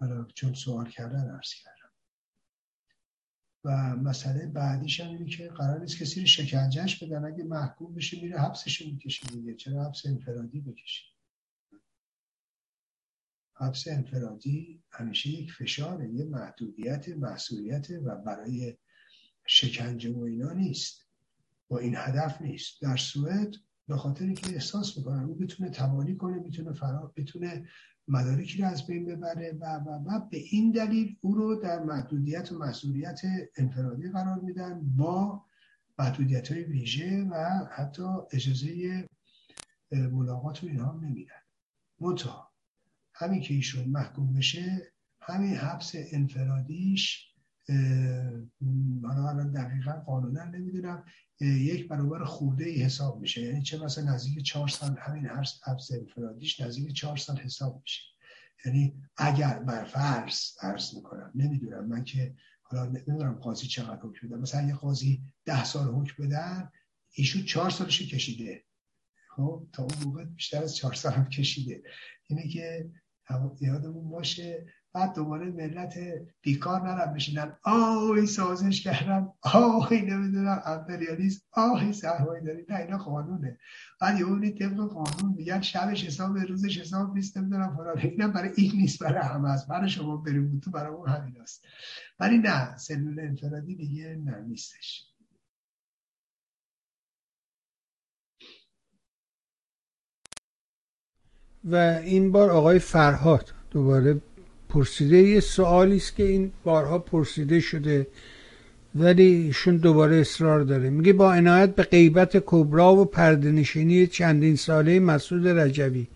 [0.00, 1.71] حالا چون سوال کردن عرض کردم.
[3.64, 7.24] و مسئله بعدیش هم اینه که قرار نیست کسی رو شکنجهش بدن.
[7.24, 9.54] اگه محکوم بشه میره حبسش می‌کشه دیگه.
[9.54, 11.04] چرا حبس انفرادی بکشه؟
[13.54, 18.76] حبس انفرادی همیشه یک فشاره یه محدودیت مسئولیت و برای
[19.46, 21.06] شکنجه و اینا نیست.
[21.68, 22.82] با این هدف نیست.
[22.82, 23.54] در سوئد
[23.88, 27.68] به خاطر اینکه احساس می‌کنن او بتونه توانی کنه می‌تونه فرا بتونه
[28.08, 32.52] مدارکی رو از بین ببره و و و به این دلیل او رو در محدودیت
[32.52, 33.20] و مسئولیت
[33.56, 35.44] انفرادی قرار میدن با
[35.98, 38.02] محدودیت های ویژه و حتی
[38.32, 39.08] اجازه
[39.92, 41.42] ملاقات و اینها نمیدن.
[42.00, 42.52] منتها
[43.14, 47.31] همین که ایشون محکوم بشه همین حبس انفرادیش
[49.02, 51.04] حالا الان دقیقا قانونا نمی‌دونم.
[51.40, 53.42] یک برابر خورده ای حساب میشه.
[53.42, 58.02] یعنی چه مثلا نزدیک چهار سال همین هر حبس انفرادیش نزدیک چهار سال حساب میشه.
[58.64, 64.36] یعنی اگر بر فرض عرض می‌کنم نمی‌دونم من که حالا نمی‌دونم قاضی چقدر حکم بده.
[64.36, 66.70] مثلا یه قاضی ده سال حکم بدن
[67.14, 68.64] ایشون چهار سالش کشیده.
[69.28, 71.82] خب تا اون موقع بیشتر از چهار سال هم کشیده.
[72.26, 72.90] اینه که
[73.60, 75.98] یادمون باشه بعد دوباره ملت
[76.42, 79.28] بیکار نرم بشینن آهی سازش کردن.
[79.42, 81.42] آهی نمی‌دونم امپریالیسم.
[81.52, 82.64] آهی سرمایه داری.
[82.68, 83.58] نه اینا قانونه.
[84.00, 87.98] بعد یه اونی طبق قانون میگن شبش حساب روزش حساب نیست نمی‌دونم فلان.
[87.98, 89.68] اینا برای این نیست برای همه است.
[89.68, 90.60] برای شما بریم.
[90.60, 91.64] تو برای اون همین است.
[92.20, 95.08] ولی نه سلول انفرادی دیگه نه نیستش.
[101.64, 104.20] و این بار آقای فرهاد دوباره
[104.72, 108.06] پرسیده یه سوالی است که این بارها پرسیده شده
[108.94, 110.90] ولی ایشون دوباره اصرار داره.
[110.90, 116.06] میگه با عنایت به غیبت کبرا و پردنشینی چندین ساله مسعود رجوی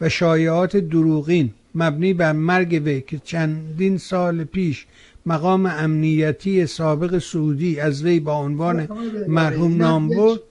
[0.00, 4.86] و شایعات دروغین مبنی بر مرگ وی که چندین سال پیش
[5.26, 8.88] مقام امنیتی سابق سعودی از وی با عنوان
[9.28, 10.42] مرحوم نام بود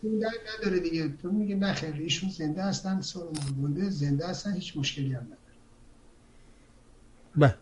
[0.60, 1.10] نداره دیگه.
[1.22, 3.24] تو میگه نخیر ایشون زنده هستن سال
[3.90, 5.41] زنده هستن هیچ مشکلی هم نداره.
[7.38, 7.56] بله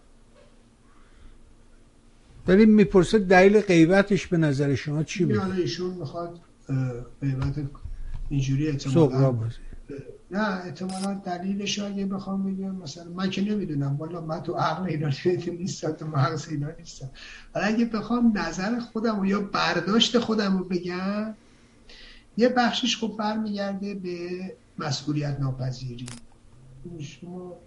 [2.47, 6.39] ولی می‌پرسه دلیل غیبتش به نظر شما چی بود؟ ایشون می‌خواد
[7.21, 7.55] غیبت
[8.29, 9.49] اینجوری اعتمالا
[10.31, 15.09] نه احتمالا دلیلش اگه بخوام بگم مثلا من که نمی‌دونم والا من تو عقل اینا
[15.47, 17.09] نیستم تو مغز اینا نیستم.
[17.55, 21.35] ولی اگه بخوام نظر خودم و یا برداشت خودم رو بگم
[22.37, 24.29] یه بخشش خب برمیگرده به
[24.79, 26.05] مسئولیت ناپذیری
[26.99, 27.57] شما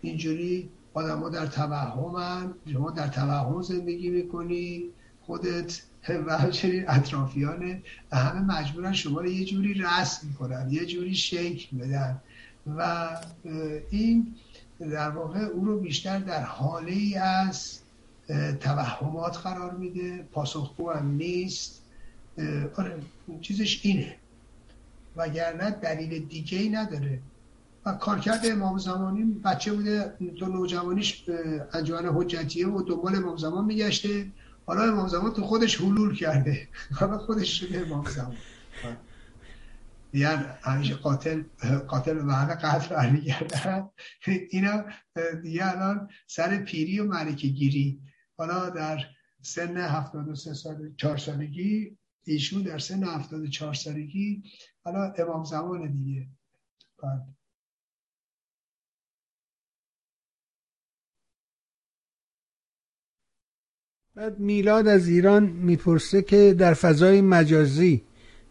[0.00, 4.84] اینجوری آدم ها در توهمن شما در توهم زندگی می‌کنی
[5.26, 5.82] خودت
[6.26, 12.20] و همچنین اطرافیانه همه مجبورن شما رو یه جوری رسم کنن یه جوری شکل بدن.
[12.76, 13.08] و
[13.90, 14.34] این
[14.80, 17.78] در واقع او رو بیشتر در حاله ای از
[18.60, 20.28] توهمات قرار میده.
[20.32, 21.82] پاسخگو هم نیست.
[22.76, 23.02] آره
[23.40, 24.16] چیزش اینه.
[25.16, 27.18] وگرنه دلیل دیگه ای نداره.
[27.86, 29.24] و کارکرد امام زمانی.
[29.24, 31.24] بچه بوده تو نوجوانیش
[31.72, 34.32] انجمن حجتیه و دنبال امام زمان میگشته.
[34.66, 36.68] حالا امام زمان تو خودش حلول کرده.
[37.00, 38.36] حالا خودش شده امام زمان.
[40.12, 41.42] یعنی همیشه قاتل
[41.88, 43.88] قاتل به محل قتل برمیگردن.
[44.50, 44.84] اینا
[45.42, 48.00] دیگه الان سر پیری و ملکه گیری.
[48.36, 48.98] حالا در
[49.42, 54.42] سن 73 سال 4 سالگی ایشون در سن 74 سالگی.
[54.84, 56.26] حالا امام زمان دیگه.
[64.14, 68.02] بعد میلاد از ایران می‌پرسه که در فضای مجازی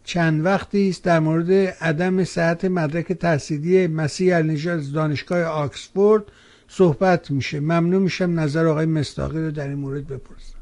[0.04, 6.24] چند وقتی است در مورد عدم صحت مدرک تحصیلی مسیح النژاد از دانشگاه آکسفورد
[6.68, 7.60] صحبت میشه.
[7.60, 10.58] ممنون میشم نظر آقای مستاقی رو در این مورد بپرسم.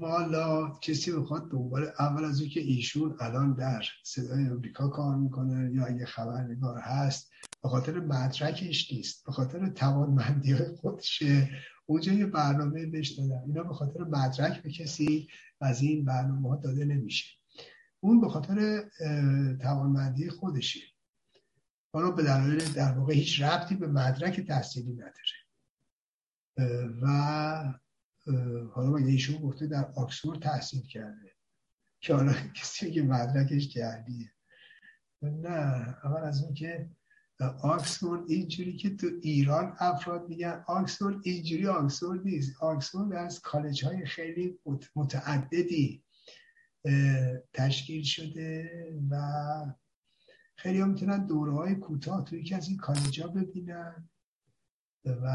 [0.00, 5.86] والا کسی بخواد دنبال اول از که ایشون الان در صدای امریکا کار می‌کنه یا
[5.86, 7.30] اگه خبرنگار هست
[7.62, 11.48] به خاطر مدرکش نیست به خاطر توانمندی خودشه.
[11.86, 13.42] اونجا یه برنامه بهش دادن.
[13.46, 15.28] اینا به خاطر مدرک به کسی
[15.60, 17.26] از این برنامه ها داده نمیشه.
[18.00, 18.88] اون به خاطر
[19.62, 20.80] توانمندی خودشه.
[21.92, 25.36] حالا به دلایل در واقع هیچ ربطی به مدرک تحصیلی نداره.
[27.02, 27.06] و
[28.74, 31.36] حالا مگه ایشون گفته در آکسفورد تحصیل کرده؟
[32.00, 34.32] که حالا کسی که مدرکش جهلیه
[35.22, 35.48] نه
[36.04, 36.90] اول از اون که
[37.62, 42.62] آکسفورد اینجوری که تو ایران افراد میگن آکسفورد اینجوری آکسفورد نیست.
[42.62, 44.58] آکسفورد از کالج های خیلی
[44.96, 46.02] متعددی
[47.52, 48.70] تشکیل شده
[49.10, 49.16] و
[50.56, 54.08] خیلی هم می‌تونن دوره های کوتاه توی یکی از این کالج ها ببینن
[55.04, 55.28] و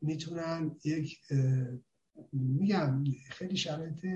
[0.00, 1.18] می‌تونن یک
[2.32, 4.06] میگم خیلی شرایط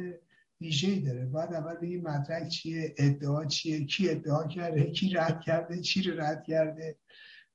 [0.61, 1.27] ویژه‌ای داره.
[1.27, 6.21] باید اول بگی مدرک چیه ادعا چیه کی ادعا کرده کی رد کرده چی رو
[6.21, 6.99] رد کرده.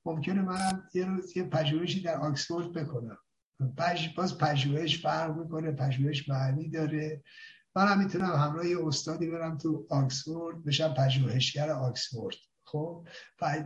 [0.04, 3.18] ممکنه منم یه روز یه پژوهشی در آکسفورد بکنم.
[3.76, 4.08] پژ...
[4.16, 7.22] باز پژوهش فرق می‌کنه پژوهش معنی داره.
[7.76, 12.36] منم می‌تونم همراه یه استادی برم تو آکسفورد بشم پژوهشگر آکسفورد.
[12.64, 13.06] خب؟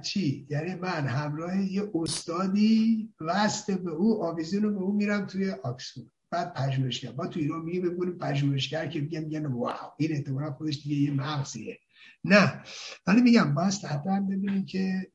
[0.03, 6.11] چی؟ یعنی من همراه یه استادی وسط به او آویزون به او میرم توی آکسفورد.
[6.31, 7.13] بعد پژوهشگر.
[7.13, 11.11] با تو ایران میگه بگونیم پژوهشگر که میگن میگن واو این احتمالا خودش دیگه یه
[11.11, 11.79] مغزیه.
[12.25, 12.63] نه.
[13.07, 15.13] ولی میگم باز حتما ببینیم که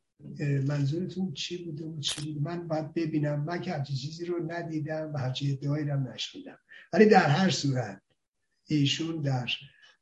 [0.67, 5.11] منظورتون چی بوده و چی بوده؟ من باید ببینم من که همچین چیزی رو ندیدم
[5.13, 6.57] و همچین ادعایی رو نشنیدم.
[6.93, 8.01] ولی در هر صورت
[8.65, 9.49] ایشون در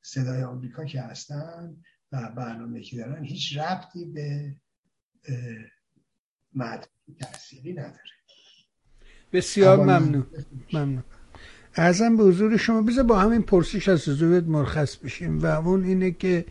[0.01, 1.77] صدای آمریکا که هستن
[2.11, 4.55] و برنامه که دارن هیچ ربطی به
[6.53, 6.89] مدرک
[7.19, 8.11] تحصیلی نداره.
[9.33, 10.27] بسیار ممنون.
[10.73, 11.03] ممنون.
[11.75, 16.11] ارزم به حضور شما بذار با همین پرسش از حضورت مرخص بشیم و اون اینه
[16.11, 16.45] که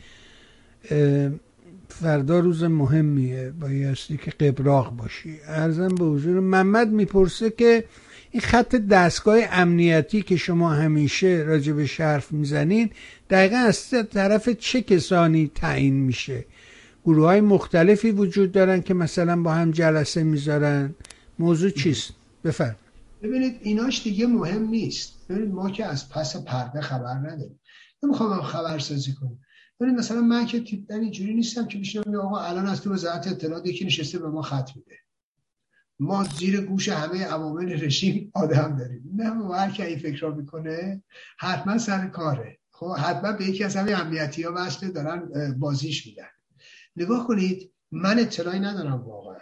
[2.01, 3.51] فردا روز مهمیه.
[3.61, 5.39] بایستی که قبراغ باشی.
[5.47, 7.85] ارزم به حضور محمد می‌پرسه که
[8.31, 12.91] این خط دستگاه امنیتی که شما همیشه راجع به شرف می‌زنین
[13.31, 16.45] دقیقا از طرف چه کسانی تعیین میشه؟
[17.05, 20.95] گروه های مختلفی وجود دارن که مثلا با هم جلسه می‌ذارن.
[21.39, 22.13] موضوع چیست؟
[22.45, 22.77] بفرم
[23.23, 25.13] ببینید ایناش دیگه مهم نیست.
[25.29, 27.61] ببینید ما که از پس پرده خبر نداریم.
[28.03, 29.41] نمی‌خوام خبر سازی کنیم.
[29.81, 33.67] ببینید مثلا من که تیپ اینجوری نیستم که بشینم آقا الان از تو وزارت اطلاعات
[33.67, 34.99] یکی نشسته به ما خط میده.
[35.99, 39.11] ما زیر گوش همه عوامل رژیم آدم داریم.
[39.17, 41.03] نه هر که این فکر می‌کنه
[41.39, 42.59] حتما سر کاره.
[42.71, 46.29] خب حتما به یکی از همه امنیتی ها وصله دارن بازیش میدن.
[46.97, 49.41] نگاه کنید من اطلاعی ندارم واقعا.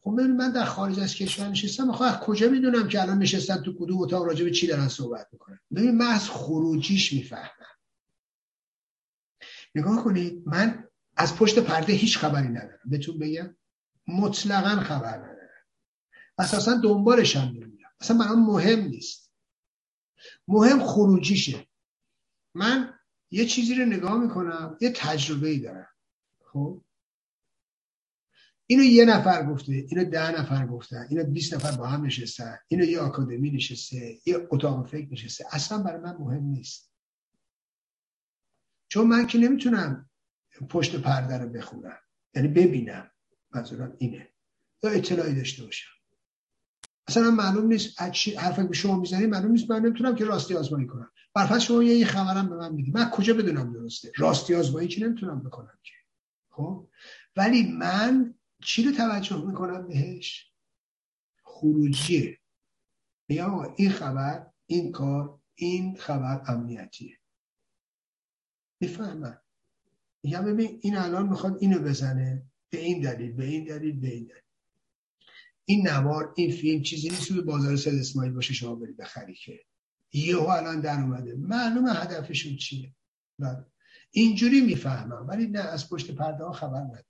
[0.00, 1.92] خب من در خارج از کشور نشستم.
[1.92, 5.26] خب از کجا می‌دونم که الان نشستن تو کدوم اتاق راجع به چی دارن صحبت
[5.32, 7.71] می‌کنن؟ ببین من از خروجیش می‌فهمم.
[9.74, 12.80] نگاه کنید من از پشت پرده هیچ خبری ندارم.
[12.84, 13.56] بهتون بگم
[14.08, 15.64] مطلقا خبر ندارم.
[16.38, 17.90] اساسا دنبالش هم نمیرم.
[18.00, 19.32] اصلا برام مهم نیست.
[20.48, 21.66] مهم خروجیشه.
[22.54, 22.94] من
[23.30, 25.88] یه چیزی رو نگاه می‌کنم یه تجربه ای دارم.
[26.52, 26.82] خب؟
[28.66, 32.84] اینو یه نفر گفته اینو ده نفر گفتن اینو 20 نفر با هم نشستن اینو
[32.84, 35.44] یه آکادمی نشسته یه اتاق فکر نشسته.
[35.52, 36.91] اصلا برای من مهم نیست.
[38.92, 40.10] چون من که نمی‌تونم
[40.68, 41.98] پشت پرده رو بخونم.
[42.34, 43.10] یعنی ببینم
[43.50, 44.28] منظورم اینه.
[44.82, 45.90] یا اطلاعی داشته باشم.
[47.08, 48.02] اصلا معلوم نیست
[48.38, 51.10] حرفی به شما می‌زنی معلوم نیست من نمی‌تونم که راستی آزمایی کنم.
[51.34, 52.90] برفت شما یه خبرم به من میدی.
[52.90, 55.94] من کجا بدونم درسته؟ راستی آزمایی که نمی‌تونم بکنم که.
[56.50, 56.88] خب؟
[57.36, 60.52] ولی من چی رو توجه می‌کنم بهش؟
[61.44, 62.38] خروجیه.
[63.28, 67.18] میگم این خبر این کار این خبر امنیتیه.
[68.82, 69.40] می‌فهمم.
[70.22, 72.42] میگم ببین این الان می‌خواد اینو بزنه.
[72.70, 74.42] به این دلیل به این دلیل به این دلیل.
[75.64, 79.60] این نوار این فیلم چیزی نیست که بازار سید اسماعیل باشه شما برید بخری که.
[80.12, 81.34] یهو الان در اومده.
[81.34, 82.94] معلومه هدفشون چیه.
[83.38, 83.66] بله.
[84.10, 87.04] اینجوری می‌فهمم ولی نه از پشت پرده ها خبر ندارم.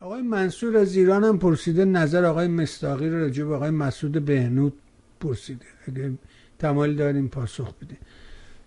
[0.00, 4.82] آقای منصور از ایران هم پرسیده نظر آقای مستاقی رو راجع به آقای مسعود بهنود
[5.22, 5.66] پرسیده.
[5.86, 6.18] اگه
[6.58, 7.98] تمایل داریم پاسخ بده.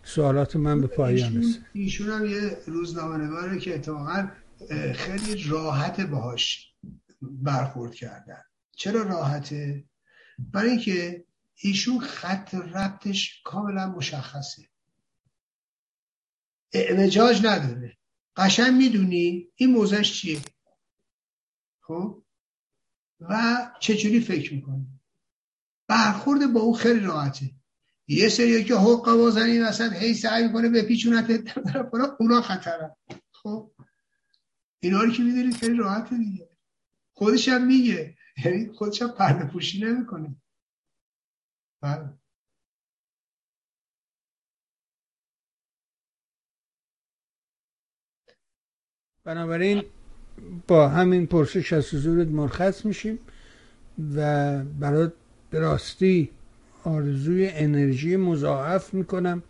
[0.04, 4.32] سوالات من به پایان رسید ایشون هم یه روزنامه نگاره که اتفاقا
[4.96, 6.74] خیلی راحت باهاش
[7.22, 8.42] برخورد کردن.
[8.72, 9.84] چرا راحته؟
[10.40, 11.26] برای اینکه
[11.56, 14.64] ایشون خط ربطش کاملا مشخصه.
[16.74, 17.98] اعوجاج نداره.
[18.36, 20.40] قشنگ می‌دونی این موزش چیه؟
[21.82, 22.24] خب؟
[23.20, 24.95] و چجوری فکر می‌کنی؟
[25.88, 27.52] برخورد با او خیلی راحته.
[28.08, 31.58] یه سری که حق بازنی وسط هی سعی می‌کنه به پیچونت
[32.20, 32.96] اونا خطرن.
[33.32, 33.72] خب
[34.80, 36.50] اینا رو که می‌دونید خیلی راحته دیگه.
[37.14, 38.18] خودش هم میگه.
[38.46, 40.36] یعنی خودش هم پرده پوشی نمی‌کنه.
[41.82, 42.10] بله.
[49.24, 49.84] بنابراین
[50.68, 53.20] با همین پرسش از حضورت مرخص میشیم
[54.16, 54.64] و
[55.56, 56.30] برای راستی
[56.84, 59.44] آرزوی انرژی مضاعف می‌کنم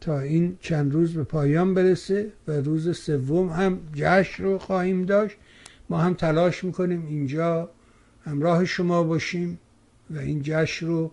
[0.00, 5.36] تا این چند روز به پایان برسه و روز سوم هم جشن رو خواهیم داشت.
[5.88, 7.70] ما هم تلاش می‌کنیم اینجا
[8.24, 9.58] همراه شما باشیم
[10.10, 11.10] و این جشن رو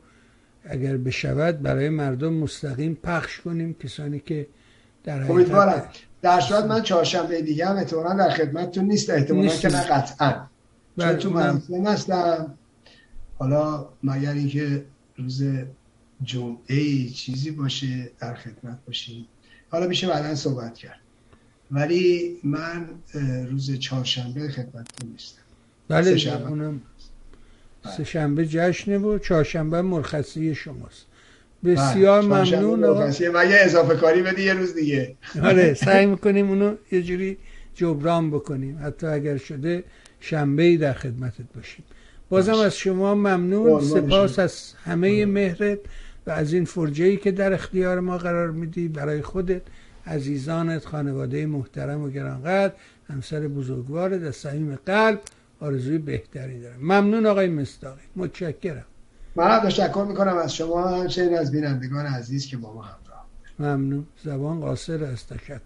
[0.66, 3.74] اگر بشود برای مردم مستقیم پخش کنیم.
[3.74, 4.48] کسانی که
[5.04, 5.84] در امیدوارم.
[6.22, 10.32] در صورت من چهارشنبه دیگه هم احتمالا در خدمتتون نیست احتمالا که نه قطعا.
[10.32, 12.54] چون بله، تو مراسم هستم.
[13.38, 14.86] حالا مگر اینکه
[15.18, 15.44] روز
[16.24, 19.28] جمعه چیزی باشه در خدمت باشیم.
[19.70, 21.00] حالا میشه بعدا صحبت کرد.
[21.72, 22.86] ولی من
[23.50, 25.42] روز چهارشنبه خدمتتون نیستم.
[25.88, 26.82] بله اونم
[27.98, 31.06] سه شنبه جشنه و چهارشنبه مرخصی شماست.
[31.64, 33.04] بسیار بله، ممنون.
[33.34, 37.38] مگه اضافه کاری بدی یه روز دیگه؟ آره سعی می‌کنیم اونو یه جوری
[37.76, 38.80] جبران بکنیم.
[38.84, 39.84] حتی اگر شده
[40.20, 41.84] شنبه ای در خدمتت باشیم.
[42.34, 43.82] بازم از شما ممنون.
[43.82, 45.80] سپاس از همه مهرت
[46.28, 49.62] و از این فرجه ای که در اختیار ما قرار میدی برای خودت
[50.08, 52.74] عزیزانت خانواده محترم و گرانقدر
[53.10, 55.22] همسر بزرگوارت از صمیم قلب
[55.60, 56.80] آرزوی بهتری دارم.
[56.82, 58.86] ممنون آقای مستاقی متشکرم.
[59.36, 63.26] من تشکر می‌کنم از شما همچنین از بینندگان عزیز که با ما همراه
[63.60, 64.06] ممنون.
[64.24, 65.60] زبان قاصر از تشکر.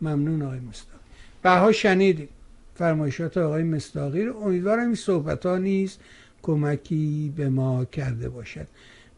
[0.00, 0.98] ممنون آقای مستاقی
[1.42, 2.28] بها شنیدیم
[2.74, 4.36] فرمایشات آقای مستاقی رو.
[4.36, 6.00] امیدوارم این صحبت ها نیست
[6.42, 8.66] کمکی به ما کرده باشد.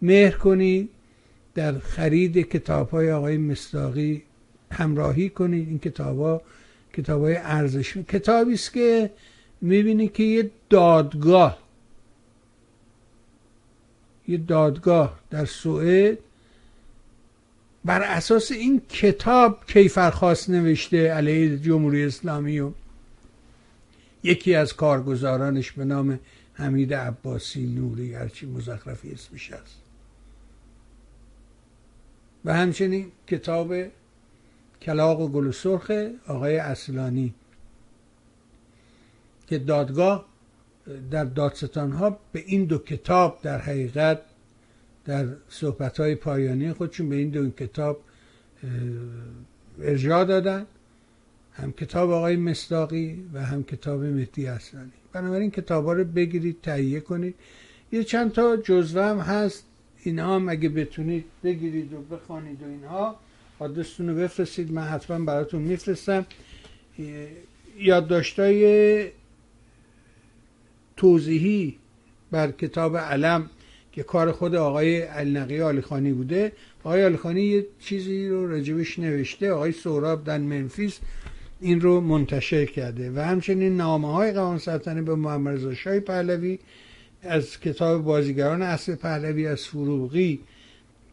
[0.03, 0.89] مهر کنید
[1.55, 4.23] در خرید کتاب های آقای مستاقی
[4.73, 5.69] همراهی کنید.
[5.69, 6.43] این کتاب ها
[6.93, 7.97] کتاب های ارزش.
[7.97, 9.11] کتابی است که
[9.61, 11.59] می‌بینی که یه دادگاه
[14.29, 16.19] یه دادگاه در سوئد
[17.85, 22.71] بر اساس این کتاب کیفرخواست نوشته علیه جمهوری اسلامی و
[24.23, 26.19] یکی از کارگزارانش به نام
[26.53, 29.83] حمید عباسی نوری هرچی مزخرفی اسمش هست.
[32.45, 33.75] و همچنین کتاب
[34.83, 35.91] کلاق و گل سرخ
[36.27, 37.35] آقای اصلانی
[39.47, 40.27] که دادگاه
[41.11, 44.21] در دادستان ها به این دو کتاب در حقیقت
[45.05, 48.01] در صحبت های پایانی خودشون به این دو کتاب
[49.81, 50.67] ارجاع دادن.
[51.57, 54.93] هم کتاب آقای مصداقی و هم کتاب مهدی اصلانی.
[55.13, 57.35] بنابراین کتاب ها رو بگیرید تهیه کنید.
[57.93, 59.65] یه چند تا جزوه هم هست.
[60.03, 63.17] اینها هم اگه بتونید بگیرید و بخوانید و اینها
[63.59, 64.73] آدرستون رو بفرستید.
[64.73, 66.27] من حتما براتون میفرستم.
[67.79, 69.11] یادداشتای
[70.97, 71.77] توضیحی
[72.31, 73.51] بر کتاب علم
[73.93, 76.53] که کار خود آقای النقی آلیخانی بوده.
[76.85, 79.53] آقای آلیخانی یه چیزی رو رجبش نوشته.
[79.53, 80.99] آقای سوراب در منفیس
[81.61, 86.59] این رو منتشر کرده و همچنین نامه های قوان سلطنه به محمد رضا پهلوی
[87.23, 90.41] از کتاب بازیگران اصل پهلوی از فروغی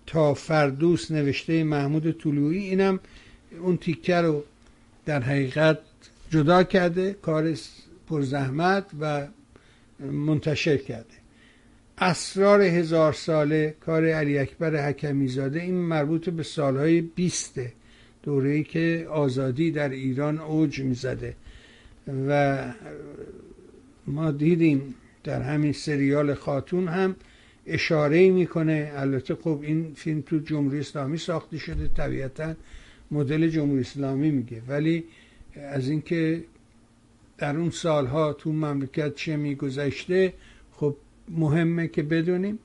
[0.05, 2.99] تا فردوس نوشته محمود طلوعی اینم
[3.61, 4.43] اون تیکه رو
[5.05, 5.79] در حقیقت
[6.29, 7.53] جدا کرده کار
[8.09, 9.27] پرزحمت و
[9.99, 11.23] منتشر کرده.
[11.97, 17.73] اسرار هزار ساله کار علی اکبر حکمی زاده این مربوط به سالهای بیسته
[18.23, 21.35] دوره ای که آزادی در ایران اوج می‌زده.
[22.27, 22.73] و
[24.07, 27.15] ما دیدیم در همین سریال خاتون هم
[27.67, 28.91] اشاره می‌کنه.
[28.95, 32.53] البته خب این فیلم تو جمهوری اسلامی ساخته شده طبیعتا
[33.11, 34.61] مدل جمهوری اسلامی میگه.
[34.67, 35.03] ولی
[35.55, 36.43] از اینکه
[37.37, 40.33] در اون سالها تو مملکت چه میگذشته
[40.71, 40.95] خب
[41.29, 42.59] مهمه که بدونیم.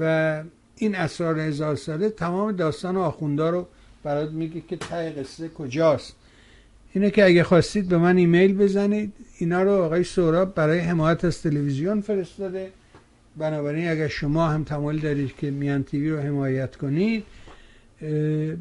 [0.00, 0.42] و
[0.76, 3.68] این اسرار هزار ساله تمام داستان آخوندا رو
[4.04, 6.16] برات میگه که تای قصه کجاست.
[6.92, 9.12] اینه که اگه خواستید به من ایمیل بزنید.
[9.38, 12.70] اینا رو آقای سوراب برای حمایت از تلویزیون فرستاده.
[13.36, 17.24] بنابراین اگر شما هم تمایل دارید که میان تیوی رو حمایت کنید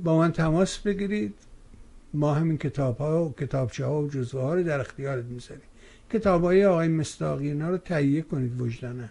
[0.03, 1.33] با من تماس بگیرید.
[2.13, 5.63] ما همین کتاب ها و کتابچه ها و جزوه ها رو در اختیارت می‌ذاریم.
[6.13, 9.09] کتاب های آقای مستاقی اینا رو تهیه کنید وجدانه.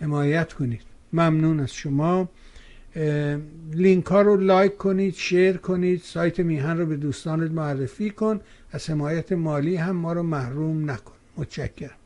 [0.00, 0.82] حمایت کنید.
[1.12, 2.28] ممنون از شما.
[3.72, 8.90] لینک ها رو لایک کنید شیر کنید سایت میهن رو به دوستانت معرفی کن از
[8.90, 11.12] حمایت مالی هم ما رو محروم نکن.
[11.36, 12.05] متشکرم.